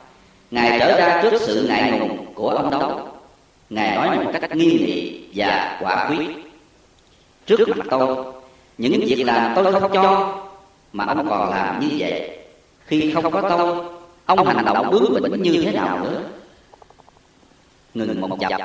ngài 0.51 0.79
trở 0.79 0.99
ra 0.99 1.21
trước 1.21 1.41
sự 1.41 1.65
ngại 1.69 1.99
ngùng 1.99 2.33
của 2.33 2.49
ông 2.49 2.71
đấu 2.71 3.12
ngài 3.73 3.95
nói 3.95 4.25
một 4.25 4.31
cách 4.41 4.55
nghiêm 4.55 4.85
nghị 4.85 5.21
và 5.35 5.79
quả 5.81 6.09
quyết. 6.09 6.27
Trước 7.45 7.77
mặt 7.77 7.85
tôi, 7.89 8.25
những 8.77 8.99
việc 9.07 9.23
làm 9.23 9.53
tôi 9.55 9.73
không 9.73 9.91
cho, 9.93 10.37
mà 10.93 11.05
ông 11.05 11.29
còn 11.29 11.49
làm 11.49 11.79
như 11.79 11.89
vậy. 11.97 12.37
Khi 12.85 13.11
không 13.13 13.31
có 13.31 13.41
tôi, 13.41 13.85
ông 14.25 14.47
hành 14.47 14.65
động 14.65 14.89
bướng 14.91 15.21
bỉnh 15.21 15.41
như 15.41 15.61
thế 15.63 15.71
nào 15.71 15.99
nữa? 15.99 16.21
Ngừng 17.93 18.21
một 18.21 18.37
chập. 18.39 18.61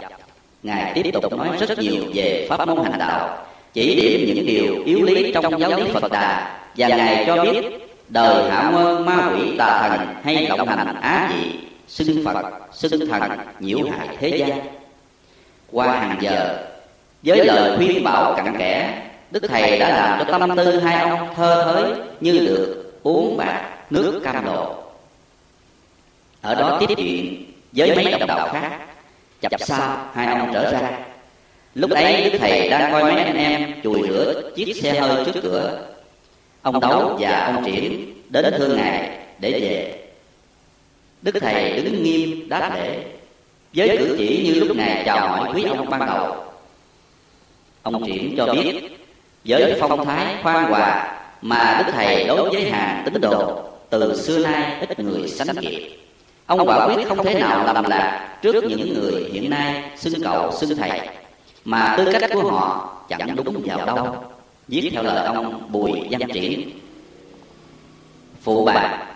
Ngài 0.62 0.92
tiếp 0.94 1.10
tục 1.12 1.32
nói 1.32 1.48
rất 1.60 1.78
nhiều 1.78 2.04
về 2.14 2.46
pháp 2.50 2.68
môn 2.68 2.84
hành 2.84 2.98
đạo, 2.98 3.46
chỉ 3.72 3.94
điểm 3.94 4.34
những 4.34 4.46
điều 4.46 4.84
yếu 4.84 5.02
lý 5.02 5.32
trong 5.32 5.60
giáo 5.60 5.70
lý 5.70 5.90
phật 5.92 6.12
đà, 6.12 6.60
và 6.76 6.88
ngài 6.88 7.24
cho 7.26 7.44
biết, 7.44 7.64
đời 8.08 8.50
hạ 8.50 8.70
mơ 8.70 9.02
ma 9.06 9.30
quỷ 9.34 9.54
tà 9.58 9.88
thần 9.88 10.08
hay 10.24 10.46
động 10.46 10.68
hành 10.68 11.00
á 11.00 11.32
dị, 11.34 11.50
xưng 11.88 12.24
phật, 12.24 12.44
xưng 12.72 13.08
thần, 13.08 13.22
nhiễu 13.60 13.78
hại 13.90 14.16
thế 14.20 14.36
gian 14.36 14.77
qua 15.72 15.98
hàng 15.98 16.18
giờ. 16.20 16.58
Với 17.22 17.44
lời 17.44 17.76
khuyên 17.76 18.04
bảo 18.04 18.34
cặn 18.36 18.58
kẽ, 18.58 19.02
đức 19.30 19.42
thầy 19.48 19.78
đã 19.78 19.88
làm 19.88 20.18
cho 20.18 20.38
tâm 20.38 20.56
tư 20.56 20.80
hai 20.80 21.08
ông 21.08 21.34
thơ 21.36 21.64
thới 21.64 21.92
như 22.20 22.32
được 22.32 22.92
uống 23.02 23.36
bát 23.36 23.62
nước 23.90 24.20
cam 24.24 24.46
lộ. 24.46 24.74
Ở 26.40 26.54
đó 26.54 26.76
tiếp 26.80 26.94
chuyện 26.96 27.44
với 27.72 27.96
mấy 27.96 28.10
đồng 28.10 28.26
đạo 28.26 28.48
khác. 28.52 28.80
Chập 29.40 29.52
sau 29.58 30.10
hai 30.14 30.26
ông 30.26 30.50
trở 30.54 30.72
ra. 30.72 30.90
Lúc 31.74 31.90
ấy 31.90 32.30
đức 32.30 32.38
thầy 32.38 32.68
đang 32.68 32.92
coi 32.92 33.02
mấy 33.02 33.22
anh 33.22 33.36
em 33.36 33.72
chùi 33.82 34.08
rửa 34.08 34.50
chiếc 34.56 34.76
xe 34.82 35.00
hơi 35.00 35.24
trước 35.24 35.40
cửa. 35.42 35.86
Ông 36.62 36.80
đấu 36.80 37.16
và 37.20 37.52
ông 37.54 37.64
triển 37.64 38.14
đến 38.28 38.54
thương 38.58 38.76
ngài 38.76 39.18
để 39.38 39.50
về. 39.50 40.04
Đức 41.22 41.34
thầy 41.40 41.80
đứng 41.82 42.02
nghiêm 42.02 42.48
đáp 42.48 42.70
lễ 42.74 43.04
với 43.74 43.98
cử 43.98 44.14
chỉ 44.18 44.42
như 44.44 44.60
lúc 44.64 44.76
ngài 44.76 45.02
chào 45.04 45.28
hỏi 45.28 45.50
quý 45.54 45.64
ông 45.64 45.90
ban 45.90 46.06
đầu. 46.06 46.36
ông 47.82 48.06
triển 48.06 48.34
cho 48.36 48.46
biết 48.54 48.98
với 49.44 49.76
phong 49.80 50.04
thái 50.04 50.34
khoan 50.42 50.64
hòa 50.64 51.18
mà 51.42 51.82
đức 51.86 51.92
thầy 51.92 52.24
đối 52.26 52.50
với 52.50 52.70
hàng 52.70 53.02
tín 53.04 53.20
đồ 53.20 53.62
từ 53.90 54.16
xưa 54.16 54.38
nay 54.38 54.86
ít 54.88 54.98
người 54.98 55.28
sánh 55.28 55.56
kịp 55.60 55.98
ông 56.46 56.68
quả 56.68 56.86
quyết 56.86 57.08
không 57.08 57.24
thể 57.24 57.34
nào 57.34 57.74
lầm 57.74 57.84
lạc 57.84 58.38
trước 58.42 58.64
những 58.64 58.94
người 58.94 59.30
hiện 59.32 59.50
nay 59.50 59.90
xưng 59.96 60.22
cậu 60.22 60.52
xưng 60.52 60.76
thầy 60.76 61.00
mà 61.64 61.94
tư 61.98 62.12
cách 62.12 62.30
của 62.32 62.50
họ 62.50 62.94
chẳng 63.08 63.36
đúng 63.36 63.62
vào 63.64 63.86
đâu. 63.86 64.16
viết 64.68 64.90
theo 64.92 65.02
lời 65.02 65.26
ông 65.26 65.72
bùi 65.72 65.92
văn 66.10 66.20
triển. 66.32 66.70
Phụ 68.42 68.64
bà 68.64 69.07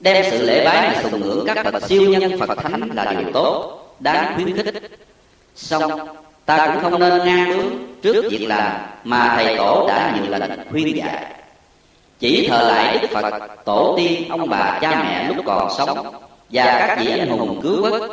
đem 0.00 0.24
sự 0.30 0.46
lễ 0.46 0.64
bái 0.64 0.90
và 0.94 1.02
sùng 1.02 1.20
ngưỡng 1.20 1.46
các 1.46 1.72
bậc 1.72 1.82
siêu 1.82 2.02
nhân 2.02 2.38
phật 2.38 2.58
thánh 2.58 2.88
là 2.94 3.04
điều 3.04 3.32
tốt, 3.32 3.78
đáng 4.00 4.32
khuyến 4.34 4.56
khích. 4.56 4.74
Song 5.54 6.08
ta 6.46 6.66
cũng 6.66 6.82
không 6.82 7.00
nên 7.00 7.18
ngang 7.18 7.48
bướng 7.48 7.72
trước 8.02 8.24
việc 8.30 8.46
làm 8.48 8.72
mà 9.04 9.34
thầy 9.36 9.56
tổ 9.56 9.86
đã 9.88 10.14
nhiều 10.16 10.30
lần 10.30 10.68
khuyên 10.70 10.96
dạy. 10.96 11.34
Chỉ 12.18 12.48
thờ 12.48 12.68
lại 12.68 12.98
đức 13.02 13.08
phật, 13.10 13.64
tổ 13.64 13.94
tiên, 13.96 14.28
ông 14.28 14.48
bà, 14.48 14.78
cha 14.80 15.04
mẹ 15.04 15.28
lúc 15.28 15.36
còn 15.46 15.70
sống 15.78 16.14
và 16.50 16.64
các 16.64 16.98
vị 17.00 17.18
anh 17.18 17.28
hùng 17.28 17.60
cứu 17.62 17.82
quốc 17.82 18.10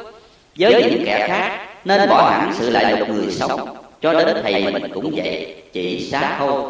với 0.59 0.83
những 0.91 1.03
kẻ 1.05 1.27
khác, 1.27 1.67
nên 1.86 2.09
bỏ 2.09 2.29
hẳn 2.29 2.53
sự 2.53 2.69
lại 2.69 2.97
lục 2.99 3.09
người 3.09 3.31
sống. 3.31 3.77
Cho 4.01 4.13
đến 4.13 4.38
thầy 4.43 4.71
mình 4.73 4.91
cũng 4.93 5.11
vậy, 5.15 5.55
chỉ 5.73 6.09
xá 6.11 6.36
thôi 6.39 6.61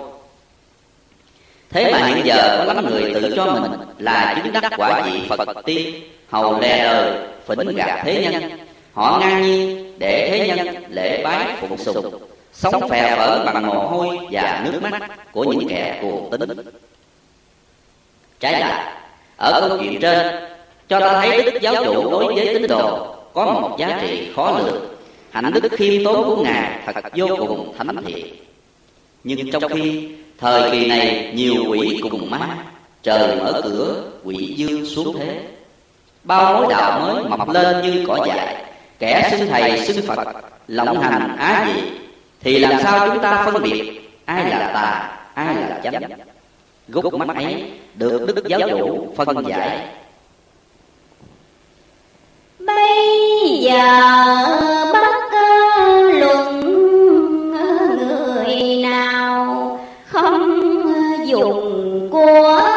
thế 1.69 1.91
mà 1.91 2.07
hiện 2.07 2.25
giờ 2.25 2.63
có 2.67 2.73
lắm 2.73 2.85
người 2.89 3.13
tự 3.13 3.33
cho 3.35 3.45
mình 3.45 3.71
là 3.99 4.41
chứng 4.43 4.53
đắc 4.53 4.73
quả 4.77 5.01
vị 5.01 5.21
phật 5.29 5.65
tiên, 5.65 5.95
hầu 6.29 6.59
lè 6.59 6.83
đời 6.83 7.27
phỉnh 7.47 7.75
gạt 7.75 8.01
thế 8.05 8.27
nhân. 8.31 8.51
Họ 8.93 9.19
ngang 9.19 9.41
nhiên 9.41 9.93
để 9.99 10.29
thế 10.29 10.47
nhân 10.47 10.83
lễ 10.89 11.23
bái 11.23 11.47
phụng 11.61 11.77
sùng, 11.77 12.19
sống 12.53 12.89
phè 12.89 13.15
phở 13.17 13.45
bằng 13.45 13.67
mồ 13.67 13.87
hôi 13.87 14.17
và 14.31 14.61
nước 14.65 14.79
mắt 14.81 15.01
của 15.31 15.43
những 15.43 15.67
kẻ 15.69 15.99
cuồng 16.01 16.29
tính 16.31 16.49
trái 18.39 18.59
lại, 18.59 18.93
ở 19.37 19.67
câu 19.69 19.77
chuyện 19.77 20.01
trên, 20.01 20.35
cho 20.89 20.99
ta 20.99 21.21
thấy 21.21 21.41
đức 21.41 21.61
giáo 21.61 21.85
chủ 21.85 22.11
đối 22.11 22.35
với 22.35 22.53
tín 22.53 22.67
đồ 22.67 23.15
có 23.33 23.45
một 23.45 23.77
giá 23.77 23.99
trị 24.01 24.27
khó 24.35 24.59
lường. 24.59 24.85
Hạnh 25.31 25.51
đức 25.53 25.71
khiêm 25.71 26.03
tốn 26.03 26.23
của 26.25 26.43
ngài 26.43 26.79
thật 26.85 27.05
vô 27.15 27.27
cùng 27.39 27.73
thánh 27.77 27.95
thiện 28.05 28.25
nhưng 29.27 29.51
trong 29.51 29.63
khi 29.73 30.09
thời 30.37 30.71
kỳ 30.71 30.87
này 30.87 31.31
nhiều 31.35 31.65
quỷ 31.69 31.99
cùng 32.01 32.29
ma, 32.29 32.57
trời 33.03 33.35
mở 33.35 33.61
cửa, 33.63 34.03
quỷ 34.23 34.53
dương 34.57 34.85
xuống 34.85 35.15
thế. 35.19 35.41
Bao 36.23 36.53
mối 36.53 36.65
đạo 36.69 36.99
mới 36.99 37.23
mọc 37.23 37.49
lên 37.49 37.81
như 37.81 38.05
cỏ 38.07 38.25
dại, 38.27 38.65
kẻ 38.99 39.29
xưng 39.31 39.47
thầy 39.49 39.87
xưng 39.87 40.05
phật, 40.05 40.27
lộng 40.67 40.99
hành 40.99 41.37
á 41.37 41.67
gì? 41.75 41.81
Thì 42.41 42.59
làm 42.59 42.81
sao 42.83 43.09
chúng 43.09 43.23
ta 43.23 43.45
phân 43.45 43.63
biệt 43.63 44.01
ai 44.25 44.49
là 44.49 44.71
tà, 44.73 45.17
ai 45.33 45.55
là 45.55 45.79
chánh? 45.83 46.03
Gốc 46.87 47.13
mắt 47.13 47.35
ấy 47.35 47.71
được 47.95 48.25
đức 48.35 48.47
giáo 48.47 48.59
chủ 48.69 49.13
phân 49.15 49.47
giải. 49.47 49.87
Bây 52.59 53.59
giờ 53.61 54.84
dùng 62.35 62.74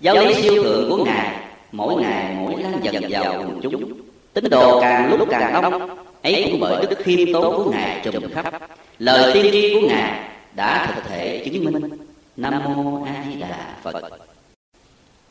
giáo 0.00 0.16
lý 0.16 0.34
siêu 0.34 0.62
thượng 0.62 0.90
của 0.90 1.04
ngài. 1.04 1.36
Mỗi 1.72 2.02
ngày, 2.02 2.36
mỗi 2.40 2.62
lan 2.62 2.80
dần 2.82 3.04
vào 3.10 3.34
quần 3.38 3.60
chúng. 3.62 3.92
Tín 4.32 4.44
đồ 4.50 4.80
càng 4.80 5.18
lúc 5.18 5.28
càng 5.30 5.62
đông. 5.62 5.96
Ấy 6.22 6.48
cũng 6.50 6.60
bởi 6.60 6.86
đức 6.90 6.98
khiêm 6.98 7.32
tốn 7.32 7.64
của 7.64 7.70
ngài 7.70 8.00
trùm 8.04 8.30
khắp. 8.34 8.62
Lời 8.98 9.32
tiên 9.34 9.52
tri 9.52 9.74
của 9.74 9.88
ngài 9.88 10.20
đã 10.56 10.92
thực 10.94 11.04
thể 11.08 11.42
chứng 11.44 11.64
minh. 11.64 11.90
Nam 12.36 12.62
mô 12.64 13.04
a 13.04 13.24
di 13.28 13.40
đà 13.40 13.76
phật. 13.82 14.02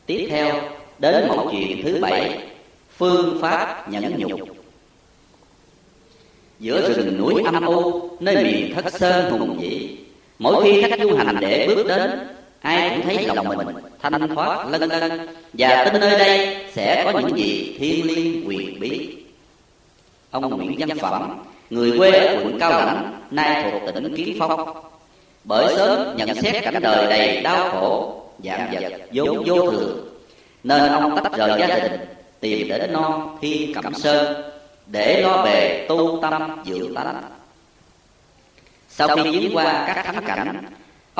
Tiếp 0.06 0.26
theo, 0.30 0.54
đến 0.98 1.28
một 1.28 1.48
chuyện 1.52 1.82
thứ 1.84 1.98
bảy. 2.00 2.38
Phương 2.96 3.38
pháp 3.42 3.90
nhẫn 3.90 4.14
nhục. 4.18 4.40
Giữa 6.60 6.92
rừng 6.92 7.18
núi 7.18 7.42
âm 7.44 7.66
u, 7.66 8.08
nơi 8.20 8.44
miền 8.44 8.74
thất 8.74 8.92
sơn 8.92 9.30
hùng 9.30 9.58
vĩ, 9.60 9.96
mỗi 10.38 10.64
khi 10.64 10.82
khách 10.82 11.00
du 11.00 11.16
hành 11.16 11.36
để 11.40 11.66
bước 11.76 11.86
đến 11.86 12.10
ai 12.60 12.90
cũng 12.90 13.02
thấy 13.02 13.26
lòng 13.26 13.48
mình 13.48 13.68
thanh 14.02 14.34
thoát, 14.34 14.66
lân 14.70 14.82
lân. 14.82 15.28
Và 15.52 15.84
tin 15.84 16.00
nơi 16.00 16.18
đây 16.18 16.56
sẽ 16.72 17.10
có 17.12 17.20
những 17.20 17.38
gì 17.38 17.76
thiên 17.78 18.06
liêng 18.06 18.48
quyền 18.48 18.80
bí. 18.80 19.16
Ông 20.30 20.56
nguyễn 20.56 20.78
văn 20.78 20.98
phẩm, 20.98 21.44
người 21.70 21.98
quê 21.98 22.10
ở 22.10 22.34
quận 22.44 22.58
cao 22.60 22.70
lãnh, 22.70 23.20
nay 23.30 23.70
thuộc 23.72 23.94
tỉnh 23.94 24.16
kiến 24.16 24.36
phong. 24.38 24.82
Bởi 25.44 25.74
sớm 25.76 26.16
nhận 26.16 26.34
xét 26.34 26.64
cảnh 26.64 26.82
đời 26.82 27.06
đầy 27.06 27.40
đau 27.40 27.70
khổ 27.70 28.22
dạng 28.44 28.70
vật 28.72 28.92
vốn 29.12 29.44
vô 29.46 29.70
thường, 29.70 30.08
nên 30.64 30.92
ông 30.92 31.20
tách 31.24 31.32
rời 31.32 31.60
gia 31.60 31.78
đình, 31.78 32.00
tìm 32.40 32.68
đến 32.68 32.92
non 32.92 33.38
thiên 33.40 33.74
cẩm 33.74 33.94
sơn 33.94 34.42
để 34.86 35.22
lo 35.22 35.42
bề 35.42 35.86
tu 35.88 36.18
tâm 36.22 36.62
dưỡng 36.66 36.94
tánh. 36.94 37.22
Sau 38.88 39.16
khi 39.16 39.22
viếng 39.22 39.56
qua 39.56 39.84
các 39.86 40.02
thắng 40.02 40.24
cảnh 40.24 40.64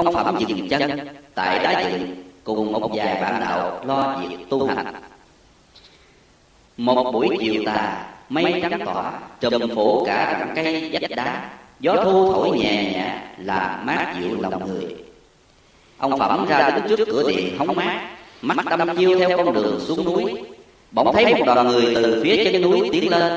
ông 0.04 0.14
phẩm 0.14 0.36
dừng 0.38 0.68
chân, 0.68 1.08
tại 1.34 1.58
đá 1.58 1.80
dựng 1.80 2.24
cùng 2.44 2.72
một 2.72 2.90
vài 2.94 3.20
bạn 3.22 3.40
đạo 3.40 3.80
lo 3.84 4.16
việc 4.20 4.36
tu 4.50 4.66
hành. 4.66 4.94
Một 6.76 7.12
buổi 7.12 7.36
chiều 7.40 7.62
tà, 7.66 8.06
mây 8.28 8.62
trắng 8.62 8.80
tỏa, 8.84 9.12
trùm 9.40 9.74
phủ 9.74 10.04
cả 10.06 10.36
rặng 10.40 10.52
cây 10.56 10.90
vách 10.92 11.10
đá. 11.10 11.50
Gió 11.80 11.96
thu 12.04 12.32
thổi 12.32 12.58
nhẹ 12.58 12.92
nhẹ, 12.92 13.14
làm 13.38 13.86
mát 13.86 14.14
dịu 14.20 14.36
lòng 14.40 14.68
người. 14.68 14.96
Ông 15.98 16.18
phẩm 16.18 16.46
ra 16.48 16.70
đứng 16.70 16.96
trước 16.96 17.04
cửa 17.06 17.22
điện 17.28 17.58
hóng 17.58 17.76
mát. 17.76 18.10
Mắt 18.42 18.56
đăm 18.78 18.96
chiêu 18.96 19.18
theo 19.18 19.36
con 19.36 19.54
đường 19.54 19.80
xuống 19.80 20.04
núi. 20.04 20.34
Bỗng 20.90 21.12
thấy 21.12 21.34
một 21.34 21.44
đoàn 21.46 21.68
người 21.68 21.94
từ 21.94 22.20
phía 22.24 22.44
trên 22.44 22.62
núi 22.62 22.88
tiến 22.92 23.10
lên. 23.10 23.32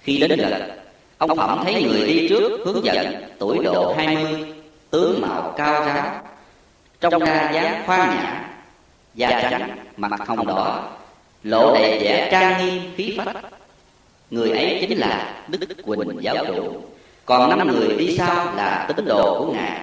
Khi 0.00 0.18
đến 0.18 0.38
gần, 0.38 0.70
ông 1.18 1.36
phẩm 1.36 1.60
thấy 1.64 1.82
người 1.82 2.06
đi 2.06 2.28
trước 2.28 2.60
hướng 2.64 2.84
dẫn 2.84 3.14
tuổi 3.38 3.58
độ 3.64 3.94
hai 3.96 4.16
mươi 4.16 4.51
tướng 4.92 5.20
mạo 5.20 5.54
cao 5.56 5.84
ráo 5.84 6.20
trong 7.00 7.24
ra 7.24 7.50
dáng 7.54 7.82
khoan 7.86 8.08
nhã 8.10 8.44
da 9.14 9.48
trắng 9.50 9.76
mặt 9.96 10.10
hồng 10.26 10.46
đỏ 10.46 10.88
lộ 11.42 11.74
đầy 11.74 11.98
vẻ 11.98 12.28
trang 12.30 12.66
nghiêm 12.66 12.82
khí 12.96 13.18
phách. 13.18 13.36
Người 14.30 14.50
ấy 14.50 14.86
chính 14.88 14.98
là 14.98 15.44
đức 15.48 15.58
quỳnh 15.84 16.18
giáo 16.20 16.36
chủ 16.46 16.82
còn 17.24 17.58
năm 17.58 17.68
người 17.68 17.96
đi 17.98 18.16
sau 18.18 18.52
là 18.56 18.84
tín 18.88 19.04
đồ 19.06 19.38
của 19.38 19.52
ngài. 19.52 19.80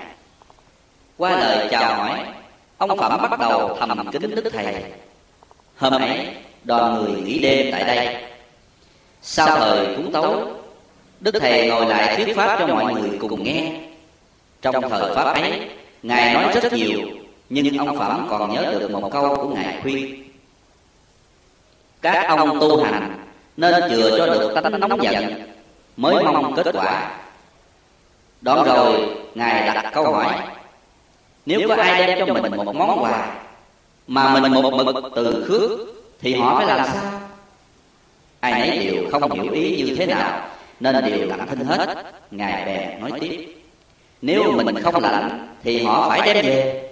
Qua 1.18 1.32
lời 1.32 1.68
chào 1.72 1.96
hỏi 1.96 2.20
ông 2.78 2.98
phẩm 2.98 3.22
bắt 3.22 3.40
đầu 3.40 3.78
thầm 3.80 4.12
kính 4.12 4.36
đức 4.36 4.50
thầy. 4.54 4.84
Hôm 5.78 5.94
ấy 5.94 6.28
đoàn 6.64 6.94
người 6.94 7.22
nghỉ 7.22 7.40
đêm 7.40 7.72
tại 7.72 7.84
đây. 7.84 8.24
Sau 9.22 9.58
thời 9.58 9.96
cúng 9.96 10.12
tấu, 10.12 10.48
đức 11.20 11.36
thầy 11.40 11.68
ngồi 11.68 11.86
lại 11.86 12.16
thuyết 12.16 12.36
pháp 12.36 12.60
cho 12.60 12.68
mọi 12.68 12.94
người 12.94 13.18
cùng 13.20 13.44
nghe 13.44 13.89
trong 14.62 14.90
thời 14.90 15.16
pháp 15.16 15.24
ấy 15.24 15.70
ngài 16.04 16.34
nói 16.34 16.54
rất 16.54 16.74
nhiều 16.74 17.00
nhưng 17.50 17.78
ông 17.78 17.98
phẩm 17.98 18.28
còn 18.30 18.54
nhớ 18.54 18.76
được 18.80 18.92
một 18.92 19.10
câu 19.12 19.36
của 19.36 19.48
ngài 19.48 19.80
khuyên. 19.82 20.24
các 22.02 22.28
ông 22.28 22.60
tu 22.60 22.84
hành 22.84 23.26
nên 23.58 23.90
chừa 23.90 24.18
cho 24.18 24.26
được 24.26 24.54
tánh 24.56 24.80
nóng 24.80 25.04
giận 25.04 25.42
mới 25.98 26.24
mong 26.24 26.56
kết 26.56 26.68
quả. 26.74 27.18
đoạn 28.42 28.66
rồi 28.66 29.18
ngài 29.36 29.68
đặt 29.68 29.92
câu 29.94 30.14
hỏi 30.14 30.36
nếu 31.46 31.68
có 31.68 31.76
ai 31.76 32.08
đem 32.08 32.28
cho 32.28 32.34
mình 32.34 32.56
một 32.56 32.76
món 32.76 33.04
quà 33.04 33.36
mà 34.08 34.40
mình 34.40 34.52
một 34.52 34.74
mực 34.74 34.96
từ 35.16 35.46
khước 35.48 35.72
thì 36.20 36.34
họ 36.34 36.58
phải 36.58 36.68
làm 36.68 36.88
sao? 36.94 37.22
ai 38.40 38.52
nấy 38.52 38.88
đều 38.88 39.04
không 39.12 39.32
hiểu 39.32 39.54
ý 39.54 39.84
như 39.84 39.96
thế 39.96 40.06
nào 40.06 40.50
nên 40.80 41.06
đều 41.06 41.28
lặng 41.28 41.48
thinh 41.50 41.66
hết. 41.66 41.96
ngài 42.32 42.66
bèn 42.66 43.00
nói 43.02 43.20
tiếp 43.20 43.59
nếu 44.22 44.52
mình 44.52 44.84
không 44.84 45.04
lãnh 45.04 45.48
thì 45.64 45.84
họ 45.84 46.10
phải 46.10 46.34
đem 46.34 46.46
về. 46.46 46.90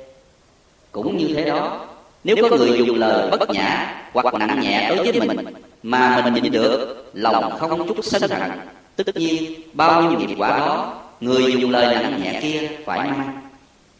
Cũng 0.91 1.17
như 1.17 1.33
thế 1.35 1.43
đó. 1.43 1.85
Nếu 2.23 2.35
có 2.41 2.57
người 2.57 2.83
dùng 2.85 2.99
lời 2.99 3.29
bất 3.31 3.49
nhã 3.49 3.95
hoặc 4.13 4.33
nặng 4.33 4.59
nhẹ 4.61 4.89
đối 4.89 5.11
với 5.11 5.27
mình 5.27 5.37
mà 5.83 6.21
mình 6.25 6.43
nhịn 6.43 6.51
được 6.51 7.05
lòng 7.13 7.57
không 7.59 7.87
chút 7.87 7.97
sân 8.03 8.31
hận. 8.31 8.51
Tất 8.95 9.15
nhiên 9.15 9.61
bao 9.73 10.01
nhiêu 10.01 10.19
nghiệp 10.19 10.35
quả 10.37 10.49
đó 10.49 11.01
người 11.19 11.53
dùng 11.53 11.71
lời 11.71 11.95
nặng 11.95 12.21
nhẹ 12.23 12.39
kia 12.41 12.69
phải 12.85 12.99
mang. 12.99 13.41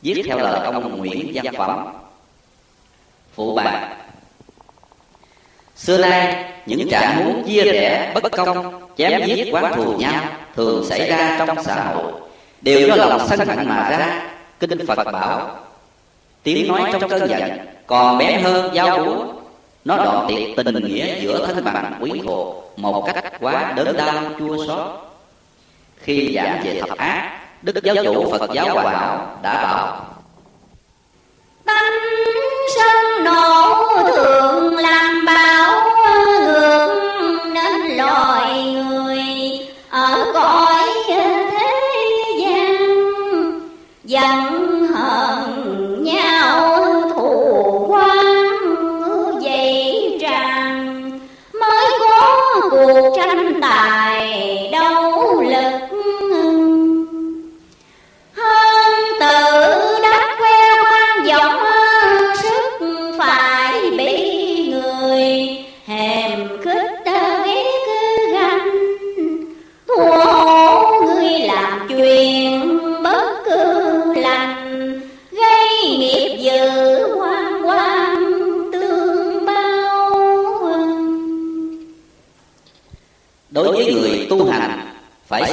Viết 0.02 0.24
theo 0.26 0.38
lời 0.38 0.66
ông 0.66 0.98
nguyễn 0.98 1.32
văn 1.34 1.54
phẩm. 1.58 1.88
Phụ 3.36 3.56
bà 3.56 3.98
xưa 5.76 5.98
nay 5.98 6.46
những 6.66 6.90
trạng 6.90 7.26
muốn 7.26 7.44
chia 7.48 7.64
rẽ 7.64 8.12
bất 8.16 8.32
công 8.32 8.82
chém 8.98 9.22
giết 9.26 9.50
quán 9.52 9.74
thù 9.76 9.98
nhau 9.98 10.24
thường 10.56 10.86
xảy 10.90 11.10
ra 11.10 11.46
trong 11.48 11.64
xã 11.64 11.84
hội 11.84 12.12
đều 12.62 12.88
do 12.88 12.96
lòng 12.96 13.28
sân 13.30 13.40
hận 13.40 13.70
mà 13.70 13.90
ra. 13.90 14.22
Kinh 14.60 14.88
phật 14.88 15.12
bảo, 15.12 15.56
tiếng 16.44 16.68
nói 16.68 16.90
trong 16.92 17.10
cơn 17.10 17.30
giận 17.30 17.52
còn 17.88 18.18
bé 18.18 18.42
hơn 18.42 18.76
dao 18.76 19.06
búa. 19.06 19.26
Nó 19.86 19.98
đoạn 19.98 20.26
tiệt 20.28 20.66
tình 20.66 20.86
nghĩa 20.86 21.20
giữa 21.22 21.46
thân 21.46 21.64
bằng 21.66 21.94
quý 22.00 22.22
hộ 22.26 22.64
một 22.78 23.10
cách 23.14 23.34
quá 23.40 23.74
đớn 23.76 23.98
đau, 23.98 24.14
chua 24.40 24.68
xót. 24.68 24.88
Khi 25.98 26.34
giảng 26.36 26.62
về 26.64 26.80
thập 26.80 26.98
ác 26.98 27.40
đức 27.62 27.84
giáo 27.84 27.96
chủ 28.04 28.32
phật 28.32 28.50
giáo 28.54 28.70
hòa 28.70 28.92
hảo 28.92 29.40
đã 29.44 29.64
bảo 29.64 30.06
tâm 31.66 31.94
sân 32.76 33.24
nổ 33.24 33.86
thường 34.08 34.76
làm 34.76 35.26
báo. 35.26 35.77
羊 44.08 44.57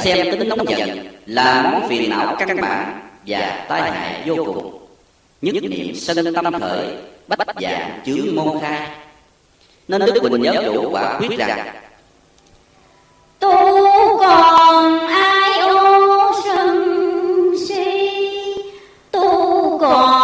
xem 0.05 0.31
tính 0.31 0.49
nóng 0.49 0.69
giận 0.69 1.07
là 1.25 1.69
món 1.71 1.89
phiền 1.89 2.09
não 2.09 2.35
căn 2.39 2.61
bản 2.61 2.99
và 3.27 3.65
tai 3.69 3.91
hại 3.91 4.23
vô 4.25 4.35
cùng. 4.45 4.79
Nhất 5.41 5.55
niệm 5.69 5.95
sân 5.95 6.33
tâm 6.33 6.59
khởi 6.59 6.87
bách 7.27 7.39
dạng 7.61 7.99
chướng 8.05 8.35
môn 8.35 8.59
khai. 8.61 8.87
Nên 9.87 10.01
đức 10.05 10.19
quỳnh 10.21 10.43
giáo 10.43 10.63
chủ 10.65 10.89
quả 10.91 11.19
quyết 11.19 11.37
rằng 11.37 11.67
tu 13.39 13.51
còn 14.19 15.07
ai 15.07 15.59
ô 15.59 16.31
sân 16.45 16.77
si? 17.67 18.09
Tu 19.11 19.77
còn 19.81 20.14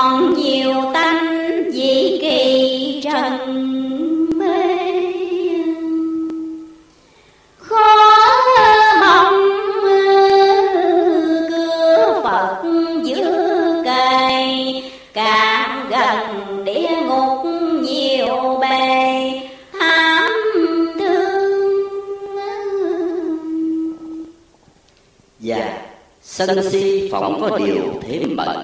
Sân 26.47 26.71
si 26.71 27.09
phỏng 27.11 27.41
có 27.41 27.57
điều 27.57 28.01
thêm 28.01 28.35
bệnh 28.35 28.57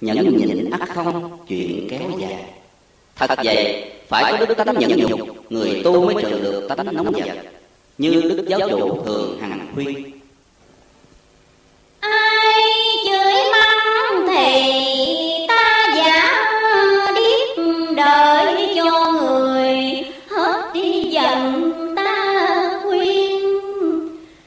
Nhẫn 0.00 0.36
nhịn 0.36 0.70
ắt 0.70 0.88
không, 0.94 1.38
chuyện 1.48 1.88
kéo 1.90 2.00
dài. 2.18 2.44
Thật 3.16 3.30
vậy, 3.44 3.84
phải 4.08 4.34
có 4.38 4.46
đức 4.46 4.54
tánh 4.54 4.78
nhẫn 4.78 4.96
nhục, 4.96 5.20
Người 5.52 5.80
tu 5.84 6.04
mới 6.04 6.22
trừ 6.22 6.30
được 6.30 6.68
tánh 6.68 6.94
nóng 6.94 7.18
giận. 7.18 7.38
Như 7.98 8.10
đức 8.10 8.44
giáo 8.48 8.60
chủ 8.70 9.02
thường 9.06 9.38
hằng 9.40 9.66
khuyên. 9.74 10.10
Ai 12.00 12.62
chửi 13.06 13.34
mắng 13.52 14.26
thì 14.28 15.46
ta 15.48 15.94
giả 15.96 16.44
điếc 17.14 17.64
đợi 17.96 18.68
cho 18.76 19.12
người, 19.12 20.04
hết 20.30 20.70
đi 20.74 21.02
giận 21.10 21.72
ta 21.96 22.80
khuyên. 22.82 23.40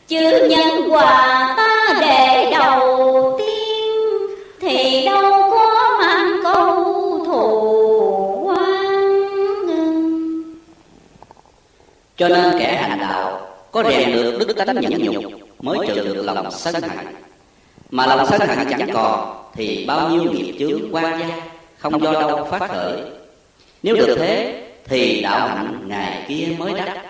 Chữ 0.08 0.48
nhân 0.50 0.92
quả 0.92 1.29
cho 12.20 12.28
nên 12.28 12.60
kẻ 12.60 12.76
hành 12.76 13.00
đạo 13.00 13.48
có 13.72 13.84
rèn 13.84 14.12
được 14.12 14.38
đức 14.40 14.54
tánh 14.58 14.82
nhẫn 14.82 15.04
nhục 15.04 15.24
mới 15.60 15.88
trừ 15.88 15.96
được 15.96 16.24
lòng 16.24 16.52
sân 16.52 16.74
hận. 16.74 17.08
Mà 17.90 18.06
lòng 18.06 18.28
sân 18.30 18.42
hận 18.48 18.68
chẳng 18.70 18.90
còn 18.94 19.44
thì 19.54 19.86
bao 19.88 20.10
nhiêu 20.10 20.24
nghiệp 20.24 20.56
chướng 20.60 20.96
qua 20.96 21.18
gia 21.20 21.42
không 21.78 22.02
do 22.02 22.12
đâu 22.14 22.48
phát 22.52 22.68
khởi. 22.72 23.02
Nếu 23.84 23.96
được 23.96 24.16
thế 24.20 24.64
thì 24.86 25.22
đạo 25.22 25.48
hạnh 25.48 25.84
ngày 25.88 26.26
kia 26.28 26.56
mới 26.58 26.74
đắc. 26.74 27.06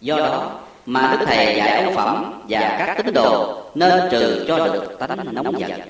Do 0.00 0.16
đó 0.16 0.60
mà 0.86 1.16
đức 1.20 1.26
thầy 1.26 1.56
dạy 1.56 1.84
ông 1.84 1.94
phẩm 1.94 2.42
và 2.48 2.74
các 2.78 2.96
tín 3.04 3.14
đồ 3.14 3.62
nên 3.74 4.00
trừ 4.10 4.44
cho 4.48 4.68
được 4.68 4.96
tánh 4.98 5.34
nóng 5.34 5.60
giận. 5.60 5.80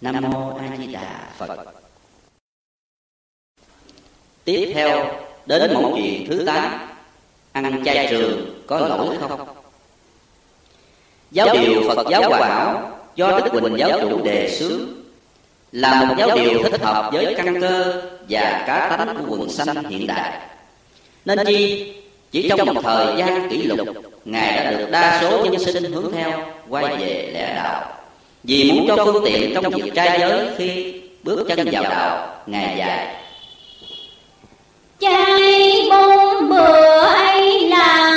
Nam 0.00 0.14
mô 0.20 0.56
a 0.56 0.76
di 0.78 0.86
đà 0.86 1.20
phật. 1.38 1.56
Tiếp 4.44 4.72
theo 4.74 5.06
đến 5.46 5.74
một 5.74 5.92
chuyện 5.96 6.26
thứ 6.28 6.44
tám 6.46 6.93
ăn 7.54 7.84
chay 7.84 8.06
trường 8.10 8.62
có 8.66 8.78
lỗi 8.78 9.16
không? 9.20 9.46
giáo 11.30 11.48
điều 11.52 11.88
phật 11.88 12.06
giáo 12.10 12.28
hòa 12.28 12.48
hảo 12.48 12.90
do 13.16 13.40
đức 13.40 13.60
quỳnh 13.60 13.78
giáo 13.78 14.00
chủ 14.00 14.24
đề 14.24 14.56
xướng 14.58 14.80
là 15.72 16.04
một 16.04 16.14
giáo 16.18 16.38
điều 16.38 16.62
thích 16.62 16.80
hợp 16.80 17.12
với 17.12 17.34
căn 17.36 17.60
cơ 17.60 18.02
và 18.28 18.64
cá 18.66 18.96
tánh 18.96 19.16
của 19.16 19.36
quần 19.38 19.48
sanh 19.48 19.84
hiện 19.84 20.06
đại. 20.06 20.38
nên 21.24 21.38
chi? 21.46 21.92
chỉ 22.32 22.48
trong 22.48 22.74
một 22.74 22.80
thời 22.84 23.16
gian 23.16 23.50
kỷ 23.50 23.62
lục 23.62 23.88
ngài 24.24 24.64
đã 24.64 24.70
được 24.70 24.90
đa 24.90 25.20
số 25.20 25.44
nhân 25.44 25.64
sinh 25.64 25.92
hướng 25.92 26.12
theo 26.12 26.46
quay 26.68 26.96
về 26.96 27.30
lẽ 27.34 27.54
đạo. 27.56 27.92
vì 28.42 28.72
muốn 28.72 28.84
cho 28.88 29.04
phương 29.04 29.24
tiện 29.24 29.54
trong 29.54 29.72
việc 29.72 29.94
trai 29.94 30.20
giới 30.20 30.48
khi 30.58 31.00
bước 31.22 31.46
chân 31.48 31.68
vào 31.72 31.82
đạo 31.82 32.42
ngài 32.46 32.76
dạy 32.78 33.23
chay 35.04 35.88
bốn 35.90 36.48
bữa 36.48 36.98
ấy 37.00 37.68
là 37.68 38.14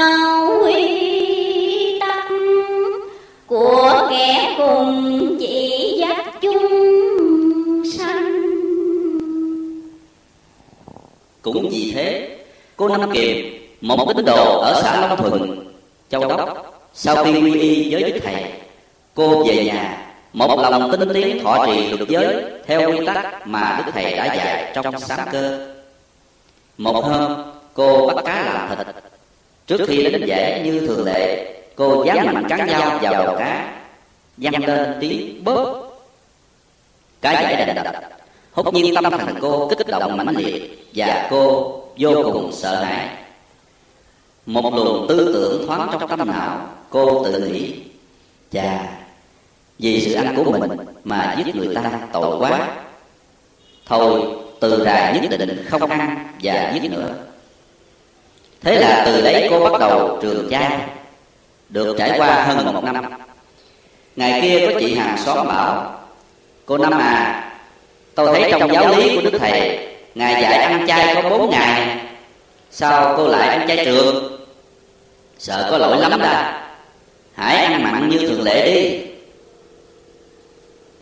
huy 0.47 1.99
của 3.47 4.07
kẻ 4.09 4.55
cùng 4.57 5.37
chỉ 5.39 5.95
dắt 5.99 6.41
chung 6.41 7.83
sanh. 7.97 8.41
Cũng 11.41 11.69
vì 11.69 11.91
thế, 11.95 12.37
cô 12.77 12.87
năm 12.87 13.11
kiều, 13.11 13.35
một 13.81 14.13
tín 14.15 14.25
đồ 14.25 14.59
ở 14.59 14.81
xã 14.83 15.01
long 15.01 15.17
thuận, 15.17 15.65
châu 16.09 16.27
đốc, 16.27 16.73
sau 16.93 17.23
khi 17.23 17.31
quy 17.31 17.59
y 17.59 17.93
với 17.93 18.11
đức 18.11 18.19
thầy, 18.23 18.43
cô 19.15 19.43
về 19.43 19.65
nhà, 19.65 20.13
một 20.33 20.59
lòng 20.59 20.91
tinh 20.91 21.09
tiến 21.13 21.43
thọ 21.43 21.65
trì 21.65 21.87
luật 21.89 22.09
giới 22.09 22.43
theo 22.65 22.91
quy 22.91 23.05
tắc 23.05 23.47
mà 23.47 23.83
đức 23.85 23.91
thầy 23.95 24.11
đã 24.11 24.35
dạy 24.35 24.71
trong 24.73 24.99
sáng 24.99 25.27
cơ 25.31 25.73
một 26.77 27.05
hôm, 27.05 27.43
cô 27.73 28.07
bắt 28.07 28.25
cá 28.25 28.43
làm 28.43 28.77
thịt. 28.77 28.95
Trước 29.67 29.85
khi 29.87 30.03
đến 30.03 30.25
dễ 30.25 30.61
như 30.65 30.87
thường 30.87 31.05
lệ, 31.05 31.53
cô 31.75 32.03
dám 32.03 32.25
mạnh 32.25 32.45
cán 32.49 32.69
dao 32.69 32.99
vào 33.01 33.13
đầu 33.13 33.35
cá 33.37 33.79
văng 34.37 34.65
lên 34.65 34.97
tiếng 35.01 35.43
bóp. 35.43 35.83
Cá 37.21 37.33
giải 37.33 37.65
đành 37.65 37.75
đập. 37.75 37.95
Hốt 38.51 38.73
nhiên 38.73 38.95
tâm 38.95 39.03
thần 39.11 39.35
cô 39.41 39.67
kích 39.77 39.87
động 39.87 40.17
mãnh 40.17 40.35
liệt 40.37 40.87
và 40.95 41.27
cô 41.31 41.73
vô 41.97 42.29
cùng 42.33 42.51
sợ 42.53 42.83
hãi. 42.83 43.09
Một 44.45 44.73
luồng 44.73 45.05
tư 45.09 45.33
tưởng 45.33 45.67
thoáng 45.67 45.89
trong 45.91 46.09
tâm 46.09 46.27
não, 46.27 46.67
cô 46.89 47.23
tự 47.23 47.39
nghĩ, 47.39 47.73
chà, 48.51 48.97
vì 49.79 50.01
sự 50.01 50.13
ăn 50.13 50.35
của 50.35 50.51
mình 50.51 50.71
mà 51.03 51.35
giết 51.37 51.55
người 51.55 51.75
ta 51.75 51.91
tội 52.13 52.37
quá. 52.39 52.67
Thôi 53.85 54.21
từ 54.59 54.85
đài 54.85 55.19
nhất 55.19 55.39
định 55.39 55.65
không 55.69 55.89
ăn 55.89 56.27
và 56.43 56.71
giết 56.73 56.91
nữa. 56.91 57.13
Thế 58.61 58.79
là 58.79 59.03
từ 59.05 59.21
đấy 59.21 59.47
cô 59.49 59.69
bắt 59.69 59.79
đầu 59.79 60.19
trường 60.21 60.47
chay 60.51 60.79
được 61.69 61.95
trải 61.97 62.19
qua 62.19 62.43
hơn 62.43 62.73
một 62.73 62.83
năm. 62.83 63.03
Ngày 64.15 64.41
kia 64.41 64.67
có 64.67 64.79
chị 64.79 64.95
hàng 64.95 65.17
xóm 65.17 65.47
bảo, 65.47 65.99
cô 66.65 66.77
năm 66.77 66.93
à 66.93 67.43
tôi 68.15 68.27
thấy 68.33 68.51
trong 68.51 68.73
giáo 68.73 68.95
lý 68.95 69.15
của 69.15 69.21
đức 69.21 69.37
thầy, 69.39 69.87
ngài 70.15 70.41
dạy 70.41 70.57
ăn 70.57 70.87
chay 70.87 71.15
có 71.15 71.29
bốn 71.29 71.49
ngày. 71.49 71.97
Sao 72.71 73.13
cô 73.17 73.27
lại 73.27 73.47
ăn 73.47 73.67
chay 73.67 73.85
trường 73.85 74.37
sợ 75.39 75.67
có 75.71 75.77
lỗi 75.77 75.97
lắm 75.97 76.19
ta 76.21 76.63
hãy 77.35 77.55
ăn 77.55 77.83
mặn 77.83 78.09
như 78.09 78.17
thường 78.17 78.43
lệ 78.43 78.73
đi. 78.73 79.01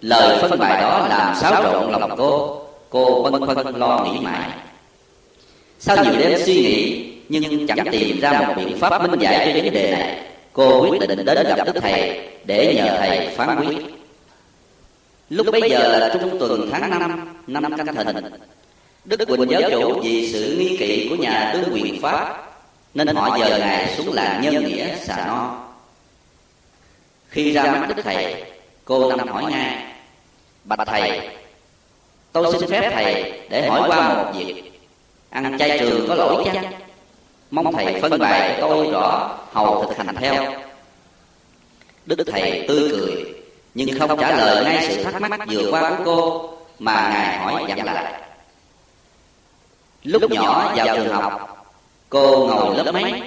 Lời 0.02 0.38
phân 0.42 0.60
bài 0.60 0.82
đó 0.82 1.08
làm 1.10 1.36
xáo 1.36 1.64
trộn 1.64 1.92
lòng 1.92 2.16
cô 2.18 2.65
cô 2.96 3.22
băn 3.24 3.46
khoăn 3.46 3.76
lo 3.76 4.06
nghĩ 4.06 4.20
mãi. 4.20 4.50
Sau 5.80 6.04
nhiều 6.04 6.14
đêm 6.20 6.40
suy 6.46 6.54
nghĩ, 6.54 7.14
nhưng 7.30 7.68
chẳng 7.68 7.88
tìm 7.92 8.20
ra 8.20 8.42
một 8.48 8.54
biện 8.58 8.78
pháp 8.78 9.02
minh 9.02 9.20
giải 9.20 9.46
cho 9.46 9.62
vấn 9.64 9.74
đề 9.74 9.92
này, 9.92 10.22
cô 10.54 10.90
quyết 10.90 11.00
định 11.00 11.26
đến 11.26 11.48
gặp 11.58 11.66
đức 11.66 11.82
thầy 11.82 12.30
để 12.46 12.74
nhờ 12.76 12.98
thầy 13.00 13.30
phán 13.36 13.68
quyết. 13.68 13.78
Lúc 15.30 15.48
bấy 15.52 15.70
giờ 15.70 15.98
là 16.00 16.10
trung 16.14 16.40
tuần 16.40 16.70
tháng 16.72 16.90
năm 16.90 17.64
năm 17.64 17.78
canh 17.78 17.96
thìn 17.96 18.08
đức 19.06 19.20
quỳnh 19.28 19.50
giáo 19.50 19.62
chủ 19.72 20.02
vì 20.04 20.34
sự 20.34 20.56
nghi 20.60 20.78
kỵ 20.78 21.08
của 21.10 21.16
nhà 21.16 21.52
tướng 21.54 21.74
quyền 21.74 22.02
pháp, 22.02 22.52
nên 22.94 23.08
họ 23.08 23.38
dời 23.40 23.60
ngài 23.60 23.96
xuống 23.98 24.14
làng 24.14 24.42
nhân 24.42 24.66
nghĩa 24.66 24.96
xà 25.06 25.26
no. 25.28 25.66
Khi 27.30 27.52
ra 27.52 27.64
mắt 27.64 27.96
đức 27.96 28.04
thầy, 28.04 28.44
cô 28.86 29.16
năm 29.16 29.28
hỏi 29.28 29.52
ngay, 29.52 29.84
bạch 30.64 30.80
thầy 30.88 31.30
tôi 32.44 32.60
xin 32.60 32.70
phép 32.70 32.92
thầy 32.94 33.42
để 33.50 33.68
hỏi 33.68 33.90
qua 33.90 34.14
một 34.14 34.32
việc. 34.36 34.72
Ăn 35.30 35.58
chay 35.60 35.80
trường 35.80 36.08
có 36.08 36.16
lỗi 36.16 36.44
chăng? 36.46 36.72
Mong 37.52 37.74
thầy 37.74 38.02
phân 38.02 38.20
bài 38.20 38.58
tôi 38.62 38.90
rõ 38.92 39.38
hầu 39.52 39.86
thực 39.86 39.98
hành 39.98 40.16
theo. 40.16 40.54
Đức 42.06 42.24
thầy 42.32 42.66
tươi 42.68 42.90
cười, 42.92 43.26
nhưng 43.74 44.00
không 44.00 44.20
trả 44.20 44.32
lời 44.38 44.64
ngay 44.64 44.88
sự 44.90 45.04
thắc 45.04 45.22
mắc 45.22 45.40
vừa 45.50 45.72
qua 45.72 45.90
của 45.90 46.04
cô, 46.06 46.50
mà 46.80 47.10
ngài 47.14 47.38
hỏi 47.38 47.66
dặn 47.68 47.86
lại. 47.86 48.22
Lúc 50.04 50.32
nhỏ 50.32 50.74
vào 50.76 50.96
trường 50.96 51.14
học, 51.14 51.56
Cô 52.10 52.48
ngồi 52.48 52.76
lớp 52.76 52.92
mấy? 52.92 53.22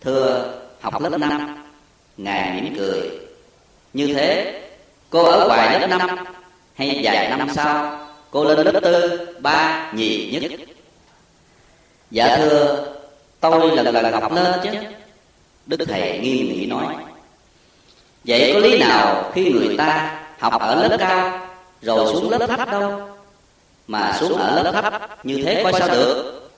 Thưa, 0.00 0.54
học 0.80 1.02
lớp 1.02 1.18
năm. 1.18 1.56
Ngài 2.16 2.62
mỉm 2.62 2.74
cười. 2.78 3.10
Như 3.92 4.14
thế, 4.14 4.60
cô 5.10 5.22
ở 5.22 5.48
ngoài 5.48 5.80
lớp 5.80 5.86
năm. 5.86 6.08
Hay 6.78 7.00
vài 7.02 7.28
năm 7.28 7.48
sau 7.54 8.00
Cô 8.30 8.44
lên 8.44 8.66
lớp 8.66 8.80
tư, 8.80 9.20
ba, 9.40 9.90
nhì 9.94 10.30
nhất. 10.30 10.60
Dạ 12.10 12.36
thưa 12.36 12.84
Tôi 13.40 13.76
lần 13.76 13.94
lần 13.94 14.12
học 14.12 14.32
lên 14.32 14.60
chứ 14.62 14.70
Đức 15.66 15.84
Thầy 15.88 16.18
nghiêm 16.18 16.48
nghị 16.48 16.66
nói. 16.66 16.94
Vậy 18.24 18.50
có 18.54 18.58
lý 18.58 18.78
nào 18.78 19.30
khi 19.34 19.52
người 19.52 19.76
ta 19.78 20.20
học 20.38 20.60
ở 20.60 20.88
lớp 20.88 20.96
cao 20.98 21.40
Rồi 21.82 22.12
xuống 22.12 22.30
lớp 22.30 22.46
thấp 22.46 22.70
đâu? 22.70 23.00
Mà 23.86 24.16
xuống 24.20 24.38
ở 24.38 24.62
lớp 24.62 24.72
thấp 24.72 25.24
như 25.24 25.42
thế 25.44 25.62
coi 25.62 25.72
sao 25.72 25.88
được? 25.88 26.50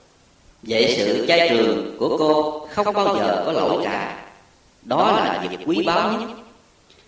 Vậy 0.63 0.95
sự 0.97 1.25
trai 1.27 1.49
trường 1.49 1.95
của 1.99 2.17
cô 2.17 2.67
không 2.71 2.93
bao 2.93 3.15
giờ 3.15 3.43
có 3.45 3.51
lỗi 3.51 3.81
cả. 3.83 4.17
Đó 4.81 5.11
là 5.11 5.45
việc 5.49 5.57
quý 5.65 5.83
báu 5.85 6.11
nhất. 6.11 6.29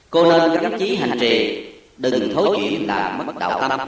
Cô 0.09 0.31
nên 0.31 0.61
gắn 0.61 0.79
chí 0.79 0.95
hành 0.95 1.17
trì 1.19 1.63
Đừng 1.97 2.33
thối 2.33 2.57
chuyển 2.57 2.87
làm 2.87 3.17
mất 3.17 3.37
đạo 3.39 3.61
tâm. 3.61 3.87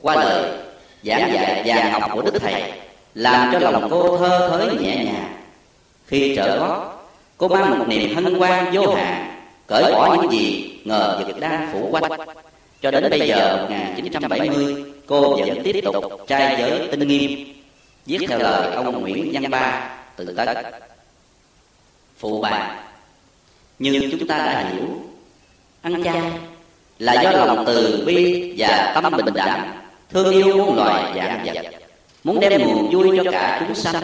Qua 0.00 0.14
lời, 0.14 0.58
giảng 1.02 1.32
dạy 1.32 1.62
và 1.66 1.90
học 1.90 2.10
của 2.14 2.22
Đức 2.22 2.38
Thầy, 2.38 2.72
Làm 3.14 3.52
cho 3.52 3.58
lòng 3.58 3.88
cô 3.90 4.18
thơ 4.18 4.48
thới 4.48 4.76
nhẹ 4.76 5.04
nhàng. 5.04 5.36
Khi 6.06 6.36
trở 6.36 6.58
gót 6.58 6.92
Cô 7.36 7.48
mang 7.48 7.78
một 7.78 7.84
niềm 7.88 8.14
hân 8.14 8.34
hoan 8.34 8.70
vô 8.72 8.94
hạn, 8.94 9.40
Cởi 9.66 9.92
bỏ 9.92 10.16
những 10.22 10.32
gì 10.32 10.72
ngờ 10.84 11.22
vực 11.26 11.40
đang 11.40 11.68
phủ 11.72 11.88
quanh. 11.90 12.20
Cho 12.82 12.90
đến 12.90 13.10
bây 13.10 13.28
giờ 13.28 13.58
1970 13.62 14.84
Cô 15.06 15.36
vẫn 15.36 15.62
tiếp 15.64 15.80
tục 15.84 16.04
trai 16.26 16.56
giới 16.58 16.88
tinh 16.90 17.08
nghiêm, 17.08 17.52
Viết 18.06 18.26
theo 18.28 18.38
lời 18.38 18.74
ông 18.74 19.00
Nguyễn 19.00 19.30
Văn 19.32 19.50
Ba 19.50 19.90
từ 20.16 20.34
Tất. 20.36 20.54
Phụ 22.18 22.40
bà, 22.40 22.76
Như 23.78 24.08
chúng 24.10 24.28
ta 24.28 24.38
đã 24.38 24.68
hiểu 24.72 24.86
Ăn 25.86 26.04
chay. 26.04 26.22
Là 26.98 27.22
do 27.22 27.30
lòng 27.30 27.64
từ, 27.66 28.02
bi 28.06 28.54
và 28.58 29.00
tâm 29.02 29.12
bình 29.16 29.34
đẳng. 29.34 29.70
Thương 30.10 30.30
yêu 30.30 30.56
muôn 30.56 30.76
loài 30.76 31.12
dạng 31.16 31.44
vật. 31.44 31.62
Muốn 32.24 32.40
đem 32.40 32.58
niềm 32.58 32.88
vui 32.92 33.20
cho 33.24 33.30
cả 33.32 33.62
chúng 33.66 33.74
sanh 33.74 34.02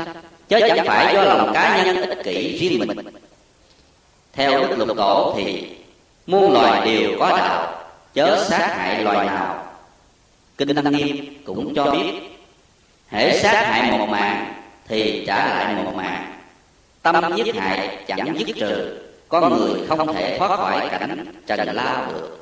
chứ 0.49 0.61
chẳng 0.69 0.87
phải 0.87 1.15
do 1.15 1.23
lòng 1.23 1.51
cá 1.55 1.85
nhân 1.85 1.97
ích 1.97 2.19
kỷ 2.25 2.59
riêng 2.59 2.79
mình. 2.79 2.99
Theo 4.33 4.61
đức 4.69 4.79
lục 4.79 4.97
tổ 4.97 5.35
thì, 5.37 5.67
muôn 6.27 6.53
loài 6.53 6.87
đều 6.87 7.11
có 7.19 7.29
đạo, 7.39 7.85
chớ 8.15 8.45
sát 8.49 8.77
hại 8.77 9.05
loài 9.05 9.27
nào. 9.27 9.65
Kinh 10.59 10.75
tăng 10.75 10.93
nghiêm 10.93 11.43
cũng 11.45 11.75
cho 11.75 11.85
biết, 11.85 12.13
hễ 13.09 13.39
sát 13.39 13.67
hại 13.67 13.99
một 13.99 14.07
mạng 14.09 14.55
thì 14.89 15.25
trả 15.27 15.49
lại 15.49 15.85
một 15.85 15.95
mạng, 15.95 16.33
tâm 17.03 17.37
giết 17.37 17.55
hại 17.55 17.99
chẳng 18.07 18.35
dứt 18.39 18.57
trừ 18.57 18.99
con 19.33 19.59
người 19.59 19.81
không 19.89 20.15
thể 20.15 20.37
thoát 20.39 20.57
khỏi 20.57 20.89
cảnh 20.91 21.27
trần 21.47 21.69
lao 21.73 22.07
được. 22.13 22.39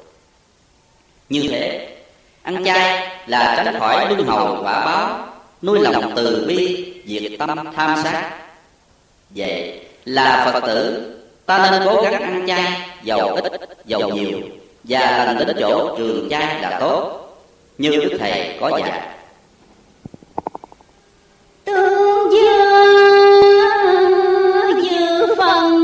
Như 1.29 1.49
thế, 1.51 1.97
ăn 2.43 2.65
chay 2.65 3.09
là 3.27 3.63
tránh 3.65 3.81
khỏi 3.81 4.15
luân 4.15 4.27
hồi 4.27 4.59
quả 4.63 4.85
báo, 4.85 5.29
nuôi 5.63 5.81
lòng 5.81 6.13
từ 6.17 6.45
bi, 6.49 6.93
diệt 7.07 7.33
tâm 7.39 7.73
tham 7.77 7.99
sát. 8.05 8.31
Vậy 9.31 9.87
là 10.05 10.51
phật 10.53 10.67
tử, 10.67 11.07
ta 11.47 11.69
nên 11.71 11.83
cố 11.85 12.03
gắng 12.03 12.23
ăn 12.23 12.45
chay 12.49 12.65
giàu 13.03 13.35
ít 13.35 13.45
giàu 13.85 14.01
nhiều, 14.01 14.39
và 14.85 15.01
lành 15.01 15.39
đến 15.47 15.57
chỗ 15.61 15.95
trường 15.99 16.29
chay 16.31 16.61
là 16.63 16.79
tốt. 16.81 17.17
Như 17.79 17.91
đức 17.91 18.17
thầy 18.21 18.59
có 18.61 18.79
dạy. 18.79 19.01
Tương 21.65 22.33
dương 22.33 22.81
dự 24.83 25.35
phần 25.39 25.80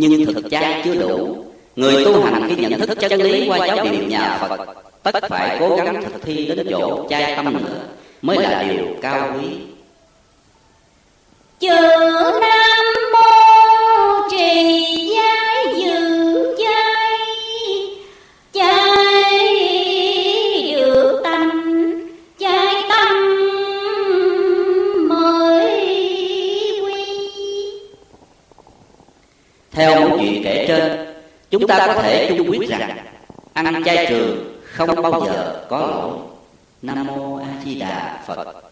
nhưng 0.00 0.34
thực 0.34 0.50
chất 0.50 0.62
chưa 0.84 0.94
đủ. 0.94 1.44
Người 1.76 2.04
tu 2.04 2.22
hành 2.24 2.48
khi 2.48 2.56
nhận 2.56 2.80
thức 2.80 2.98
chân 3.00 3.22
lý 3.22 3.48
qua 3.48 3.66
giáo 3.66 3.84
điều 3.84 4.02
nhà 4.02 4.38
phật, 4.40 4.60
tất 5.02 5.24
phải 5.28 5.56
cố 5.60 5.76
gắng 5.76 6.02
thực 6.12 6.22
thi 6.22 6.46
đến 6.46 6.66
chỗ 6.70 7.06
chai 7.10 7.36
tâm 7.36 7.54
nữa 7.54 7.80
mới 8.22 8.38
là 8.38 8.62
điều 8.62 8.84
cao 9.02 9.34
quý. 9.38 9.48
Chữ 11.60 11.76
nam 12.40 12.84
mô 13.12 14.28
trì 14.30 14.84
giai 15.14 15.66
dự 15.78 16.09
theo 29.80 30.08
một 30.08 30.16
chuyện 30.20 30.42
kể 30.44 30.64
trên, 30.68 31.14
chúng 31.50 31.66
ta 31.66 31.86
có 31.86 32.02
thể 32.02 32.34
chung 32.38 32.50
quyết 32.50 32.68
rằng 32.70 32.96
ăn 33.52 33.84
chay 33.84 34.06
trường 34.06 34.60
không 34.64 35.02
bao 35.02 35.26
giờ 35.26 35.66
có 35.68 35.78
lỗi. 35.78 36.18
Nam 36.82 37.06
mô 37.06 37.36
a 37.36 37.46
di 37.64 37.74
đà 37.74 38.20
phật. 38.26 38.62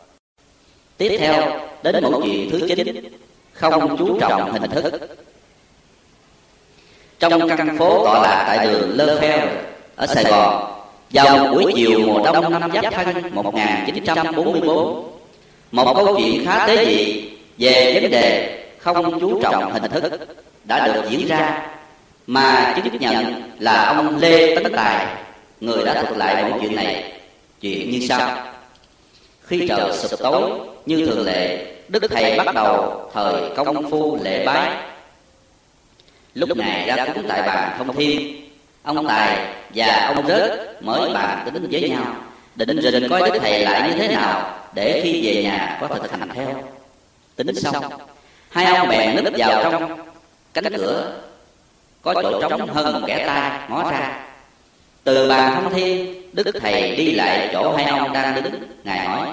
Tiếp 0.96 1.16
theo, 1.18 1.60
đến 1.82 2.02
một 2.02 2.20
chuyện 2.24 2.50
thứ 2.50 2.68
chín. 2.68 3.14
Không 3.52 3.96
chú 3.98 4.18
trọng 4.20 4.52
hình 4.52 4.70
thức. 4.70 5.00
Trong 7.18 7.48
căn 7.48 7.78
phố 7.78 8.04
tọa 8.04 8.22
lạc 8.22 8.44
tại 8.46 8.66
đường 8.66 8.90
Lơ 8.96 9.20
Phèo 9.20 9.46
ở 9.96 10.06
Sài 10.06 10.24
Gòn, 10.24 10.82
vào 11.10 11.38
một 11.38 11.54
buổi 11.54 11.72
chiều 11.76 12.00
mùa 12.06 12.24
đông 12.24 12.60
năm 12.60 12.70
Giáp 12.82 12.94
Thân 12.94 13.34
1944 13.34 15.04
một 15.72 15.94
câu 15.94 16.16
chuyện 16.16 16.44
khá 16.46 16.66
tế 16.66 16.86
dị 16.86 17.30
về 17.58 18.00
vấn 18.02 18.10
đề 18.10 18.58
không 18.78 19.20
chú 19.20 19.40
trọng 19.42 19.72
hình 19.72 19.90
thức 19.90 20.28
đã 20.68 20.86
được 20.86 21.02
diễn 21.10 21.26
ra, 21.26 21.66
mà 22.26 22.74
chứng 22.76 23.00
nhận 23.00 23.42
là 23.58 23.84
ông 23.84 24.18
Lê 24.18 24.54
Tấn 24.54 24.72
Tài, 24.76 25.06
người 25.60 25.84
đã 25.84 26.02
thuật 26.02 26.16
lại 26.16 26.44
mẫu 26.44 26.58
chuyện 26.60 26.76
này. 26.76 27.12
Chuyện 27.60 27.90
như 27.90 28.06
sau. 28.08 28.36
Khi 29.46 29.68
trời 29.68 29.92
sụp 29.92 30.20
tối, 30.20 30.50
như 30.86 31.06
thường 31.06 31.26
lệ, 31.26 31.66
đức 31.88 32.02
thầy 32.10 32.38
bắt 32.38 32.54
đầu 32.54 33.02
thời 33.14 33.34
công 33.56 33.90
phu 33.90 34.18
lễ 34.22 34.46
bái. 34.46 34.70
Lúc 36.34 36.56
này 36.56 36.86
ra 36.96 37.06
cúng 37.14 37.24
tại 37.28 37.42
bàn 37.42 37.74
thông 37.78 37.96
thiên, 37.96 38.44
ông 38.82 39.08
tài 39.08 39.38
và 39.74 40.12
ông 40.14 40.28
rớt 40.28 40.82
mới 40.82 41.10
bàn 41.14 41.42
tính 41.44 41.68
với 41.70 41.90
nhau, 41.90 42.16
định 42.54 42.80
rình 42.82 43.08
coi 43.08 43.30
đức 43.30 43.38
thầy 43.42 43.64
lại 43.64 43.90
như 43.90 43.96
thế 43.98 44.08
nào 44.08 44.60
để 44.74 45.00
khi 45.04 45.26
về 45.26 45.42
nhà 45.42 45.78
có 45.80 45.88
thực 45.88 46.10
hành 46.10 46.28
theo. 46.34 46.62
Tính 47.36 47.54
xong, 47.54 47.84
hai 48.50 48.76
ông 48.76 48.88
bèn 48.88 49.24
núp 49.24 49.34
vào 49.36 49.62
trong 49.62 50.07
cánh 50.60 50.72
cửa 50.76 51.12
có 52.02 52.14
chỗ 52.22 52.40
trống 52.40 52.68
hơn 52.68 52.92
một 52.92 53.06
kẻ 53.06 53.24
tay 53.26 53.60
ngó 53.68 53.90
ra. 53.90 54.26
từ 55.04 55.28
bàn 55.28 55.62
thông 55.62 55.74
thiên 55.74 56.22
đức 56.32 56.56
thầy 56.60 56.96
đi 56.96 57.12
lại 57.12 57.48
chỗ 57.52 57.76
hai 57.76 57.86
ông 57.86 58.12
đang 58.12 58.42
đứng. 58.42 58.54
ngài 58.84 59.06
hỏi 59.06 59.28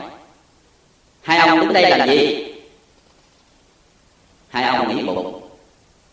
hai 1.22 1.38
ông 1.38 1.60
đứng 1.60 1.74
đây 1.74 1.98
làm 1.98 2.10
gì? 2.10 2.54
hai 4.50 4.64
ông 4.64 4.96
nghĩ 4.96 5.04
bụng 5.04 5.42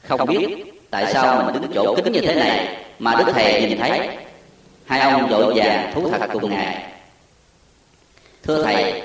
không 0.08 0.26
biết 0.26 0.64
tại 0.90 1.12
sao 1.12 1.42
mình 1.44 1.62
đứng 1.62 1.72
chỗ 1.74 1.94
kính 1.96 2.12
như 2.12 2.20
thế 2.20 2.34
này 2.34 2.76
mà 2.98 3.14
đức 3.18 3.32
thầy 3.34 3.68
nhìn 3.68 3.78
thấy. 3.78 4.08
Hai 4.86 5.00
ông 5.00 5.28
vội 5.28 5.52
vàng 5.54 5.92
thú 5.94 6.10
thật 6.10 6.28
cùng 6.32 6.50
ngài. 6.50 6.82
Thưa 8.42 8.64
thầy 8.64 9.02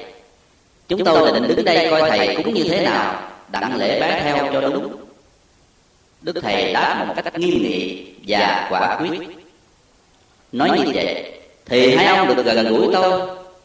chúng 0.87 1.05
tôi 1.05 1.31
định 1.31 1.47
đứng 1.47 1.65
đây 1.65 1.87
coi 1.89 2.09
thầy 2.09 2.35
cúng 2.35 2.53
như 2.53 2.63
thế 2.63 2.81
nào 2.83 3.31
đặng 3.51 3.75
lễ 3.75 3.99
bái 3.99 4.21
theo 4.21 4.53
cho 4.53 4.61
đúng 4.61 5.06
đức 6.27 6.41
thầy 6.41 6.73
đáp 6.73 7.05
một 7.07 7.13
cách 7.23 7.39
nghiêm 7.39 7.63
nghị 7.63 8.05
và 8.27 8.67
quả 8.69 8.97
quyết. 8.99 9.19
Nói 10.51 10.69
như 10.69 10.91
vậy, 10.93 11.33
thì 11.65 11.95
hai 11.95 12.05
ông 12.05 12.35
được 12.35 12.45
gần 12.45 12.67
gũi 12.67 12.87
tôi, 12.93 13.21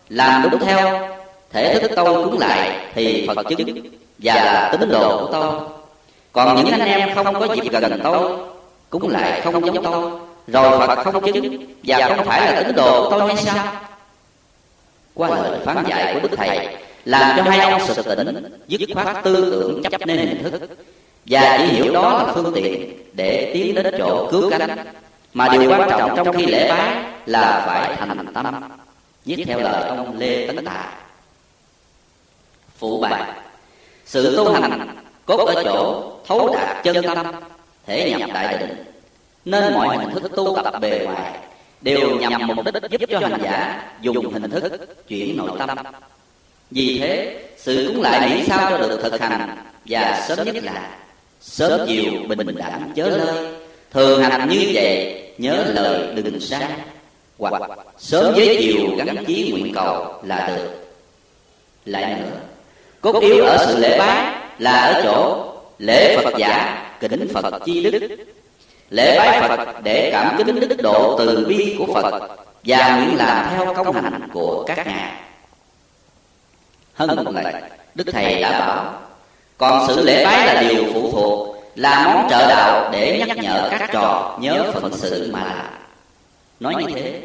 làm 0.08 0.50
đúng 0.50 0.60
theo. 0.60 1.08
Thể 1.52 1.78
thức 1.78 1.90
tôi 1.96 2.24
cúng 2.24 2.38
lại 2.38 2.70
thì 2.94 3.26
phật 3.26 3.46
chứng 3.48 3.92
và 4.18 4.34
là 4.34 4.76
tín 4.80 4.90
đồ 4.90 5.26
của 5.26 5.32
tôi. 5.32 5.60
Còn 6.32 6.56
những 6.56 6.80
anh 6.80 6.88
em 6.88 7.14
không 7.14 7.34
có 7.34 7.54
dịp 7.54 7.72
gần 7.72 8.00
tôi, 8.04 8.38
cúng 8.90 9.08
lại 9.08 9.40
không 9.40 9.66
giống 9.66 9.84
tôi. 9.84 10.10
Rồi 10.46 10.86
phật 10.86 11.04
không 11.04 11.32
chứng 11.32 11.66
và 11.82 12.08
không 12.08 12.26
phải 12.26 12.52
là 12.52 12.62
tín 12.62 12.76
đồ 12.76 13.10
của 13.10 13.18
tôi 13.18 13.34
hay 13.34 13.44
sao? 13.44 13.66
Qua 15.14 15.28
lời 15.28 15.58
phán 15.64 15.84
dạy 15.88 16.14
của 16.14 16.28
đức 16.28 16.36
thầy, 16.36 16.76
làm 17.04 17.36
cho 17.36 17.50
hai 17.50 17.70
ông 17.70 17.86
sực 17.86 18.16
tỉnh, 18.16 18.58
dứt 18.68 18.80
khoát 18.94 19.24
tư 19.24 19.50
tưởng 19.50 19.82
chấp 19.90 20.06
nên 20.06 20.18
hình 20.18 20.42
thức 20.42 20.68
và 21.26 21.58
chỉ 21.58 21.64
hiểu 21.64 21.92
đó 21.92 22.22
là 22.26 22.32
phương 22.32 22.52
tiện 22.54 22.92
để 23.12 23.50
tiến 23.54 23.74
đến 23.74 23.94
chỗ 23.98 24.28
cứu 24.30 24.50
cánh. 24.50 24.78
Mà 25.34 25.48
điều 25.48 25.70
quan 25.70 25.88
trọng 25.90 26.16
trong 26.16 26.36
khi 26.36 26.46
lễ 26.46 26.68
bái 26.68 27.04
là 27.26 27.62
phải 27.66 27.96
thành 27.96 28.26
tâm. 28.34 28.70
Viết 29.24 29.44
theo 29.46 29.60
lời 29.60 29.88
ông 29.88 30.18
lê 30.18 30.46
tấn 30.46 30.64
tài 30.64 30.86
phụ 32.78 33.00
bài 33.00 33.22
sự 34.04 34.36
tu 34.36 34.52
hành 34.52 34.96
cốt 35.26 35.36
ở 35.36 35.62
chỗ 35.64 36.12
thấu 36.26 36.54
đạt 36.54 36.84
chân 36.84 37.02
tâm, 37.02 37.26
thể 37.86 38.14
nhập 38.18 38.30
đại 38.34 38.58
định. 38.58 38.84
Nên 39.44 39.74
mọi 39.74 39.98
hình 39.98 40.10
thức 40.10 40.32
tu 40.36 40.56
tập 40.64 40.74
bề 40.80 41.00
ngoài 41.04 41.38
đều 41.80 42.16
nhằm 42.16 42.46
mục 42.46 42.64
đích 42.64 42.90
giúp 42.90 43.00
cho 43.10 43.18
hành 43.18 43.40
giả 43.42 43.82
dùng 44.00 44.32
hình 44.32 44.50
thức 44.50 44.88
chuyển 45.08 45.36
nội 45.36 45.50
tâm. 45.58 45.78
Vì 46.70 46.98
thế, 46.98 47.44
sự 47.56 47.92
cúng 47.94 48.02
lại 48.02 48.30
nghĩ 48.30 48.44
sao 48.46 48.70
cho 48.70 48.78
được 48.78 49.00
thực 49.02 49.20
hành 49.20 49.56
và 49.86 50.24
sớm 50.28 50.46
nhất 50.46 50.64
là 50.64 50.98
sớm 51.42 51.80
chiều 51.88 52.12
bình 52.28 52.56
đẳng 52.56 52.92
chớ 52.96 53.08
lơi 53.08 53.54
thường 53.90 54.22
hành 54.22 54.48
như 54.48 54.70
vậy 54.74 55.22
nhớ 55.38 55.64
lời 55.74 56.14
đừng 56.14 56.40
sai. 56.40 56.68
Hoặc 57.38 57.62
sớm 57.98 58.34
với 58.34 58.58
chiều 58.60 58.96
gắn 58.96 59.24
chí 59.26 59.50
nguyện 59.50 59.74
cầu 59.74 60.14
là 60.22 60.46
được. 60.48 60.68
Lại 61.84 62.16
nữa 62.20 62.38
cốt 63.00 63.20
yếu 63.20 63.44
ở 63.44 63.66
sự 63.66 63.78
lễ 63.78 63.98
bái 63.98 64.34
là 64.58 64.72
ở 64.72 65.02
chỗ 65.02 65.52
lễ 65.78 66.16
phật 66.24 66.34
giả 66.38 66.78
kính 67.00 67.28
phật 67.34 67.58
chi 67.64 67.90
đức. 67.90 68.16
Lễ 68.90 69.18
bái 69.18 69.48
phật 69.48 69.82
để 69.82 70.10
cảm 70.12 70.36
kính 70.38 70.68
đức 70.68 70.82
độ 70.82 71.18
từ 71.18 71.46
bi 71.48 71.76
của 71.78 71.94
phật 71.94 72.28
và 72.64 72.96
nguyện 72.96 73.16
làm 73.16 73.46
theo 73.50 73.74
công 73.74 73.92
hành 73.92 74.28
của 74.32 74.64
các 74.66 74.86
ngài. 74.86 75.12
Hơn 76.94 77.24
một 77.24 77.32
lời 77.34 77.54
đức 77.94 78.04
thầy 78.12 78.42
đã 78.42 78.58
bảo 78.60 79.02
còn 79.62 79.86
sự 79.86 80.04
lễ 80.04 80.24
bái 80.24 80.46
là 80.46 80.62
điều 80.62 80.84
phụ 80.94 81.10
thuộc 81.12 81.56
là 81.74 82.06
món 82.06 82.30
trợ 82.30 82.48
đạo 82.48 82.90
để 82.92 83.24
nhắc 83.26 83.36
nhở 83.36 83.68
các 83.70 83.90
trò 83.92 84.38
nhớ 84.40 84.72
phận 84.74 84.92
sự 84.96 85.30
mà 85.32 85.44
làm. 85.44 85.66
nói 86.60 86.74
như 86.78 86.94
thế 86.94 87.20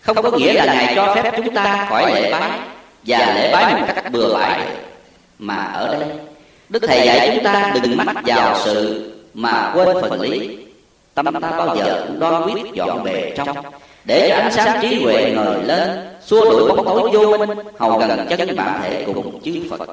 không 0.00 0.22
có 0.22 0.30
nghĩa 0.30 0.52
là 0.52 0.64
ngài 0.64 0.94
cho 0.94 1.14
phép 1.14 1.32
chúng 1.36 1.54
ta 1.54 1.86
khỏi 1.88 2.14
lễ 2.14 2.32
bái 2.32 2.50
và 3.06 3.18
lễ 3.18 3.52
bái 3.52 3.74
một 3.74 3.86
cách 3.94 4.12
bừa 4.12 4.34
bãi 4.34 4.60
mà 5.38 5.56
ở 5.56 5.96
đây 6.00 6.08
đức 6.68 6.82
thầy 6.86 7.06
dạy 7.06 7.30
chúng 7.34 7.44
ta 7.44 7.74
đừng 7.82 7.96
mắc 7.96 8.16
vào 8.24 8.56
sự 8.64 9.10
mà 9.34 9.72
quên 9.74 9.88
phần 10.00 10.20
lý. 10.20 10.58
tâm 11.14 11.26
ta 11.42 11.50
bao 11.50 11.76
giờ 11.76 12.04
cũng 12.06 12.20
đoan 12.20 12.42
quyết 12.42 12.72
dọn 12.74 13.04
bề 13.04 13.32
trong. 13.36 13.56
để 14.04 14.28
cho 14.28 14.34
ánh 14.34 14.52
sáng 14.52 14.78
trí 14.82 15.02
huệ 15.02 15.32
ngời 15.36 15.62
lên 15.62 15.90
xua 16.26 16.50
đuổi 16.50 16.68
bóng 16.68 16.84
tối 16.84 17.10
vô 17.12 17.38
minh 17.38 17.58
hầu 17.78 17.98
gần 17.98 18.26
chân 18.38 18.56
bản 18.56 18.80
thể 18.82 19.02
cùng 19.06 19.40
chư 19.44 19.52
phật 19.70 19.88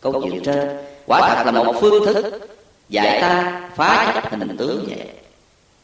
câu 0.00 0.22
chuyện 0.22 0.42
trên 0.44 0.68
quả 1.08 1.34
thật 1.34 1.52
là 1.52 1.62
một 1.62 1.74
phương 1.80 2.06
thức 2.06 2.40
dạy 2.88 3.20
ta 3.20 3.60
phá 3.76 4.12
chấp 4.14 4.30
hình 4.30 4.56
tướng 4.56 4.84
vậy 4.88 5.08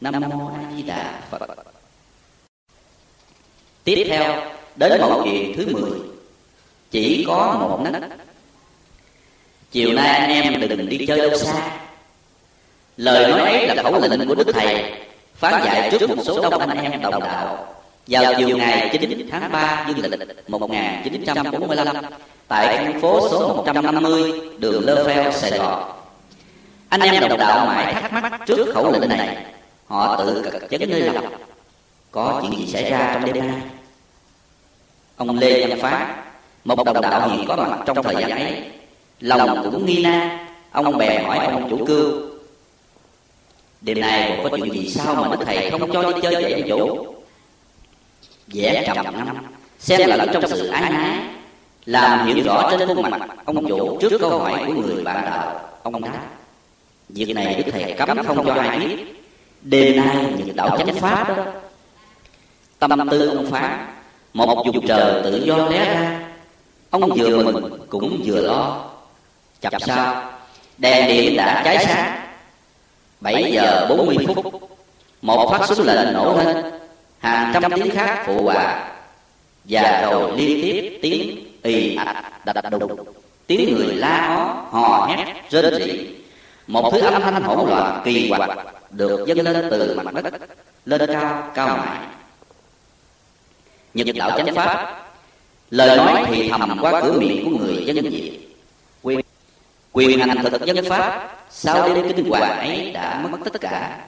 nam 0.01 0.20
mô 0.20 0.47
a 0.47 0.77
di 0.77 0.83
đà 0.83 1.20
phật. 1.31 1.41
Tiếp 3.85 4.05
theo, 4.09 4.43
đến 4.77 5.01
mẫu 5.01 5.22
chuyện 5.25 5.57
thứ 5.57 5.66
mười. 5.72 5.91
Chỉ 6.91 7.25
có 7.29 7.57
một 7.61 7.81
nấc. 7.93 8.03
Chiều 9.70 9.93
nay 9.93 10.09
anh 10.09 10.31
em 10.31 10.68
đừng 10.68 10.89
đi 10.89 11.07
chơi 11.07 11.18
đâu 11.18 11.39
xa. 11.39 11.70
Lời 12.97 13.31
nói 13.31 13.41
ấy 13.41 13.66
là 13.66 13.83
khẩu 13.83 14.01
lệnh 14.01 14.29
của 14.29 14.35
đức 14.35 14.53
thầy 14.55 14.93
phán 15.35 15.64
dạy 15.64 15.91
trước 15.91 16.11
một 16.11 16.22
số 16.25 16.51
đông 16.51 16.59
anh 16.59 16.93
em 16.93 17.03
đồng 17.03 17.22
đạo. 17.22 17.75
Vào 18.07 18.35
chiều 18.39 18.57
ngày 18.57 18.89
9 18.93 19.29
tháng 19.31 19.53
3 19.53 19.87
dương 19.89 20.11
lịch 20.11 20.20
1945 20.49 21.97
tại 22.49 22.76
căn 22.76 23.01
phố 23.01 23.28
số 23.30 23.49
150 23.49 24.32
đường 24.59 24.84
Lơ 24.84 25.05
Pheo, 25.05 25.32
Sài 25.32 25.59
Gòn. 25.59 25.92
Anh 26.88 27.01
em 27.01 27.28
đồng 27.28 27.38
đạo 27.38 27.66
mãi 27.66 27.95
thắc 27.95 28.12
mắc 28.12 28.40
trước 28.47 28.74
khẩu 28.74 28.92
lệnh 28.92 29.09
này, 29.09 29.45
họ 29.86 30.16
tự 30.16 30.42
cực 30.42 30.70
chấn 30.70 30.90
nơi 30.90 31.01
lòng. 31.01 31.32
Có 32.11 32.38
chuyện 32.42 32.61
gì 32.61 32.72
xảy 32.72 32.90
ra 32.90 33.11
trong 33.14 33.32
đêm 33.32 33.47
nay? 33.47 33.61
Ông 35.16 35.38
Lê 35.38 35.66
Văn 35.66 35.78
Phá, 35.80 36.16
một 36.64 36.84
đồng 36.84 37.01
đạo 37.01 37.28
hiện 37.28 37.45
có 37.49 37.57
mặt 37.57 37.78
trong 37.86 38.03
thời 38.03 38.14
gian 38.14 38.30
ấy, 38.30 38.70
lòng 39.20 39.61
cũng 39.64 39.86
nghi 39.86 40.03
na, 40.03 40.47
ông 40.72 40.99
bè 40.99 41.22
hỏi 41.22 41.38
ông 41.47 41.70
chủ 41.70 41.86
cư, 41.86 42.30
Đêm 43.80 44.01
nay 44.01 44.40
có 44.42 44.57
chuyện 44.57 44.72
gì 44.72 44.88
sao 44.88 45.14
mà 45.14 45.28
đức 45.30 45.45
thầy 45.47 45.70
không 45.70 45.92
cho 45.92 46.12
đi 46.12 46.20
chơi 46.22 46.42
vậy 46.42 46.64
chủ? 46.68 47.07
vẻ 48.47 48.84
trầm 48.86 48.97
ngâm 49.05 50.09
là 50.09 50.16
lẫn 50.16 50.28
trong 50.32 50.49
sự 50.49 50.66
ái 50.68 50.90
nái 50.90 51.18
làm 51.87 52.26
hiện 52.26 52.45
rõ 52.45 52.70
trên 52.70 52.89
khuôn 52.89 53.03
mặt 53.03 53.20
ông 53.45 53.68
chủ 53.68 53.99
trước 54.01 54.18
câu 54.20 54.39
hỏi 54.39 54.64
của 54.66 54.72
người 54.72 55.05
bạn 55.05 55.24
đạo, 55.24 55.61
ông 55.82 56.05
đáp, 56.05 56.20
việc 57.09 57.35
này 57.35 57.55
đức 57.55 57.72
thầy 57.72 57.93
cấm 57.93 58.24
không 58.26 58.47
cho 58.47 58.55
ai 58.55 58.78
biết. 58.78 58.97
Đêm 59.62 59.97
nay 59.97 60.16
những 60.39 60.57
đạo 60.57 60.78
chánh 60.78 60.95
pháp 60.95 61.37
đó. 61.37 61.45
Tâm 62.78 63.09
tư 63.11 63.28
ông 63.28 63.51
phá, 63.51 63.89
một 64.32 64.64
dục 64.74 64.85
trời 64.89 65.22
tự 65.22 65.45
do 65.45 65.57
lé 65.57 65.95
ra. 65.95 66.20
Ông 66.91 67.11
vừa 67.16 67.43
mừng 67.45 67.87
cũng 67.89 68.20
vừa 68.24 68.41
lo. 68.41 68.91
Chập 69.61 69.72
sao? 69.87 70.30
Đèn 70.78 71.09
điện 71.09 71.37
đã 71.37 71.62
cháy 71.64 71.85
sáng. 71.89 72.20
Bảy 73.20 73.53
giờ 73.53 73.87
bốn 73.89 74.07
mươi 74.07 74.16
phút, 74.26 74.62
một 75.22 75.51
phát 75.51 75.66
súng 75.66 75.87
lệnh 75.87 76.12
nổ 76.12 76.37
lên. 76.39 76.64
Hàng 77.18 77.51
trăm 77.55 77.72
tiếng 77.72 77.91
khác 77.91 78.22
phụ 78.26 78.43
hòa 78.43 78.91
và 79.64 80.09
rồi 80.11 80.32
liên 80.37 80.62
tiếp 80.62 80.99
tiếng 81.03 81.43
ì 81.65 81.97
ạch 81.97 82.45
đập 82.45 82.71
đục. 82.71 83.17
Tiếng 83.47 83.75
người 83.75 83.95
la 83.95 84.27
ó 84.27 84.67
hò 84.71 85.07
hét 85.07 85.35
rên 85.51 85.75
rỉ. 85.75 86.09
Một 86.67 86.91
thứ 86.93 87.01
âm 87.01 87.23
thanh 87.23 87.43
hỗn 87.43 87.69
loạn 87.69 88.03
kỳ 88.05 88.29
quặc 88.29 88.51
được 88.91 89.27
dâng 89.27 89.41
lên 89.41 89.69
từ 89.71 90.01
mặt 90.05 90.15
đất, 90.15 90.35
lên 90.85 91.01
cao 91.07 91.51
cao 91.55 91.77
mãi 91.77 91.99
nhật 93.95 94.17
đạo 94.17 94.39
chánh 94.39 94.55
pháp, 94.55 95.03
lời 95.71 95.97
nói 95.97 96.25
thì 96.29 96.49
thầm 96.49 96.79
qua 96.81 97.01
cửa 97.03 97.12
miệng 97.21 97.45
của 97.45 97.59
người 97.59 97.85
dân 97.87 97.97
việt. 98.11 98.39
Quyền 99.03 99.21
quyền 99.93 100.19
hành 100.19 100.43
thực 100.43 100.67
dân 100.67 100.85
pháp 100.89 101.37
sau 101.51 101.89
đêm 101.89 102.12
kinh 102.17 102.31
hoàng 102.31 102.59
ấy 102.59 102.91
đã 102.91 103.27
mất 103.31 103.39
tất 103.45 103.61
cả. 103.61 103.99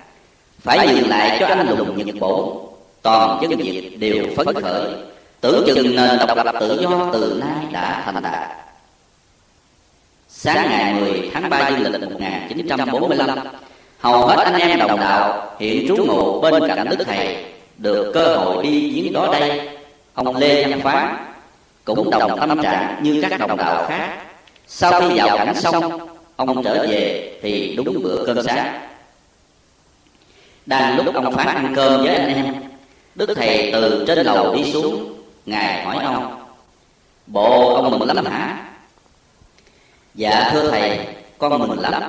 Phải 0.61 0.89
dừng 0.89 1.09
lại 1.09 1.37
cho 1.41 1.47
anh 1.47 1.69
lùng 1.69 2.07
nhật 2.07 2.17
bổ 2.21 2.63
toàn 3.03 3.39
dân 3.43 3.59
Việt 3.59 3.97
đều 4.01 4.25
phấn 4.37 4.63
khởi 4.63 4.93
tưởng 5.41 5.64
chừng 5.66 5.97
nền 5.97 6.18
độc 6.18 6.37
lập 6.37 6.55
tự 6.61 6.78
do 6.82 7.11
từ 7.12 7.41
nay 7.41 7.66
đã 7.72 8.03
thành 8.05 8.22
đạt. 8.22 8.51
Sáng 10.28 10.68
ngày 10.70 10.95
10 10.95 11.30
tháng 11.34 11.51
3 11.51 11.68
dương 11.68 11.93
lịch 11.93 12.11
1945 12.11 13.39
hầu 13.99 14.26
hết 14.26 14.45
anh 14.45 14.55
em 14.55 14.78
đồng 14.78 15.01
đạo 15.01 15.57
hiện 15.59 15.89
trú 15.89 15.97
ngụ 15.97 16.41
bên 16.41 16.68
cạnh 16.68 16.89
đức 16.91 17.05
thầy 17.05 17.45
được 17.76 18.12
cơ 18.14 18.37
hội 18.37 18.64
đi 18.64 18.91
viếng 18.91 19.12
đó 19.12 19.28
đây. 19.32 19.68
Ông 20.14 20.37
lê 20.37 20.64
văn 20.64 20.80
phán 20.80 21.16
cũng 21.84 22.11
đồng 22.11 22.41
tâm 22.41 22.62
trạng 22.62 22.97
như 23.03 23.22
các 23.30 23.41
đồng 23.41 23.57
đạo 23.57 23.87
khác. 23.89 24.22
Sau 24.66 25.01
khi 25.01 25.18
vào 25.18 25.39
cảnh 25.39 25.55
xong, 25.55 26.09
ông 26.37 26.64
trở 26.64 26.87
về 26.89 27.32
thì 27.43 27.74
đúng 27.76 28.03
bữa 28.03 28.26
cơm 28.26 28.43
sáng. 28.43 28.80
Đang 30.66 30.97
lúc 30.97 31.14
ông 31.14 31.34
phán 31.34 31.47
ăn 31.47 31.72
cơm 31.76 32.03
với 32.03 32.14
anh 32.14 32.34
em, 32.34 32.55
Đức 33.14 33.34
Thầy 33.37 33.70
từ 33.72 34.05
trên 34.07 34.18
lầu 34.18 34.55
đi 34.55 34.72
xuống 34.72 35.16
Ngài 35.47 35.85
hỏi 35.85 36.05
ông, 36.05 36.43
Bộ 37.27 37.75
ông 37.75 37.91
mừng 37.91 38.09
lắm 38.09 38.27
hả? 38.27 38.65
Dạ 40.15 40.51
thưa 40.53 40.71
Thầy, 40.71 41.07
Con 41.39 41.59
mừng 41.59 41.81
lắm 41.81 42.03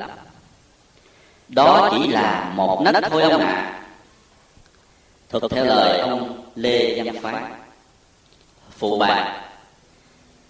Đó 1.48 1.90
chỉ 1.92 2.08
là 2.08 2.52
một 2.56 2.82
nách 2.82 3.04
thôi 3.10 3.22
ông 3.22 3.42
ạ 3.42 3.48
à. 3.48 3.74
Thực 5.30 5.52
theo 5.52 5.66
lời 5.66 6.00
ông 6.00 6.44
Lê 6.56 7.02
Văn 7.04 7.16
Phái 7.22 7.36
Phụ 8.78 8.98
bà 8.98 9.42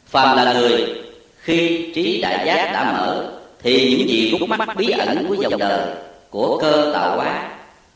Phàm 0.07 0.37
là 0.37 0.53
người, 0.53 1.03
Khi 1.39 1.91
trí 1.95 2.21
đại 2.21 2.45
giác 2.45 2.71
đã 2.73 2.93
mở, 2.93 3.31
Thì 3.61 3.97
những 3.97 4.09
gì 4.09 4.37
rút 4.39 4.49
mắt 4.49 4.77
bí 4.77 4.89
ẩn 4.89 5.25
của 5.27 5.35
dòng 5.35 5.57
đời, 5.57 5.95
Của 6.29 6.57
cơ 6.61 6.91
tạo 6.93 7.15
hóa, 7.15 7.49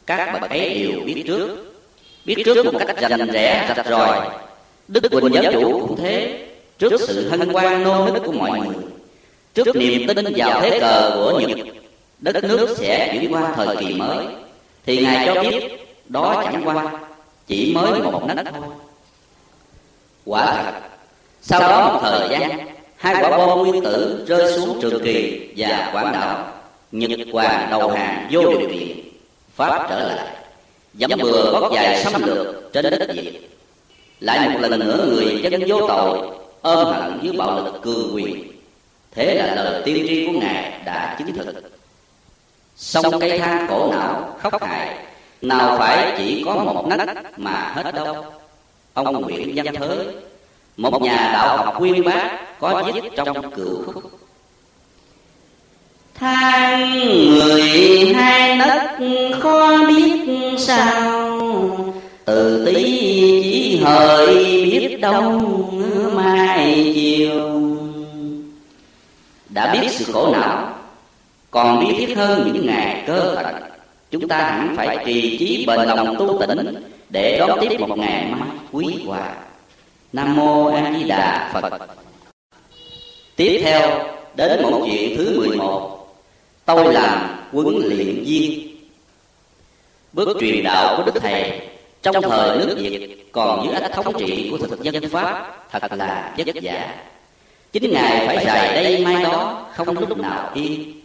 Các 0.06 0.40
bậc 0.42 0.50
ấy 0.50 0.74
đều 0.74 1.00
biết 1.06 1.24
trước 1.28 1.72
biết 2.26 2.44
trước 2.46 2.66
một 2.74 2.80
cách 2.88 2.98
rành 2.98 3.28
rẽ, 3.28 3.74
rạch 3.78 3.88
ròi 3.88 4.30
đức 4.92 5.10
quỳnh 5.12 5.34
giáo 5.34 5.44
chủ 5.54 5.88
cũng 5.88 5.98
thế. 5.98 6.48
Trước 6.80 7.02
sự 7.08 7.30
hân 7.30 7.50
hoan 7.50 7.84
nô 7.84 8.06
nức 8.06 8.24
của 8.26 8.32
mọi 8.32 8.60
người, 8.60 8.76
trước 9.54 9.76
niềm 9.76 10.08
tin 10.08 10.34
vào 10.36 10.62
thế 10.62 10.80
cờ 10.80 11.12
của 11.16 11.40
nhật, 11.40 11.58
đất 12.20 12.44
nước 12.44 12.76
sẽ 12.78 13.10
chuyển 13.12 13.34
qua 13.34 13.54
thời 13.56 13.76
kỳ 13.78 13.94
mới. 13.94 14.26
Thì 14.86 15.04
ngài 15.04 15.26
cho 15.26 15.42
biết, 15.42 15.64
đó 16.06 16.44
chẳng 16.44 16.62
qua 16.68 16.92
chỉ 17.48 17.74
mới 17.76 18.02
một 18.02 18.24
nấc 18.28 18.46
thôi. 18.54 18.64
Quả 20.26 20.64
thật, 20.64 20.80
sau 21.42 21.60
đó 21.60 21.94
một 21.94 22.00
thời 22.04 22.30
gian, 22.30 22.68
hai 22.96 23.16
quả 23.24 23.38
bom 23.38 23.60
nguyên 23.60 23.84
tử 23.84 24.26
rơi 24.28 24.54
xuống 24.54 24.80
trường 24.82 25.04
kỳ 25.04 25.50
và 25.58 25.90
quảng 25.94 26.12
đảo, 26.14 26.54
nhật 26.92 27.20
hoàng 27.32 27.68
đầu 27.72 27.90
hàng 27.90 28.28
vô 28.32 28.42
điều 28.42 28.70
kiện, 28.70 28.98
pháp 29.56 29.88
trở 29.90 30.14
lại 30.16 30.28
dẫm 30.94 31.12
bừa 31.22 31.52
gót 31.52 31.72
dài 31.76 32.04
xâm 32.04 32.24
lược 32.24 32.74
trên 32.74 32.84
đất 32.84 33.08
việt 33.14 33.51
lại 34.22 34.50
một 34.50 34.60
lần 34.62 34.80
nữa 34.80 35.06
người 35.10 35.42
dân 35.44 35.64
vô 35.68 35.88
tội, 35.88 36.18
ôm 36.62 36.88
hận 36.88 37.20
dưới 37.22 37.34
bạo 37.38 37.56
lực 37.56 37.82
cường 37.82 38.16
quyền. 38.16 38.52
Thế 39.12 39.36
là 39.36 39.56
lời 39.56 39.82
tiên 39.86 40.06
tri 40.08 40.26
của 40.26 40.32
ngài 40.32 40.82
đã 40.86 41.16
chứng 41.20 41.34
thực. 41.34 41.64
Sông 42.76 43.20
cây 43.20 43.40
thang 43.40 43.66
cổ 43.70 43.92
não 43.92 44.36
khóc 44.40 44.64
hại 44.64 44.96
nào 45.42 45.78
phải 45.78 46.14
chỉ 46.18 46.44
có 46.46 46.56
một 46.56 46.88
nách 46.88 47.40
mà 47.40 47.74
hết 47.76 47.92
đâu 47.96 48.26
ông 48.94 49.22
nguyễn 49.22 49.52
văn 49.56 49.76
thới, 49.76 50.06
một 50.78 51.02
nhà 51.02 51.30
đạo 51.34 51.58
học 51.58 51.76
quyên 51.78 52.04
bác 52.04 52.60
có 52.60 52.92
viết 52.94 53.02
trong 53.16 53.52
cựu 53.52 53.84
khúc. 53.84 54.04
Than 56.16 57.00
người 57.00 58.14
hai 58.14 58.56
nấc 58.56 58.82
khó 59.42 59.78
biết 59.88 60.22
sao. 60.58 61.40
Từ 62.26 62.66
tí 62.66 63.51
chỉ 64.28 64.80
biết 64.80 64.98
đông 65.02 66.16
mai 66.16 66.92
chiều. 66.96 67.78
Đã 69.50 69.74
biết 69.74 69.88
sự 69.92 70.14
khổ 70.14 70.34
não, 70.34 70.74
còn 71.52 71.80
biết 71.80 71.94
thiết 71.98 72.18
hơn 72.18 72.52
những 72.54 72.66
ngày 72.66 73.04
cơ 73.08 73.36
thật 73.36 73.54
chúng 74.12 74.28
ta 74.28 74.38
hẳn 74.38 74.74
phải 74.78 74.98
trì 75.06 75.38
trí 75.38 75.66
bền 75.68 75.80
lòng 75.80 76.16
tu 76.20 76.40
tỉnh 76.40 76.84
để 77.10 77.38
đón 77.40 77.60
tiếp 77.62 77.80
một 77.80 77.98
ngày 77.98 78.26
mai 78.32 78.50
quý 78.72 79.04
hòa. 79.06 79.36
Nam 80.14 80.36
mô 80.36 80.66
a 80.66 80.94
di 80.98 81.04
đà 81.04 81.52
phật. 81.54 81.74
Tiếp 83.36 83.62
theo, 83.64 84.06
đến 84.36 84.62
một 84.62 84.82
chuyện 84.86 85.18
thứ 85.18 85.40
mười 85.40 85.58
một 85.58 86.08
tôi 86.66 86.94
làm 86.94 87.40
huấn 87.52 87.68
luyện 87.68 88.24
viên. 88.26 88.68
Bước 90.14 90.38
truyền 90.40 90.64
đạo 90.64 90.98
của 90.98 91.04
đức 91.04 91.20
thầy 91.22 91.60
trong 92.02 92.22
thời 92.22 92.58
nước 92.58 92.76
việt 92.78 93.32
còn 93.32 93.66
dưới 93.66 93.76
ách 93.76 93.92
thống 93.92 94.14
trị 94.20 94.48
của 94.52 94.58
thực 94.58 94.82
dân 94.82 95.10
pháp 95.10 95.58
thật 95.72 95.94
là 95.94 96.34
vất 96.38 96.56
vả. 96.62 96.94
chính 97.72 97.92
ngài 97.92 98.28
phải 98.28 98.46
dài 98.46 98.84
đây 98.84 99.06
mai 99.06 99.24
đó 99.24 99.66
không 99.76 99.98
lúc 100.00 100.18
nào 100.18 100.52
yên. 100.54 101.02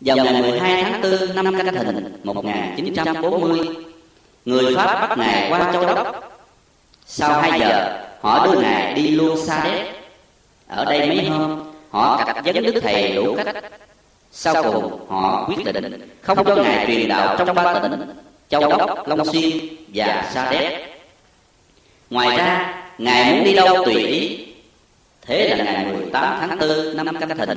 Vào 0.00 0.16
ngày 0.16 0.42
12 0.42 0.82
tháng 0.82 1.02
4 1.02 1.34
năm 1.34 1.56
Canh 1.58 1.74
Thìn 1.74 2.20
1940, 2.24 3.60
người 4.44 4.76
Pháp 4.76 5.00
bắt 5.08 5.18
ngài 5.18 5.50
qua 5.50 5.72
Châu 5.72 5.86
Đốc. 5.86 6.32
Sau 7.06 7.40
2 7.40 7.60
giờ, 7.60 8.00
họ 8.20 8.46
đưa 8.46 8.60
ngài 8.60 8.94
đi 8.94 9.08
luôn 9.08 9.46
Sa 9.46 9.64
Đéc. 9.64 9.86
Ở 10.68 10.84
đây 10.84 11.08
mấy 11.08 11.28
hôm, 11.28 11.72
họ 11.90 12.24
cạch 12.24 12.44
vấn 12.44 12.62
đức 12.62 12.80
thầy 12.82 13.14
đủ 13.14 13.36
cách. 13.36 13.64
sau 14.32 14.62
cùng 14.62 15.06
họ 15.08 15.48
quyết 15.48 15.64
định 15.64 16.10
không 16.22 16.44
cho 16.44 16.56
ngài 16.56 16.86
truyền 16.86 17.08
đạo 17.08 17.36
trong 17.38 17.54
ba 17.54 17.78
tỉnh 17.78 18.27
châu 18.48 18.68
đốc, 18.68 19.08
long 19.08 19.24
xuyên 19.24 19.58
và 19.94 20.30
sa 20.34 20.50
đéc. 20.50 20.72
Ngoài 22.10 22.36
ra, 22.36 22.74
ngài 22.98 23.32
muốn 23.32 23.44
đi 23.44 23.54
đâu 23.54 23.84
tùy 23.84 23.94
ý. 23.94 24.46
Thế 25.26 25.48
là 25.48 25.64
ngày 25.64 25.84
18 25.84 26.38
tháng 26.40 26.58
4 26.58 26.96
năm 26.96 27.16
canh 27.20 27.38
thìn 27.38 27.48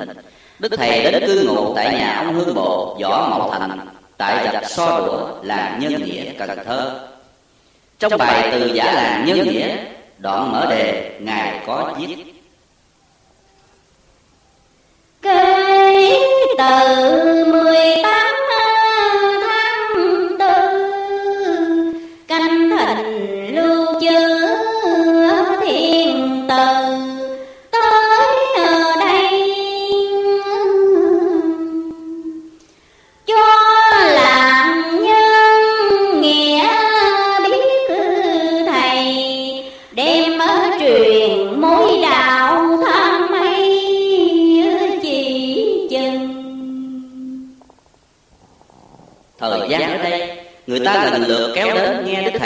đức 0.59 0.71
thầy 0.77 1.11
đến 1.11 1.23
cư 1.25 1.43
ngụ 1.47 1.75
tại 1.75 1.93
nhà 1.93 2.23
ông 2.25 2.35
hương 2.35 2.55
bộ 2.55 2.97
võ 3.01 3.27
mậu 3.29 3.51
thành, 3.51 3.79
tại 4.17 4.49
rạch 4.53 4.69
so 4.69 4.99
đũa, 4.99 5.27
làng 5.43 5.79
nhân 5.79 6.05
nghĩa, 6.05 6.33
cần 6.39 6.49
thơ. 6.65 7.07
Trong 7.99 8.17
bài 8.17 8.49
từ 8.51 8.71
giả 8.73 8.93
làng 8.93 9.25
nhân 9.25 9.49
nghĩa, 9.49 9.77
đoạn 10.17 10.51
mở 10.51 10.67
đề, 10.69 11.11
ngài 11.19 11.59
có 11.67 11.93
viết. 11.99 12.15
Cây 15.21 16.17
từ 16.57 17.45
mười 17.45 18.03
tám 18.03 18.30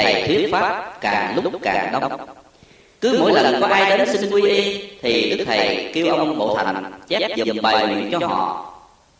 thầy 0.05 0.23
thuyết 0.27 0.51
pháp 0.51 0.97
càng 1.01 1.35
lúc 1.43 1.53
càng 1.61 1.91
đông. 1.91 2.11
Cứ 3.01 3.17
mỗi 3.19 3.33
lần 3.33 3.61
có 3.61 3.67
ai 3.67 3.97
đến 3.97 4.07
xin 4.09 4.29
quy 4.31 4.41
y, 4.41 4.81
thì 5.01 5.35
đức 5.37 5.43
thầy 5.47 5.91
kêu 5.93 6.15
ông 6.15 6.37
bộ 6.37 6.57
thành 6.57 6.91
chép 7.07 7.31
dùm 7.37 7.61
bài 7.61 7.87
nguyện 7.87 8.11
cho 8.11 8.27
họ. 8.27 8.73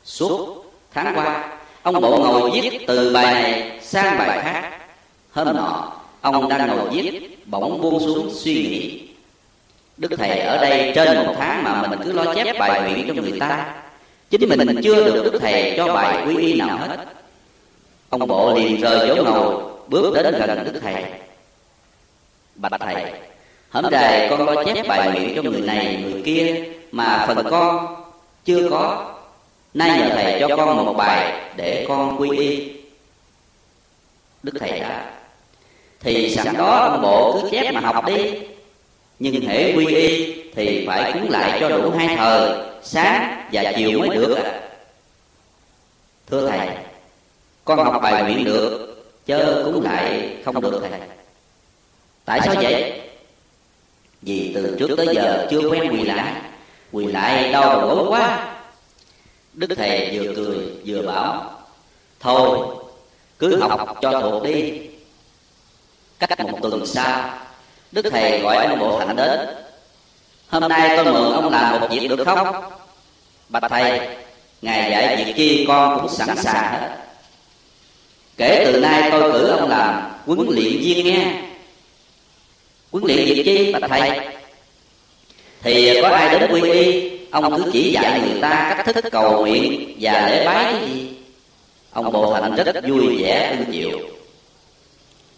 Suốt 0.03 0.63
tháng 0.93 1.13
qua, 1.15 1.57
ông 1.83 2.01
bộ 2.01 2.17
ngồi 2.17 2.51
viết 2.51 2.79
từ 2.87 3.13
bài 3.13 3.33
này 3.33 3.79
sang 3.81 4.17
bài 4.17 4.39
khác. 4.43 4.71
Hôm 5.31 5.55
nọ, 5.55 5.93
ông 6.21 6.49
đang 6.49 6.67
ngồi 6.67 6.89
viết, 6.89 7.37
bỗng 7.45 7.81
buông 7.81 7.99
xuống 7.99 8.29
suy 8.33 8.53
nghĩ. 8.53 9.01
Đức 9.97 10.11
thầy 10.17 10.39
ở 10.39 10.57
đây 10.57 10.91
trên 10.95 11.25
một 11.25 11.33
tháng 11.39 11.63
mà 11.63 11.87
mình 11.87 11.99
cứ 12.03 12.11
lo 12.11 12.33
chép 12.33 12.59
bài 12.59 12.81
nguyện 12.81 13.13
cho 13.15 13.21
người 13.21 13.39
ta. 13.39 13.73
Chính 14.29 14.49
mình 14.49 14.81
chưa 14.83 15.05
được 15.05 15.23
đức 15.23 15.39
thầy 15.41 15.73
cho 15.77 15.93
bài 15.93 16.23
quy 16.27 16.37
y 16.37 16.53
nào 16.53 16.77
hết. 16.77 16.97
Ông 18.09 18.27
bộ 18.27 18.53
liền 18.55 18.81
rời 18.81 19.13
chỗ 19.15 19.23
ngồi 19.23 19.74
bước 19.87 20.13
đến 20.13 20.35
gần 20.39 20.63
đức 20.73 20.79
thầy. 20.81 21.03
Bạch 22.55 22.71
thầy 22.79 23.13
hôm 23.69 23.85
nay 23.91 24.27
con 24.29 24.45
lo 24.45 24.63
chép 24.63 24.87
bài 24.87 25.11
nguyện 25.11 25.33
cho 25.35 25.41
người 25.41 25.61
này, 25.61 26.03
người 26.03 26.21
kia 26.25 26.63
mà 26.91 27.25
phần 27.27 27.45
con 27.49 27.95
chưa 28.45 28.69
có. 28.69 29.11
Nay 29.73 29.99
nhờ 29.99 30.09
thầy 30.15 30.39
cho 30.39 30.57
con 30.57 30.85
một 30.85 30.93
bài 30.93 31.41
để 31.55 31.85
con 31.87 32.21
quy 32.21 32.37
y. 32.37 32.71
Đức 34.43 34.53
thầy 34.59 34.79
đã 34.79 35.11
thì 35.99 36.35
sẵn 36.35 36.57
đó 36.57 36.89
ông 36.91 37.01
bộ 37.01 37.39
cứ 37.41 37.49
chép 37.51 37.73
mà 37.73 37.79
học 37.79 38.05
đi. 38.05 38.33
Nhưng 39.19 39.47
hễ 39.47 39.73
quy 39.75 39.85
y 39.85 40.33
thì 40.55 40.87
phải 40.87 41.13
cúng 41.13 41.29
lại 41.29 41.57
cho 41.59 41.69
đủ 41.69 41.91
hai 41.97 42.17
thời 42.17 42.51
sáng 42.83 43.47
và 43.51 43.73
chiều 43.77 43.99
mới 43.99 44.09
được. 44.09 44.37
Thưa 46.29 46.49
thầy, 46.49 46.69
con 47.65 47.83
học 47.83 48.01
bài 48.01 48.23
nguyện 48.23 48.43
được 48.43 48.94
chớ 49.25 49.61
cúng 49.65 49.83
lại 49.83 50.37
không 50.45 50.61
được 50.61 50.83
thầy 50.89 50.99
tại 52.25 52.39
sao 52.45 52.55
vậy? 52.61 53.01
Vì 54.21 54.51
từ 54.55 54.75
trước 54.79 54.95
tới 54.97 55.07
giờ 55.15 55.47
chưa 55.49 55.69
quen 55.69 55.91
quỳ 55.91 56.03
lại. 56.03 56.33
Quỳ 56.91 57.05
lại 57.05 57.51
đau 57.51 57.63
đầu 57.63 57.95
gối 57.95 58.05
quá. 58.09 58.55
Đức 59.53 59.67
thầy 59.77 60.09
vừa 60.13 60.33
cười, 60.35 60.57
vừa 60.85 61.07
bảo, 61.07 61.51
thôi, 62.19 62.59
cứ 63.39 63.59
học 63.59 63.97
cho 64.01 64.21
thuộc 64.21 64.43
đi. 64.43 64.81
Cách 66.19 66.39
một 66.39 66.59
tuần 66.61 66.85
sau, 66.85 67.29
đức 67.91 68.05
thầy 68.11 68.39
gọi 68.39 68.65
ông 68.65 68.79
bộ 68.79 68.97
hạnh 68.97 69.15
đến. 69.15 69.39
Hôm 70.47 70.69
nay 70.69 70.97
con 70.97 71.13
mượn 71.13 71.33
ông 71.33 71.49
làm 71.49 71.81
một 71.81 71.87
việc 71.91 72.07
được 72.07 72.25
không? 72.25 72.55
Bạch 73.49 73.63
thầy, 73.69 74.17
ngài 74.61 74.91
dạy 74.91 75.25
việc 75.25 75.33
chi 75.37 75.65
con 75.67 75.99
cũng 75.99 76.09
sẵn 76.09 76.37
sàng 76.37 76.81
hết 76.81 77.04
kể 78.37 78.61
từ 78.65 78.79
nay 78.79 79.11
tôi 79.11 79.31
cử 79.31 79.47
ông 79.47 79.69
làm 79.69 80.01
huấn 80.25 80.47
luyện 80.49 80.77
viên 80.81 81.05
nghe 81.05 81.41
huấn 82.91 83.03
luyện 83.05 83.17
việc 83.25 83.43
chi, 83.45 83.73
bạch 83.73 83.89
thầy? 83.89 84.19
Thì 85.61 86.01
có 86.01 86.07
ai 86.07 86.39
đến 86.39 86.51
quy 86.51 86.71
y? 86.71 87.11
Ông 87.31 87.57
cứ 87.57 87.69
chỉ 87.73 87.91
dạy 87.91 88.19
người 88.19 88.41
ta 88.41 88.73
cách 88.77 88.95
thức 88.95 89.05
cầu 89.11 89.41
nguyện 89.41 89.95
và 89.99 90.27
lễ 90.29 90.45
bái 90.45 90.63
cái 90.63 90.89
gì? 90.89 91.09
Ông 91.91 92.11
bộ 92.11 92.33
thành 92.33 92.55
rất 92.55 92.75
vui 92.87 93.23
vẻ 93.23 93.55
ưng 93.59 93.71
chịu. 93.71 93.99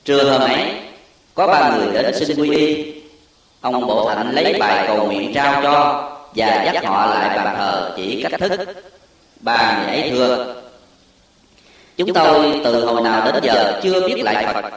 Trưa 0.05 0.29
hôm 0.31 0.41
ấy, 0.41 0.71
có 1.35 1.47
ba 1.47 1.77
người 1.77 2.03
đến 2.03 2.25
xin 2.25 2.37
quy 2.39 2.57
y. 2.57 2.93
Ông 3.61 3.87
bộ 3.87 4.09
thành 4.15 4.31
lấy 4.35 4.53
bài 4.59 4.83
cầu 4.87 5.05
nguyện 5.05 5.33
trao 5.33 5.63
cho 5.63 6.03
và 6.35 6.63
dắt 6.73 6.85
họ 6.85 7.05
lại 7.05 7.37
bàn 7.37 7.55
thờ 7.57 7.93
chỉ 7.97 8.23
cách 8.23 8.39
thức. 8.39 8.59
Ba 9.39 9.77
người 9.77 10.01
ấy 10.01 10.09
thưa 10.09 10.56
chúng 11.97 12.13
tôi 12.13 12.61
từ 12.63 12.85
hồi 12.85 13.01
nào 13.01 13.25
đến 13.25 13.43
giờ 13.43 13.79
chưa 13.83 14.07
biết 14.07 14.23
lại 14.23 14.53
phật. 14.53 14.71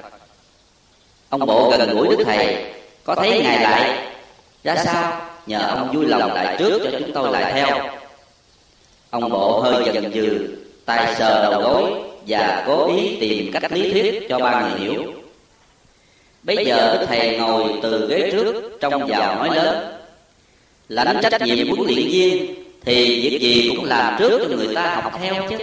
Ông 1.28 1.46
bộ 1.46 1.74
gần 1.78 1.96
gũi 1.96 2.08
đức 2.08 2.24
thầy 2.24 2.64
có 3.04 3.14
thấy 3.14 3.40
ngài 3.42 3.60
lại? 3.60 3.98
Ra 4.64 4.76
sao? 4.76 5.20
Nhờ 5.46 5.58
ông 5.76 5.92
vui 5.96 6.06
lòng 6.06 6.34
lại 6.34 6.56
trước 6.58 6.80
cho 6.84 6.98
chúng 6.98 7.12
tôi 7.12 7.32
lại 7.32 7.52
theo. 7.52 7.78
Ông 9.10 9.30
bộ 9.30 9.60
hơi 9.60 9.84
dần 9.84 10.12
dừ 10.14 10.48
tay 10.84 11.14
sờ 11.18 11.50
đầu 11.50 11.62
gối 11.62 11.92
và 12.26 12.64
cố 12.66 12.96
ý 12.96 13.16
tìm 13.20 13.52
cách 13.52 13.72
lý 13.72 13.92
thuyết 13.92 14.28
cho 14.28 14.38
ba 14.38 14.60
người 14.60 14.80
hiểu. 14.80 15.04
Bây 16.42 16.66
giờ 16.66 16.96
đức 17.00 17.06
thầy 17.08 17.38
ngồi 17.38 17.64
từ 17.82 18.08
ghế 18.08 18.30
trước 18.30 18.78
trong 18.80 19.06
vào 19.06 19.36
nói 19.36 19.56
lớn. 19.56 19.96
Lãnh 20.88 21.20
trách 21.22 21.42
nhiệm 21.42 21.68
huấn 21.68 21.86
luyện 21.86 22.08
viên 22.08 22.54
thì 22.84 23.28
việc 23.30 23.40
gì 23.40 23.72
cũng 23.76 23.84
làm 23.84 24.16
trước 24.18 24.38
cho 24.50 24.56
người 24.56 24.74
ta 24.74 25.00
học 25.02 25.12
theo 25.22 25.34
chứ 25.50 25.56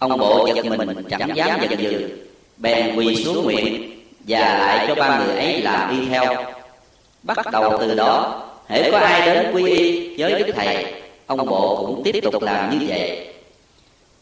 ông 0.00 0.18
bộ 0.18 0.48
giật 0.54 0.64
mình 0.64 1.04
chẳng 1.10 1.36
dám 1.36 1.60
giật 1.60 1.78
dừ 1.78 2.08
bèn 2.56 2.96
quỳ 2.96 3.24
xuống 3.24 3.44
nguyện 3.44 3.90
và 4.28 4.38
lại 4.38 4.84
cho 4.88 4.94
ba 4.94 5.18
người 5.18 5.36
ấy 5.36 5.62
làm 5.62 5.90
y 5.90 6.08
theo. 6.08 6.44
Bắt 7.22 7.36
đầu 7.52 7.76
từ 7.80 7.94
đó, 7.94 8.42
hễ 8.68 8.90
có 8.90 8.98
ai 8.98 9.26
đến 9.26 9.52
quy 9.54 9.70
y 9.70 10.16
với 10.16 10.42
đức 10.42 10.52
thầy, 10.56 10.94
ông 11.26 11.46
bộ 11.46 11.76
cũng 11.76 12.02
tiếp 12.04 12.20
tục 12.32 12.42
làm 12.42 12.78
như 12.78 12.86
vậy. 12.88 13.34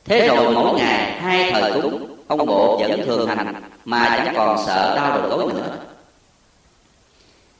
Thế 0.04 0.28
rồi 0.28 0.54
mỗi 0.54 0.78
ngày, 0.78 1.12
hai 1.12 1.52
thời 1.52 1.72
cúng, 1.82 2.16
ông 2.26 2.46
bộ 2.46 2.78
vẫn 2.78 3.06
thường 3.06 3.28
hành, 3.28 3.54
mà 3.84 4.14
chẳng 4.16 4.34
còn 4.36 4.58
sợ 4.66 4.96
đau 4.96 5.18
đầu 5.18 5.38
gối 5.38 5.52
nữa. 5.52 5.76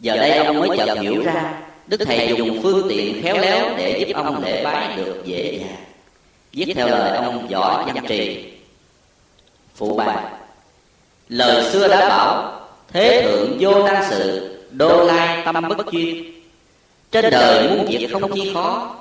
Giờ 0.00 0.16
đây 0.16 0.30
ông 0.30 0.60
mới 0.60 0.78
chợt 0.78 0.98
hiểu 1.00 1.22
ra, 1.24 1.54
đức 1.86 2.00
thầy 2.06 2.34
dùng 2.38 2.62
phương 2.62 2.86
tiện 2.88 3.22
khéo 3.22 3.38
léo 3.38 3.68
để 3.76 4.04
giúp 4.08 4.16
ông 4.16 4.44
lễ 4.44 4.64
bái 4.64 4.96
được 4.96 5.22
dễ 5.24 5.58
dàng 5.60 5.87
viết 6.52 6.72
theo 6.74 6.88
lời 6.88 7.16
ông 7.16 7.48
võ 7.48 7.84
văn 7.86 8.04
trì. 8.08 8.44
Phụ 9.74 9.96
bài 9.96 10.24
lời 11.28 11.72
xưa 11.72 11.88
đã 11.88 12.08
bảo, 12.08 12.60
thế 12.92 13.22
thượng 13.22 13.56
vô 13.60 13.82
năng 13.86 14.04
sự, 14.10 14.56
đô 14.70 15.04
lai 15.04 15.42
tâm 15.44 15.68
bất 15.68 15.86
chuyên. 15.92 16.24
Trên 17.10 17.30
đời 17.30 17.68
muốn 17.68 17.86
việc 17.86 18.08
không 18.12 18.34
chi 18.34 18.50
khó 18.54 18.96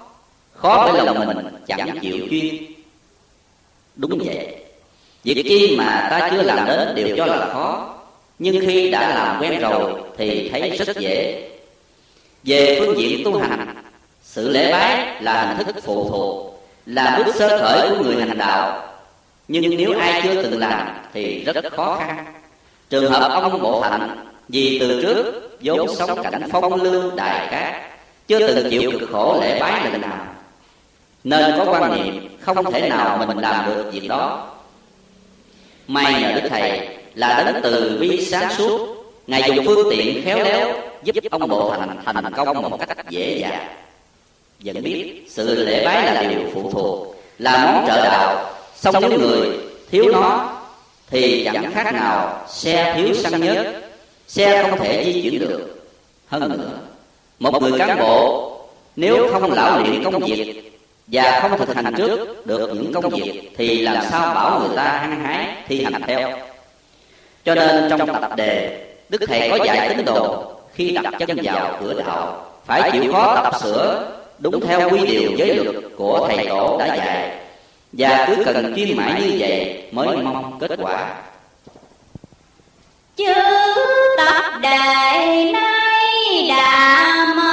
khó 0.53 0.89
bởi 0.93 1.05
lòng 1.05 1.27
mình 1.27 1.37
chẳng 1.67 1.99
chịu 2.01 2.27
chuyên. 2.29 2.55
Đúng 3.95 4.19
vậy. 4.25 4.55
Việc 5.23 5.43
chi 5.49 5.75
mà 5.77 6.07
ta 6.09 6.29
chưa 6.31 6.41
làm 6.41 6.65
đến 6.65 6.95
đều 6.95 7.17
cho 7.17 7.25
là 7.25 7.49
khó. 7.53 7.93
Nhưng 8.39 8.65
khi 8.65 8.91
đã 8.91 9.09
làm 9.15 9.41
quen 9.41 9.59
rồi 9.59 9.93
thì 10.17 10.49
thấy 10.49 10.77
rất 10.77 10.97
dễ. 10.97 11.49
Về 12.43 12.79
phương 12.79 12.97
diện 12.97 13.21
tu 13.25 13.39
hành, 13.39 13.75
sự 14.23 14.49
lễ 14.49 14.71
bái 14.71 15.21
là 15.21 15.53
hình 15.53 15.67
thức 15.67 15.75
phụ 15.83 16.09
thuộc 16.09 16.57
là 16.88 17.21
bước 17.25 17.35
sơ 17.35 17.57
khởi 17.61 17.89
của 17.89 18.03
người 18.03 18.15
hành 18.15 18.38
đạo. 18.38 18.83
Nhưng 19.47 19.77
nếu 19.77 19.99
ai 19.99 20.21
chưa 20.23 20.43
từng 20.43 20.59
làm 20.59 20.88
thì 21.13 21.43
rất 21.43 21.73
khó 21.73 21.95
khăn. 21.99 22.25
Trường 22.89 23.11
hợp 23.11 23.41
ông 23.41 23.61
bộ 23.61 23.81
hạnh, 23.81 24.25
vì 24.49 24.77
từ 24.79 25.01
trước 25.01 25.49
vốn 25.61 25.95
sống 25.95 26.23
cảnh 26.23 26.49
phong 26.51 26.73
lưu 26.73 27.11
đài 27.15 27.47
cát, 27.51 27.81
chưa 28.27 28.47
từng 28.47 28.69
chịu 28.69 28.91
cực 28.99 29.09
khổ 29.11 29.39
lễ 29.41 29.59
bái 29.59 29.91
lần 29.91 30.01
nào, 30.01 30.25
nên 31.23 31.53
có 31.57 31.65
quan 31.71 31.95
niệm 31.95 32.38
không 32.41 32.71
thể 32.71 32.89
nào 32.89 33.25
mình 33.27 33.38
làm 33.38 33.65
được 33.65 33.89
việc 33.91 34.07
đó. 34.07 34.53
May 35.88 36.21
nhờ 36.21 36.31
đức 36.41 36.49
thầy 36.49 36.89
là 37.15 37.43
đến 37.45 37.55
từ 37.63 37.97
bi 38.01 38.25
sáng 38.25 38.53
suốt, 38.53 38.95
ngài 39.27 39.43
dùng 39.43 39.65
phương 39.65 39.88
tiện 39.91 40.21
khéo 40.25 40.43
léo 40.43 40.73
giúp 41.03 41.23
ông 41.31 41.47
bộ 41.47 41.75
thành 42.05 42.15
thành 42.15 42.33
công 42.33 42.61
một 42.61 42.79
cách 42.88 43.09
dễ 43.09 43.38
dàng 43.38 43.67
vẫn 44.60 44.84
biết 44.84 45.26
sự 45.30 45.66
lễ 45.66 45.86
bái 45.86 46.14
là 46.14 46.24
điều 46.24 46.41
phụ 46.53 46.72
thuộc, 46.72 47.16
là 47.39 47.72
món 47.74 47.88
trợ 47.88 48.03
đạo. 48.03 48.53
Song 48.76 48.95
nếu 49.01 49.20
người 49.20 49.49
thiếu 49.91 50.05
nó, 50.12 50.53
thì 51.10 51.43
chẳng 51.45 51.72
khác 51.74 51.93
nào 51.93 52.45
xe 52.49 52.93
thiếu 52.95 53.14
xăng 53.14 53.41
nhớt. 53.41 53.84
Xe 54.28 54.64
không 54.64 54.80
thể 54.80 55.03
di 55.05 55.22
chuyển 55.22 55.39
được. 55.39 55.89
Hơn 56.28 56.49
nữa, 56.49 56.70
một 57.39 57.62
người 57.62 57.80
cán 57.80 57.99
bộ, 57.99 58.53
nếu 58.95 59.32
không 59.32 59.53
lão 59.53 59.80
luyện 59.80 60.03
công 60.03 60.20
việc 60.20 60.72
và 61.08 61.39
không 61.41 61.58
thực 61.58 61.76
hành 61.76 61.93
trước 61.97 62.45
được 62.47 62.70
những 62.74 62.93
công 62.93 63.10
việc, 63.10 63.51
thì 63.58 63.82
làm 63.82 64.03
sao 64.12 64.36
bảo 64.36 64.60
người 64.60 64.76
ta 64.76 64.84
hăng 64.84 65.24
hái 65.24 65.47
thi 65.68 65.84
hành 65.84 66.01
theo? 66.08 66.39
Cho 67.45 67.55
nên 67.55 67.89
trong 67.89 68.22
tập 68.22 68.36
đề, 68.36 68.86
đức 69.10 69.22
thầy 69.28 69.49
có 69.49 69.66
dạy 69.66 69.89
tín 69.89 70.05
đồ 70.05 70.53
khi 70.74 70.89
đặt 70.89 71.14
chân 71.20 71.38
vào 71.43 71.78
cửa 71.82 71.93
đạo, 72.05 72.45
phải 72.66 72.91
chịu 72.91 73.14
khó 73.14 73.41
tập 73.43 73.53
sửa 73.62 74.12
đúng 74.39 74.61
theo 74.61 74.89
quy 74.89 75.05
điều 75.05 75.31
giới 75.38 75.55
luật 75.55 75.75
của 75.97 76.27
thầy 76.27 76.45
tổ 76.47 76.77
đã 76.79 76.95
dạy. 76.95 77.38
và 77.93 78.25
cứ 78.27 78.43
cần 78.45 78.73
chuyên 78.75 78.97
mãi 78.97 79.21
như 79.21 79.35
vậy 79.39 79.83
mới 79.91 80.17
mong 80.17 80.59
kết 80.59 80.79
quả. 80.81 81.15
chữ 83.15 83.33
tập 84.17 84.59
đề 84.61 85.51
nay 85.53 86.45
đã 86.49 87.33
mở 87.38 87.46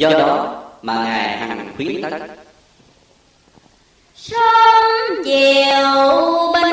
do 0.00 0.10
đó 0.10 0.62
mà 0.82 0.94
ngài 1.04 1.36
hằng 1.36 1.72
khuyến 1.76 2.02
tấn 2.02 2.12
sớm 4.14 5.24
chiều 5.24 6.52
bình 6.54 6.69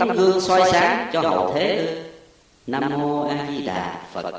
tấm 0.00 0.16
gương 0.16 0.40
soi 0.40 0.70
sáng 0.72 1.06
cho 1.12 1.20
hậu 1.20 1.52
thế 1.54 1.76
ư? 1.76 1.86
Nam 2.66 2.82
mô 2.98 3.28
a 3.28 3.46
di 3.48 3.62
đà 3.66 3.94
phật. 4.12 4.32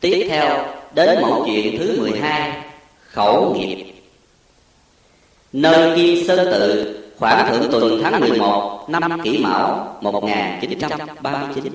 Tiếp 0.00 0.26
theo, 0.28 0.64
đến 0.94 1.22
mẫu 1.22 1.42
chuyện 1.46 1.78
thứ 1.78 2.00
12 2.00 2.62
khẩu 3.06 3.54
nghiệp. 3.54 3.92
Nơi 5.52 5.96
kim 5.96 6.26
sơn 6.26 6.38
tự, 6.52 6.94
khoảng 7.18 7.50
thượng 7.50 7.70
tuần 7.72 8.00
tháng 8.02 8.20
11 8.20 8.84
năm 8.88 9.20
kỷ 9.24 9.38
mão 9.38 9.96
1939 10.00 11.72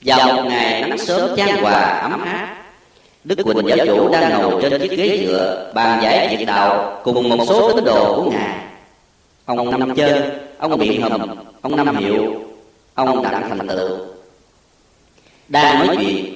vào 0.00 0.36
một 0.36 0.42
ngày 0.48 0.80
nắng 0.80 0.98
sớm 0.98 1.36
chan 1.36 1.56
hòa, 1.56 1.98
ấm 2.10 2.24
áp, 2.24 2.64
Đức 3.24 3.38
Quỳnh 3.44 3.66
giáo 3.68 3.86
chủ 3.86 4.08
đang 4.08 4.42
ngồi 4.42 4.62
trên 4.62 4.80
chiếc 4.80 4.90
ghế 4.90 5.24
dựa, 5.26 5.72
bàn 5.74 6.02
giải 6.02 6.36
việc 6.36 6.44
đạo 6.44 7.00
cùng 7.04 7.28
một 7.28 7.44
số 7.48 7.72
tín 7.72 7.84
đồ 7.84 8.16
của 8.16 8.30
ngài. 8.30 8.58
Ông 9.44 9.70
Năm 9.70 9.94
chân 9.94 10.43
ông 10.70 10.78
Biện 10.78 11.02
Hầm, 11.02 11.36
ông 11.62 11.76
Năm 11.76 11.96
Hiệu, 11.96 12.42
ông 12.94 13.22
Đặng 13.22 13.48
Thành 13.48 13.68
Tựu. 13.68 13.98
Đang 15.48 15.86
nói 15.86 15.96
chuyện, 16.00 16.34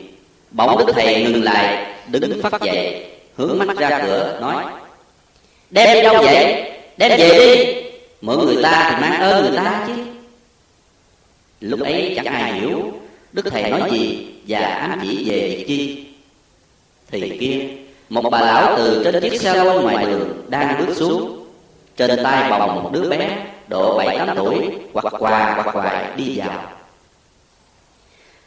bỗng 0.51 0.79
Đức 0.79 0.93
Thầy 0.95 1.25
ngừng 1.25 1.43
lại, 1.43 1.87
đứng 2.09 2.43
phát 2.43 2.63
dậy, 2.63 3.07
hướng 3.37 3.59
mắt 3.59 3.77
ra 3.77 4.03
cửa, 4.07 4.39
nói 4.41 4.65
Đem 5.71 5.95
đi 5.95 6.03
đâu 6.03 6.23
vậy? 6.23 6.73
Đem 6.97 7.19
về 7.19 7.57
đi. 7.57 7.75
Mượn 8.21 8.47
người 8.47 8.63
ta 8.63 8.91
thì 8.91 9.01
mang 9.01 9.21
ơn 9.21 9.45
người 9.45 9.57
ta 9.57 9.85
chứ. 9.87 9.93
Lúc 11.61 11.81
ấy 11.81 12.13
chẳng 12.17 12.27
ai 12.27 12.53
hiểu 12.53 12.93
Đức 13.33 13.47
Thầy 13.51 13.71
nói 13.71 13.91
gì 13.93 14.27
và 14.49 14.59
ám 14.59 15.01
chỉ 15.03 15.31
về 15.31 15.41
việc 15.41 15.65
chi 15.69 16.05
thì 17.11 17.39
kia 17.41 17.69
một 18.09 18.31
bà 18.31 18.41
lão 18.41 18.77
từ 18.77 19.05
trên 19.05 19.31
chiếc 19.31 19.41
xe 19.41 19.65
lôi 19.65 19.83
ngoài 19.83 20.07
đường 20.07 20.43
đang 20.49 20.87
bước 20.87 20.97
xuống. 20.97 21.45
Trên 21.97 22.21
tay 22.25 22.51
bồng 22.51 22.83
một 22.83 22.91
đứa 22.93 23.09
bé 23.09 23.47
độ 23.69 23.99
bảy 23.99 24.19
tám 24.19 24.37
tuổi, 24.37 24.71
hoặc 24.95 25.15
quà 25.19 25.53
hoặc 25.55 25.73
quại 25.73 26.07
đi 26.17 26.39
vào. 26.39 26.63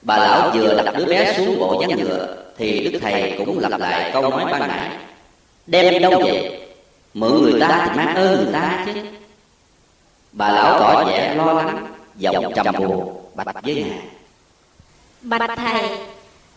Bà 0.01 0.17
lão 0.17 0.51
vừa 0.53 0.81
đặt 0.85 0.95
đứa 0.97 1.05
bé 1.05 1.33
xuống 1.37 1.59
bộ 1.59 1.79
ván 1.79 1.99
ngựa 1.99 2.37
thì 2.57 2.89
đức 2.89 2.99
thầy 3.01 3.35
cũng 3.37 3.59
lặp 3.59 3.79
lại 3.79 4.09
câu 4.13 4.29
nói 4.29 4.45
ban 4.51 4.67
nãy. 4.67 4.89
Đem 5.67 6.01
đâu 6.01 6.19
vậy? 6.19 6.61
Mượn 7.13 7.41
người 7.41 7.59
ta 7.59 7.87
thì 7.89 7.97
mang 7.97 8.15
ơn 8.15 8.43
người 8.43 8.53
ta 8.53 8.85
chứ. 8.85 8.93
Bà 10.31 10.49
lão 10.49 10.79
tỏ 10.79 11.03
vẻ 11.05 11.35
lo 11.35 11.53
lắng, 11.53 11.87
giọng 12.15 12.53
trầm 12.55 12.75
buồn, 12.77 13.21
bạch 13.35 13.63
với 13.63 13.75
ngài. 13.75 13.99
Bạch 15.21 15.57
thầy, 15.57 15.89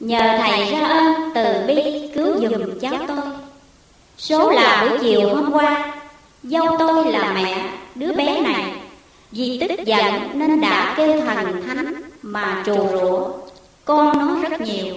Nhờ 0.01 0.39
thầy 0.39 0.73
ra 0.73 0.79
ơn 0.79 1.31
từ 1.35 1.65
bi 1.67 2.11
cứu 2.15 2.35
giùm 2.41 2.79
cháu 2.81 2.95
tôi. 3.09 3.17
Số 4.19 4.51
là 4.51 4.87
buổi 4.91 4.99
chiều 5.03 5.35
hôm 5.35 5.53
qua, 5.53 5.95
Dâu 6.43 6.77
tôi 6.79 7.13
là 7.13 7.33
mẹ 7.33 7.69
đứa 7.95 8.13
bé 8.13 8.41
này. 8.41 8.73
Vì 9.31 9.59
tức 9.61 9.85
giận 9.85 10.15
nên 10.35 10.61
đã 10.61 10.95
kêu 10.97 11.21
thần 11.21 11.63
thánh 11.67 11.95
mà 12.23 12.63
trù 12.67 12.75
rủa. 12.75 13.31
Con 13.85 14.19
nó 14.19 14.49
rất 14.49 14.61
nhiều. 14.61 14.95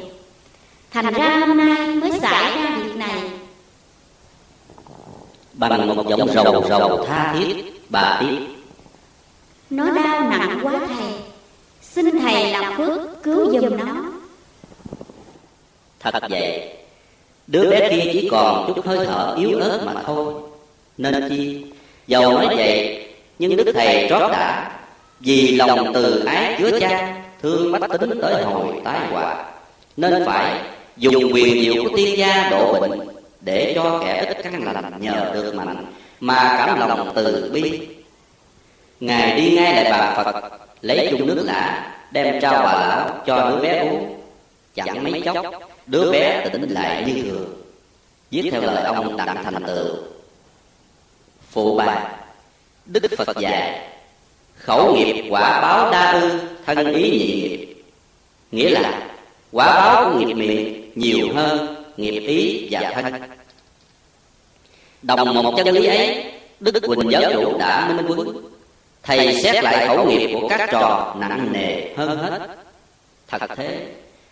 Thành 0.91 1.14
ra 1.14 1.45
hôm 1.48 1.57
nay 1.57 1.88
mới 1.88 2.11
xảy 2.11 2.56
ra 2.56 2.78
việc 2.84 2.95
này. 2.95 3.22
Bằng 5.53 5.95
một 5.95 6.10
giọng 6.10 6.30
rầu 6.34 6.64
rầu 6.69 7.06
tha 7.06 7.34
thiết 7.34 7.74
Bà 7.90 8.18
tiếp. 8.22 8.38
Nó 9.69 9.91
đau 9.91 10.30
nặng 10.30 10.60
quá 10.64 10.74
thầy. 10.88 11.14
Xin 11.82 12.19
thầy 12.19 12.52
làm 12.52 12.78
phước 12.78 13.24
cứu 13.24 13.52
giùm 13.52 13.78
nó. 13.78 14.03
Thật 15.99 16.14
vậy 16.30 16.74
Đứa 17.48 17.69
bé 17.69 17.90
kia 17.90 18.10
chỉ 18.14 18.28
còn 18.32 18.74
chút 18.76 18.86
hơi 18.86 19.06
thở 19.06 19.36
yếu 19.38 19.60
ớt 19.60 19.84
mà 19.86 19.94
thôi. 20.06 20.34
Nên 20.98 21.30
chi 21.30 21.65
Dầu 22.07 22.34
nói 22.34 22.55
vậy, 22.55 23.05
Nhưng 23.39 23.55
Đức 23.55 23.71
Thầy 23.73 24.07
trót 24.09 24.31
đã. 24.31 24.71
Vì 25.19 25.55
lòng 25.55 25.93
từ 25.93 26.25
ái 26.25 26.55
chứa 26.59 26.79
chan 26.79 27.13
Thương 27.41 27.71
bách 27.71 27.99
tính 27.99 28.19
tới 28.21 28.43
hồi 28.43 28.73
tái 28.84 28.99
họa, 29.11 29.45
Nên 29.97 30.25
phải 30.25 30.59
dùng 30.97 31.34
quyền 31.34 31.63
diệu 31.63 31.84
của 31.84 31.97
tiên 31.97 32.17
gia 32.17 32.49
độ 32.49 32.79
bệnh 32.79 32.99
Để 33.41 33.73
cho 33.75 34.01
kẻ 34.05 34.25
ít 34.27 34.38
căn 34.43 34.63
lành 34.63 34.91
nhờ 34.99 35.31
được 35.34 35.55
mạnh, 35.55 35.85
Mà 36.19 36.55
cảm 36.57 36.79
lòng 36.79 37.11
từ 37.15 37.51
bi. 37.53 37.88
Ngài 38.99 39.35
đi 39.35 39.51
ngay 39.51 39.84
lại 39.84 39.91
bà 39.91 40.23
Phật, 40.23 40.51
Lấy 40.81 41.07
chung 41.11 41.27
nước 41.27 41.43
lã, 41.45 41.93
Đem 42.11 42.41
trao 42.41 42.53
bà 42.53 42.88
lão 42.88 43.23
cho 43.25 43.49
đứa 43.49 43.61
bé 43.61 43.79
uống. 43.79 44.19
Chẳng 44.75 45.03
mấy 45.03 45.21
chốc, 45.21 45.45
Đứa 45.85 46.11
bé 46.11 46.45
tỉnh 46.53 46.69
lại 46.69 47.03
như 47.07 47.23
thường. 47.23 47.53
Viết 48.31 48.49
theo 48.51 48.61
lời 48.61 48.84
ông 48.84 49.17
Đặng 49.17 49.43
Thành 49.43 49.63
Tựu 49.67 49.95
Phụ 51.52 51.76
bài 51.78 51.98
Đức 52.86 53.03
Phật 53.18 53.38
dạy, 53.38 53.90
Khẩu 54.57 54.95
nghiệp 54.95 55.26
quả 55.30 55.61
báo 55.61 55.91
đa 55.91 56.11
ư 56.11 56.40
Thân 56.65 56.94
ý 56.94 57.02
nhị 57.11 57.41
nghiệp. 57.41 57.76
Nghĩa 58.52 58.69
là, 58.69 59.07
quả 59.52 59.76
báo 59.76 60.10
của 60.10 60.19
nghiệp 60.19 60.34
miệng 60.34 60.91
nhiều 60.95 61.28
hơn 61.36 61.76
nghiệp 61.98 62.19
ý 62.19 62.68
và 62.72 62.91
thân. 62.95 63.14
Đồng 65.02 65.34
một 65.34 65.53
chân 65.57 65.68
lý 65.68 65.86
ấy, 65.86 66.24
Đức 66.60 66.74
Quỳnh 66.88 67.11
giáo 67.11 67.22
chủ 67.34 67.57
đã 67.57 67.88
minh 67.88 68.06
quân 68.07 68.48
Thầy 69.03 69.41
xét 69.41 69.64
lại 69.64 69.88
khẩu 69.88 70.06
nghiệp 70.06 70.40
của 70.41 70.48
các 70.48 70.69
trò 70.72 71.15
nặng 71.19 71.49
nề 71.52 71.94
hơn 71.95 72.18
hết. 72.18 72.48
Thật 73.28 73.41
thế, 73.56 73.88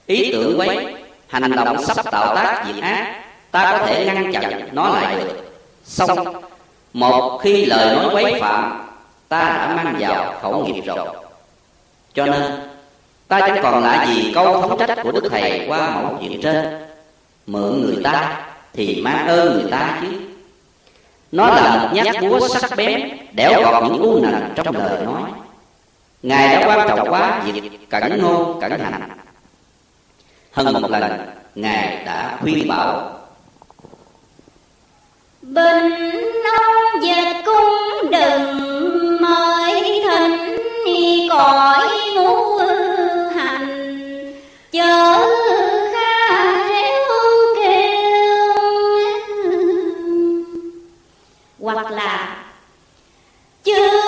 Ý 0.06 0.32
tưởng 0.32 0.60
quấy, 0.60 0.94
Hành 1.28 1.52
động 1.52 1.86
sắp 1.86 2.12
tạo 2.12 2.36
tác 2.36 2.66
việc 2.68 2.82
ác, 2.82 3.26
Ta 3.52 3.78
có 3.80 3.86
thể 3.88 4.06
ngăn 4.06 4.34
chặn 4.34 4.70
nó 4.72 4.90
lại 4.90 5.16
được. 5.16 5.54
Xong 5.84 6.45
một 6.96 7.40
khi 7.42 7.66
lời 7.66 7.96
nói 7.96 8.10
quấy 8.14 8.40
phạm, 8.42 8.88
Ta 9.28 9.40
đã 9.40 9.74
mang 9.76 9.96
vào 10.00 10.34
khẩu 10.42 10.66
nghiệp 10.66 10.82
rồi. 10.86 11.08
Cho 12.14 12.26
nên, 12.26 12.42
Ta 13.28 13.40
chẳng 13.40 13.60
còn 13.64 13.84
lại 13.84 14.08
gì 14.08 14.32
câu 14.36 14.62
thống 14.62 14.78
trách 14.80 14.98
của 15.04 15.12
Đức 15.12 15.30
Thầy 15.32 15.66
qua 15.68 15.90
mẫu 15.96 16.18
chuyện 16.20 16.42
trên. 16.42 16.86
Mượn 17.48 17.82
người 17.82 18.04
ta 18.04 18.44
Thì 18.74 19.02
mang 19.02 19.28
ơn 19.28 19.54
người 19.54 19.72
ta 19.72 20.00
chứ. 20.02 20.08
Nó 21.32 21.48
là 21.48 21.78
một 21.78 21.90
nhát 21.94 22.16
búa 22.22 22.48
sắc 22.48 22.72
bén, 22.78 23.18
Đẻo 23.32 23.62
gọt 23.62 23.84
những 23.84 24.02
u 24.02 24.20
nần 24.22 24.54
trong 24.56 24.76
lời 24.76 25.06
nói. 25.06 25.30
Ngài 26.24 26.56
đã 26.56 26.68
quan 26.68 26.88
trọng 26.88 27.12
quá, 27.12 27.42
việc 27.46 27.90
cẩn 27.90 28.22
ngôn, 28.22 28.62
cẩn 28.62 28.80
hành. 28.80 29.10
Hơn 30.52 30.82
một 30.82 30.92
lần, 30.92 31.12
Ngài 31.56 32.04
đã 32.06 32.38
khuyên 32.42 32.68
bảo 32.68 33.15
Bình 35.48 36.22
ông 36.44 37.04
dịch 37.04 37.42
cung 37.46 38.12
đừng 38.12 39.22
mời 39.22 40.02
thỉnh 40.04 40.58
cõi 41.30 41.88
ngũ 42.16 42.58
hành. 43.36 43.68
Chớ 44.72 45.20
kha 45.94 46.68
kêu 47.56 48.06
hoặc 51.60 51.92
là 51.92 52.38
chưa 53.64 54.05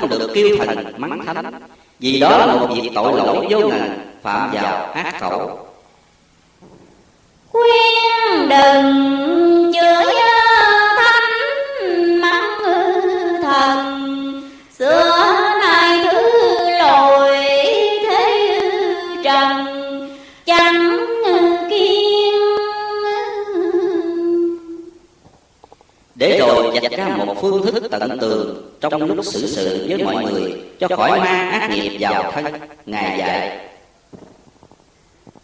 không 0.00 0.08
được 0.08 0.30
kêu 0.34 0.48
thần 0.58 0.92
mắng 0.96 1.24
thánh. 1.26 1.44
Vì 1.98 2.20
đó 2.20 2.38
là 2.38 2.54
một 2.54 2.68
việc 2.74 2.90
tội 2.94 3.12
lỗi 3.16 3.46
vô 3.50 3.58
ngần 3.68 3.98
Phạm 4.22 4.50
vào 4.52 4.92
ác 4.92 5.20
khẩu. 5.20 5.58
Khuyên 7.52 8.48
đừng 8.48 9.72
chửi 9.74 10.14
thánh 10.96 12.20
mắng 12.20 12.58
thần. 13.42 13.78
Xưa 14.78 15.16
nay 15.60 16.06
thứ 16.12 16.22
lồi 16.78 17.30
thế 18.08 18.60
trần 19.24 19.66
chẳng 20.46 20.98
kiên. 21.70 22.34
Để 26.14 26.38
rồi 26.38 26.78
dạch 26.82 26.92
ra 26.92 27.08
một 27.16 27.36
phương 27.40 27.62
thức 27.62 27.88
tận 27.90 28.18
tường 28.20 28.73
Trong 28.90 29.14
lúc 29.14 29.24
xử 29.24 29.46
sự 29.46 29.86
với 29.88 30.04
mọi 30.04 30.24
người 30.24 30.54
Cho 30.78 30.88
khỏi 30.96 31.18
mang 31.18 31.50
ác 31.50 31.70
nghiệp 31.70 31.96
vào 32.00 32.32
thân. 32.32 32.44
Ngài 32.86 33.18
dạy. 33.18 33.58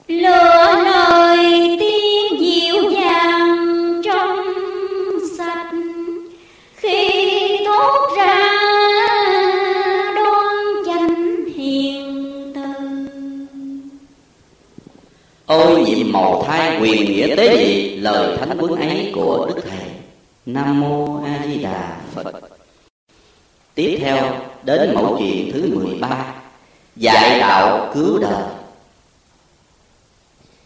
Lừa 0.08 0.82
lời 0.84 1.76
tiếng 1.80 2.40
dịu 2.40 2.90
dàng 2.90 4.02
trong 4.04 4.36
sạch 5.38 5.70
khi 6.76 7.10
thốt 7.66 8.16
ra 8.16 8.50
đoan 10.14 10.56
chánh 10.86 11.44
hiền 11.54 12.52
từ. 12.54 12.60
Ôi 15.46 15.84
nhiệm 15.86 16.12
màu 16.12 16.44
thai 16.46 16.78
quyền 16.80 17.04
nghĩa 17.04 17.36
tế 17.36 17.56
nhị 17.56 17.96
Lời 17.96 18.36
thánh 18.36 18.58
quân 18.60 18.76
ấy 18.76 19.12
của 19.14 19.46
Đức 19.48 19.62
Thầy. 19.62 19.88
Nam 20.46 20.80
Mô 20.80 21.22
A 21.24 21.46
Di 21.46 21.62
Đà 21.62 21.96
Phật 22.14 22.49
Tiếp 23.80 23.98
theo 24.00 24.34
đến 24.62 24.94
mẫu 24.94 25.16
chuyện 25.18 25.52
thứ 25.52 25.70
13 25.74 26.08
Dạy 26.96 27.40
đạo 27.40 27.90
cứu 27.94 28.18
đời. 28.18 28.42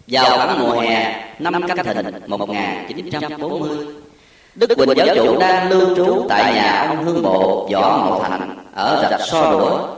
Vào 0.06 0.36
khoảng 0.36 0.58
mùa 0.58 0.80
hè 0.80 1.24
năm 1.38 1.68
Canh 1.68 1.84
Thìn 1.84 2.06
1940 2.26 3.86
Đức 4.54 4.74
Quỳnh 4.76 4.96
giáo 4.96 5.16
chủ 5.16 5.38
đang 5.38 5.70
lưu 5.70 5.96
trú 5.96 6.26
tại 6.28 6.54
nhà 6.54 6.86
ông 6.88 7.04
Hương 7.04 7.22
Bộ 7.22 7.68
Võ 7.72 7.98
Mậu 7.98 8.22
Thành 8.22 8.56
ở 8.74 9.08
rạch 9.10 9.20
So 9.20 9.50
Đũa. 9.50 9.88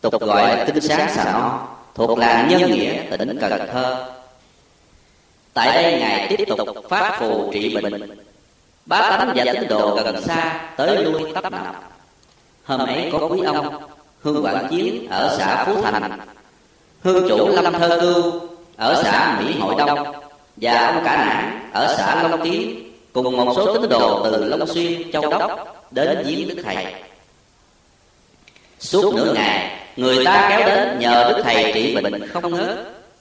Tục 0.00 0.20
gọi 0.20 0.56
là 0.56 0.64
Kinh 0.64 0.80
Sáng 0.80 1.14
Xà 1.14 1.24
No 1.24 1.68
thuộc 1.94 2.18
làng 2.18 2.48
Nhân 2.48 2.70
Nghĩa 2.70 3.02
tỉnh 3.18 3.38
Cần 3.40 3.68
Thơ. 3.72 4.12
Tại 5.54 5.82
đây 5.82 6.00
ngài 6.00 6.36
tiếp 6.36 6.44
tục 6.48 6.68
phát 6.88 7.16
phù 7.20 7.50
trị 7.52 7.74
bệnh. 7.74 8.18
Bá 8.86 9.16
tánh 9.18 9.32
và 9.36 9.44
tín 9.52 9.68
đồ 9.68 9.96
gần 10.04 10.22
xa 10.22 10.60
tới 10.76 11.04
lui 11.04 11.32
tấp 11.34 11.52
nập 11.52 11.97
hôm 12.68 12.80
ấy 12.80 13.08
có 13.12 13.18
quý 13.18 13.40
ông 13.46 13.82
hương 14.22 14.44
quảng 14.44 14.66
chiến 14.70 15.08
ở 15.10 15.36
xã 15.38 15.64
phú 15.64 15.82
thành. 15.82 16.18
Hương 17.02 17.28
chủ 17.28 17.48
lâm 17.48 17.72
thơ 17.72 17.98
cưu 18.00 18.40
ở 18.76 19.02
xã 19.02 19.40
mỹ 19.40 19.54
hội 19.60 19.74
đông. 19.78 19.98
Và 20.56 20.86
ông 20.86 21.04
cả 21.04 21.16
nản 21.16 21.70
ở 21.72 21.94
xã 21.98 22.22
long 22.22 22.42
kiến 22.44 22.92
cùng 23.12 23.36
một 23.36 23.52
số 23.56 23.78
tín 23.78 23.88
đồ 23.90 24.20
từ 24.24 24.44
long 24.44 24.68
xuyên 24.68 25.12
châu 25.12 25.30
đốc 25.30 25.76
đến 25.90 26.22
giếng 26.26 26.48
đức 26.48 26.62
thầy. 26.64 26.94
Suốt 28.80 29.14
nửa 29.14 29.32
ngày 29.34 29.80
người 29.96 30.24
ta 30.24 30.46
kéo 30.50 30.68
đến 30.68 30.98
nhờ 30.98 31.24
đức 31.28 31.42
thầy 31.44 31.72
trị 31.74 31.94
bệnh 31.94 32.28
không 32.28 32.54
ngớt. 32.54 32.78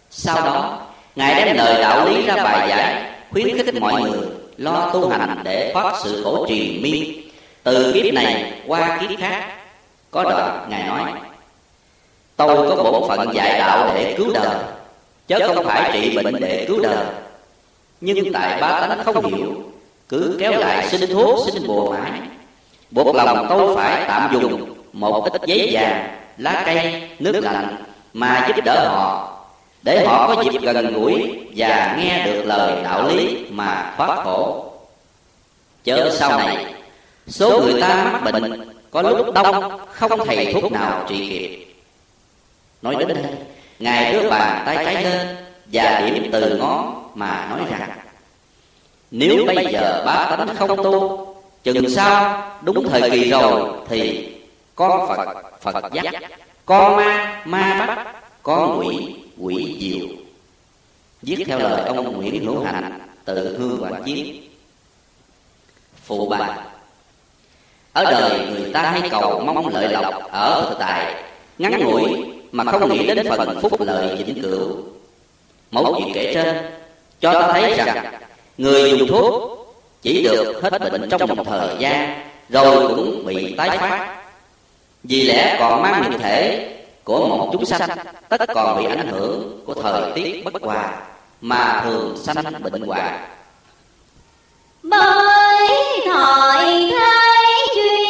Sau 0.10 0.36
đó 0.36 0.82
ngài 1.16 1.46
đem 1.46 1.58
lời 1.58 1.82
đạo 1.82 2.06
lý 2.10 2.26
ra 2.26 2.36
bài 2.36 2.70
giải 2.70 3.12
khuyến 3.32 3.58
khích 3.58 3.76
mọi 3.82 4.02
người 4.02 4.20
lo 4.58 4.90
tu 4.94 5.10
hành 5.10 5.40
để 5.44 5.72
thoát 5.74 5.96
sự 6.04 6.24
khổ 6.24 6.46
triền 6.50 6.82
miên 6.82 7.27
từ 7.68 7.94
kiếp 7.94 8.14
này 8.14 8.54
qua 8.68 8.98
kiếp 9.02 9.20
khác, 9.20 9.46
có 10.12 10.24
đoạn 10.24 10.68
ngài 10.70 10.84
nói, 10.88 11.12
tôi 12.36 12.78
có 12.78 12.84
bổn 12.84 13.10
phận 13.10 13.34
dạy 13.34 13.60
đạo 13.60 13.92
để 13.96 14.16
cứu 14.18 14.34
đời, 14.34 14.56
chứ 15.28 15.36
không 15.48 15.66
phải 15.66 15.90
trị 15.94 16.18
bệnh 16.18 16.36
để 16.40 16.66
cứu 16.68 16.80
đời. 16.82 17.06
Nhưng 18.02 18.34
tại 18.34 18.62
ba 18.62 18.88
tánh 18.88 19.04
không 19.06 19.34
hiểu, 19.34 19.54
cứ 20.10 20.38
kéo 20.40 20.52
lại 20.52 20.88
xin 20.90 21.10
thuốc, 21.14 21.40
xin 21.54 21.68
bùa 21.68 21.92
mãi 21.92 22.12
buộc 22.92 23.16
lòng 23.16 23.46
tôi 23.50 23.76
phải 23.76 24.06
tạm 24.08 24.30
dùng 24.34 24.74
một 24.94 25.30
ít 25.32 25.42
giấy 25.46 25.70
vàng, 25.72 26.18
lá 26.38 26.64
cây, 26.66 27.10
nước 27.20 27.40
lạnh 27.44 27.76
mà 28.14 28.46
giúp 28.48 28.66
đỡ 28.66 28.88
họ, 28.90 29.38
để 29.84 30.06
họ 30.06 30.36
có 30.36 30.44
dịp 30.44 30.62
gần 30.62 30.94
gũi 30.94 31.40
và 31.56 31.96
nghe 32.00 32.26
được 32.26 32.42
lời 32.46 32.84
đạo 32.84 33.08
lý 33.08 33.46
mà 33.50 33.94
thoát 33.98 34.24
khổ. 34.24 34.64
Chớ 35.84 36.16
sau 36.20 36.40
này 36.40 36.77
số 37.28 37.62
người 37.62 37.82
ta 37.82 38.10
mắc 38.14 38.32
bệnh 38.32 38.70
có 38.92 39.02
lúc 39.02 39.34
đông 39.34 39.80
không 39.94 40.28
thầy 40.28 40.54
thuốc 40.54 40.72
nào 40.72 41.06
trị 41.10 41.30
kịp. 41.30 41.76
nói 42.82 42.96
đến 42.96 43.08
đây 43.08 43.34
ngài 43.80 44.14
đưa 44.14 44.30
bàn 44.30 44.64
tay 44.66 44.86
trái 44.86 45.04
lên 45.04 45.28
và 45.72 46.02
điểm 46.06 46.30
từ 46.32 46.58
ngón 46.58 47.12
mà 47.16 47.48
nói 47.50 47.60
rằng 47.70 47.90
nếu 49.12 49.46
bây 49.46 49.68
giờ 49.72 50.04
bá 50.06 50.36
tánh 50.38 50.56
không 50.56 50.78
tu 50.84 51.28
chừng 51.64 51.90
sau 51.90 52.44
đúng 52.62 52.90
thời 52.90 53.10
kỳ 53.12 53.30
rồi 53.30 53.70
thì 53.90 54.30
con 54.76 55.08
phật 55.08 55.44
phật 55.62 55.94
dắt 55.94 56.14
con 56.66 56.96
ma 56.96 57.42
ma 57.46 57.86
bắt 57.88 58.16
con 58.44 58.80
quỷ 58.80 59.16
quỷ 59.38 59.78
diệu. 59.80 60.08
viết 61.22 61.44
theo 61.48 61.60
lời 61.60 61.82
ông 61.88 62.18
nguyễn 62.18 62.46
hữu 62.46 62.64
hạnh 62.64 63.00
từ 63.26 63.58
hương 63.58 63.84
quảng 63.84 64.04
chiến 64.04 64.44
phụ 66.04 66.30
bà 66.30 66.58
ở 67.98 68.04
đời 68.04 68.48
người 68.50 68.72
ta 68.74 68.82
hay 68.82 69.10
cầu 69.10 69.40
mong 69.40 69.68
lợi 69.74 69.90
lộc 69.90 70.32
ở 70.32 70.66
thực 70.70 70.80
tại 70.80 71.16
ngắn 71.58 71.80
ngủi 71.80 72.26
mà 72.52 72.64
không 72.64 72.90
nghĩ 72.90 73.08
đến 73.08 73.28
phần 73.30 73.60
phúc 73.62 73.82
lợi 73.82 74.16
vĩnh 74.16 74.42
cửu. 74.42 74.78
mẫu 75.72 75.96
chuyện 75.98 76.12
kể 76.14 76.34
trên 76.34 76.56
cho 77.20 77.34
ta 77.34 77.48
thấy 77.52 77.74
rằng 77.78 78.14
người 78.58 78.90
dùng 78.90 79.08
thuốc 79.08 79.58
chỉ 80.02 80.24
được 80.24 80.62
hết 80.64 80.80
bệnh 80.80 81.10
trong 81.10 81.36
một 81.36 81.44
thời 81.46 81.70
gian 81.80 82.30
rồi 82.50 82.88
cũng 82.88 83.26
bị 83.26 83.56
tái 83.58 83.78
phát. 83.78 84.16
Vì 85.04 85.24
lẽ 85.24 85.58
còn 85.60 85.82
mang 85.82 86.12
nhục 86.12 86.22
thể 86.22 86.70
của 87.04 87.28
một 87.28 87.50
chúng 87.54 87.66
sanh 87.66 87.90
tất 88.30 88.42
còn 88.54 88.78
bị 88.78 88.86
ảnh 88.86 89.08
hưởng 89.08 89.62
của 89.66 89.74
thời 89.74 90.12
tiết 90.16 90.44
bất 90.46 90.62
hòa 90.62 90.94
mà 91.42 91.82
thường 91.84 92.18
sanh 92.18 92.64
bệnh 92.64 92.82
hoạn 92.82 93.37
bởi 94.90 96.02
thời 96.06 96.90
thế 96.92 97.66
duyên 97.76 98.07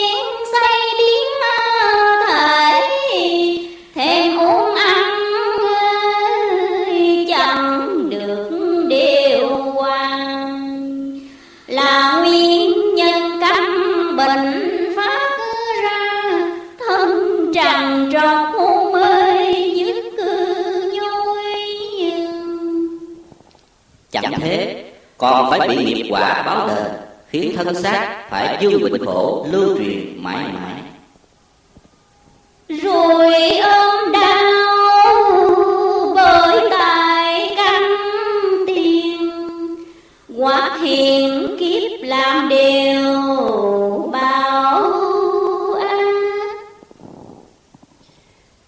còn 25.18 25.50
phải 25.50 25.68
bị 25.68 25.76
nghiệp 25.84 26.08
quả 26.10 26.44
báo 26.46 26.68
đền 26.68 26.86
khiến 27.30 27.54
thân 27.56 27.76
xác 27.76 28.30
phải 28.30 28.58
dương 28.62 28.84
bệnh 28.84 29.06
khổ 29.06 29.46
lưu 29.52 29.78
truyền 29.78 30.24
mãi 30.24 30.46
mãi. 30.54 30.74
Rồi 32.70 33.58
ôm 33.58 34.12
đau 34.12 34.54
bởi 36.16 36.70
tại 36.72 37.54
căn 37.56 37.82
tiền 38.68 39.32
hoặc 40.38 40.80
hiện 40.82 41.58
kiếp 41.60 41.92
làm 42.04 42.50
điều 42.50 43.14
báo 44.12 44.84
ác. 45.74 45.98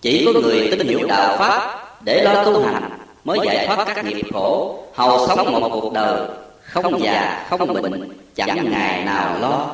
Chỉ 0.01 0.25
có 0.25 0.39
người 0.39 0.67
tin 0.71 0.87
hiểu 0.87 1.07
đạo 1.07 1.37
pháp 1.37 1.83
để 2.01 2.23
lo 2.23 2.43
tu 2.43 2.63
hành 2.63 2.98
mới 3.23 3.39
giải 3.45 3.67
thoát 3.67 3.85
các 3.95 4.05
nghiệp 4.05 4.25
khổ, 4.33 4.79
hầu 4.93 5.27
sống 5.27 5.51
một 5.51 5.69
cuộc 5.71 5.93
đời 5.93 6.21
không 6.61 7.03
già, 7.03 7.45
không 7.49 7.73
bệnh, 7.73 8.09
chẳng 8.35 8.71
ngày 8.71 9.03
nào 9.05 9.35
lo. 9.41 9.67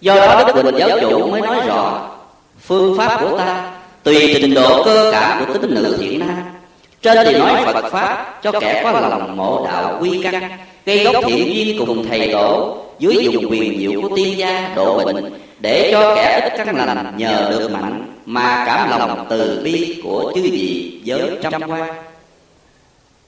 Do 0.00 0.14
đó 0.16 0.44
đức 0.46 0.62
bình 0.62 0.74
giáo 0.78 1.00
chủ 1.00 1.26
mới 1.26 1.40
nói 1.40 1.66
rõ, 1.66 2.10
phương 2.60 2.98
pháp 2.98 3.20
của 3.20 3.38
ta 3.38 3.70
tùy 4.02 4.38
trình 4.40 4.54
độ 4.54 4.84
cơ 4.84 5.10
cảm 5.12 5.44
của 5.46 5.58
tính 5.58 5.74
nữ 5.74 5.96
thiện 6.00 6.18
nam. 6.18 6.42
Trên 7.02 7.26
thì 7.26 7.38
nói 7.38 7.62
phật 7.64 7.90
pháp 7.90 8.38
cho 8.42 8.52
kẻ 8.60 8.80
có 8.84 9.00
lòng 9.00 9.36
mộ 9.36 9.66
đạo 9.66 9.98
quy 10.00 10.20
căn, 10.22 10.50
gây 10.86 11.04
gốc 11.04 11.24
thiện 11.26 11.54
duyên 11.54 11.78
cùng 11.86 12.06
thầy 12.08 12.28
tổ, 12.32 12.76
dưới 12.98 13.28
dùng 13.32 13.50
quyền 13.50 13.78
diệu 13.78 14.02
của 14.02 14.16
tiên 14.16 14.38
gia 14.38 14.72
độ 14.76 15.04
bệnh, 15.04 15.32
để 15.58 15.88
cho 15.92 16.14
kẻ 16.14 16.50
ít 16.52 16.64
căn 16.66 16.76
lành 16.76 17.14
nhờ 17.16 17.48
được 17.50 17.70
mạnh, 17.72 18.06
mà 18.26 18.64
cảm 18.66 18.90
lòng 18.98 19.26
từ 19.30 19.60
bi 19.64 20.00
của 20.04 20.32
chư 20.34 20.42
vị 20.42 21.00
giới 21.04 21.30
trăm 21.42 21.70
quan 21.70 21.94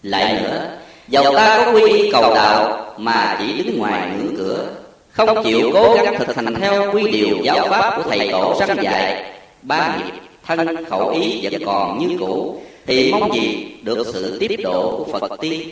lại 0.05 0.41
nữa 0.43 0.71
dầu 1.09 1.35
ta 1.35 1.63
có 1.65 1.73
quy 1.73 1.93
y 1.93 2.11
cầu 2.13 2.35
đạo 2.35 2.87
mà 2.97 3.37
chỉ 3.39 3.63
đứng 3.63 3.79
ngoài 3.79 4.09
ngưỡng 4.17 4.37
cửa. 4.37 4.67
Không 5.11 5.45
chịu 5.45 5.71
cố 5.73 5.95
gắng 5.95 6.15
thực 6.19 6.37
hành 6.37 6.55
theo 6.55 6.93
quy 6.93 7.11
điều 7.11 7.37
giáo 7.43 7.69
pháp 7.71 7.97
của 7.97 8.11
thầy 8.11 8.29
tổ 8.33 8.55
răng 8.59 8.83
dạy, 8.83 9.25
ba 9.63 9.97
nghiệp, 9.97 10.13
thân, 10.47 10.85
khẩu 10.91 11.09
ý 11.09 11.41
vẫn 11.43 11.63
còn 11.67 11.99
như 11.99 12.17
cũ, 12.21 12.63
thì 12.87 13.13
mong 13.13 13.35
gì 13.35 13.67
được 13.83 14.07
sự 14.13 14.37
tiếp 14.41 14.61
độ 14.63 15.05
của 15.07 15.19
phật 15.19 15.41
tiên. 15.41 15.69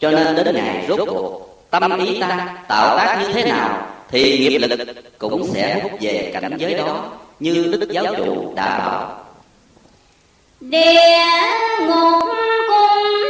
Cho 0.00 0.10
nên 0.10 0.36
đến 0.36 0.54
ngày 0.54 0.84
rốt 0.88 1.08
cuộc, 1.08 1.56
tâm 1.70 1.98
ý 1.98 2.20
ta 2.20 2.56
tạo 2.68 2.96
tác 2.96 3.18
như 3.22 3.32
thế 3.32 3.44
nào, 3.44 3.86
thì 4.10 4.38
nghiệp 4.38 4.58
lực 4.58 4.80
cũng 5.18 5.46
sẽ 5.54 5.80
hút 5.82 5.92
về 6.00 6.30
cảnh 6.34 6.56
giới 6.58 6.74
đó, 6.74 7.04
như 7.40 7.76
đức 7.80 7.88
giáo 7.90 8.14
chủ 8.16 8.52
đã 8.56 8.78
bảo. 8.78 9.24
Địa 10.60 11.24
ngục 11.80 12.28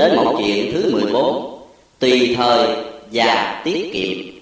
đến 0.00 0.16
một 0.16 0.34
chuyện 0.38 0.72
thứ 0.72 0.90
14 0.92 1.52
Tùy 1.98 2.34
thời 2.36 2.68
và 3.12 3.60
tiết 3.64 3.90
kiệm. 3.92 4.34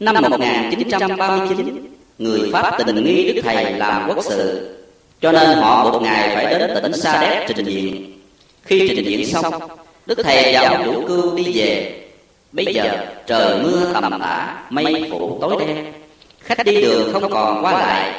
Năm 0.00 0.14
1939 0.30 1.86
Người 2.18 2.50
Pháp 2.52 2.78
tình 2.78 3.04
nghi 3.04 3.32
Đức 3.32 3.40
Thầy 3.44 3.72
làm 3.72 4.08
quốc 4.08 4.24
sự. 4.24 4.76
Cho 5.20 5.32
nên 5.32 5.58
họ 5.58 5.90
một 5.90 6.02
ngày 6.02 6.30
phải 6.34 6.58
đến 6.58 6.70
tỉnh 6.82 6.92
Sa 6.92 7.20
Đéc 7.20 7.56
trình 7.56 7.66
diện. 7.66 8.20
Khi 8.62 8.88
trình 8.88 9.04
diện 9.04 9.26
xong, 9.26 9.54
Đức 10.06 10.18
Thầy 10.22 10.52
và 10.52 10.60
ông 10.60 10.84
chủ 10.84 11.04
cưu 11.08 11.36
đi 11.36 11.52
về. 11.54 12.00
Bây 12.52 12.66
giờ 12.74 13.06
trời 13.26 13.62
mưa 13.62 13.92
tầm 13.94 14.18
tã, 14.20 14.64
Mây 14.70 15.08
phủ 15.10 15.38
tối 15.40 15.56
đen. 15.58 15.92
Khách 16.40 16.64
đi 16.64 16.80
đường 16.80 17.12
không 17.12 17.30
còn 17.30 17.64
qua 17.64 17.72
lại, 17.72 18.12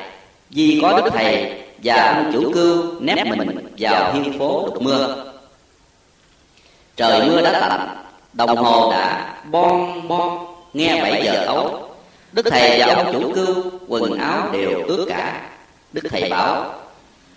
Vì 0.49 0.79
có 0.81 1.01
Đức 1.01 1.09
Thầy 1.13 1.51
và 1.83 2.13
ông 2.15 2.31
chủ 2.33 2.51
cư 2.53 2.97
nép 2.99 3.27
mình 3.27 3.67
vào 3.77 4.13
hiên 4.13 4.39
phố 4.39 4.65
đục 4.65 4.81
mưa 4.81 5.30
trời 7.01 7.29
mưa 7.29 7.41
đã 7.41 7.59
tạnh 7.59 7.87
đồng 8.33 8.57
hồ 8.57 8.91
đã 8.91 9.35
bon 9.51 10.07
bon 10.07 10.45
nghe 10.73 11.01
bảy 11.01 11.21
giờ 11.25 11.43
tối. 11.47 11.71
đức 12.31 12.45
thầy 12.49 12.79
và 12.79 12.93
ông 12.93 13.13
chủ 13.13 13.31
cưu 13.35 13.55
quần 13.87 14.19
áo 14.19 14.49
đều 14.53 14.83
ướt 14.87 15.05
cả. 15.09 15.49
đức 15.93 16.01
thầy 16.09 16.29
bảo 16.29 16.73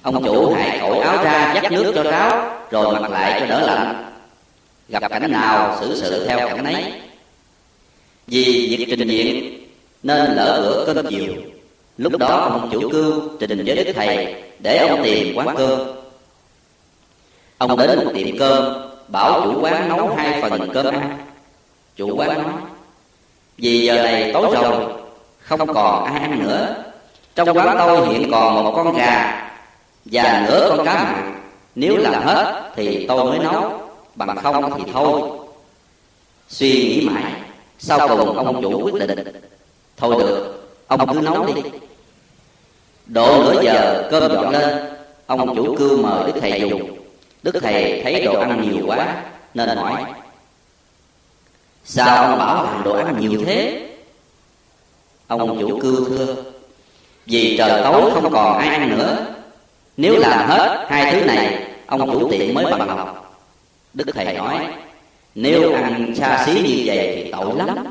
ông 0.02 0.24
chủ 0.24 0.54
hãy 0.54 0.78
cởi 0.80 0.98
áo 0.98 1.24
ra 1.24 1.52
dắt 1.54 1.72
nước 1.72 1.92
cho 1.94 2.02
ráo 2.02 2.50
rồi 2.70 3.00
mặc 3.00 3.10
lại 3.10 3.40
cho 3.40 3.46
đỡ 3.46 3.60
lạnh. 3.60 4.12
gặp 4.88 5.10
cảnh 5.10 5.32
nào 5.32 5.76
xử 5.80 6.00
sự 6.02 6.26
theo 6.26 6.38
cảnh 6.48 6.64
ấy 6.64 6.92
vì 8.26 8.76
việc 8.78 8.96
trình 8.98 9.08
diện 9.08 9.60
nên 10.02 10.34
lỡ 10.34 10.60
bữa 10.62 10.94
cơm 10.94 11.06
chiều. 11.06 11.32
Lúc 11.96 12.18
đó 12.18 12.48
ông 12.50 12.68
chủ 12.72 12.88
cưu 12.92 13.22
trình 13.40 13.64
với 13.66 13.84
đức 13.84 13.92
thầy 13.94 14.34
để 14.58 14.76
ông 14.76 15.02
tìm 15.04 15.36
quán 15.36 15.56
cơm. 15.56 15.80
Ông 17.58 17.76
đến 17.78 18.04
một 18.04 18.12
tiệm 18.14 18.38
cơm 18.38 18.93
bảo 19.08 19.40
chủ 19.42 19.60
quán 19.60 19.88
nấu 19.88 20.14
hai 20.16 20.42
phần 20.42 20.70
cơm 20.74 20.86
ăn. 20.86 21.18
Chủ 21.96 22.16
quán 22.16 22.42
nói, 22.42 22.52
vì 23.58 23.84
giờ 23.84 24.02
này 24.02 24.30
tối 24.32 24.56
rồi, 24.62 24.84
không 25.40 25.74
còn 25.74 26.04
ai 26.04 26.20
ăn 26.20 26.42
nữa. 26.42 26.84
Trong 27.34 27.56
quán 27.56 27.76
tôi 27.78 28.06
hiện 28.08 28.30
còn 28.30 28.64
một 28.64 28.72
con 28.76 28.96
gà 28.96 29.40
và 30.04 30.46
nửa 30.48 30.68
con 30.76 30.86
cá 30.86 31.04
mặn. 31.04 31.40
Nếu 31.74 31.96
làm 31.96 32.22
hết 32.22 32.72
thì 32.76 33.06
tôi 33.08 33.24
mới 33.24 33.38
nấu, 33.38 33.72
bằng 34.14 34.36
không 34.36 34.72
thì 34.76 34.92
thôi. 34.92 35.20
Suy 36.48 36.72
nghĩ 36.72 37.08
mãi, 37.08 37.32
sau 37.78 38.08
cùng 38.08 38.36
ông 38.36 38.62
chủ 38.62 38.82
quyết 38.82 39.06
định, 39.06 39.18
thôi 39.96 40.14
được, 40.18 40.68
ông 40.86 41.14
cứ 41.14 41.20
nấu 41.20 41.46
đi. 41.46 41.62
Độ 43.06 43.42
nửa 43.42 43.62
giờ 43.62 44.08
cơm 44.10 44.32
dọn 44.32 44.50
lên, 44.50 44.78
ông 45.26 45.56
chủ 45.56 45.74
cưu 45.78 46.02
mời 46.02 46.32
đức 46.32 46.40
thầy 46.40 46.60
dùng 46.60 47.03
đức 47.44 47.54
thầy 47.62 48.00
thấy 48.02 48.24
đồ 48.24 48.40
ăn 48.40 48.62
nhiều 48.62 48.84
quá 48.86 49.22
nên 49.54 49.76
hỏi 49.76 50.04
sao 51.84 52.26
ông 52.26 52.38
bảo 52.38 52.64
làm 52.64 52.82
đồ 52.84 52.96
ăn 52.96 53.20
nhiều 53.20 53.42
thế? 53.46 53.88
ông 55.26 55.60
chủ 55.60 55.78
cưu 55.82 56.04
thưa 56.08 56.36
vì 57.26 57.56
trời 57.58 57.82
tối 57.84 58.10
không 58.14 58.32
còn 58.32 58.58
ai 58.58 58.68
ăn 58.68 58.98
nữa. 58.98 59.26
nếu 59.96 60.18
làm 60.18 60.48
hết 60.48 60.86
hai 60.88 61.12
thứ 61.12 61.24
này 61.26 61.68
ông 61.86 62.10
chủ 62.12 62.30
tiệm 62.30 62.54
mới 62.54 62.64
bằng 62.64 62.88
lòng 62.88 63.16
đức 63.94 64.04
thầy 64.14 64.34
nói 64.34 64.66
nếu 65.34 65.74
ăn 65.74 66.14
xa 66.16 66.44
xí 66.46 66.52
như 66.52 66.82
vậy 66.86 67.12
thì 67.16 67.30
tội 67.32 67.54
lắm. 67.56 67.84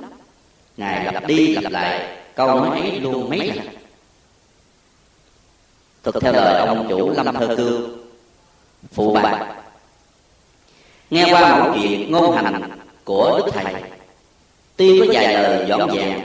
ngài 0.78 1.14
lặp 1.14 1.28
đi 1.28 1.56
lặp 1.56 1.72
lại 1.72 2.18
câu 2.36 2.48
nói 2.48 2.80
ấy 2.80 3.00
luôn 3.00 3.30
mấy 3.30 3.40
lần. 3.40 3.68
thực 6.04 6.22
theo 6.22 6.34
lời 6.34 6.68
ông 6.68 6.86
chủ 6.90 7.10
lâm 7.12 7.36
thơ 7.36 7.56
cương 7.58 8.03
phụ 8.92 9.14
bạc 9.14 9.46
nghe 11.10 11.34
qua 11.34 11.60
mẫu 11.60 11.74
chuyện 11.74 12.12
ngôn 12.12 12.36
hành 12.36 12.72
của 13.04 13.42
đức 13.46 13.52
thầy, 13.54 13.74
tuy 14.76 15.00
có 15.00 15.06
vài 15.14 15.34
lời 15.34 15.66
dõng 15.70 15.96
dàng 15.96 16.22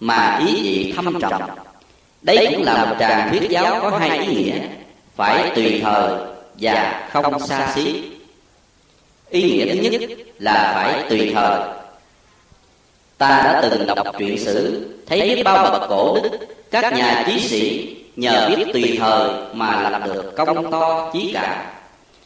mà 0.00 0.42
ý 0.46 0.62
vị 0.62 0.92
thâm 0.96 1.20
trọng 1.20 1.42
đấy 2.22 2.48
cũng 2.54 2.62
là 2.62 2.84
một 2.84 2.96
tràng 2.98 3.28
thuyết 3.30 3.50
giáo 3.50 3.80
có 3.82 3.98
hai 3.98 4.18
ý 4.18 4.26
nghĩa, 4.26 4.58
phải 5.16 5.50
tùy 5.54 5.80
thời 5.84 6.10
và 6.54 7.08
không 7.12 7.40
xa 7.40 7.72
xí. 7.74 8.02
Ý 9.30 9.42
nghĩa 9.42 9.74
thứ 9.74 9.98
nhất 9.98 10.10
là 10.38 10.72
phải 10.74 11.10
tùy 11.10 11.30
thời. 11.34 11.60
Ta 13.18 13.28
đã 13.28 13.68
từng 13.70 13.86
đọc 13.86 14.06
truyện 14.18 14.38
sử 14.38 14.88
thấy 15.06 15.20
biết 15.20 15.42
bao 15.42 15.70
bậc 15.70 15.88
cổ 15.88 16.18
đức, 16.22 16.38
các 16.70 16.92
nhà 16.92 17.24
trí 17.26 17.48
sĩ 17.48 17.96
nhờ 18.16 18.50
biết 18.56 18.64
tùy 18.72 18.96
thời 19.00 19.30
mà 19.52 19.90
làm 19.90 20.04
được 20.04 20.32
công 20.36 20.70
to 20.70 21.10
chí 21.12 21.30
cả 21.34 21.72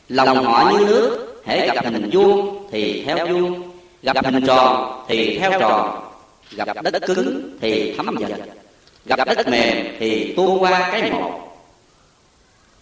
lòng 0.08 0.44
họ 0.44 0.72
như 0.72 0.86
nước, 0.86 1.40
hễ 1.44 1.66
gặp 1.66 1.84
hình 1.84 2.10
vuông 2.12 2.66
thì 2.70 3.02
theo 3.06 3.26
vuông. 3.26 3.62
Gặp 4.02 4.24
hình 4.24 4.46
tròn 4.46 5.04
thì 5.08 5.38
theo 5.38 5.60
tròn. 5.60 6.00
Gặp 6.56 6.82
đất 6.82 7.02
cứng 7.06 7.58
thì 7.60 7.94
thấm 7.96 8.16
dần. 8.20 8.32
Gặp 9.06 9.18
đất 9.26 9.48
mềm 9.48 9.86
thì 9.98 10.32
tuôn 10.36 10.62
qua 10.62 10.88
cái 10.92 11.10
một. 11.10 11.40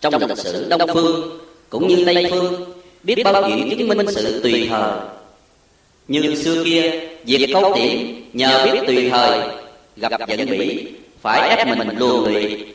Trong 0.00 0.14
lịch 0.28 0.38
sử 0.38 0.68
đông 0.68 0.80
phương 0.94 1.38
cũng 1.70 1.88
như 1.88 2.04
tây 2.06 2.26
phương, 2.30 2.72
biết 3.02 3.22
bao 3.24 3.42
chuyện 3.48 3.78
chứng 3.78 3.88
minh 3.88 4.06
sự 4.10 4.40
tùy 4.42 4.66
thời. 4.70 4.92
Như 6.08 6.34
xưa 6.34 6.64
kia, 6.64 7.08
việc 7.24 7.50
câu 7.52 7.72
tiễn 7.74 8.22
nhờ 8.32 8.64
biết 8.64 8.80
tùy 8.86 9.10
thời, 9.10 9.40
gặp 9.96 10.12
giận 10.28 10.46
bỉ 10.50 10.86
phải 11.20 11.56
ép 11.56 11.66
mình 11.66 11.98
luồn 11.98 12.32
lụy. 12.32 12.66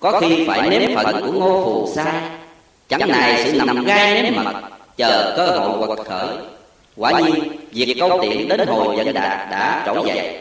Có 0.00 0.20
khi 0.20 0.44
phải 0.46 0.70
nếm 0.70 0.94
phận 0.94 1.20
của 1.26 1.32
ngô 1.32 1.64
phù 1.64 1.92
sai 1.94 2.22
chẳng 2.88 3.08
này 3.08 3.44
sự 3.44 3.58
nằm 3.66 3.84
gai 3.84 4.22
nếm 4.22 4.44
mật 4.44 4.52
chờ 4.96 5.32
cơ 5.36 5.46
hội 5.46 5.86
quật 5.86 6.06
khởi. 6.08 6.36
quả 6.96 7.20
nhiên 7.20 7.34
việc 7.72 7.96
câu 8.00 8.18
tiễn 8.22 8.48
đến 8.48 8.68
hồi 8.68 8.96
dẫn 8.96 9.14
đạt 9.14 9.50
đã 9.50 9.82
trỗi 9.86 10.02
dậy 10.06 10.38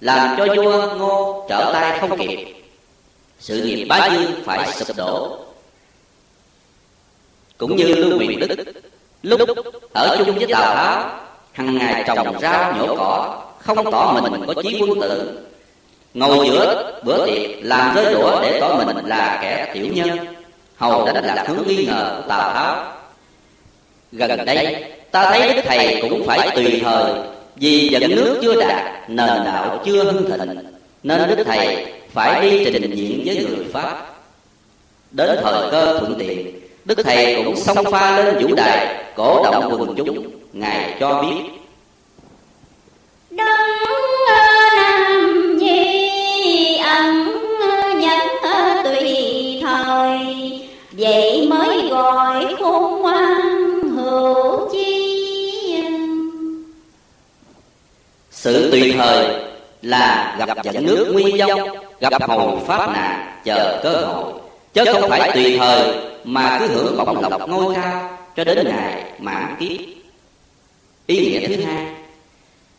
làm 0.00 0.36
cho 0.38 0.46
vua 0.56 0.94
ngô 0.96 1.46
trở 1.48 1.70
tay 1.72 1.98
không 1.98 2.18
kịp. 2.18 2.54
sự 3.38 3.62
nghiệp 3.62 3.84
bá 3.84 4.08
dương 4.12 4.32
phải 4.44 4.72
sụp 4.72 4.96
đổ. 4.96 5.38
Cũng 7.58 7.76
như 7.76 7.84
lưu 7.84 8.18
quyền 8.18 8.40
đức 8.40 8.56
lúc 9.22 9.40
ở 9.92 10.24
chung 10.26 10.38
với 10.38 10.46
tào 10.46 10.74
tháo 10.74 11.10
hằng 11.52 11.78
ngày 11.78 12.04
trồng 12.06 12.38
rau 12.40 12.72
nhổ 12.72 12.96
cỏ 12.96 13.42
không 13.58 13.90
tỏ 13.92 14.20
mình 14.22 14.46
có 14.46 14.62
chí 14.62 14.80
quân 14.80 15.00
tử. 15.00 15.40
Ngồi 16.14 16.50
giữa 16.50 17.00
bữa 17.04 17.26
tiệc 17.26 17.50
làm 17.62 17.94
rơi 17.94 18.14
đũa 18.14 18.42
để 18.42 18.60
tỏ 18.60 18.84
mình 18.84 19.06
là 19.06 19.38
kẻ 19.42 19.70
tiểu 19.74 19.86
nhân 19.92 20.33
hầu 20.76 21.06
đã 21.06 21.20
là 21.20 21.44
hướng 21.48 21.66
nghi 21.66 21.86
ngờ 21.86 22.14
của 22.16 22.28
tào 22.28 22.52
tháo. 22.52 22.84
gần 24.12 24.44
đây 24.46 24.84
ta 25.10 25.30
thấy 25.30 25.54
đức 25.54 25.62
thầy 25.64 25.98
cũng 26.02 26.26
phải 26.26 26.50
tùy 26.56 26.80
thời 26.84 27.12
vì 27.56 27.88
dẫn 27.88 28.10
nước 28.10 28.38
chưa 28.42 28.60
đạt 28.60 29.08
nền 29.08 29.44
đạo 29.44 29.82
chưa 29.84 30.04
hưng 30.04 30.30
thịnh. 30.30 30.56
nên 31.02 31.36
đức 31.36 31.44
thầy 31.46 31.86
phải 32.12 32.40
đi 32.40 32.64
trình 32.64 32.90
diện 32.94 33.22
với 33.26 33.36
người 33.36 33.66
pháp. 33.72 34.14
Đến 35.10 35.38
thời 35.42 35.70
cơ 35.70 35.98
thuận 35.98 36.14
tiện 36.18 36.60
đức 36.84 36.98
thầy 37.04 37.42
cũng 37.44 37.56
xông 37.56 37.92
pha 37.92 38.16
lên 38.16 38.46
vũ 38.46 38.54
đài 38.54 39.04
cổ 39.16 39.44
động 39.44 39.76
quần 39.80 39.94
chúng 39.96 40.30
ngài 40.52 40.96
cho 41.00 41.22
biết. 41.22 41.50
đấng 43.30 43.46
nam 44.28 45.58
nhi 45.58 46.78
ẩn 46.78 47.28
nhẫn 48.00 48.28
tùy 48.84 49.60
thời 49.62 50.43
vậy 50.98 51.46
mới 51.50 51.88
gọi 51.88 52.54
khôn 52.58 53.02
ngoan 53.02 53.80
hữu 53.96 54.68
chi 54.72 55.14
sự 58.30 58.70
tùy 58.70 58.92
thời 58.96 59.26
là 59.82 60.36
gặp 60.46 60.64
dẫn 60.64 60.86
nước 60.86 61.10
nguy 61.12 61.32
dông, 61.38 61.60
gặp 62.00 62.28
hầu 62.28 62.62
pháp 62.66 62.90
nạn, 62.92 63.40
chờ 63.44 63.80
cơ 63.82 63.90
hội. 63.90 64.32
Chứ 64.72 64.84
không 64.92 65.10
phải 65.10 65.30
tùy 65.34 65.58
thời 65.58 65.94
mà 66.24 66.56
cứ 66.60 66.66
hưởng 66.66 66.96
bổng 66.96 67.20
lộc 67.20 67.48
ngôi 67.48 67.74
cao 67.74 68.18
cho 68.36 68.44
đến 68.44 68.66
ngày 68.68 69.04
mãn 69.18 69.56
kiếp. 69.60 69.80
Ý 71.06 71.16
nghĩa 71.16 71.48
thứ 71.48 71.62
hai 71.62 71.86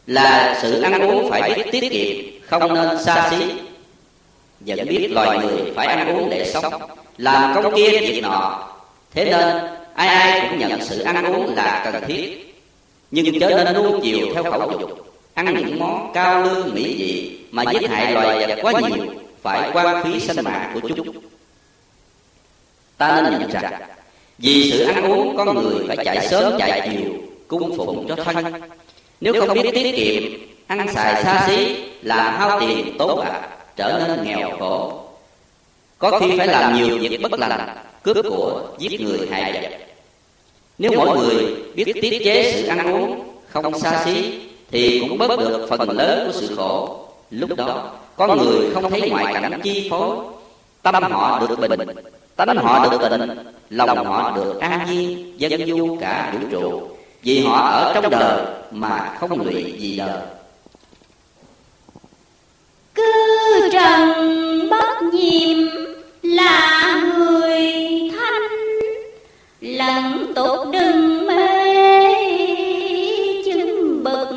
là 0.08 0.60
sự 0.62 0.82
ăn 0.82 1.10
uống 1.10 1.30
phải 1.30 1.54
biết 1.56 1.64
tiết 1.72 1.92
kiệm, 1.92 2.48
không 2.50 2.74
nên 2.74 3.04
xa 3.04 3.30
xí. 3.30 3.46
Vẫn 4.60 4.88
biết 4.88 5.08
loài 5.12 5.38
người 5.38 5.74
phải 5.76 5.88
ăn 5.88 6.18
uống 6.18 6.30
để 6.30 6.52
sống 6.54 6.74
làm 7.18 7.56
công 7.56 7.76
kia 7.76 8.00
việc 8.00 8.22
nọ. 8.24 8.68
Thế 9.14 9.26
nên, 9.26 9.58
ai 9.96 10.08
ai 10.08 10.48
cũng 10.50 10.60
nhận 10.60 10.82
sự 10.82 11.00
ăn 11.00 11.34
uống 11.34 11.56
là 11.56 11.82
cần 11.92 12.04
thiết. 12.08 12.56
Nhưng 13.12 13.40
chớ 13.40 13.64
nên 13.64 13.74
nuông 13.74 14.02
chiều 14.04 14.28
theo 14.34 14.44
khẩu 14.44 14.72
dục. 14.72 15.16
Ăn 15.34 15.56
những 15.56 15.80
món 15.80 16.12
cao 16.14 16.44
lương 16.44 16.74
mỹ 16.74 16.84
vị 16.84 17.40
mà 17.52 17.64
giết 17.74 17.90
hại 17.90 18.14
loài 18.14 18.48
vật 18.48 18.60
quá 18.62 18.74
nhiều, 18.82 19.06
phải 19.42 19.70
quan 19.74 20.04
phí 20.04 20.20
sinh 20.20 20.44
mạng 20.44 20.72
của 20.74 20.90
chúng. 20.90 21.08
Ta 22.98 23.22
nên 23.22 23.40
nhận 23.40 23.52
rằng, 23.52 23.74
vì 24.38 24.72
sự 24.72 24.84
ăn 24.86 25.12
uống 25.12 25.38
con 25.38 25.56
người 25.56 25.88
phải 25.88 25.98
chạy 26.06 26.28
sớm 26.28 26.54
chạy 26.60 26.90
chiều, 26.92 27.12
cung 27.48 27.78
phụng 27.78 28.06
cho 28.08 28.16
thân. 28.16 28.54
Nếu 29.22 29.34
không 29.40 29.54
biết 29.54 29.72
tiết 29.74 29.96
kiệm, 29.96 30.24
ăn 30.68 30.94
xài 30.94 31.24
xa 31.24 31.48
xí, 31.48 31.76
làm 32.02 32.40
hao 32.40 32.60
tiền 32.60 32.96
tốn 32.98 33.20
bạc 33.20 33.30
à, 33.30 33.50
trở 33.76 34.06
nên 34.08 34.24
nghèo 34.24 34.58
khổ 34.60 35.05
có 36.00 36.20
khi 36.20 36.38
phải 36.38 36.48
làm 36.48 36.76
nhiều 36.76 36.98
việc 36.98 37.22
bất 37.22 37.40
lành 37.40 37.78
cướp 38.04 38.26
của 38.30 38.62
giết 38.78 39.02
người 39.02 39.28
hại 39.32 39.54
vật. 39.54 39.78
nếu 40.78 40.92
mỗi 40.98 41.18
người 41.18 41.56
biết 41.76 41.94
tiết 42.02 42.22
chế 42.24 42.54
sự 42.56 42.68
ăn 42.68 42.94
uống 42.94 43.38
không 43.50 43.80
xa 43.80 44.04
xí 44.06 44.42
thì 44.72 45.00
cũng 45.00 45.18
bớt 45.18 45.40
được 45.40 45.68
phần 45.70 45.90
lớn 45.90 46.28
của 46.28 46.40
sự 46.40 46.56
khổ 46.56 47.00
lúc 47.32 47.50
đó. 47.58 47.92
con 48.16 48.38
người 48.38 48.74
không 48.74 48.90
thấy 48.90 49.10
ngoại 49.10 49.34
cảnh 49.34 49.60
chi 49.64 49.88
phối. 49.90 50.16
tâm 50.82 51.12
họ 51.12 51.40
được 51.40 51.60
bình 51.60 51.72
tánh 52.36 52.58
họ 52.58 52.90
được 52.90 53.02
tịnh 53.02 53.38
lòng 53.70 54.06
họ 54.06 54.32
được 54.36 54.60
an 54.60 54.88
nhiên 54.90 55.34
dân 55.40 55.68
du 55.68 55.98
cả 56.02 56.34
vũ 56.34 56.48
trụ. 56.52 56.90
vì 57.24 57.46
họ 57.46 57.70
ở 57.70 57.92
trong 57.94 58.10
đời 58.10 58.46
mà 58.72 59.16
không 59.20 59.42
lụy 59.42 59.76
gì 59.80 59.98
đời. 59.98 60.22
cứ 62.96 63.70
trần 63.74 64.70
bất 64.70 65.02
nhiệm 65.14 65.85
là 66.36 67.02
người 67.18 67.62
thanh 68.12 68.42
lần 69.62 70.34
tục 70.36 70.68
đừng 70.72 71.28
mê 71.28 72.14
chứng 73.46 74.04
bậc 74.04 74.30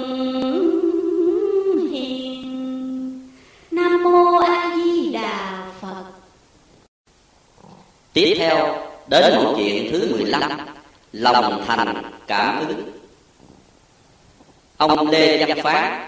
hiền. 1.93 3.29
Nam 3.70 4.03
mô 4.03 4.39
a 4.39 4.77
di 4.77 5.12
đà 5.12 5.62
phật. 5.81 6.05
Tiếp 8.12 8.35
theo 8.39 8.77
đến 9.07 9.35
một 9.35 9.55
chuyện 9.57 9.93
thứ 9.93 10.16
15 10.16 10.51
lòng 11.12 11.65
thành 11.66 12.03
cảm 12.27 12.59
ứng. 12.69 12.83
Ông 14.77 15.11
lê 15.11 15.45
văn 15.47 15.59
phát 15.62 16.05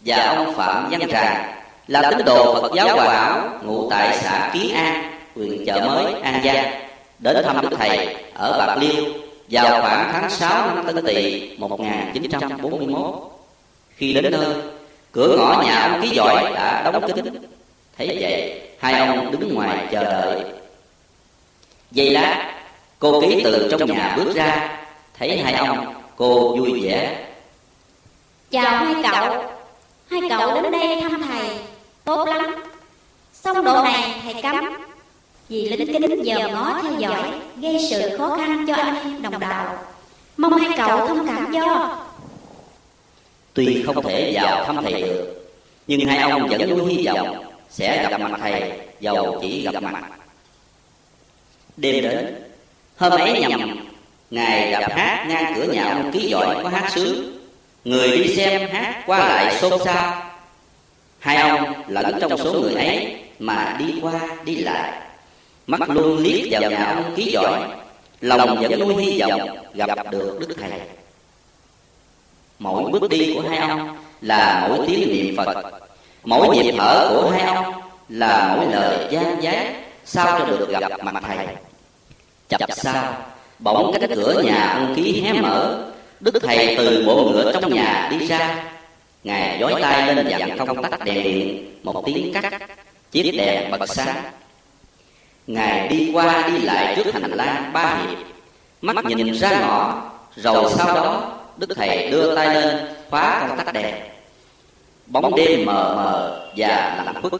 và 0.00 0.16
ông 0.16 0.54
phạm 0.54 0.90
văn 0.90 1.00
trà 1.10 1.56
là 1.90 2.10
tín 2.10 2.24
đồ 2.24 2.54
Phật 2.54 2.72
giáo 2.74 2.96
Hòa 2.96 3.14
Hảo 3.14 3.48
ngụ 3.62 3.90
tại 3.90 4.18
xã 4.22 4.50
Kiến 4.52 4.74
An, 4.74 5.09
huyện 5.34 5.64
chợ 5.66 5.80
mới 5.80 6.12
An 6.22 6.40
Giang, 6.44 6.72
đến 7.18 7.36
thăm 7.44 7.60
Đức 7.60 7.76
Thầy 7.78 8.16
ở 8.34 8.58
Bạc 8.58 8.76
Liêu 8.80 9.04
vào 9.50 9.80
khoảng 9.80 10.10
tháng 10.12 10.30
6 10.30 10.74
năm 10.74 10.86
Tân 10.86 11.06
Tỵ 11.06 11.50
1941. 11.58 13.14
Khi 13.96 14.12
đến 14.12 14.32
nơi, 14.32 14.54
cửa 15.12 15.36
ngõ 15.38 15.62
nhà 15.66 15.88
ông 15.92 16.02
ký 16.02 16.08
giỏi 16.08 16.52
đã 16.54 16.90
đóng 16.92 17.12
kín. 17.12 17.24
Thấy 17.98 18.16
vậy, 18.20 18.60
hai 18.80 19.06
ông 19.06 19.30
đứng 19.30 19.54
ngoài 19.54 19.86
chờ 19.90 20.04
đợi. 20.04 20.44
Giây 21.90 22.10
lát, 22.10 22.54
cô 22.98 23.20
ký 23.20 23.40
từ 23.44 23.68
trong 23.70 23.86
nhà 23.86 24.14
bước 24.16 24.34
ra, 24.34 24.78
thấy 25.18 25.42
hai 25.42 25.54
ông, 25.54 25.94
cô 26.16 26.56
vui 26.56 26.80
vẻ. 26.82 27.26
Chào 28.50 28.84
hai 28.84 28.94
cậu, 29.02 29.44
hai 30.10 30.20
cậu 30.28 30.62
đến 30.62 30.72
đây 30.72 31.00
thăm 31.00 31.22
thầy, 31.28 31.48
tốt 32.04 32.28
lắm. 32.28 32.54
Xong 33.32 33.64
độ 33.64 33.82
này 33.82 34.20
thầy 34.22 34.42
cấm, 34.42 34.64
vì 35.50 35.68
lính 35.68 35.92
kính 35.92 36.22
giờ 36.22 36.48
ngó 36.48 36.80
theo 36.82 36.92
dõi, 36.98 37.22
gây 37.56 37.86
sự 37.90 38.18
khó 38.18 38.36
khăn 38.36 38.64
cho 38.66 38.74
anh 38.74 38.96
em 39.02 39.22
đồng 39.22 39.40
đạo. 39.40 39.78
Mong 40.36 40.52
hai 40.52 40.78
cậu 40.78 41.06
thông 41.06 41.26
cảm 41.26 41.52
cho. 41.54 41.98
Tuy 43.54 43.82
không 43.86 44.02
thể 44.02 44.32
vào 44.34 44.64
thăm 44.64 44.76
thầy 44.82 45.02
được, 45.02 45.50
nhưng 45.86 46.08
hai 46.08 46.18
ông 46.18 46.48
vẫn 46.48 46.70
nuôi 46.70 46.94
hy 46.94 47.06
vọng 47.06 47.44
sẽ 47.70 48.08
gặp 48.10 48.20
mặt 48.20 48.38
thầy 48.40 48.72
dầu 49.00 49.38
chỉ 49.42 49.62
gặp 49.72 49.82
mặt. 49.82 50.04
Đêm 51.76 52.02
đến, 52.02 52.34
hôm 52.96 53.12
ấy 53.12 53.40
nhầm 53.40 53.88
ngài 54.30 54.70
gặp 54.70 54.92
hát 54.92 55.26
ngang 55.28 55.54
cửa 55.56 55.72
nhà 55.72 55.92
ông 55.92 56.12
ký 56.12 56.28
giỏi 56.28 56.56
có 56.62 56.68
hát 56.68 56.90
sướng, 56.94 57.38
người 57.84 58.18
đi 58.18 58.36
xem 58.36 58.70
hát 58.72 59.02
qua 59.06 59.18
lại 59.18 59.58
xôn 59.60 59.80
xao. 59.84 60.22
Hai 61.18 61.36
ông 61.36 61.72
lẫn 61.88 62.18
trong 62.20 62.38
số 62.38 62.52
người 62.52 62.74
ấy 62.74 63.16
mà 63.38 63.76
đi 63.78 63.94
qua 64.02 64.20
đi 64.44 64.56
lại, 64.56 65.09
mắt 65.70 65.90
luôn 65.90 66.18
liếc 66.18 66.46
vào 66.50 66.70
nhà 66.70 66.94
ông 66.96 67.14
ký 67.16 67.30
giỏi, 67.32 67.60
lòng 68.20 68.60
vẫn 68.60 68.78
nuôi 68.78 69.04
hy 69.04 69.20
vọng 69.20 69.56
gặp 69.74 70.10
được 70.10 70.36
đức 70.40 70.54
thầy. 70.60 70.80
Mỗi 72.58 72.90
bước 72.90 73.10
đi 73.10 73.34
của 73.34 73.48
hai 73.48 73.58
ông 73.58 73.96
là 74.20 74.66
mỗi 74.68 74.86
tiếng 74.86 75.08
niệm 75.08 75.36
Phật. 75.36 75.80
Mỗi 76.24 76.56
nhịp 76.56 76.74
thở 76.78 77.08
của 77.10 77.30
hai 77.30 77.42
ông 77.42 77.72
là 78.08 78.54
mỗi 78.56 78.66
lời 78.72 79.08
gian 79.10 79.42
giái 79.42 79.74
Sao 80.04 80.38
cho 80.38 80.46
được 80.46 80.68
gặp 80.68 81.04
mặt 81.04 81.22
thầy. 81.26 81.46
Chập 82.48 82.70
sao 82.72 83.14
Bỗng 83.58 83.92
cánh 83.92 84.10
cửa 84.14 84.42
nhà 84.46 84.72
ông 84.72 84.94
ký 84.96 85.20
hé 85.20 85.32
mở. 85.32 85.84
Đức 86.20 86.34
thầy 86.42 86.74
từ 86.76 87.04
bộ 87.06 87.30
ngựa 87.30 87.52
trong 87.52 87.74
nhà 87.74 88.08
đi 88.10 88.26
ra. 88.26 88.64
Ngài 89.24 89.58
dối 89.60 89.74
tay 89.82 90.14
lên 90.14 90.28
dặn 90.28 90.58
công 90.58 90.82
tắc 90.82 91.04
đèn 91.04 91.22
điện. 91.22 91.74
Một 91.82 92.02
tiếng 92.06 92.32
cắt. 92.32 92.62
Chiếc 93.10 93.32
đèn 93.36 93.70
bật 93.70 93.86
sáng 93.88 94.22
Ngài 95.46 95.88
đi 95.88 96.10
qua 96.12 96.48
đi 96.48 96.58
lại 96.58 96.96
trước 96.96 97.12
hành 97.12 97.30
lang 97.32 97.72
ba 97.72 97.96
hiệp. 97.96 98.18
Mắt 98.80 99.04
nhìn 99.04 99.34
ra 99.34 99.60
ngõ, 99.60 100.02
Rồi 100.36 100.72
sau 100.76 100.94
đó 100.94 101.32
Đức 101.56 101.68
Thầy 101.76 102.10
đưa 102.10 102.34
tay 102.36 102.54
lên, 102.54 102.76
khóa 103.10 103.46
công 103.48 103.56
tắc 103.56 103.72
đèn. 103.72 103.94
Bóng 105.06 105.34
đêm 105.34 105.66
mờ 105.66 105.94
mờ 105.96 106.46
và 106.56 107.02
lạnh 107.06 107.22
khuất 107.22 107.32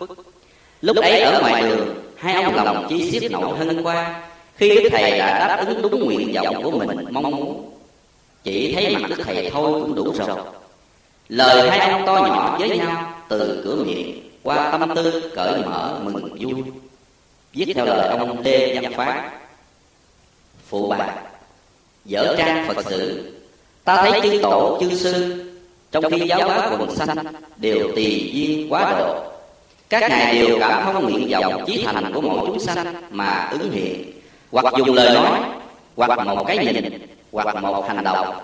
Lúc 0.81 0.97
ấy 0.97 1.21
ở 1.21 1.41
ngoài 1.41 1.63
đường, 1.63 1.95
Hai 2.17 2.43
ông 2.43 2.55
lòng 2.55 2.87
chỉ 2.89 3.11
xiết 3.11 3.31
nổi 3.31 3.59
hân 3.59 3.83
qua 3.83 4.23
Khi 4.57 4.75
Đức 4.75 4.89
Thầy 4.93 5.19
đã 5.19 5.49
đáp 5.49 5.65
ứng 5.67 5.83
đúng 5.83 6.05
nguyện 6.05 6.33
vọng 6.35 6.63
của 6.63 6.71
mình, 6.71 6.99
mong 7.11 7.31
muốn. 7.31 7.71
Chỉ 8.45 8.75
thấy 8.75 8.97
mặt 8.97 9.09
Đức 9.09 9.19
Thầy 9.25 9.51
thôi 9.51 9.81
cũng 9.81 9.95
đủ 9.95 10.13
rồi. 10.19 10.39
Lời 11.29 11.71
hai 11.71 11.91
ông 11.91 12.07
to 12.07 12.15
nhỏ 12.15 12.57
với 12.59 12.79
nhau 12.79 13.15
Từ 13.29 13.63
cửa 13.65 13.85
miệng 13.85 14.31
qua 14.43 14.71
tâm 14.71 14.95
tư 14.95 15.33
cởi 15.37 15.63
mở 15.67 16.01
mừng 16.05 16.37
vui. 16.41 16.63
Viết 17.53 17.73
theo 17.75 17.87
lời 17.87 18.09
ông 18.09 18.43
Lê 18.43 18.81
Văn 18.81 18.93
Phát 18.97 19.31
Phụ 20.69 20.89
bà, 20.89 21.15
Dở 22.05 22.35
trang 22.39 22.69
Phật 22.69 22.87
sử. 22.91 23.33
Ta 23.85 23.97
thấy 23.97 24.21
chư 24.23 24.41
tổ, 24.43 24.79
chư 24.81 24.95
sư, 24.97 25.45
Trong 25.91 26.05
khi 26.11 26.27
giáo 26.27 26.49
hóa 26.49 26.71
quần 26.79 26.97
sanh, 26.97 27.17
Đều 27.57 27.93
tùy 27.95 28.31
duyên 28.35 28.73
quá 28.73 28.95
độ. 28.99 29.25
Các 29.89 30.11
ngài 30.11 30.35
đều 30.35 30.59
cảm 30.61 30.85
thông 30.85 31.05
nguyện 31.05 31.31
vọng 31.31 31.65
chí 31.67 31.85
thành 31.85 32.13
của 32.15 32.21
mọi 32.21 32.47
chúng 32.47 32.61
sanh 32.61 33.03
Mà 33.11 33.49
ứng 33.53 33.71
hiện. 33.71 34.13
Hoặc 34.51 34.75
dùng 34.79 34.95
lời 34.95 35.15
nói, 35.15 35.41
Hoặc 35.97 36.25
một 36.27 36.45
cái 36.47 36.59
nhìn, 36.59 37.09
Hoặc 37.33 37.63
một 37.63 37.89
hành 37.89 38.05
động. 38.05 38.37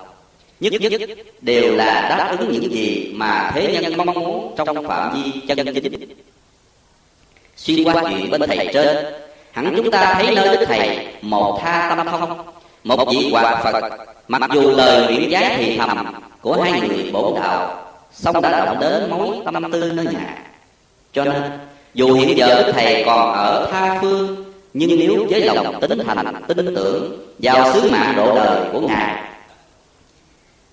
Nhất 0.61 0.73
nhất 0.73 0.93
đều 1.41 1.77
là 1.77 2.07
đáp 2.09 2.37
ứng 2.39 2.53
những 2.53 2.73
gì 2.73 3.13
Mà 3.15 3.51
thế 3.55 3.79
nhân 3.83 3.97
mong 3.97 4.15
muốn 4.15 4.55
Trong 4.57 4.89
phạm 4.89 5.15
vi 5.15 5.41
chân 5.49 5.75
chính. 5.75 6.17
Xuyên 7.57 7.85
qua 7.85 7.95
chuyện 8.11 8.31
bên 8.31 8.43
thầy 8.49 8.71
trên. 8.73 8.97
Hẳn 9.57 9.73
chúng 9.77 9.91
ta 9.91 10.15
thấy 10.15 10.35
nơi 10.35 10.57
Đức 10.57 10.65
Thầy 10.69 11.07
Một 11.23 11.61
tha 11.63 11.95
tâm 11.97 12.07
thông 12.07 12.39
Một 12.85 13.09
vị 13.11 13.31
hòa 13.33 13.61
Phật 13.65 13.81
Mặc 14.29 14.51
dù 14.55 14.71
lời 14.71 15.07
nguyện 15.07 15.31
giá 15.31 15.55
thì 15.59 15.77
thầm 15.77 16.07
của 16.41 16.63
hai 16.63 16.81
người 16.81 17.11
bổn 17.13 17.35
đạo 17.35 17.83
song 18.13 18.43
đã 18.43 18.67
động 18.67 18.81
đến 18.81 19.11
mối 19.11 19.37
tâm 19.45 19.73
tư 19.73 19.93
nơi 19.93 20.07
nhà 20.07 20.39
Cho 21.13 21.25
nên 21.25 21.43
dù 21.95 22.15
hiện 22.15 22.39
giờ 22.39 22.63
Đức 22.67 22.73
Thầy 22.73 23.03
còn 23.07 23.33
ở 23.33 23.69
tha 23.73 23.99
phương 24.01 24.45
Nhưng 24.75 24.99
nếu 24.99 25.27
với 25.31 25.41
lòng 25.41 25.81
tính 25.81 25.99
thành, 26.07 26.43
tin 26.49 26.75
tưởng 26.75 27.27
Vào 27.39 27.73
sứ 27.75 27.91
mạng 27.91 28.15
độ 28.17 28.35
đời 28.35 28.61
của 28.73 28.81
Ngài. 28.81 29.23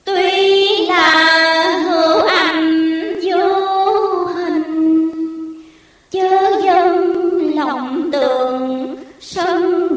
Tuy 0.04 0.88
là 0.88 1.80
hữu 1.90 2.28
ái 2.28 2.43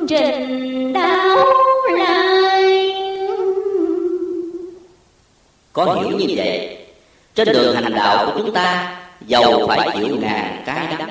trình 0.08 0.92
đáo 0.92 1.44
lai 1.98 2.92
Có 5.72 5.94
hiểu 5.94 6.18
như 6.18 6.34
vậy, 6.36 6.78
Trên 7.34 7.48
đường 7.52 7.74
hành 7.74 7.94
đạo 7.94 8.26
của 8.26 8.32
chúng 8.38 8.52
ta 8.52 8.96
Dầu 9.20 9.66
phải 9.68 9.90
chịu 9.94 10.16
ngàn 10.20 10.62
cái 10.66 10.86
đắng. 10.98 11.10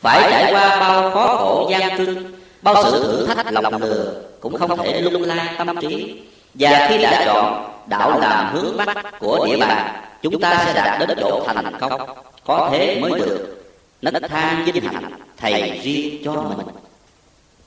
Phải 0.00 0.30
trải 0.30 0.52
qua 0.52 0.80
bao 0.80 1.10
khó 1.10 1.36
khổ 1.36 1.68
gian 1.70 1.98
trưng 1.98 2.32
Bao 2.62 2.82
sự 2.82 2.90
thử 2.90 3.26
thách 3.26 3.52
lòng 3.52 3.82
lừa 3.82 4.22
Cũng 4.40 4.58
không 4.58 4.78
thể 4.78 5.00
lung 5.00 5.24
la 5.24 5.54
tâm 5.58 5.76
trí. 5.80 6.20
Và 6.54 6.86
khi 6.88 6.98
đã 6.98 7.24
chọn 7.26 7.70
đạo 7.86 8.20
làm 8.20 8.54
hướng 8.54 8.76
bắc 8.76 9.18
của 9.20 9.46
địa 9.46 9.56
bàn, 9.56 10.02
Chúng 10.22 10.40
ta 10.40 10.62
sẽ 10.66 10.72
đạt 10.74 11.00
đến 11.00 11.18
chỗ 11.20 11.42
thành 11.46 11.78
công. 11.80 12.00
Có 12.44 12.68
thế 12.72 13.00
mới 13.00 13.20
được. 13.20 13.64
Nấc 14.02 14.14
thang 14.28 14.64
vinh 14.64 14.84
hạnh, 14.84 15.12
Thầy 15.36 15.80
riêng 15.82 16.22
cho 16.24 16.32
mình. 16.32 16.66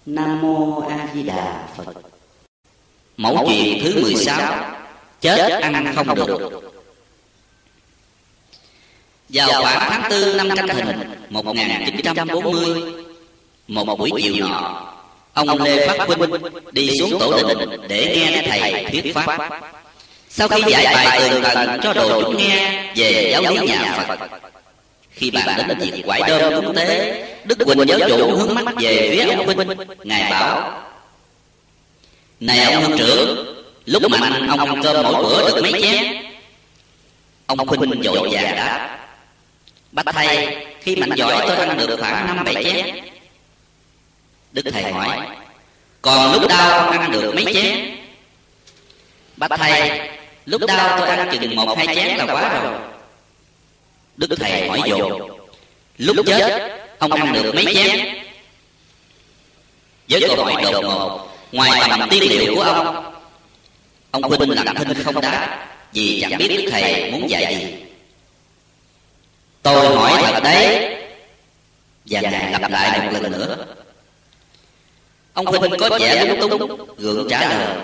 Nam 0.06 0.42
Mô 0.42 0.82
A 0.90 1.08
Di 1.14 1.24
Đà 1.24 1.68
Phật. 1.78 1.94
Mẫu 3.18 3.46
chuyện 3.48 3.80
thứ 3.84 4.02
16 4.02 4.76
Chết 5.22 5.62
ăn 5.62 5.94
không 5.96 6.16
được. 6.16 6.50
Vào 9.30 9.62
khoảng 9.62 9.90
tháng 9.90 10.10
4 10.10 10.38
năm 10.38 10.50
Canh 10.56 10.68
Thìn 10.68 10.86
1940 11.30 12.94
Một 13.68 14.00
buổi 14.00 14.12
chiều 14.22 14.36
nọ 14.40 14.94
Ông 15.34 15.62
Lê 15.62 15.88
Phát 15.88 16.08
Huynh 16.08 16.42
đi 16.72 16.98
xuống 17.00 17.20
tổ 17.20 17.38
đình 17.38 17.70
để 17.88 18.16
nghe 18.16 18.44
thầy 18.48 18.86
thuyết 18.92 19.16
pháp. 19.16 19.50
Sau 20.30 20.48
khi 20.48 20.62
dạy 20.72 20.84
bài 20.84 21.20
tường 21.20 21.44
tận 21.54 21.80
cho 21.84 21.94
đồ 21.94 22.22
chúng 22.22 22.38
nghe 22.38 22.92
về 22.96 23.30
giáo 23.32 23.54
lý 23.54 23.68
nhà 23.68 24.06
Phật, 24.08 24.20
khi 25.14 25.32
bàn 25.32 25.68
đến 25.68 25.78
việc 25.80 26.04
quải 26.06 26.22
đơm 26.28 26.66
cúng 26.66 26.76
tế, 26.76 27.24
Đức 27.44 27.58
Quỳnh 27.66 27.88
giáo 27.88 28.00
chủ 28.10 28.38
hướng 28.38 28.56
mắt 28.56 28.76
về 28.80 29.10
phía 29.12 29.34
ông 29.34 29.46
Huynh, 29.46 29.78
ngài 30.04 30.32
bảo: 30.32 30.84
Này 32.40 32.74
ông 32.74 32.84
huynh 32.84 32.98
trưởng, 32.98 33.56
lúc 33.86 34.04
mạnh 34.12 34.48
ông 34.48 34.60
ăn 34.60 34.84
cơm 34.84 35.04
mỗi 35.04 35.24
bữa 35.24 35.48
được 35.48 35.62
mấy 35.62 35.82
chén? 35.82 36.04
Ông 37.46 37.58
Huynh 37.58 38.02
vội 38.02 38.30
vàng 38.32 38.56
đáp: 38.56 39.00
Bạch 39.92 40.06
thầy, 40.14 40.58
khi 40.82 40.96
mạnh 40.96 41.12
giỏi 41.16 41.44
tôi 41.48 41.56
ăn 41.56 41.78
được 41.78 42.00
khoảng 42.00 42.28
năm 42.28 42.46
bảy 42.46 42.64
chén. 42.64 42.86
Đức 44.54 44.62
Thầy 44.72 44.92
hỏi 44.92 45.20
Còn 46.02 46.34
lúc 46.34 46.50
đau 46.50 46.90
ăn 46.90 47.12
được 47.12 47.32
mấy 47.36 47.54
chén 47.54 47.98
Bạch 49.38 49.52
Thầy 49.58 50.00
Lúc 50.46 50.62
đau 50.68 51.00
tôi 51.00 51.08
ăn 51.08 51.30
chừng 51.32 51.56
một 51.56 51.78
hai 51.78 51.96
chén 51.96 52.18
là 52.18 52.26
quá 52.26 52.62
rồi 52.64 52.93
Đức 54.18 54.36
Thầy 54.40 54.68
hỏi 54.68 54.82
dồn 54.86 55.32
Lúc 55.98 56.26
chết 56.26 56.72
Ông 57.00 57.12
ăn 57.12 57.34
được 57.34 57.56
mấy 57.56 57.74
chén? 57.74 58.00
Với 60.10 60.24
câu 60.28 60.46
hỏi 60.46 60.64
đột 60.64 60.84
ngột 60.84 61.30
Ngoài 61.52 61.82
tầm 61.90 62.10
tiên 62.10 62.24
liệu 62.30 62.56
của 62.56 62.62
ông 62.62 63.14
Ông 64.12 64.24
Huynh 64.24 64.50
lặng 64.50 64.76
thinh 64.76 65.04
không 65.04 65.22
đáp 65.22 65.68
Vì 65.94 66.22
chẳng 66.22 66.38
biết 66.38 66.48
Đức 66.48 66.70
Thầy 66.72 67.12
muốn 67.12 67.30
dạy 67.30 67.56
gì. 67.56 67.76
Tôi 69.62 69.96
hỏi 69.96 70.22
thật 70.24 70.44
đấy 70.44 70.96
Và 72.06 72.22
Ngài 72.22 72.52
lặp 72.52 72.72
lại 72.72 73.00
một 73.00 73.20
lần 73.22 73.32
nữa. 73.32 73.66
Ông 75.34 75.46
Huynh 75.46 75.72
có 75.80 75.98
vẻ 76.00 76.26
lung 76.26 76.50
tung 76.60 76.96
Gượng 76.98 77.28
trả 77.30 77.50
lời. 77.50 77.78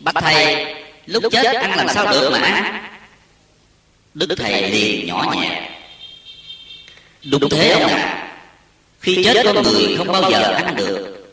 Bạch 0.00 0.14
thầy 0.20 0.74
Lúc 1.06 1.22
chết 1.32 1.54
ăn 1.56 1.76
làm 1.76 1.88
sao 1.88 2.12
được 2.12 2.30
mà 2.32 2.91
Đức 4.14 4.34
thầy 4.36 4.70
liền 4.70 5.06
nhỏ 5.06 5.34
nhẹ. 5.40 5.70
đúng 7.30 7.48
thế 7.48 7.70
ông 7.70 7.86
ạ. 7.86 8.28
Khi 9.00 9.24
chết 9.24 9.36
con 9.44 9.62
người 9.62 9.96
không 9.98 10.06
bao 10.06 10.30
giờ 10.30 10.42
ăn 10.42 10.76
được. 10.76 11.26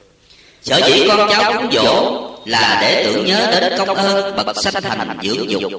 sở 0.61 0.87
dĩ 0.87 1.07
con 1.07 1.29
cháu 1.29 1.53
cúng 1.53 1.71
dỗ 1.71 2.21
là 2.45 2.77
để 2.81 3.03
tưởng 3.03 3.25
nhớ 3.25 3.57
đến 3.61 3.73
công 3.77 3.95
ơn 3.95 4.35
bậc 4.35 4.57
sanh 4.63 4.83
thành 4.83 5.17
dưỡng 5.23 5.49
dục. 5.49 5.71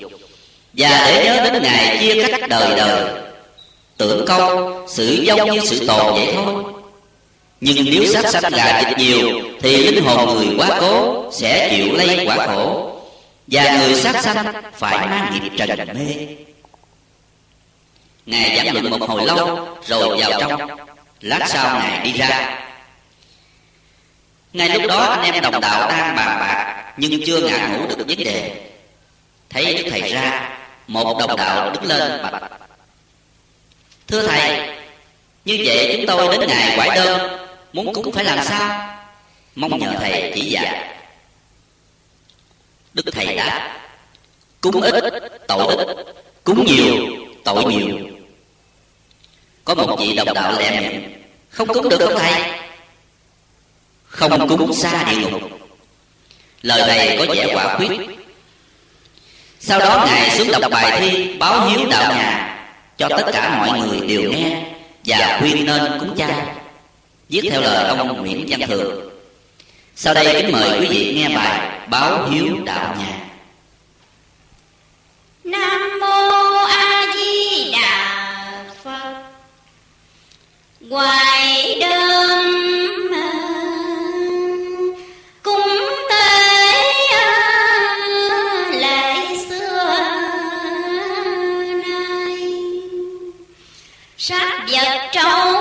Và 0.72 1.04
để 1.06 1.24
nhớ 1.24 1.50
đến 1.50 1.62
ngày 1.62 1.98
chia 2.00 2.28
cách 2.28 2.48
đời 2.48 2.74
đời 2.76 3.20
tưởng 3.96 4.26
câu 4.26 4.72
sự 4.88 5.22
giống 5.22 5.50
như 5.50 5.60
sự 5.64 5.86
tồn 5.86 6.14
vậy 6.14 6.32
thôi. 6.34 6.62
nhưng 7.60 7.84
nếu 7.90 8.12
sát 8.12 8.30
sanh 8.30 8.52
gà 8.52 8.82
thịt 8.82 8.98
nhiều 8.98 9.40
thì 9.62 9.76
linh 9.76 10.04
hồn 10.04 10.36
người 10.36 10.48
quá 10.58 10.76
cố 10.80 11.24
sẽ 11.32 11.68
chịu 11.70 11.94
lây 11.96 12.26
quả 12.26 12.46
khổ. 12.46 12.90
và 13.46 13.78
người 13.78 13.94
sát 13.94 14.22
sanh 14.24 14.52
phải 14.74 15.06
mang 15.06 15.40
nghiệp 15.42 15.52
trần 15.58 15.78
mê 15.94 16.26
ngài 18.30 18.56
giảng 18.56 18.72
luận 18.72 18.90
một 18.90 19.08
hồi 19.08 19.26
lâu, 19.26 19.68
rồi 19.86 20.18
vào 20.20 20.40
trong 20.40 20.60
lát 21.20 21.46
sau 21.48 21.78
ngài 21.78 22.04
đi 22.04 22.12
ra. 22.12 22.58
Ngay 24.52 24.68
lúc 24.68 24.82
đó, 24.88 24.98
anh 24.98 25.34
em 25.34 25.42
đồng 25.42 25.60
đạo 25.60 25.88
đang 25.88 26.16
bàn 26.16 26.40
bạc, 26.40 26.92
nhưng 26.96 27.20
chưa 27.26 27.40
ngã 27.40 27.66
ngủ 27.66 27.86
được 27.88 27.98
vấn 27.98 28.18
đề. 28.18 28.70
Thấy 29.50 29.74
đức 29.74 29.90
thầy 29.90 30.12
ra, 30.12 30.58
một 30.86 31.18
đồng 31.18 31.36
đạo 31.36 31.70
đứng 31.70 31.84
lên 31.84 32.22
bạch 32.22 32.42
thưa 34.08 34.26
thầy, 34.26 34.68
như 35.44 35.58
vậy 35.64 35.96
chúng 35.96 36.06
tôi 36.06 36.38
đến 36.38 36.48
ngày 36.48 36.76
quải 36.76 36.88
đơn, 36.96 37.46
muốn 37.72 37.94
cúng 37.94 38.12
phải 38.12 38.24
làm 38.24 38.44
sao? 38.44 38.96
Mong 39.54 39.78
nhờ 39.78 39.92
thầy 40.00 40.32
chỉ 40.34 40.50
dạy. 40.50 40.94
Đức 42.94 43.02
thầy 43.12 43.36
đáp, 43.36 43.80
cúng 44.60 44.80
ít, 44.82 45.04
tội 45.48 45.74
ít, 45.76 45.96
cúng 46.44 46.64
nhiều, 46.66 46.96
tội 47.44 47.64
nhiều 47.64 48.19
có 49.74 49.86
một 49.86 49.96
vị 50.00 50.14
đồng 50.14 50.34
đạo 50.34 50.52
lẹ 50.58 51.00
không 51.50 51.68
cúng 51.68 51.88
được 51.88 51.98
không 52.00 52.18
thầy. 52.18 52.42
Không 54.06 54.48
cúng 54.48 54.72
xa 54.72 55.04
địa 55.04 55.16
ngục. 55.16 55.42
Lời 56.62 56.88
này 56.88 57.16
có 57.18 57.34
vẻ 57.34 57.54
quả 57.54 57.78
quyết. 57.78 57.90
Sau 59.60 59.78
đó 59.78 60.06
ngài 60.06 60.30
xuống 60.30 60.50
đọc 60.60 60.70
bài 60.70 61.00
thi 61.00 61.36
báo 61.38 61.68
hiếu 61.68 61.80
đạo 61.90 62.12
nhà 62.12 62.56
cho 62.98 63.08
tất 63.08 63.30
cả 63.32 63.58
mọi 63.58 63.80
người 63.80 64.00
đều 64.08 64.32
nghe 64.32 64.62
và 65.04 65.38
khuyên 65.40 65.66
nên 65.66 65.98
cúng 66.00 66.14
cha. 66.16 66.54
viết 67.28 67.48
theo 67.50 67.60
lời 67.60 67.96
ông 67.96 68.22
nguyễn 68.22 68.46
văn 68.48 68.60
thường 68.68 69.10
sau 70.02 70.14
đây 70.14 70.42
kính 70.42 70.52
mời 70.52 70.80
quý 70.80 70.86
vị 70.86 71.14
nghe 71.14 71.36
bài 71.36 71.80
báo 71.90 72.28
hiếu 72.30 72.56
đạo 72.64 72.94
nhà. 72.98 73.20
Nam 75.44 75.98
mô 76.00 76.56
a 76.64 77.06
di 77.14 77.70
đà 77.72 78.64
phật 78.84 79.19
ngoài 80.90 81.78
đơn 81.80 82.44
cúng 85.42 85.78
tế 86.10 86.82
lễ 88.72 89.36
xưa 89.48 89.98
nay. 91.86 92.52
Sát 94.16 94.66
vật 94.72 95.08
trâu 95.12 95.59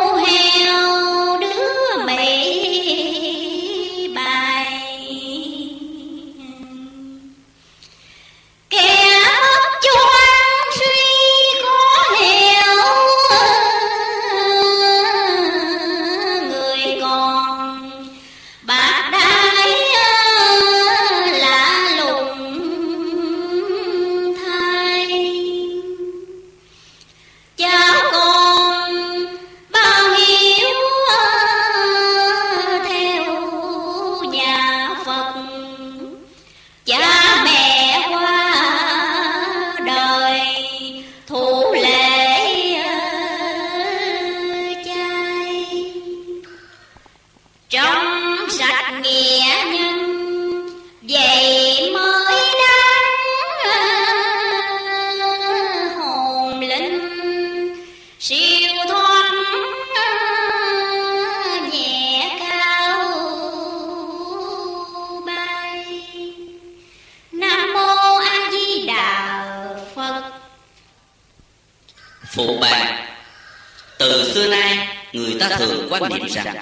quan 75.90 76.10
niệm 76.10 76.30
rằng, 76.30 76.56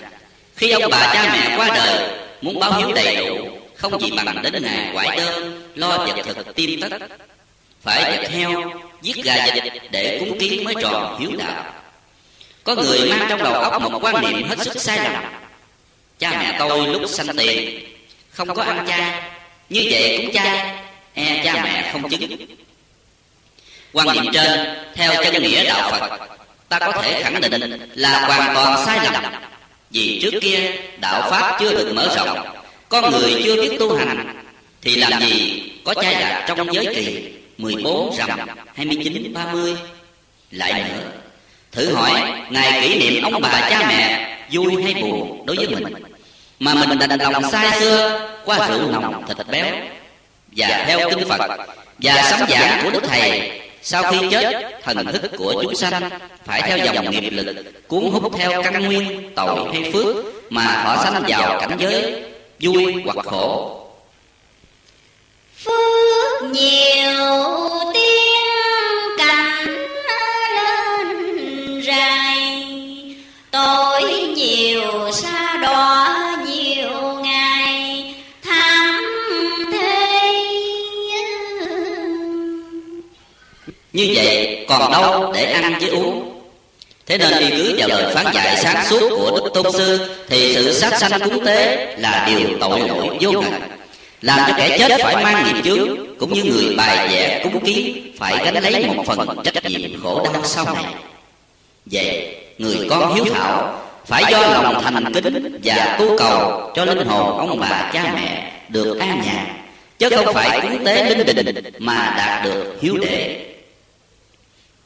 khi 0.56 0.72
ông 0.72 0.92
bà 0.92 1.12
cha 1.14 1.30
mẹ 1.34 1.58
qua 1.58 1.68
đời, 1.76 2.10
muốn 2.42 2.60
báo 2.60 2.74
hiếu 2.74 2.94
đầy 2.94 3.16
đủ, 3.16 3.48
không 3.76 4.02
gì 4.02 4.12
bằng 4.26 4.42
đến 4.42 4.64
ngày 4.64 4.90
quải 4.94 5.18
đơn, 5.18 5.64
lo 5.76 5.98
vật 5.98 6.16
thực 6.26 6.56
tiêm 6.56 6.82
tất. 6.82 6.98
Phải 7.82 8.18
vật 8.18 8.30
heo, 8.30 8.72
giết 9.02 9.16
gà 9.24 9.48
vịt 9.54 9.74
để 9.92 10.18
cúng 10.20 10.40
kiến 10.40 10.64
mới 10.64 10.74
tròn 10.82 11.18
hiếu 11.20 11.32
đạo. 11.38 11.74
Có 12.64 12.76
người 12.76 13.10
mang 13.10 13.26
trong 13.30 13.44
đầu 13.44 13.54
óc 13.54 13.82
một 13.82 14.00
quan 14.02 14.22
niệm 14.22 14.50
hết 14.50 14.60
sức 14.60 14.82
sai 14.82 14.98
lầm. 14.98 15.24
Cha 16.20 16.30
mẹ 16.32 16.56
tôi 16.60 16.88
lúc 16.88 17.02
sanh 17.10 17.38
tiền, 17.38 17.86
không 18.32 18.54
có 18.54 18.64
ăn 18.64 18.86
chay, 18.88 19.22
như 19.70 19.88
vậy 19.92 20.20
cũng 20.22 20.34
chay 20.34 20.76
e 21.14 21.42
cha 21.44 21.64
mẹ 21.64 21.90
không 21.92 22.10
chứng. 22.10 22.38
Quan 23.94 24.08
niệm 24.14 24.34
trên, 24.34 24.78
theo 24.96 25.24
chân 25.24 25.44
nghĩa 25.44 25.64
đạo 25.64 25.92
phật 25.92 26.37
ta 26.70 26.80
có 26.80 26.92
thể 27.02 27.24
khẳng 27.24 27.42
định 27.42 27.90
là 27.96 28.28
hoàn 28.28 28.56
toàn 28.56 28.86
sai 28.86 29.00
lầm. 29.04 29.24
Vì 29.92 30.20
trước 30.22 30.40
kia 30.42 30.72
đạo 30.98 31.32
pháp 31.32 31.58
chưa 31.60 31.72
được 31.72 31.94
mở 31.94 32.16
rộng 32.16 32.46
con 32.90 33.12
người 33.12 33.42
chưa 33.44 33.62
biết 33.62 33.78
tu 33.80 33.98
hành, 33.98 34.44
thì 34.82 34.96
làm 34.96 35.22
gì 35.22 35.64
có 35.86 35.94
chai 35.94 36.14
lạc 36.14 36.46
trong 36.48 36.74
giới 36.74 36.96
kỳ 36.96 37.34
14 37.58 38.16
rằm 38.18 38.40
29 38.76 39.34
30 39.34 39.76
lại 40.52 40.74
nữa, 40.74 41.12
thử 41.72 41.94
hỏi 41.94 42.34
ngày 42.50 42.82
kỷ 42.82 43.00
niệm 43.00 43.24
ông 43.24 43.42
bà 43.42 43.68
cha 43.70 43.86
mẹ 43.88 44.38
vui 44.52 44.84
hay 44.84 44.94
buồn 44.94 45.46
đối 45.46 45.56
với 45.56 45.68
mình? 45.68 45.94
Mà 46.60 46.74
mình 46.74 47.00
đành 47.00 47.20
lòng 47.20 47.52
sai 47.52 47.80
xưa, 47.80 48.30
qua 48.46 48.68
rượu 48.68 48.92
nồng 48.92 49.28
thịt 49.28 49.48
béo 49.48 49.66
và 50.52 50.86
theo 50.88 51.10
kinh 51.10 51.28
Phật, 51.30 51.58
và 52.00 52.24
sấm 52.30 52.50
giảng 52.50 52.84
của 52.84 52.90
Đức 52.90 53.04
Thầy 53.10 53.62
sau 53.90 54.04
khi 54.12 54.18
chết 54.32 54.80
thần 54.84 55.06
thức 55.14 55.32
của 55.38 55.64
chúng 55.64 55.76
sanh 55.76 56.10
phải 56.46 56.62
theo 56.62 56.78
dòng 56.78 57.12
nghiệp 57.12 57.30
lực, 57.30 57.56
cuốn 57.88 58.04
hút 58.12 58.34
theo 58.38 58.64
căn 58.64 58.86
nguyên, 58.86 59.32
tội 59.36 59.70
hay 59.74 59.92
phước 59.94 60.16
mà 60.50 60.84
họ 60.84 61.04
sanh 61.04 61.24
vào 61.28 61.60
cảnh 61.60 61.78
giới 61.80 62.24
vui 62.60 62.94
hoặc 63.06 63.26
khổ. 63.26 63.82
Phước 65.64 66.44
nhiều 66.52 67.60
tiếng 67.94 69.18
cảnh 69.18 69.68
lên 70.56 71.82
rài 71.88 72.38
tội 73.52 74.12
nhiều 74.36 75.12
xa 75.12 75.58
đỏ 75.62 75.97
như 83.94 84.12
vậy 84.16 84.66
còn 84.70 84.92
đâu 84.92 85.32
để 85.34 85.44
ăn 85.52 85.80
với 85.80 85.90
uống? 85.90 86.38
thế 87.08 87.18
nên 87.18 87.38
y 87.38 87.50
cứ 87.50 87.76
vào 87.78 87.88
lời 87.88 88.16
phán 88.16 88.34
dạy 88.34 88.58
sáng 88.58 88.86
suốt 88.90 89.10
của 89.10 89.32
đức 89.32 89.52
tôn 89.54 89.74
sư 89.74 90.10
thì 90.30 90.54
sự 90.56 90.74
sát 90.74 90.98
sanh 91.00 91.22
cúng 91.22 91.46
tế 91.46 91.88
là 92.00 92.28
điều 92.28 92.58
tội 92.60 92.80
lỗi 92.80 93.18
vô 93.22 93.32
ngần 93.32 93.54
làm 94.22 94.40
cho 94.48 94.54
kẻ 94.58 94.78
chết 94.80 95.02
phải 95.04 95.24
mang 95.24 95.46
nghiệp 95.46 95.62
chướng 95.64 96.18
cũng 96.20 96.34
như 96.34 96.44
người 96.44 96.76
bài 96.76 97.08
vẽ 97.08 97.40
cúng 97.44 97.66
kiến 97.66 98.12
phải 98.18 98.38
gánh 98.46 98.64
lấy 98.64 98.88
một 98.88 99.04
phần 99.06 99.44
trách 99.44 99.66
nhiệm 99.66 100.04
khổ 100.04 100.28
đau 100.34 100.44
sau 100.44 100.66
này. 100.66 100.94
Vậy 101.86 102.36
người 102.58 102.88
con 102.90 103.16
hiếu 103.16 103.26
thảo 103.34 103.80
phải 104.06 104.24
do 104.32 104.40
lòng 104.40 104.84
thành 104.84 105.14
kính 105.14 105.60
và 105.64 105.96
tu 106.00 106.18
cầu 106.18 106.72
cho 106.76 106.86
linh 106.86 107.08
hồn 107.08 107.38
ông 107.38 107.60
bà 107.60 107.90
cha 107.94 108.14
mẹ 108.16 108.52
được 108.70 109.00
an 109.00 109.22
nhàn. 109.26 109.46
Chứ 110.00 110.10
không 110.10 110.34
phải 110.34 110.62
cúng 110.62 110.86
tế 110.86 111.16
linh 111.16 111.36
đình 111.36 111.64
mà 111.80 112.14
đạt 112.18 112.44
được 112.44 112.78
hiếu 112.82 112.98
đệ 112.98 113.46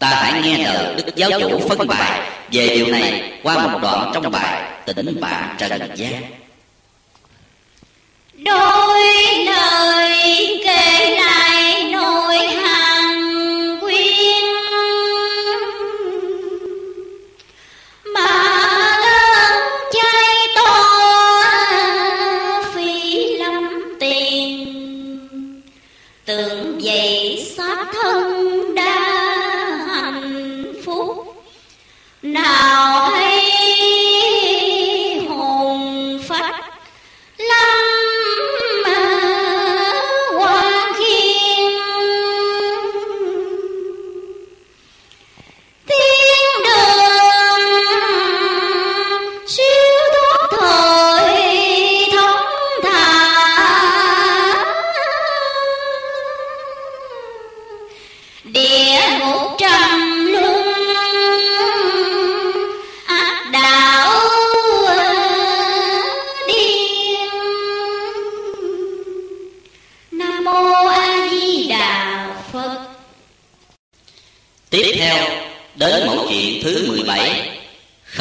ta 0.01 0.07
hãy 0.07 0.41
nghe 0.41 0.57
lời 0.57 0.95
đức 0.95 1.15
giáo 1.15 1.31
chủ 1.39 1.59
phân 1.69 1.87
bài. 1.87 2.21
Về 2.51 2.67
điều 2.67 2.87
này, 2.87 3.31
qua 3.43 3.67
một 3.67 3.79
đoạn 3.81 4.11
trong 4.13 4.31
bài 4.31 4.71
tỉnh 4.85 5.21
bạn 5.21 5.55
trần 5.57 5.91
gian 5.95 6.23
đôi 8.33 8.99
lời 9.45 10.59
kể 10.65 11.19
lại 11.21 11.60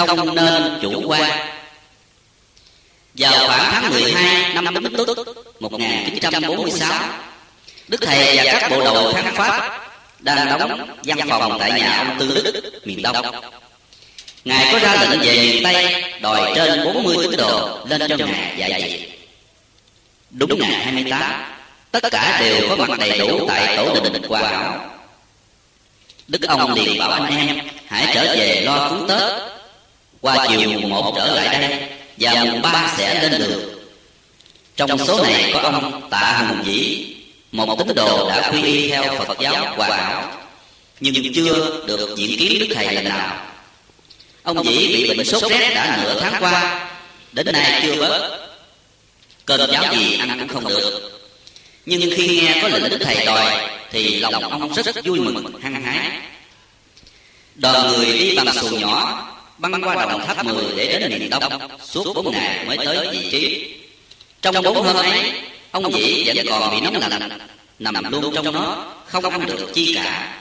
Không 0.07 0.35
nên 0.35 0.79
chủ 0.83 1.03
quan. 1.07 1.31
Vào 3.15 3.33
khoảng 3.47 3.71
tháng 3.73 3.91
12 3.91 4.55
năm 4.55 4.75
Bính 4.75 4.97
Tuất 4.97 5.09
1946 5.61 6.93
Đức 7.89 8.01
Thầy 8.01 8.37
và 8.37 8.45
các 8.45 8.71
bộ 8.71 8.81
đội 8.85 9.15
kháng 9.15 9.35
Pháp 9.35 9.81
Đang 10.19 10.59
đóng 10.59 10.89
văn 11.05 11.19
phòng 11.29 11.57
tại 11.61 11.73
nhà 11.81 11.97
ông 11.97 12.19
Tư 12.19 12.43
Đức, 12.45 12.81
miền 12.85 13.03
Đông. 13.03 13.27
Ngài 14.45 14.73
có 14.73 14.79
ra 14.79 14.95
lệnh 14.95 15.21
về 15.21 15.37
miền 15.37 15.65
Tây 15.65 16.05
Đòi 16.21 16.53
trên 16.55 16.85
40 16.85 17.17
tín 17.23 17.37
đồ 17.37 17.79
lên 17.87 18.01
cho 18.09 18.17
Ngài 18.27 18.55
dạy 18.57 18.71
dạy. 18.71 19.09
Đúng 20.31 20.59
ngày 20.59 20.73
28 20.73 21.23
Tất 21.91 22.03
cả 22.11 22.41
đều 22.41 22.69
có 22.69 22.77
mặt 22.77 22.99
đầy 22.99 23.19
đủ 23.19 23.47
tại 23.49 23.77
tổ 23.77 23.95
đình 23.95 24.23
Hòa 24.23 24.41
Hảo. 24.41 24.91
Đức 26.29 26.43
ông 26.49 26.75
liền 26.75 26.99
bảo 26.99 27.11
anh 27.11 27.37
em 27.37 27.59
hãy 27.87 28.15
trở 28.15 28.37
về 28.39 28.61
lo 28.61 28.89
cúng 28.89 29.09
Tết. 29.09 29.60
Qua 30.21 30.47
chiều 30.49 30.71
mùng 30.71 30.91
một 30.91 31.13
trở 31.17 31.35
lại 31.35 31.59
đây 31.61 31.89
và 32.17 32.45
mùng 32.45 32.63
ba 32.63 32.95
sẽ 32.97 33.23
lên 33.23 33.41
đường. 33.41 33.71
Trong 34.77 35.07
số 35.07 35.23
này 35.23 35.51
có 35.55 35.61
ông 35.61 36.09
Tạ 36.11 36.47
Hùng 36.49 36.65
Dĩ, 36.65 37.07
một 37.53 37.79
tín 37.79 37.95
đồ 37.95 38.29
đã 38.29 38.51
quy 38.53 38.63
y 38.63 38.89
theo 38.89 39.25
Phật 39.27 39.39
giáo 39.41 39.75
Hòa 39.77 39.97
Hảo, 39.97 40.33
nhưng 41.01 41.33
chưa 41.35 41.85
được 41.87 42.15
diễn 42.17 42.39
kiến 42.39 42.59
Đức 42.59 42.75
Thầy 42.75 42.95
lần 42.95 43.05
nào. 43.05 43.47
Ông 44.43 44.65
Dĩ 44.65 44.93
bị 44.93 45.09
bệnh 45.09 45.27
sốt 45.27 45.51
rét 45.51 45.75
đã 45.75 45.99
nửa 46.03 46.21
tháng 46.21 46.43
qua, 46.43 46.91
đến 47.33 47.47
nay 47.53 47.81
chưa 47.83 47.97
bớt. 48.01 48.37
Cơm 49.47 49.71
giáo 49.73 49.95
gì 49.95 50.19
ăn 50.19 50.39
cũng 50.39 50.49
không 50.49 50.69
được. 50.69 51.21
Nhưng 51.87 52.11
khi 52.17 52.41
nghe 52.41 52.59
có 52.63 52.69
lệnh 52.69 52.91
Đức 52.91 52.99
Thầy 53.01 53.27
đòi 53.27 53.69
thì 53.91 54.21
lòng 54.21 54.51
ông 54.51 54.75
rất 54.75 55.05
vui 55.05 55.21
mừng 55.21 55.61
hăng 55.63 55.83
hái 55.83 56.11
đoàn 57.55 57.89
người 57.89 58.19
đi 58.19 58.37
bằng 58.37 58.55
xuồng 58.55 58.81
nhỏ 58.81 59.27
băng 59.61 59.83
qua 59.83 60.07
đồng 60.07 60.27
tháp 60.27 60.45
mười 60.45 60.65
để 60.77 60.99
đến 60.99 61.11
miền 61.11 61.31
đông, 61.31 61.43
suốt 61.83 62.13
bốn 62.15 62.33
ngày 62.33 62.65
mới 62.67 62.77
tới 62.85 63.09
vị 63.13 63.29
trí. 63.31 63.75
Trong 64.43 64.55
bốn 64.63 64.85
hôm 64.85 64.97
ấy, 64.97 65.33
ông 65.71 65.93
dĩ 65.93 66.25
vẫn 66.27 66.47
còn 66.49 66.71
bị 66.71 66.81
nóng 66.81 66.97
lạnh, 66.97 67.39
nằm 67.79 68.13
luôn 68.13 68.35
trong 68.35 68.53
nó 68.53 68.95
không 69.07 69.25
ăn 69.25 69.47
được 69.47 69.71
chi 69.75 69.95
cả. 69.95 70.37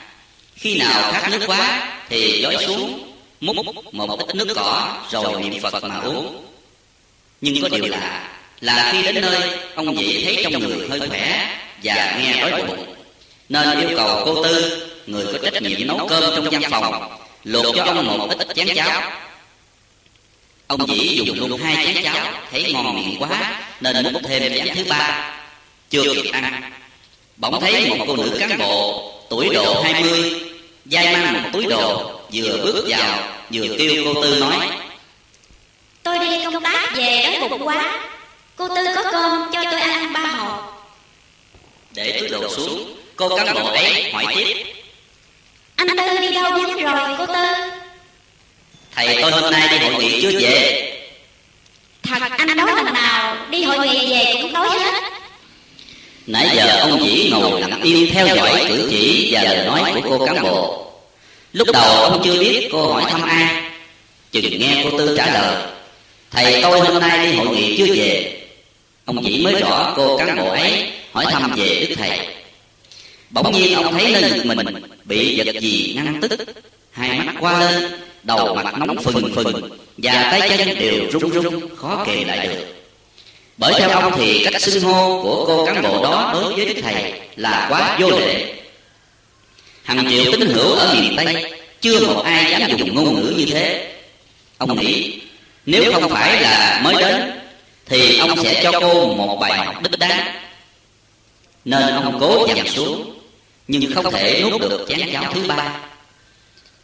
Khi 0.56 0.78
nào 0.78 1.12
khát 1.12 1.32
nước 1.32 1.40
quá 1.48 1.92
thì 2.10 2.42
dối 2.42 2.58
xuống, 2.68 3.14
múc 3.42 3.56
một 3.92 4.20
ít 4.20 4.36
nước 4.36 4.54
cỏ 4.56 4.98
rồi 5.12 5.42
niệm 5.42 5.62
phật 5.62 5.84
mà 5.84 6.00
uống. 6.00 6.46
Nhưng 7.42 7.62
có 7.62 7.70
điều 7.70 7.86
lạ 7.88 8.30
là 8.62 8.90
khi 8.92 9.04
đến 9.04 9.22
nơi, 9.22 9.60
ông 9.76 9.98
dĩ 9.98 10.24
thấy 10.24 10.44
trong 10.44 10.60
người 10.60 10.88
hơi 10.90 11.10
khỏe 11.10 11.58
và 11.84 12.18
nghe 12.20 12.42
đói 12.42 12.64
bụng, 12.68 12.96
nên 13.50 13.80
yêu 13.80 13.98
cầu 13.98 14.22
cô 14.26 14.44
tư, 14.44 14.88
người 15.08 15.26
có 15.34 15.50
trách 15.52 15.62
nhiệm 15.62 15.88
nấu 15.88 16.08
cơm 16.08 16.36
trong 16.36 16.50
văn 16.50 16.72
phòng 16.72 17.19
luộc 17.44 17.76
cho 17.76 17.84
ông 17.84 18.06
một 18.06 18.30
ít 18.38 18.48
chén 18.56 18.68
cháo. 18.76 19.02
Ông 20.68 20.88
dĩ 20.88 21.22
dùng 21.26 21.50
luôn 21.50 21.62
hai 21.62 21.86
chén 21.86 22.04
cháo. 22.04 22.34
Thấy 22.52 22.74
ngon 22.74 22.96
miệng 22.96 23.22
quá 23.22 23.62
nên 23.82 24.14
múc 24.14 24.22
thêm 24.28 24.54
chén 24.58 24.76
thứ 24.76 24.84
ba. 24.90 25.34
Chưa 25.90 26.14
kịp 26.24 26.30
ăn. 26.34 26.72
Bỗng 27.38 27.60
thấy 27.62 27.90
một 27.90 28.06
cô 28.08 28.16
nữ 28.16 28.38
cán 28.40 28.58
bộ 28.58 29.12
tuổi 29.30 29.50
độ 29.54 29.82
hai 29.82 30.04
mươi 30.04 30.42
dai 30.86 31.14
mang 31.14 31.34
một 31.34 31.50
túi 31.54 31.66
đồ 31.66 32.20
vừa 32.34 32.58
bước 32.64 32.86
vào 32.88 33.24
vừa 33.54 33.78
kêu 33.78 34.04
cô 34.06 34.24
tư 34.24 34.40
nói. 34.40 34.70
Tôi 36.04 36.20
đi 36.20 36.44
công 36.44 36.64
tác 36.64 36.96
về 36.96 37.38
đói 37.40 37.50
bụng 37.50 37.68
quá. 37.68 38.10
Cô 38.56 38.68
tư 38.68 38.86
có 38.96 39.04
cơm 39.12 39.52
cho 39.54 39.64
tôi 39.72 39.82
ăn 39.82 40.14
ba 40.14 40.20
hộp. 40.20 40.90
Để 41.92 42.18
túi 42.20 42.30
đồ 42.30 42.56
xuống 42.56 42.96
cô 43.16 43.38
cán 43.38 43.54
bộ 43.54 43.70
ấy 43.70 44.12
hỏi 44.12 44.26
tiếp 44.36 44.69
anh 45.80 45.88
tư 45.98 46.22
đi 46.22 46.34
đâu 46.34 46.52
vắng 46.52 46.78
rồi 46.78 47.16
cô 47.18 47.26
tư. 47.26 47.46
Thầy 48.96 49.18
tôi 49.22 49.32
hôm 49.32 49.52
nay 49.52 49.68
đi 49.72 49.78
hội 49.78 50.04
nghị 50.04 50.22
chưa 50.22 50.40
về. 50.40 50.86
Thật 52.04 52.22
anh 52.38 52.58
nói 52.58 52.72
lần 52.76 52.94
nào 52.94 53.38
đi 53.50 53.64
hội 53.64 53.88
nghị 53.88 54.12
về 54.12 54.40
cũng 54.42 54.54
nói 54.54 54.70
hết. 54.70 55.04
Nãy 56.28 56.50
giờ 56.56 56.80
ông 56.80 57.00
chỉ 57.04 57.30
ngồi 57.32 57.62
lặng 57.62 57.82
im 57.84 58.10
theo 58.14 58.28
dõi 58.36 58.66
cử 58.68 58.88
chỉ 58.90 59.30
và 59.32 59.44
lời 59.44 59.66
nói 59.66 59.92
của 59.96 60.02
cô 60.10 60.26
cán 60.26 60.44
bộ. 60.44 60.92
Lúc 61.54 61.68
đầu 61.74 62.04
ông 62.04 62.22
chưa 62.24 62.40
biết 62.40 62.70
cô 62.72 62.94
hỏi 62.94 63.04
thăm 63.10 63.22
ai. 63.22 63.64
Chừng 64.32 64.60
nghe 64.60 64.82
cô 64.84 64.98
tư 64.98 65.18
trả 65.18 65.34
lời 65.34 65.64
thầy 66.32 66.62
tôi 66.62 66.80
hôm 66.80 67.00
nay 67.02 67.28
đi 67.28 67.34
hội 67.34 67.48
nghị 67.48 67.78
chưa 67.78 67.94
về. 67.96 68.42
Ông 69.06 69.24
chỉ 69.26 69.42
mới 69.44 69.56
rõ 69.56 69.94
cô 69.98 70.18
cán 70.18 70.38
bộ 70.38 70.50
ấy 70.50 70.92
hỏi 71.12 71.26
thăm 71.32 71.52
về 71.56 71.86
đức 71.90 71.96
thầy. 71.98 72.28
Bỗng 73.30 73.52
nhiên 73.52 73.74
ông 73.74 73.94
thấy 73.94 74.12
lên 74.12 74.38
ngực 74.38 74.46
mình 74.46 74.89
bị 75.10 75.42
vật 75.46 75.56
gì 75.60 75.94
ngăn 75.96 76.22
tức? 76.22 76.40
Hai 76.92 77.20
mắt 77.20 77.36
qua 77.40 77.60
lên, 77.60 77.92
đầu 78.24 78.56
mặt 78.56 78.78
nóng 78.78 79.04
phừng 79.04 79.34
phừng, 79.36 79.70
và 79.98 80.28
tay 80.32 80.58
chân 80.58 80.80
đều 80.80 81.12
run 81.12 81.32
run 81.32 81.76
khó 81.76 82.04
kề 82.06 82.24
lại 82.24 82.48
được. 82.48 82.66
Bởi 83.58 83.74
theo 83.80 83.90
ông 83.90 84.14
thì 84.18 84.44
cách 84.44 84.62
xưng 84.62 84.84
hô 84.84 85.24
của 85.24 85.46
cô 85.48 85.66
cán 85.66 85.82
bộ 85.84 86.04
đó 86.04 86.30
đối 86.34 86.54
với 86.54 86.66
đức 86.66 86.82
thầy 86.82 87.14
là 87.36 87.68
quá 87.70 87.98
vô 88.02 88.10
lễ. 88.10 88.54
Hàng 89.84 90.08
triệu 90.10 90.32
tín 90.32 90.42
hữu 90.42 90.72
ở 90.72 90.94
miền 90.94 91.14
tây, 91.18 91.54
chưa 91.82 92.08
một 92.08 92.22
ai 92.26 92.52
dám 92.52 92.78
dùng 92.78 92.96
ngôn 92.96 93.16
ngữ 93.16 93.34
như 93.38 93.46
thế. 93.46 93.94
Ông 94.58 94.80
nghĩ, 94.80 95.20
nếu 95.66 95.94
không 95.94 96.10
phải 96.10 96.42
là 96.42 96.82
mới 96.84 96.96
đến, 97.00 97.32
thì 97.86 98.18
ông 98.18 98.44
sẽ 98.44 98.64
cho 98.64 98.72
cô 98.82 99.16
một 99.16 99.38
bài 99.42 99.66
học 99.66 99.84
đích 99.84 100.00
đáng. 100.00 100.36
Nên 101.66 101.94
ông 101.94 102.18
cố 102.20 102.48
dằn 102.48 102.68
xuống 102.68 103.19
nhưng 103.70 103.94
không 103.94 104.12
thể 104.12 104.44
nuốt 104.44 104.62
được 104.62 104.86
chén 104.90 105.00
cháo 105.14 105.34
thứ 105.34 105.48
ba. 105.48 105.80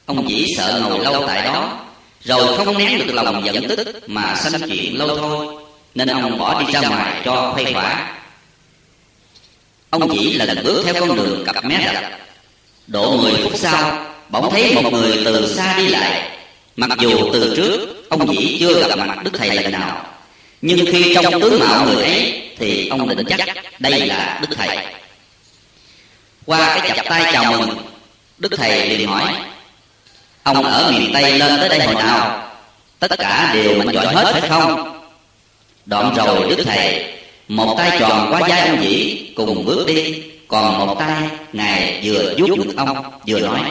Ông 0.06 0.26
chỉ 0.28 0.54
sợ 0.58 0.82
ngồi 0.84 1.00
lâu 1.00 1.24
tại 1.28 1.42
đó 1.46 1.80
rồi 2.24 2.58
không 2.58 2.78
nén 2.78 3.08
được 3.08 3.14
lòng 3.14 3.46
giận 3.46 3.68
tức 3.68 4.10
mà 4.10 4.36
sanh 4.36 4.62
chuyện 4.70 4.98
lâu 4.98 5.18
thôi 5.18 5.56
nên 5.96 6.08
ông 6.08 6.38
bỏ 6.38 6.64
đi 6.64 6.74
ra 6.74 6.82
ngoài 6.82 7.22
cho 7.26 7.52
khuây 7.54 7.74
khỏa. 7.74 8.14
Ông 9.90 10.10
chỉ 10.12 10.34
là 10.34 10.46
lần 10.46 10.64
bước 10.64 10.82
theo 10.86 10.94
con 11.00 11.16
đường 11.16 11.44
cặp 11.46 11.66
mé 11.66 11.94
đập, 11.94 12.04
độ 12.88 13.18
mười 13.18 13.34
phút 13.44 13.52
sau 13.56 14.06
bỗng 14.30 14.52
thấy 14.52 14.74
một 14.76 14.94
người 14.94 15.22
từ 15.26 15.54
xa 15.56 15.78
đi 15.78 15.88
lại. 15.88 16.30
Mặc 16.76 16.90
dù 17.00 17.30
từ 17.34 17.54
trước 17.56 18.10
ông 18.10 18.28
chỉ 18.28 18.58
chưa 18.60 18.88
gặp 18.88 18.96
mặt 18.96 19.24
đức 19.24 19.32
thầy 19.38 19.56
lần 19.56 19.72
nào 19.72 20.06
nhưng 20.62 20.86
khi 20.92 21.16
trong 21.16 21.42
tướng 21.42 21.60
mạo 21.60 21.86
người 21.86 22.04
ấy 22.04 22.42
thì 22.58 22.88
ông 22.88 23.08
định 23.08 23.26
chắc 23.28 23.40
đây 23.80 24.08
là 24.08 24.40
đức 24.42 24.56
thầy 24.58 24.78
qua 26.46 26.80
cái 26.80 26.98
chập 26.98 27.06
tay 27.10 27.34
chào 27.34 27.52
mừng, 27.52 27.78
đức 28.38 28.52
thầy 28.58 28.90
liền 28.90 29.08
hỏi, 29.08 29.34
ông 30.44 30.64
ở 30.64 30.92
miền 30.92 31.10
tây 31.14 31.40
lên 31.40 31.60
tới 31.60 31.70
đây 31.70 31.80
hồi 31.80 31.96
nào? 31.96 32.52
Tất 33.00 33.12
cả 33.18 33.52
đều 33.54 33.78
mạnh 33.78 33.94
giỏi 33.94 34.06
hết 34.06 34.32
phải 34.32 34.50
không? 34.50 35.02
Đoạn 35.86 36.14
rồi 36.16 36.50
đức 36.50 36.64
thầy, 36.66 37.14
một 37.48 37.76
tay 37.78 37.98
tròn 38.00 38.28
qua 38.32 38.40
vai 38.40 38.68
ông 38.68 38.84
dĩ, 38.84 39.28
cùng 39.36 39.66
bước 39.66 39.88
đi, 39.88 40.24
còn 40.48 40.88
một 40.88 40.96
tay 41.00 41.30
ngài 41.54 42.02
vừa 42.04 42.34
vuốt 42.38 42.58
ngực 42.58 42.74
ông, 42.78 43.04
vừa 43.28 43.40
nói, 43.40 43.62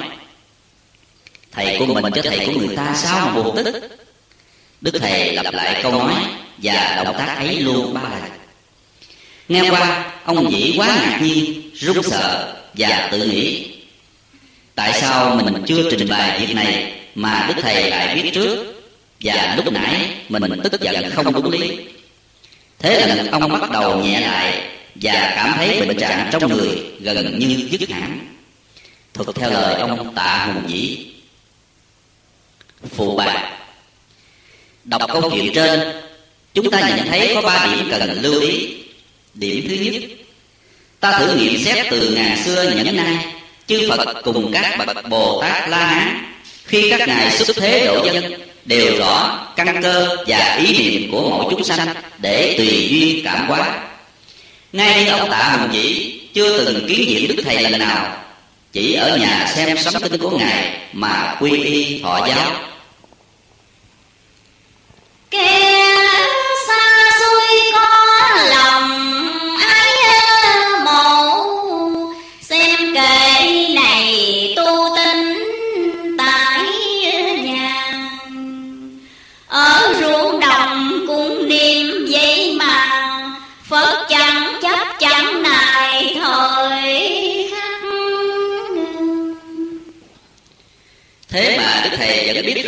thầy 1.53 1.77
của 1.79 1.87
mình 1.87 2.13
cho 2.15 2.23
thầy 2.25 2.47
của 2.47 2.53
người 2.53 2.77
ta 2.77 2.95
sao 2.95 3.27
mà 3.27 3.43
buồn 3.43 3.57
tức? 3.57 3.91
Đức 4.81 4.99
thầy 5.01 5.33
lặp 5.33 5.55
lại 5.55 5.81
câu 5.83 5.93
nói 5.93 6.15
và 6.59 7.03
động 7.05 7.15
tác 7.19 7.35
ấy 7.37 7.61
luôn 7.61 7.95
ba 7.95 8.01
lần. 8.01 8.31
Nghe 9.49 9.71
qua, 9.71 10.13
ông 10.25 10.53
dĩ 10.53 10.75
quá 10.77 10.87
ngạc 10.87 11.19
nhiên, 11.23 11.71
run 11.75 12.03
sợ 12.03 12.55
và 12.77 13.09
tự 13.13 13.27
nghĩ. 13.27 13.71
Tại 14.75 14.93
sao 15.01 15.41
mình 15.45 15.63
chưa 15.67 15.91
trình 15.91 16.09
bày 16.09 16.41
việc 16.41 16.55
này 16.55 16.93
mà 17.15 17.45
đức 17.49 17.63
thầy 17.63 17.91
lại 17.91 18.15
biết 18.15 18.31
trước? 18.35 18.75
Và 19.21 19.55
lúc 19.57 19.73
nãy 19.73 20.11
mình 20.29 20.61
tức 20.63 20.81
giận 20.81 21.11
không 21.11 21.33
đúng 21.33 21.51
lý. 21.51 21.79
Thế 22.79 23.07
là 23.07 23.25
ông 23.31 23.53
bắt 23.53 23.71
đầu 23.71 24.05
nhẹ 24.05 24.21
lại 24.21 24.63
và 24.95 25.33
cảm 25.37 25.53
thấy 25.57 25.87
bệnh 25.87 25.99
trạng 25.99 26.29
trong 26.33 26.53
người 26.53 26.69
gần 27.01 27.39
như 27.39 27.69
dứt 27.71 27.91
hẳn. 27.91 28.19
Thuật 29.15 29.37
theo 29.37 29.51
lời 29.51 29.75
ông 29.75 30.15
tạ 30.15 30.51
hùng 30.55 30.63
dĩ 30.69 31.07
phụ 32.95 33.17
bạc 33.17 33.51
đọc 34.85 35.03
câu 35.09 35.31
chuyện 35.31 35.53
trên, 35.55 35.81
chúng 36.55 36.71
ta 36.71 36.81
nhận 36.81 37.07
thấy 37.07 37.33
có 37.35 37.43
ba 37.43 37.67
điểm 37.67 37.89
cần 37.91 38.23
lưu 38.23 38.41
ý. 38.41 38.77
Điểm 39.35 39.69
thứ 39.69 39.75
nhất 39.75 40.03
ta 41.05 41.19
thử 41.19 41.35
nghiệm 41.35 41.65
xét 41.65 41.87
từ 41.91 42.11
ngàn 42.11 42.45
xưa 42.45 42.63
nhẫn 42.63 42.97
nay. 42.97 43.27
Chư 43.67 43.89
phật 43.89 44.23
cùng 44.25 44.53
các 44.53 44.87
bậc 44.87 45.09
bồ 45.09 45.41
tát 45.43 45.69
la 45.69 45.87
hán, 45.87 46.35
khi 46.65 46.91
các 46.91 47.09
ngài 47.09 47.31
xuất 47.31 47.57
thế 47.57 47.87
độ 47.87 48.05
dân, 48.05 48.33
đều 48.65 48.99
rõ 48.99 49.47
căn 49.57 49.83
cơ 49.83 50.17
và 50.27 50.55
ý 50.55 50.79
niệm 50.79 51.13
của 51.13 51.31
mỗi 51.31 51.47
chúng 51.51 51.65
sanh 51.65 51.89
để 52.19 52.55
tùy 52.59 52.89
duyên 52.91 53.25
cảm 53.25 53.47
hóa. 53.47 53.81
Ngay 54.73 55.05
như 55.05 55.11
ông 55.11 55.31
tạ 55.31 55.57
hùng 55.61 55.71
chỉ 55.73 56.21
chưa 56.35 56.65
từng 56.65 56.89
kiến 56.89 57.09
diện 57.09 57.29
đức 57.29 57.43
thầy 57.45 57.63
lần 57.63 57.79
nào, 57.79 58.17
chỉ 58.73 58.95
ở 58.95 59.17
nhà 59.17 59.53
xem 59.55 59.77
sấm 59.77 60.03
kinh 60.03 60.19
của 60.19 60.39
ngài 60.39 60.79
mà 60.93 61.37
quy 61.41 61.63
y 61.63 62.01
thọ 62.03 62.27
giáo. 62.29 62.53
Kêu 65.31 65.84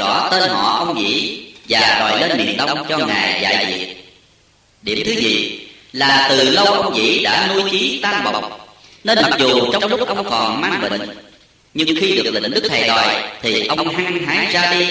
rõ 0.06 0.28
tên 0.30 0.50
họ 0.50 0.78
ông 0.78 0.94
vĩ 0.94 1.42
và 1.68 1.96
đòi 1.98 2.20
lên 2.20 2.38
miền 2.38 2.56
đông 2.56 2.86
cho 2.88 2.98
ngài 2.98 3.42
dạy 3.42 3.66
việc. 3.66 3.96
Điểm 4.82 4.98
thứ 5.06 5.12
gì 5.12 5.60
là 5.92 6.26
từ 6.28 6.50
lâu 6.50 6.66
ông 6.66 6.94
vĩ 6.94 7.22
đã 7.22 7.48
nuôi 7.54 7.70
chí 7.70 8.00
tan 8.02 8.24
bọc 8.24 8.68
nên 9.04 9.18
mặc 9.22 9.30
dù 9.38 9.72
trong 9.72 9.90
lúc 9.90 10.08
ông 10.08 10.30
còn 10.30 10.60
mang 10.60 10.80
bệnh, 10.90 11.00
nhưng 11.74 11.88
khi 12.00 12.22
được 12.22 12.30
lệnh 12.34 12.50
đức 12.50 12.66
thầy 12.68 12.88
đòi 12.88 13.22
thì 13.42 13.66
ông 13.66 13.88
hăng 13.88 14.18
hái 14.26 14.52
ra 14.52 14.72
đi. 14.72 14.88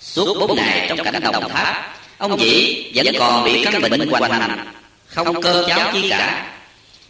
Suốt 0.00 0.38
bốn 0.40 0.56
ngày 0.56 0.86
trong 0.88 1.04
cảnh 1.04 1.22
đồng 1.32 1.48
tháp, 1.48 1.96
ông 2.18 2.36
vĩ 2.36 2.84
vẫn 2.94 3.06
còn 3.18 3.44
bị 3.44 3.64
căn 3.64 3.82
bệnh 3.82 4.08
hoành 4.08 4.30
hành, 4.30 4.66
không 5.06 5.42
cơ 5.42 5.64
cháo 5.68 5.90
chi 5.92 6.10
cả. 6.10 6.46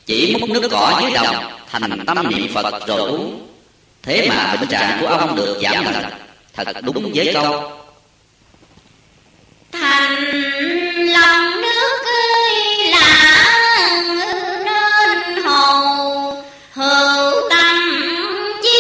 Chỉ 0.06 0.36
múc 0.40 0.50
nước 0.50 0.68
cỏ 0.70 0.98
dưới 1.02 1.10
đồng, 1.10 1.52
thành 1.70 2.04
tâm 2.06 2.30
niệm 2.30 2.48
phật 2.54 2.86
rồi 2.86 3.00
uống. 3.00 3.48
Thế 4.02 4.26
mà 4.28 4.56
bệnh 4.60 4.68
trạng 4.68 4.98
của 5.00 5.06
ông 5.06 5.36
được 5.36 5.58
giảm 5.62 5.84
dần 5.84 6.25
thật 6.56 6.76
đúng 6.82 7.12
với 7.14 7.30
câu 7.34 7.72
thành 9.72 10.24
lòng 11.06 11.60
nước 11.60 12.02
ơi 12.04 12.90
lạ 12.90 13.44
nên 14.14 15.42
hầu. 15.42 16.42
Hữu 16.72 17.50
tâm 17.50 17.76
chi 18.62 18.78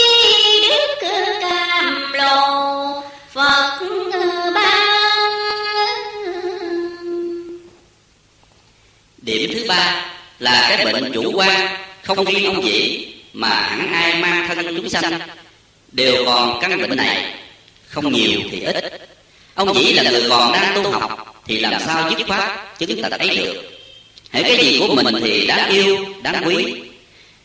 đức 0.68 1.08
cam 1.40 2.12
lồ 2.12 3.02
phật 3.32 3.78
ban. 4.54 5.30
Điểm 9.18 9.50
thứ 9.54 9.64
ba 9.68 10.06
là 10.38 10.66
cái 10.68 10.84
bệnh 10.92 11.12
chủ 11.14 11.32
quan 11.34 11.76
không 12.02 12.24
riêng 12.24 12.44
ông 12.44 12.64
dĩ 12.64 13.06
mà 13.32 13.48
hẳn 13.48 13.92
ai 13.92 14.14
mang 14.22 14.48
thân 14.48 14.76
chúng 14.76 14.88
sanh. 14.88 15.20
Đều 15.92 16.24
còn 16.24 16.58
căn 16.60 16.82
bệnh 16.82 16.96
này 16.96 17.34
không 17.96 18.12
nhiều 18.12 18.40
thì 18.50 18.60
ít. 18.60 19.00
Ông 19.54 19.74
chỉ 19.74 19.92
là 19.92 20.10
người 20.10 20.26
còn 20.30 20.52
đang 20.52 20.84
tu 20.84 20.90
học 20.90 21.42
thì 21.46 21.58
làm 21.58 21.80
sao 21.86 22.10
dứt 22.10 22.26
khoát 22.26 22.78
chứng 22.78 23.02
tật 23.02 23.12
ấy 23.12 23.36
được? 23.36 23.62
Hãy 24.30 24.42
cái 24.42 24.56
gì 24.56 24.78
của 24.78 24.94
mình 24.94 25.14
thì 25.24 25.46
đáng 25.46 25.70
yêu, 25.70 25.96
đáng 26.22 26.42
quý. 26.46 26.74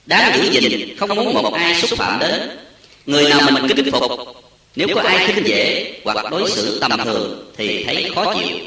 Đáng 0.05 0.37
giữ 0.37 0.59
gìn, 0.59 0.95
không 0.97 1.15
muốn 1.15 1.33
một 1.33 1.53
ai 1.53 1.81
xúc 1.81 1.99
phạm 1.99 2.19
đến. 2.19 2.49
Người 3.05 3.29
nào 3.29 3.41
mình 3.51 3.67
kính 3.67 3.91
phục, 3.91 4.11
nếu 4.75 4.87
có 4.95 5.01
ai 5.01 5.27
khinh 5.27 5.47
dễ 5.47 5.93
hoặc 6.03 6.31
đối 6.31 6.51
xử 6.51 6.79
tầm 6.79 6.91
thường 7.03 7.51
thì 7.57 7.83
thấy 7.83 8.11
khó 8.15 8.33
chịu. 8.33 8.57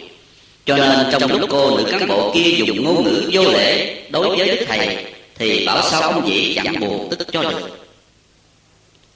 Cho 0.66 0.76
nên 0.76 1.06
trong 1.12 1.40
lúc 1.40 1.50
cô 1.52 1.76
nữ 1.76 1.84
cán 1.90 2.08
bộ 2.08 2.32
kia 2.34 2.50
dùng 2.50 2.84
ngôn 2.84 3.04
ngữ 3.04 3.30
vô 3.32 3.42
lễ 3.42 3.96
đối 4.10 4.36
với 4.36 4.48
đức 4.48 4.64
thầy 4.68 5.04
thì 5.38 5.66
bảo 5.66 5.90
sao 5.90 6.02
ông 6.02 6.28
dĩ 6.28 6.54
chẳng 6.54 6.80
buồn 6.80 7.08
tức 7.10 7.28
cho 7.32 7.42
được. 7.42 7.88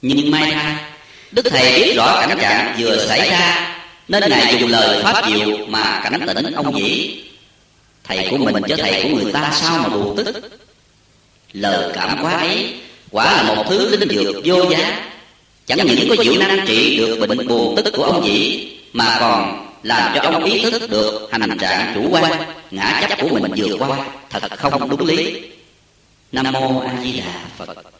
Nhưng 0.01 0.31
may 0.31 0.51
thay 0.51 0.75
đức 1.31 1.45
thầy 1.49 1.83
biết 1.83 1.93
rõ 1.95 2.21
cảnh 2.21 2.37
trạng 2.41 2.75
vừa 2.79 3.05
xảy 3.07 3.29
ra 3.29 3.75
nên 4.07 4.29
ngài 4.29 4.59
dùng 4.59 4.69
lời 4.69 5.03
pháp 5.03 5.25
diệu 5.29 5.57
mà 5.67 5.99
cảnh 6.03 6.27
tỉnh 6.35 6.53
ông 6.53 6.79
dĩ 6.79 7.15
thầy 8.03 8.27
của 8.31 8.37
mình 8.37 8.63
cho 8.67 8.75
thầy 8.77 9.03
của 9.03 9.09
người 9.09 9.31
ta 9.33 9.51
sao 9.53 9.77
mà 9.77 9.89
buồn 9.89 10.15
tức. 10.17 10.51
lời 11.53 11.91
cảm 11.93 12.17
hóa 12.17 12.37
ấy 12.37 12.73
quả 13.11 13.43
là 13.43 13.43
một 13.43 13.63
thứ 13.69 13.89
linh 13.89 14.09
dược 14.09 14.35
vô 14.45 14.69
giá. 14.69 15.09
chẳng 15.65 15.77
những 15.85 16.09
có 16.09 16.23
diệu 16.23 16.33
năng 16.39 16.67
trị 16.67 16.97
được 16.97 17.27
bệnh 17.27 17.47
buồn 17.47 17.75
tức 17.75 17.93
của 17.97 18.03
ông 18.03 18.25
dĩ 18.25 18.67
mà 18.93 19.17
còn 19.19 19.65
làm 19.83 20.11
cho 20.15 20.21
ông 20.21 20.43
ý 20.43 20.61
thức 20.61 20.89
được 20.89 21.29
hành 21.31 21.57
trạng 21.57 21.91
chủ 21.95 22.07
quan 22.11 22.53
ngã 22.71 23.01
chấp 23.09 23.19
của 23.21 23.39
mình 23.39 23.51
vừa 23.57 23.75
qua. 23.77 23.97
thật 24.29 24.43
không 24.57 24.89
đúng 24.89 25.05
lý. 25.05 25.41
Nam 26.31 26.51
mô 26.51 26.79
a 26.79 27.03
di 27.03 27.19
đà 27.19 27.41
phật 27.57 27.98